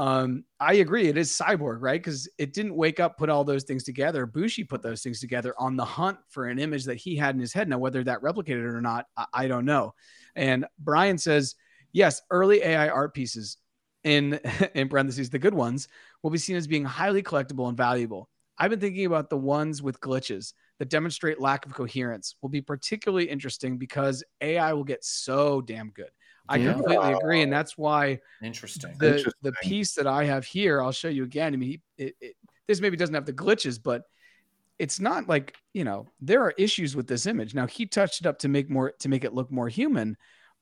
um 0.00 0.42
i 0.60 0.74
agree 0.74 1.08
it 1.08 1.18
is 1.18 1.30
cyborg 1.30 1.76
right? 1.80 2.00
Because 2.00 2.26
it 2.38 2.54
didn't 2.54 2.74
wake 2.74 3.00
up 3.00 3.18
put 3.18 3.28
all 3.28 3.44
those 3.44 3.64
things 3.64 3.84
together. 3.84 4.24
Bushi 4.24 4.64
put 4.64 4.82
those 4.82 5.02
things 5.02 5.20
together 5.20 5.54
on 5.58 5.76
the 5.76 5.84
hunt 5.84 6.16
for 6.30 6.46
an 6.46 6.58
image 6.58 6.86
that 6.86 6.96
he 6.96 7.16
had 7.16 7.34
in 7.34 7.40
his 7.40 7.52
head. 7.52 7.68
Now 7.68 7.78
whether 7.78 8.02
that 8.04 8.22
replicated 8.22 8.64
it 8.64 8.74
or 8.74 8.80
not 8.80 9.04
i, 9.16 9.26
I 9.34 9.48
don't 9.48 9.66
know. 9.66 9.94
And 10.34 10.64
brian 10.78 11.18
says 11.18 11.54
yes 11.92 12.22
early 12.30 12.62
ai 12.62 12.88
art 12.88 13.12
pieces 13.12 13.58
in 14.02 14.40
in 14.74 14.88
parentheses 14.88 15.28
the 15.28 15.38
good 15.38 15.54
ones 15.54 15.86
will 16.22 16.30
be 16.30 16.38
seen 16.38 16.56
as 16.56 16.66
being 16.66 16.84
highly 16.84 17.22
collectible 17.22 17.68
and 17.68 17.76
valuable. 17.76 18.30
I've 18.58 18.70
been 18.70 18.80
thinking 18.80 19.06
about 19.06 19.28
the 19.28 19.38
ones 19.38 19.82
with 19.82 20.00
glitches 20.00 20.54
that 20.78 20.88
demonstrate 20.88 21.40
lack 21.40 21.66
of 21.66 21.74
coherence 21.74 22.36
will 22.40 22.48
be 22.48 22.62
particularly 22.62 23.28
interesting 23.28 23.76
because 23.76 24.24
ai 24.40 24.72
will 24.72 24.84
get 24.84 25.04
so 25.04 25.60
damn 25.60 25.90
good 25.90 26.10
i 26.48 26.56
Yeah. 26.56 26.72
completely 26.72 27.12
agree 27.12 27.42
and 27.42 27.52
that's 27.52 27.76
why 27.78 28.18
Interesting. 28.42 28.96
the 28.98 29.32
the 29.42 29.52
piece 29.62 29.94
that 29.94 30.06
I 30.06 30.24
have 30.24 30.44
here, 30.44 30.80
I'll 30.82 30.92
show 30.92 31.08
you 31.08 31.24
again. 31.24 31.52
I 31.52 31.56
mean, 31.56 31.68
he, 31.68 32.04
it, 32.04 32.16
it, 32.20 32.36
this 32.66 32.80
maybe 32.80 32.96
doesn't 32.96 33.14
have 33.14 33.26
the 33.26 33.32
glitches, 33.32 33.80
but 33.82 34.02
it's 34.78 34.98
not 34.98 35.28
like 35.28 35.56
you 35.74 35.84
know 35.84 36.06
there 36.20 36.42
are 36.42 36.54
issues 36.56 36.96
with 36.96 37.06
this 37.06 37.26
image. 37.26 37.54
Now 37.54 37.66
he 37.66 37.86
touched 37.86 38.20
it 38.20 38.26
up 38.26 38.38
to 38.40 38.48
make 38.48 38.70
more 38.70 38.92
to 39.00 39.08
make 39.08 39.24
it 39.24 39.34
look 39.34 39.50
more 39.50 39.68
human, 39.68 40.16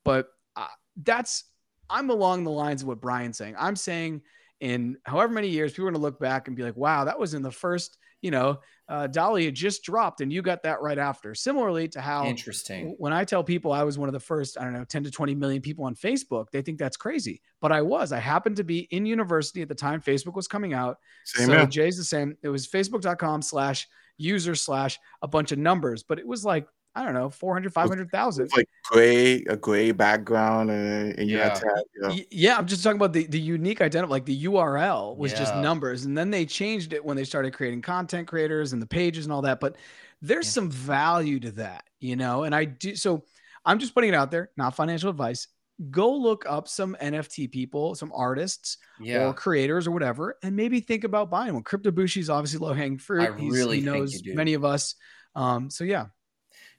but 0.05 0.29
uh, 0.57 0.66
that's 1.03 1.45
I'm 1.89 2.11
along 2.11 2.45
the 2.45 2.51
lines 2.51 2.83
of 2.83 2.89
what 2.89 3.01
Brian's 3.01 3.39
saying. 3.39 3.55
I'm 3.59 3.76
saying 3.76 4.22
in 4.61 4.97
however 5.05 5.33
many 5.33 5.49
years 5.49 5.72
people 5.72 5.87
are 5.87 5.91
going 5.91 6.01
to 6.01 6.05
look 6.05 6.18
back 6.18 6.49
and 6.49 6.57
be 6.57 6.64
like, 6.64 6.76
wow, 6.76 7.05
that 7.05 7.18
was 7.18 7.35
in 7.35 7.43
the 7.43 7.51
first, 7.51 7.97
you 8.21 8.31
know, 8.31 8.59
uh, 8.89 9.07
DALL-E 9.07 9.45
had 9.45 9.55
just 9.55 9.83
dropped 9.83 10.21
and 10.21 10.33
you 10.33 10.41
got 10.43 10.62
that 10.62 10.81
right 10.81 10.99
after. 10.99 11.35
Similarly 11.35 11.89
to 11.89 12.01
how 12.01 12.25
Interesting. 12.25 12.95
when 12.99 13.12
I 13.12 13.25
tell 13.25 13.45
people 13.45 13.73
I 13.73 13.83
was 13.83 13.99
one 13.99 14.09
of 14.09 14.12
the 14.12 14.21
first, 14.21 14.59
I 14.59 14.64
don't 14.64 14.73
know, 14.73 14.85
10 14.85 15.05
to 15.05 15.11
20 15.11 15.35
million 15.35 15.61
people 15.61 15.85
on 15.85 15.95
Facebook, 15.95 16.51
they 16.51 16.62
think 16.62 16.79
that's 16.79 16.97
crazy. 16.97 17.43
But 17.61 17.71
I 17.71 17.83
was. 17.83 18.12
I 18.12 18.19
happened 18.19 18.57
to 18.57 18.64
be 18.64 18.89
in 18.91 19.05
university 19.05 19.62
at 19.62 19.69
the 19.69 19.75
time 19.75 20.01
Facebook 20.01 20.35
was 20.35 20.49
coming 20.49 20.73
out. 20.73 20.99
Same 21.25 21.47
so 21.47 21.53
here. 21.53 21.66
Jay's 21.66 21.97
the 21.97 22.05
same. 22.05 22.37
It 22.43 22.49
was 22.49 22.66
facebook.com 22.66 23.43
slash 23.43 23.87
user 24.16 24.55
slash 24.55 24.99
a 25.23 25.29
bunch 25.29 25.53
of 25.53 25.59
numbers, 25.59 26.03
but 26.03 26.19
it 26.19 26.27
was 26.27 26.45
like, 26.45 26.66
I 26.99 27.05
don't 27.05 27.14
know, 27.14 27.30
400, 27.30 27.72
500,000. 27.72 28.44
It's 28.46 28.57
like 28.57 28.68
gray, 28.82 29.44
a 29.44 29.57
gray 29.57 29.92
background, 29.92 30.70
and, 30.70 31.16
and 31.16 31.30
you 31.30 31.38
had 31.38 31.55
to 31.55 31.66
have, 31.68 31.84
you 31.94 32.03
know, 32.03 32.24
Yeah, 32.30 32.59
I'm 32.59 32.66
just 32.66 32.82
talking 32.82 32.96
about 32.96 33.12
the, 33.12 33.26
the 33.26 33.38
unique 33.38 33.80
identity, 33.80 34.11
like 34.11 34.24
the 34.24 34.44
URL 34.46 35.16
was 35.16 35.32
just 35.32 35.55
numbers. 35.55 36.05
And 36.05 36.18
then 36.18 36.30
they 36.30 36.44
changed 36.44 36.92
it 36.92 37.05
when 37.05 37.16
they 37.16 37.22
started 37.24 37.53
creating 37.55 37.82
content 37.82 38.26
creators 38.26 38.72
and 38.72 38.82
the 38.82 38.86
pages 38.86 39.26
and 39.26 39.32
all 39.32 39.42
that. 39.42 39.61
But 39.61 39.76
there's 40.20 40.46
Yeah. 40.46 40.51
some 40.53 40.70
value 40.70 41.38
to 41.40 41.53
that, 41.53 41.84
you 42.01 42.16
know? 42.16 42.42
And 42.42 42.53
I 42.55 42.64
do. 42.64 42.96
So 42.96 43.24
I'm 43.64 43.78
just 43.78 43.94
putting 43.94 44.09
it 44.12 44.16
out 44.16 44.30
there, 44.32 44.51
not 44.57 44.74
financial 44.74 45.09
advice. 45.11 45.46
Go 45.90 46.12
look 46.16 46.44
up 46.49 46.66
some 46.66 46.96
NFT 47.01 47.46
people, 47.53 47.94
some 47.94 48.11
artists 48.12 48.78
Yeah. 48.99 49.28
or 49.28 49.32
creators 49.34 49.86
or 49.86 49.92
whatever, 49.92 50.36
and 50.42 50.57
maybe 50.57 50.80
think 50.80 51.05
about 51.05 51.30
buying 51.30 51.55
one. 51.55 51.62
Crypto 51.62 51.92
Bushi's 51.92 52.28
obviously 52.28 52.59
low 52.59 52.72
hanging 52.72 52.99
fruit. 52.99 53.22
I 53.22 53.26
really 53.28 53.76
he 53.76 53.84
think 53.84 53.94
knows 53.96 54.14
you 54.14 54.32
do. 54.32 54.34
many 54.34 54.55
of 54.55 54.64
us. 54.64 54.96
Um, 55.36 55.70
so 55.70 55.84
yeah, 55.84 56.07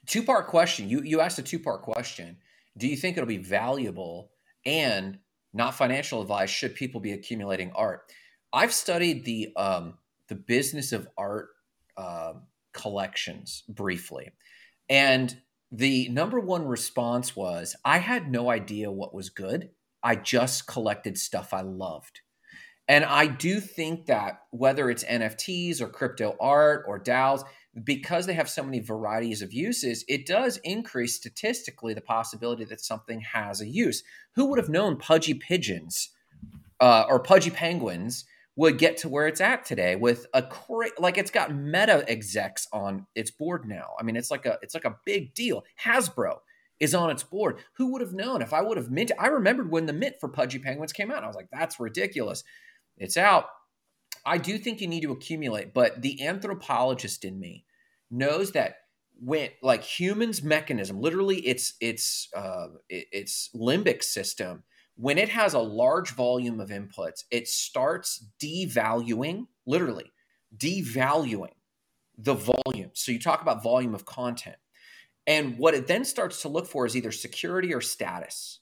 Two 0.10 0.24
part 0.24 0.48
question. 0.48 0.90
You 0.90 1.04
you 1.04 1.22
asked 1.22 1.38
a 1.38 1.44
two 1.44 1.60
part 1.60 1.84
question. 1.84 2.38
Do 2.76 2.88
you 2.88 2.98
think 2.98 3.16
it'll 3.16 3.28
be 3.28 3.38
valuable 3.38 4.32
and 4.66 5.20
not 5.54 5.76
financial 5.76 6.20
advice? 6.20 6.50
Should 6.50 6.74
people 6.74 7.00
be 7.00 7.12
accumulating 7.12 7.72
art? 7.76 8.12
I've 8.52 8.74
studied 8.74 9.24
the 9.24 9.54
um, 9.56 10.00
the 10.28 10.34
business 10.34 10.92
of 10.94 11.08
art 11.16 11.50
um 11.96 12.42
collections 12.74 13.64
briefly, 13.70 14.32
and 14.90 15.38
the 15.72 16.10
number 16.10 16.40
one 16.40 16.66
response 16.66 17.36
was 17.36 17.76
I 17.86 18.00
had 18.00 18.32
no 18.32 18.50
idea 18.50 18.92
what 18.92 19.14
was 19.14 19.30
good. 19.30 19.70
I 20.02 20.16
just 20.16 20.66
collected 20.66 21.20
stuff 21.20 21.54
I 21.54 21.62
loved. 21.62 22.22
And 22.88 23.06
I 23.06 23.28
do 23.28 23.60
think 23.60 24.08
that 24.08 24.42
whether 24.50 24.90
it's 24.90 25.04
NFTs 25.04 25.80
or 25.80 25.88
crypto 25.88 26.36
art 26.40 26.86
or 26.88 27.00
DAOs, 27.00 27.44
because 27.84 28.26
they 28.26 28.34
have 28.34 28.50
so 28.50 28.64
many 28.64 28.80
varieties 28.80 29.42
of 29.42 29.54
uses, 29.54 30.04
it 30.08 30.26
does 30.26 30.58
increase 30.64 31.16
statistically 31.16 31.94
the 31.94 32.02
possibility 32.02 32.66
that 32.66 32.82
something 32.82 33.22
has 33.22 33.62
a 33.62 33.68
use. 33.68 34.04
Who 34.36 34.46
would 34.46 34.60
have 34.60 34.70
known 34.70 34.98
pudgy 34.98 35.34
pigeons 35.34 36.10
uh, 36.80 37.06
or 37.08 37.20
pudgy 37.20 37.52
penguins 37.52 38.26
would 38.56 38.78
get 38.78 38.98
to 38.98 39.10
where 39.10 39.28
it's 39.28 39.40
at 39.40 39.64
today 39.66 39.96
with 39.96 40.26
a 40.34 40.44
cra- 40.44 40.90
like 40.98 41.18
it's 41.18 41.32
got 41.32 41.54
meta 41.54 42.04
execs 42.10 42.68
on 42.74 43.06
its 43.16 43.32
board 43.32 43.66
now. 43.66 43.92
I 44.00 44.04
mean, 44.04 44.16
it's 44.16 44.32
like 44.32 44.46
a 44.46 44.58
it's 44.62 44.74
like 44.74 44.86
a 44.86 44.98
big 45.06 45.34
deal. 45.34 45.64
Hasbro 45.84 46.40
is 46.80 46.96
on 46.96 47.10
its 47.10 47.24
board. 47.24 47.60
Who 47.74 47.92
would 47.92 48.02
have 48.02 48.14
known 48.14 48.42
if 48.42 48.54
I 48.54 48.62
would 48.62 48.78
have 48.78 48.92
minted? 48.92 49.18
I 49.20 49.28
remembered 49.28 49.72
when 49.72 49.86
the 49.86 49.94
mint 49.94 50.16
for 50.20 50.30
pudgy 50.30 50.60
penguins 50.60 50.94
came 50.94 51.12
out. 51.12 51.24
I 51.24 51.28
was 51.28 51.36
like, 51.36 51.50
that's 51.52 51.80
ridiculous. 51.80 52.44
It's 52.98 53.18
out. 53.18 53.46
I 54.26 54.38
do 54.38 54.58
think 54.58 54.82
you 54.82 54.88
need 54.88 55.02
to 55.02 55.12
accumulate, 55.12 55.74
but 55.74 56.02
the 56.02 56.26
anthropologist 56.26 57.26
in 57.26 57.40
me 57.40 57.66
knows 58.12 58.52
that 58.54 58.76
when 59.22 59.50
like 59.62 59.84
humans 59.84 60.42
mechanism 60.42 61.02
literally 61.02 61.40
it's 61.40 61.74
it's 61.82 62.30
uh 62.34 62.68
its 62.88 63.50
limbic 63.54 64.02
system 64.02 64.64
when 64.96 65.18
it 65.18 65.28
has 65.28 65.54
a 65.54 65.60
large 65.60 66.12
volume 66.12 66.62
of 66.62 66.70
inputs 66.70 67.26
it 67.30 67.46
starts 67.46 68.26
devaluing 68.42 69.46
literally 69.66 70.10
devaluing 70.58 71.52
the 72.20 72.34
volume. 72.34 72.92
So 72.94 73.12
you 73.12 73.20
talk 73.20 73.42
about 73.42 73.64
volume 73.64 73.96
of 73.96 74.06
content. 74.06 74.58
And 75.26 75.58
what 75.58 75.74
it 75.74 75.88
then 75.88 76.04
starts 76.04 76.42
to 76.42 76.50
look 76.50 76.68
for 76.68 76.86
is 76.86 76.96
either 76.96 77.12
security 77.12 77.74
or 77.74 77.82
status 77.82 78.60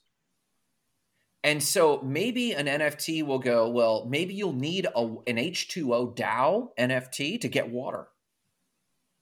and 1.44 1.62
so 1.62 2.00
maybe 2.02 2.52
an 2.52 2.66
NFT 2.66 3.24
will 3.24 3.38
go, 3.38 3.68
well, 3.70 4.06
maybe 4.08 4.34
you'll 4.34 4.52
need 4.52 4.86
a, 4.86 5.00
an 5.00 5.36
H2O 5.36 6.16
DAO 6.16 6.70
NFT 6.78 7.40
to 7.40 7.48
get 7.48 7.70
water. 7.70 8.08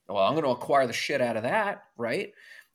Well, 0.08 0.22
I'm 0.22 0.32
going 0.32 0.44
to 0.44 0.50
acquire 0.50 0.86
the 0.86 0.92
shit 0.92 1.20
out 1.20 1.36
of 1.36 1.42
that, 1.42 1.82
right? 1.96 2.32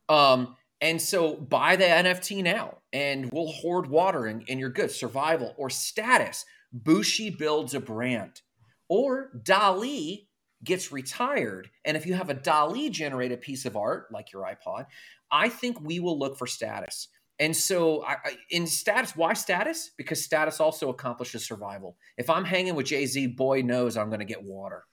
Um, 0.10 0.56
and 0.80 1.02
so 1.02 1.36
buy 1.36 1.76
the 1.76 1.86
NFT 1.86 2.44
now 2.44 2.80
and 2.92 3.32
we'll 3.32 3.52
hoard 3.52 3.88
water 3.88 4.26
and, 4.26 4.44
and 4.50 4.60
you're 4.60 4.70
good. 4.70 4.92
Survival 4.92 5.54
or 5.58 5.70
status. 5.70 6.46
Bushi 6.74 7.30
builds 7.30 7.74
a 7.74 7.80
brand. 7.80 8.42
Or 8.90 9.32
DALL-E 9.44 10.28
gets 10.64 10.92
retired. 10.92 11.70
And 11.86 11.96
if 11.96 12.06
you 12.06 12.14
have 12.14 12.30
a 12.30 12.36
DALL-E 12.36 12.90
generated 12.90 13.42
piece 13.42 13.66
of 13.66 13.78
art, 13.78 14.08
like 14.12 14.32
your 14.34 14.44
iPod, 14.44 14.86
I 15.32 15.50
think 15.50 15.80
we 15.82 16.00
will 16.00 16.20
look 16.20 16.38
for 16.38 16.48
status. 16.48 17.08
And 17.42 17.58
so, 17.58 18.04
I, 18.04 18.12
I, 18.24 18.38
in 18.52 18.68
status, 18.68 19.16
why 19.16 19.34
status? 19.34 19.90
Because 19.98 20.24
status 20.24 20.60
also 20.60 20.90
accomplishes 20.90 21.44
survival. 21.44 21.98
If 22.16 22.30
I'm 22.30 22.46
hanging 22.46 22.76
with 22.76 22.86
Jay 22.86 23.08
Z, 23.08 23.26
boy 23.28 23.64
knows 23.64 23.98
I'm 23.98 24.10
going 24.10 24.20
to 24.20 24.26
get 24.26 24.44
water, 24.44 24.84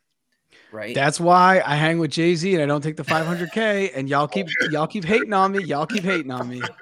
right? 0.73 0.95
That's 0.95 1.21
why 1.21 1.63
I 1.63 1.77
hang 1.77 1.99
with 1.99 2.11
Jay 2.11 2.35
Z 2.35 2.55
and 2.55 2.63
I 2.63 2.67
don't 2.67 2.81
take 2.81 2.97
the 2.97 3.05
500k. 3.05 3.93
And 3.95 4.09
y'all 4.09 4.27
keep 4.27 4.47
y'all 4.71 4.87
keep 4.87 5.05
hating 5.05 5.35
on 5.35 5.53
me. 5.53 5.63
Y'all 5.63 5.85
keep 5.85 6.05
hating 6.05 6.31
on 6.31 6.49
me. 6.49 6.63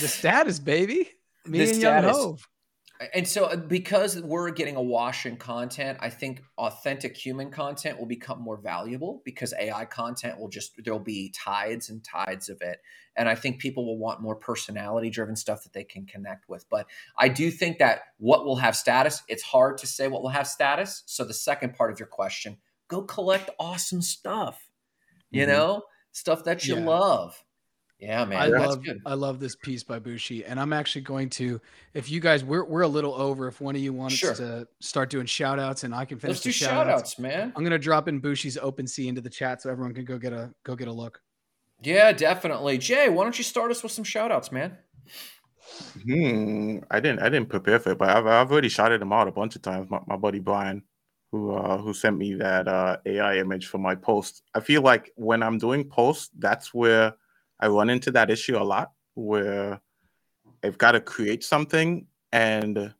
The 0.00 0.08
status, 0.08 0.58
baby. 0.58 1.08
Me 1.46 1.58
The 1.58 1.70
and 1.70 1.80
Young 1.80 2.00
status. 2.00 2.16
Hove. 2.16 2.48
And 3.14 3.26
so 3.26 3.46
uh, 3.46 3.56
because 3.56 4.20
we're 4.20 4.50
getting 4.50 4.76
a 4.76 4.82
wash 4.82 5.26
in 5.26 5.36
content 5.36 5.98
i 6.00 6.10
think 6.10 6.42
authentic 6.58 7.16
human 7.16 7.50
content 7.50 7.98
will 7.98 8.06
become 8.06 8.40
more 8.40 8.56
valuable 8.56 9.22
because 9.24 9.54
ai 9.58 9.84
content 9.84 10.38
will 10.38 10.48
just 10.48 10.72
there'll 10.84 11.00
be 11.00 11.32
tides 11.36 11.88
and 11.90 12.04
tides 12.04 12.48
of 12.48 12.60
it. 12.62 12.78
And 13.16 13.28
i 13.28 13.34
think 13.34 13.58
people 13.58 13.86
will 13.86 13.98
want 13.98 14.20
more 14.20 14.36
personality 14.36 15.10
driven 15.10 15.36
stuff 15.36 15.62
that 15.64 15.72
they 15.72 15.84
can 15.84 16.06
connect 16.06 16.48
with. 16.48 16.64
But 16.70 16.86
i 17.18 17.28
do 17.28 17.50
think 17.50 17.78
that 17.78 18.00
what 18.18 18.44
will 18.44 18.56
have 18.56 18.76
status 18.76 19.22
it's 19.28 19.42
hard 19.42 19.78
to 19.78 19.86
say 19.86 20.08
what 20.08 20.22
will 20.22 20.30
have 20.30 20.46
status. 20.46 21.02
So 21.06 21.24
the 21.24 21.34
second 21.34 21.74
part 21.74 21.90
of 21.90 21.98
your 21.98 22.08
question 22.08 22.58
go 22.88 23.02
collect 23.02 23.50
awesome 23.58 24.02
stuff 24.02 24.70
you 25.30 25.42
mm-hmm. 25.42 25.52
know? 25.52 25.82
Stuff 26.12 26.44
that 26.44 26.66
you 26.66 26.76
yeah. 26.76 26.84
love 26.84 27.44
yeah, 28.00 28.24
man. 28.24 28.40
I 28.40 28.46
love 28.46 28.82
good. 28.82 29.02
I 29.04 29.14
love 29.14 29.40
this 29.40 29.54
piece 29.56 29.82
by 29.82 29.98
Bushi, 29.98 30.44
and 30.44 30.58
I'm 30.58 30.72
actually 30.72 31.02
going 31.02 31.28
to. 31.30 31.60
If 31.92 32.10
you 32.10 32.20
guys, 32.20 32.42
we're 32.42 32.64
we're 32.64 32.82
a 32.82 32.88
little 32.88 33.14
over. 33.14 33.46
If 33.46 33.60
one 33.60 33.76
of 33.76 33.82
you 33.82 33.92
wants 33.92 34.16
sure. 34.16 34.34
to 34.34 34.66
start 34.80 35.10
doing 35.10 35.26
shout 35.26 35.58
outs, 35.58 35.84
and 35.84 35.94
I 35.94 36.06
can 36.06 36.18
finish 36.18 36.36
Let's 36.36 36.42
do 36.42 36.52
shout 36.52 36.88
outs, 36.88 37.18
man. 37.18 37.52
I'm 37.54 37.62
gonna 37.62 37.78
drop 37.78 38.08
in 38.08 38.18
Bushi's 38.18 38.56
OpenSea 38.56 39.08
into 39.08 39.20
the 39.20 39.30
chat 39.30 39.62
so 39.62 39.70
everyone 39.70 39.94
can 39.94 40.06
go 40.06 40.18
get 40.18 40.32
a 40.32 40.50
go 40.64 40.74
get 40.74 40.88
a 40.88 40.92
look. 40.92 41.20
Yeah, 41.82 42.12
definitely. 42.12 42.78
Jay, 42.78 43.08
why 43.08 43.24
don't 43.24 43.36
you 43.36 43.44
start 43.44 43.70
us 43.70 43.82
with 43.82 43.92
some 43.92 44.04
shout 44.04 44.32
outs, 44.32 44.50
man? 44.50 44.76
Hmm. 46.02 46.78
I 46.90 47.00
didn't 47.00 47.20
I 47.20 47.28
didn't 47.28 47.50
prepare 47.50 47.78
for 47.78 47.92
it, 47.92 47.98
but 47.98 48.08
I've 48.08 48.26
I've 48.26 48.50
already 48.50 48.70
shouted 48.70 49.02
him 49.02 49.12
out 49.12 49.28
a 49.28 49.32
bunch 49.32 49.56
of 49.56 49.62
times. 49.62 49.90
My, 49.90 50.00
my 50.06 50.16
buddy 50.16 50.38
Brian, 50.38 50.82
who 51.32 51.52
uh, 51.52 51.78
who 51.78 51.92
sent 51.92 52.16
me 52.16 52.34
that 52.34 52.66
uh, 52.66 52.96
AI 53.04 53.36
image 53.36 53.66
for 53.66 53.78
my 53.78 53.94
post. 53.94 54.42
I 54.54 54.60
feel 54.60 54.82
like 54.82 55.12
when 55.16 55.42
I'm 55.42 55.58
doing 55.58 55.84
posts, 55.84 56.30
that's 56.38 56.72
where 56.74 57.14
I 57.60 57.68
run 57.68 57.90
into 57.90 58.10
that 58.12 58.30
issue 58.30 58.56
a 58.56 58.64
lot 58.64 58.92
where 59.14 59.80
I've 60.64 60.78
got 60.78 60.92
to 60.92 61.00
create 61.00 61.44
something 61.44 62.06
and 62.32 62.92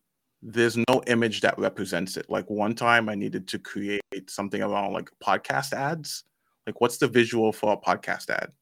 there's 0.43 0.77
no 0.77 1.03
image 1.07 1.41
that 1.43 1.59
represents 1.59 2.17
it. 2.17 2.27
Like 2.29 2.49
one 2.49 2.75
time 2.75 3.09
I 3.09 3.15
needed 3.15 3.47
to 3.49 3.59
create 3.59 4.03
something 4.29 4.63
around 4.63 4.93
like 4.93 5.11
podcast 5.23 5.73
ads. 5.73 6.25
Like 6.67 6.81
what's 6.81 6.99
the 6.99 7.09
visual 7.09 7.53
for 7.53 7.73
a 7.73 7.77
podcast 7.77 8.31
ad? 8.31 8.53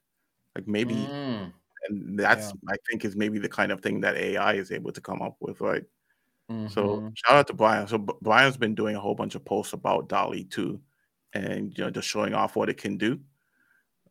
Like 0.54 0.66
maybe 0.66 0.94
mm. 0.94 1.52
and 1.88 2.18
that's 2.18 2.46
yeah. 2.46 2.72
I 2.72 2.76
think 2.88 3.04
is 3.04 3.16
maybe 3.16 3.38
the 3.38 3.48
kind 3.48 3.70
of 3.70 3.80
thing 3.80 4.00
that 4.00 4.16
AI 4.16 4.54
is 4.54 4.72
able 4.72 4.92
to 4.92 5.00
come 5.00 5.22
up 5.22 5.36
with, 5.40 5.60
right? 5.60 5.84
Mm-hmm. 6.50 6.68
So 6.68 7.10
shout 7.14 7.36
out 7.36 7.46
to 7.48 7.54
Brian. 7.54 7.86
So 7.86 7.98
Brian's 7.98 8.56
been 8.56 8.74
doing 8.74 8.96
a 8.96 9.00
whole 9.00 9.14
bunch 9.14 9.34
of 9.34 9.44
posts 9.44 9.72
about 9.72 10.08
DALL-E 10.08 10.44
2 10.44 10.80
and 11.34 11.76
you 11.76 11.84
know 11.84 11.90
just 11.90 12.08
showing 12.08 12.34
off 12.34 12.56
what 12.56 12.68
it 12.68 12.78
can 12.78 12.96
do. 12.96 13.20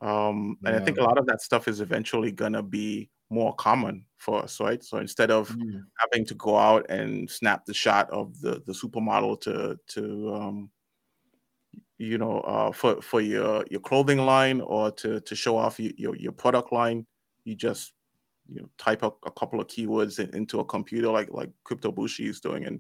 Um, 0.02 0.58
and 0.66 0.76
I 0.76 0.80
think 0.80 0.98
a 0.98 1.04
lot 1.04 1.18
of 1.18 1.26
that 1.28 1.42
stuff 1.42 1.68
is 1.68 1.82
eventually 1.82 2.32
gonna 2.32 2.64
be 2.64 3.10
more 3.30 3.54
common 3.56 4.06
for 4.18 4.42
us, 4.42 4.60
right? 4.60 4.84
So 4.84 4.98
instead 4.98 5.32
of 5.32 5.50
mm. 5.50 5.84
having 6.00 6.26
to 6.28 6.34
go 6.36 6.58
out 6.58 6.90
and 6.90 7.30
snap 7.30 7.66
the 7.66 7.74
shot 7.74 8.10
of 8.10 8.40
the 8.42 8.62
the 8.66 8.74
supermodel 8.74 9.42
to 9.42 9.78
to 9.88 10.34
um, 10.34 10.70
you 11.98 12.18
know 12.18 12.40
uh, 12.42 12.72
for 12.72 13.02
for 13.02 13.22
your 13.22 13.66
your 13.70 13.82
clothing 13.82 14.20
line 14.20 14.62
or 14.62 14.92
to 14.92 15.20
to 15.22 15.36
show 15.36 15.58
off 15.58 15.80
your 15.80 16.16
your, 16.16 16.32
product 16.32 16.72
line, 16.72 17.06
you 17.44 17.56
just 17.56 17.94
you 18.48 18.62
know 18.62 18.70
type 18.78 19.04
a, 19.04 19.12
a 19.26 19.32
couple 19.32 19.60
of 19.60 19.68
keywords 19.68 20.20
in, 20.20 20.34
into 20.36 20.60
a 20.60 20.66
computer 20.66 21.10
like 21.10 21.30
like 21.32 21.50
Crypto 21.64 21.92
Bushi 21.92 22.28
is 22.28 22.40
doing, 22.40 22.66
and 22.66 22.80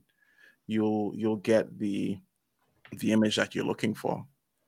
you'll 0.67 1.11
you'll 1.15 1.37
get 1.37 1.77
the 1.77 2.17
the 2.99 3.11
image 3.11 3.35
that 3.35 3.53
you're 3.53 3.65
looking 3.65 3.93
for. 3.93 4.25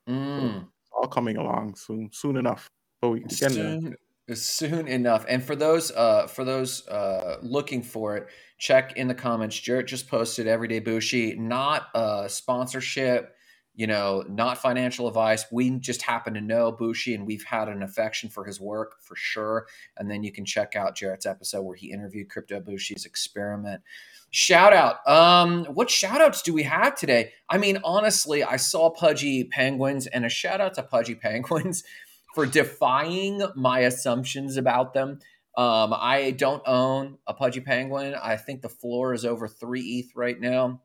Mm. 0.07 0.61
So, 0.61 0.67
all 0.99 1.07
coming 1.07 1.37
along 1.37 1.75
soon, 1.75 2.09
soon 2.11 2.37
enough. 2.37 2.69
But 3.01 3.09
we 3.09 3.19
can 3.21 3.29
soon, 3.29 3.95
soon 4.33 4.87
enough. 4.87 5.25
And 5.29 5.43
for 5.43 5.55
those, 5.55 5.91
uh, 5.91 6.27
for 6.27 6.43
those 6.43 6.87
uh, 6.87 7.37
looking 7.41 7.81
for 7.81 8.17
it, 8.17 8.27
check 8.57 8.97
in 8.97 9.07
the 9.07 9.15
comments. 9.15 9.57
Jarrett 9.57 9.87
just 9.87 10.09
posted 10.09 10.47
Everyday 10.47 10.79
Bushi, 10.79 11.35
not 11.35 11.87
a 11.95 12.25
sponsorship, 12.27 13.35
you 13.79 13.87
know, 13.87 14.25
not 14.27 14.57
financial 14.57 15.07
advice. 15.07 15.45
We 15.53 15.69
just 15.79 16.01
happen 16.01 16.33
to 16.33 16.41
know 16.41 16.69
Bushi, 16.69 17.15
and 17.15 17.25
we've 17.25 17.45
had 17.45 17.69
an 17.69 17.81
affection 17.81 18.29
for 18.29 18.43
his 18.43 18.59
work 18.59 19.01
for 19.01 19.15
sure. 19.15 19.67
And 19.95 20.11
then 20.11 20.21
you 20.21 20.33
can 20.33 20.43
check 20.43 20.75
out 20.75 20.97
Jarrett's 20.97 21.25
episode 21.25 21.61
where 21.61 21.77
he 21.77 21.93
interviewed 21.93 22.29
Crypto 22.29 22.59
Bushi's 22.59 23.05
experiment. 23.05 23.81
Shout 24.31 24.73
out. 24.73 25.07
Um, 25.07 25.63
what 25.67 25.89
shout 25.89 26.19
outs 26.19 26.41
do 26.41 26.53
we 26.53 26.63
have 26.63 26.93
today? 26.95 27.31
I 27.49 27.57
mean, 27.57 27.79
honestly, 27.85 28.43
I 28.43 28.57
saw 28.57 28.89
Pudgy 28.89 29.45
Penguins 29.45 30.07
and 30.07 30.25
a 30.25 30.29
shout 30.29 30.59
out 30.59 30.73
to 30.73 30.83
Pudgy 30.83 31.15
Penguins 31.15 31.81
for 32.35 32.45
defying 32.45 33.41
my 33.55 33.79
assumptions 33.79 34.57
about 34.57 34.93
them. 34.93 35.19
Um, 35.55 35.93
I 35.95 36.31
don't 36.31 36.63
own 36.67 37.17
a 37.25 37.33
Pudgy 37.33 37.61
Penguin. 37.61 38.13
I 38.21 38.35
think 38.35 38.61
the 38.61 38.67
floor 38.67 39.13
is 39.13 39.23
over 39.23 39.47
three 39.47 39.83
ETH 39.99 40.11
right 40.17 40.37
now, 40.37 40.81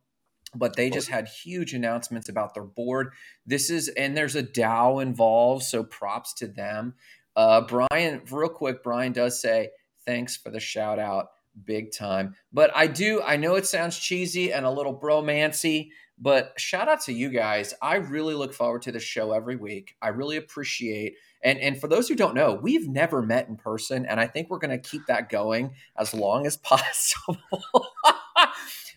but 0.54 0.76
they 0.76 0.90
just 0.90 1.08
had 1.08 1.28
huge 1.28 1.74
announcements 1.74 2.28
about 2.28 2.54
their 2.54 2.64
board. 2.64 3.12
This 3.46 3.70
is, 3.70 3.88
and 3.88 4.16
there's 4.16 4.36
a 4.36 4.42
DAO 4.42 5.02
involved, 5.02 5.64
so 5.64 5.84
props 5.84 6.34
to 6.34 6.46
them. 6.46 6.94
Uh, 7.36 7.62
Brian, 7.62 8.22
real 8.30 8.48
quick, 8.48 8.82
Brian 8.82 9.12
does 9.12 9.40
say, 9.40 9.70
thanks 10.06 10.36
for 10.36 10.50
the 10.50 10.60
shout 10.60 10.98
out 10.98 11.28
big 11.64 11.92
time. 11.92 12.34
But 12.52 12.70
I 12.74 12.86
do, 12.86 13.22
I 13.22 13.36
know 13.36 13.54
it 13.54 13.66
sounds 13.66 13.98
cheesy 13.98 14.52
and 14.52 14.66
a 14.66 14.70
little 14.70 14.98
bromancy, 14.98 15.90
but 16.18 16.52
shout 16.58 16.88
out 16.88 17.02
to 17.02 17.12
you 17.12 17.28
guys. 17.28 17.74
I 17.82 17.96
really 17.96 18.34
look 18.34 18.54
forward 18.54 18.82
to 18.82 18.92
the 18.92 19.00
show 19.00 19.32
every 19.32 19.56
week. 19.56 19.94
I 20.00 20.08
really 20.08 20.36
appreciate 20.36 21.14
and 21.42 21.58
and 21.58 21.78
for 21.78 21.88
those 21.88 22.08
who 22.08 22.16
don't 22.16 22.34
know, 22.34 22.54
we've 22.54 22.88
never 22.88 23.20
met 23.20 23.48
in 23.48 23.56
person 23.56 24.06
and 24.06 24.18
I 24.18 24.26
think 24.26 24.48
we're 24.48 24.58
going 24.58 24.70
to 24.80 24.88
keep 24.88 25.06
that 25.06 25.28
going 25.28 25.72
as 25.96 26.14
long 26.14 26.46
as 26.46 26.56
possible. 26.62 27.38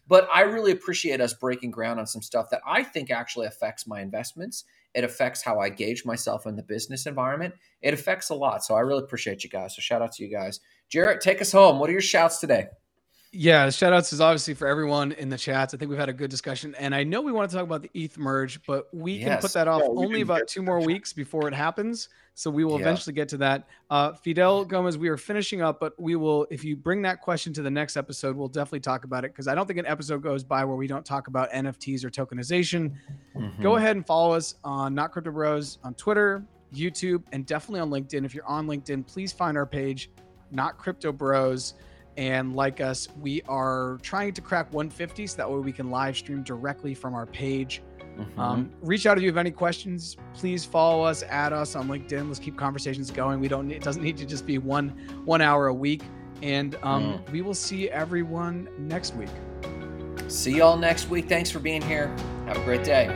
But 0.08 0.28
I 0.34 0.42
really 0.42 0.72
appreciate 0.72 1.22
us 1.22 1.34
breaking 1.34 1.72
ground 1.72 2.00
on 2.00 2.08
some 2.08 2.22
stuff 2.22 2.50
that 2.52 2.62
I 2.68 2.84
think 2.84 3.12
actually 3.12 3.48
affects 3.48 3.88
my 3.88 4.02
investments. 4.02 4.66
It 4.94 5.04
affects 5.04 5.44
how 5.44 5.60
I 5.60 5.70
gauge 5.70 6.06
myself 6.06 6.48
in 6.48 6.56
the 6.56 6.64
business 6.64 7.06
environment. 7.06 7.54
It 7.82 7.94
affects 7.94 8.30
a 8.30 8.36
lot. 8.36 8.64
So 8.64 8.76
I 8.76 8.80
really 8.82 9.04
appreciate 9.04 9.44
you 9.44 9.50
guys. 9.50 9.76
So 9.76 9.82
shout 9.82 10.02
out 10.02 10.14
to 10.14 10.24
you 10.24 10.32
guys. 10.32 10.60
Jarrett, 10.90 11.22
take 11.22 11.42
us 11.42 11.52
home. 11.52 11.80
What 11.80 11.90
are 11.90 11.94
your 11.94 12.02
shouts 12.02 12.40
today? 12.40 12.68
Yeah, 13.40 13.70
shout 13.70 13.94
outs 13.94 14.14
is 14.14 14.20
obviously 14.20 14.56
for 14.56 14.68
everyone 14.68 15.12
in 15.12 15.30
the 15.30 15.38
chats. 15.38 15.72
I 15.72 15.78
think 15.78 15.90
we've 15.90 16.00
had 16.00 16.10
a 16.10 16.14
good 16.14 16.32
discussion. 16.32 16.74
And 16.80 16.96
I 16.96 17.04
know 17.04 17.22
we 17.22 17.32
want 17.32 17.52
to 17.52 17.56
talk 17.56 17.64
about 17.64 17.84
the 17.84 17.92
ETH 17.94 18.18
merge, 18.18 18.60
but 18.66 18.88
we 18.92 19.12
yes. 19.12 19.28
can 19.28 19.42
put 19.42 19.54
that 19.54 19.68
off 19.68 19.84
yeah, 19.84 19.90
only 19.90 20.22
about 20.22 20.48
two 20.48 20.64
more 20.64 20.80
weeks 20.84 21.14
before 21.14 21.48
it 21.48 21.54
happens. 21.54 22.10
So 22.34 22.50
we 22.50 22.66
will 22.66 22.80
yeah. 22.80 22.88
eventually 22.88 23.14
get 23.14 23.30
to 23.30 23.38
that. 23.38 23.68
Uh, 23.92 24.14
Fidel 24.14 24.66
Gomez, 24.66 24.98
we 24.98 25.08
are 25.10 25.18
finishing 25.18 25.62
up, 25.62 25.80
but 25.80 25.94
we 26.00 26.16
will, 26.16 26.48
if 26.50 26.64
you 26.64 26.76
bring 26.76 27.04
that 27.04 27.22
question 27.22 27.54
to 27.54 27.62
the 27.62 27.70
next 27.70 27.96
episode, 27.96 28.36
we'll 28.36 28.48
definitely 28.48 28.80
talk 28.80 29.04
about 29.04 29.24
it 29.24 29.34
because 29.34 29.48
I 29.48 29.54
don't 29.54 29.68
think 29.68 29.78
an 29.78 29.86
episode 29.86 30.24
goes 30.24 30.44
by 30.44 30.66
where 30.66 30.76
we 30.76 30.88
don't 30.88 31.06
talk 31.06 31.28
about 31.28 31.52
NFTs 31.52 32.04
or 32.04 32.10
tokenization. 32.10 32.92
Mm-hmm. 33.36 33.62
Go 33.62 33.76
ahead 33.76 33.96
and 33.96 34.08
follow 34.08 34.34
us 34.34 34.56
on 34.64 34.96
Not 34.96 35.12
Crypto 35.12 35.30
Bros 35.30 35.78
on 35.84 35.94
Twitter, 35.94 36.44
YouTube, 36.74 37.22
and 37.32 37.46
definitely 37.46 37.82
on 37.82 37.92
LinkedIn. 37.92 38.26
If 38.26 38.34
you're 38.34 38.48
on 38.48 38.66
LinkedIn, 38.66 39.06
please 39.06 39.32
find 39.32 39.56
our 39.56 39.68
page 39.68 40.10
not 40.52 40.78
crypto 40.78 41.12
bros. 41.12 41.74
And 42.18 42.56
like 42.56 42.82
us, 42.82 43.08
we 43.22 43.44
are 43.48 44.00
trying 44.02 44.34
to 44.34 44.42
crack 44.42 44.74
150 44.74 45.28
so 45.28 45.38
that 45.38 45.50
way 45.50 45.60
we 45.60 45.72
can 45.72 45.92
live 45.92 46.18
stream 46.18 46.42
directly 46.42 46.96
from 46.96 47.14
our 47.14 47.28
page. 47.28 47.84
Mm-hmm. 48.18 48.40
Um, 48.40 48.72
reach 48.82 49.06
out 49.06 49.18
if 49.18 49.24
you 49.24 49.30
have 49.30 49.38
any 49.38 49.52
questions. 49.52 50.18
Please 50.34 50.66
follow 50.66 51.04
us, 51.04 51.22
add 51.24 51.54
us 51.54 51.76
on 51.76 51.88
LinkedIn. 51.88 52.28
Let's 52.28 52.40
keep 52.40 52.58
conversations 52.58 53.12
going. 53.12 53.40
We 53.40 53.48
don't. 53.48 53.70
It 53.70 53.84
doesn't 53.84 54.02
need 54.02 54.18
to 54.18 54.26
just 54.26 54.48
be 54.48 54.58
one 54.58 54.90
one 55.26 55.42
hour 55.42 55.68
a 55.68 55.74
week. 55.74 56.02
And 56.42 56.76
um, 56.82 57.04
mm. 57.04 57.32
we 57.32 57.42
will 57.42 57.54
see 57.54 57.90
everyone 57.90 58.68
next 58.78 59.16
week. 59.16 59.30
See 60.28 60.58
y'all 60.58 60.78
next 60.78 61.10
week. 61.10 61.30
Thanks 61.30 61.50
for 61.50 61.60
being 61.60 61.82
here. 61.82 62.08
Have 62.48 62.58
a 62.58 62.64
great 62.64 62.84
day. 62.84 63.08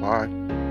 Bye. 0.00 0.63